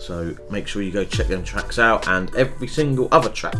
So 0.02 0.34
make 0.50 0.66
sure 0.66 0.82
you 0.82 0.90
go 0.90 1.04
check 1.04 1.28
them 1.28 1.44
tracks 1.44 1.78
out 1.78 2.08
and 2.08 2.34
every 2.34 2.66
single 2.66 3.06
other 3.12 3.28
track. 3.30 3.54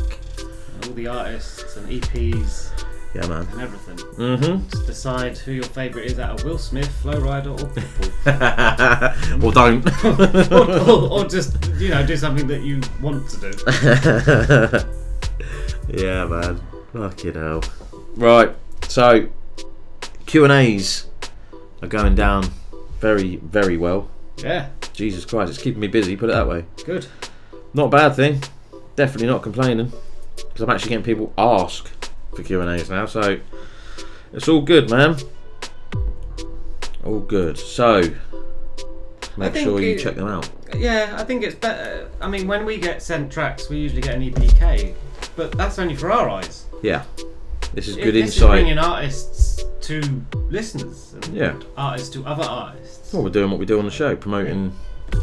And 0.75 0.87
all 0.87 0.93
the 0.95 1.07
artists 1.07 1.77
and 1.77 1.89
EPs 1.89 2.71
Yeah, 3.15 3.27
man. 3.29 3.47
and 3.53 3.61
everything. 3.61 3.97
Mhm. 4.17 4.69
Just 4.71 4.87
decide 4.87 5.39
who 5.39 5.53
your 5.53 5.63
favourite 5.65 6.07
is 6.11 6.19
out 6.19 6.41
of 6.41 6.45
Will 6.45 6.59
Smith, 6.59 6.91
Flo 7.01 7.13
Rida, 7.15 7.53
or 7.53 7.69
Pitbull. 7.69 9.45
or 9.45 9.53
don't. 9.53 9.87
or, 10.53 10.91
or, 10.91 11.21
or 11.21 11.25
just, 11.29 11.57
you 11.79 11.91
know, 11.91 12.05
do 12.05 12.17
something 12.17 12.49
that 12.49 12.63
you 12.63 12.81
want 13.01 13.29
to 13.31 13.37
do. 13.41 13.51
yeah, 16.05 16.25
man. 16.27 16.61
Fucking 16.93 17.35
hell. 17.35 17.63
Right, 18.17 18.51
so 18.89 19.29
Q 20.27 20.45
and 20.45 20.53
A's 20.53 21.07
are 21.81 21.89
going 21.89 22.15
down 22.17 22.51
very, 23.01 23.37
very 23.37 23.77
well. 23.77 24.09
Yeah. 24.39 24.69
Jesus 24.93 25.25
Christ, 25.25 25.53
it's 25.55 25.63
keeping 25.63 25.81
me 25.81 25.87
busy. 25.89 26.17
Put 26.17 26.31
it 26.31 26.33
that 26.33 26.49
way. 26.49 26.65
Good. 26.85 27.07
Not 27.75 27.87
a 27.87 27.89
bad 27.91 28.15
thing. 28.15 28.43
Definitely 28.97 29.29
not 29.29 29.43
complaining 29.43 29.93
because 30.37 30.61
I'm 30.61 30.71
actually 30.71 30.91
getting 30.91 31.05
people 31.05 31.33
ask 31.39 31.89
for 32.35 32.43
Q 32.43 32.61
and 32.61 32.71
A's 32.71 32.91
now. 32.91 33.07
So 33.07 33.39
it's 34.33 34.49
all 34.49 34.61
good, 34.61 34.91
man. 34.91 35.17
All 37.05 37.21
good. 37.21 37.59
So 37.59 38.03
make 39.37 39.55
sure 39.57 39.81
you 39.81 39.95
it- 39.97 40.01
check 40.01 40.15
them 40.17 40.29
out. 40.29 40.49
Yeah, 40.77 41.15
I 41.19 41.25
think 41.25 41.43
it's 41.43 41.55
better. 41.55 42.09
I 42.21 42.29
mean, 42.29 42.47
when 42.47 42.65
we 42.65 42.79
get 42.79 43.03
sent 43.03 43.31
tracks, 43.31 43.69
we 43.69 43.77
usually 43.79 44.01
get 44.01 44.15
an 44.15 44.23
EPK, 44.23 44.95
but 45.37 45.53
that's 45.53 45.79
only 45.79 45.95
for 45.95 46.11
our 46.11 46.29
eyes. 46.31 46.65
Yeah, 46.83 47.03
this 47.75 47.89
is 47.89 47.97
good 47.97 48.15
this 48.15 48.37
Is 48.39 48.43
bringing 48.43 48.79
artists 48.79 49.65
to 49.83 50.01
listeners 50.49 51.13
and 51.15 51.37
Yeah. 51.37 51.55
artists 51.77 52.09
to 52.15 52.25
other 52.25 52.45
artists. 52.45 52.82
Well, 53.13 53.23
we're 53.23 53.31
doing 53.31 53.51
what 53.51 53.61
we 53.61 53.67
do 53.67 53.79
on 53.79 53.85
the 53.85 53.91
show, 53.91 54.17
promoting 54.17 54.73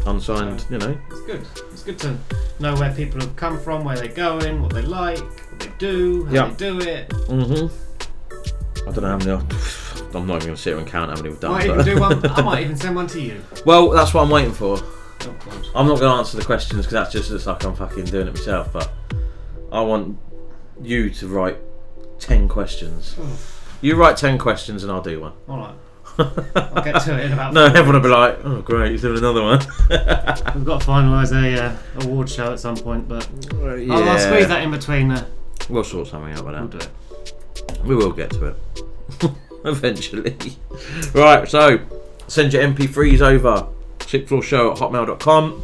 unsigned. 0.06 0.64
You 0.70 0.78
know. 0.78 0.96
It's 1.10 1.20
good. 1.22 1.46
It's 1.72 1.82
good 1.82 1.98
to 2.00 2.16
know 2.60 2.74
where 2.76 2.92
people 2.94 3.20
have 3.20 3.34
come 3.36 3.58
from, 3.58 3.84
where 3.84 3.96
they're 3.96 4.08
going, 4.08 4.62
what 4.62 4.72
they 4.72 4.82
like, 4.82 5.18
what 5.18 5.58
they 5.60 5.72
do, 5.78 6.24
how 6.26 6.32
Yeah. 6.32 6.48
they 6.48 6.54
do 6.54 6.78
it. 6.80 7.08
Mhm. 7.08 7.70
I 8.86 8.92
don't 8.92 9.02
know 9.02 9.08
how 9.08 9.16
many. 9.18 9.30
I'm 10.14 10.26
not 10.26 10.36
even 10.36 10.46
going 10.46 10.54
to 10.54 10.56
sit 10.56 10.70
here 10.70 10.78
and 10.78 10.86
count 10.86 11.10
how 11.10 11.16
many 11.16 11.28
we've 11.30 11.40
done. 11.40 11.52
Might 11.52 11.68
but- 11.68 11.80
even 11.80 11.94
do 11.94 12.00
one. 12.00 12.26
I 12.30 12.42
might 12.42 12.62
even 12.64 12.76
send 12.76 12.96
one 12.96 13.06
to 13.08 13.20
you. 13.20 13.40
Well, 13.64 13.90
that's 13.90 14.12
what 14.14 14.22
I'm 14.22 14.30
waiting 14.30 14.52
for. 14.52 14.78
Oh, 14.78 15.34
God. 15.44 15.66
I'm 15.74 15.86
not 15.86 15.98
going 16.00 16.10
to 16.12 16.18
answer 16.18 16.36
the 16.36 16.44
questions 16.44 16.86
because 16.86 16.92
that's 16.92 17.12
just 17.12 17.30
looks 17.30 17.46
like 17.46 17.62
I'm 17.64 17.74
fucking 17.76 18.06
doing 18.06 18.26
it 18.28 18.34
myself. 18.34 18.72
But 18.72 18.90
I 19.70 19.80
want 19.82 20.18
you 20.82 21.10
to 21.10 21.28
write 21.28 21.58
ten 22.18 22.48
questions. 22.48 23.16
You 23.82 23.96
write 23.96 24.16
ten 24.16 24.38
questions 24.38 24.82
and 24.82 24.90
I'll 24.90 25.02
do 25.02 25.20
one. 25.20 25.32
All 25.48 25.58
right. 25.58 25.74
I'll 26.54 26.82
get 26.84 27.00
to 27.02 27.18
it 27.18 27.26
in 27.26 27.32
about. 27.32 27.52
no, 27.54 27.66
everyone 27.66 27.94
will 27.94 28.00
be 28.00 28.08
like, 28.08 28.38
"Oh, 28.44 28.60
great, 28.62 28.92
he's 28.92 29.02
doing 29.02 29.18
another 29.18 29.42
one." 29.42 29.58
We've 29.90 30.64
got 30.64 30.80
to 30.82 30.86
finalise 30.86 31.32
a 31.32 31.64
uh, 31.64 31.76
award 32.04 32.28
show 32.28 32.52
at 32.52 32.60
some 32.60 32.76
point, 32.76 33.08
but 33.08 33.28
I'll, 33.54 33.92
I'll 33.92 34.18
squeeze 34.18 34.48
that 34.48 34.62
in 34.62 34.70
between. 34.70 35.10
Uh, 35.10 35.26
We'll 35.68 35.84
sort 35.84 36.08
something 36.08 36.32
out 36.32 36.44
with 36.44 36.54
that. 36.54 36.60
we'll 36.62 36.68
do 36.68 36.78
it. 36.78 37.84
We 37.84 37.94
will 37.94 38.12
get 38.12 38.30
to 38.30 38.46
it 38.46 38.56
eventually. 39.64 40.36
right, 41.14 41.48
so 41.48 41.78
send 42.26 42.52
your 42.52 42.62
MP3s 42.64 43.20
over 43.20 43.68
Sixth 44.04 44.28
Floor 44.28 44.42
Show 44.42 44.72
at 44.72 44.78
hotmail.com. 44.78 45.62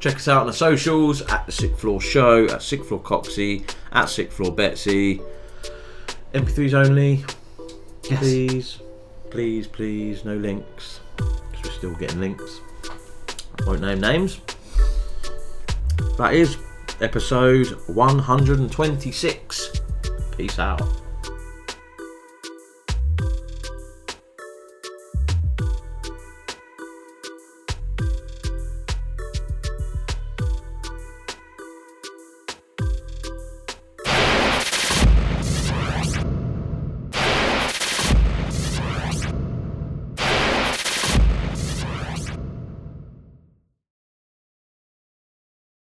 Check 0.00 0.16
us 0.16 0.26
out 0.28 0.40
on 0.40 0.46
the 0.48 0.52
socials 0.52 1.22
at 1.22 1.46
the 1.46 1.52
Sixth 1.52 1.78
Floor 1.80 2.00
Show, 2.00 2.46
at 2.46 2.62
Sixth 2.62 2.88
Floor 2.88 3.00
Coxie, 3.00 3.68
at 3.92 4.08
Sixth 4.08 4.36
Floor 4.36 4.50
Betsy. 4.52 5.20
MP3s 6.34 6.74
only. 6.74 7.24
Yes. 8.10 8.18
Please, 8.20 8.78
please, 9.30 9.66
please, 9.66 10.24
no 10.24 10.36
links. 10.36 11.00
Because 11.16 11.64
we're 11.64 11.70
still 11.70 11.94
getting 11.94 12.20
links. 12.20 12.60
Won't 13.66 13.80
name 13.80 14.00
names. 14.00 14.40
That 16.16 16.34
is 16.34 16.56
episode 17.00 17.68
126. 17.88 19.80
Peace 20.36 20.58
out. 20.58 20.82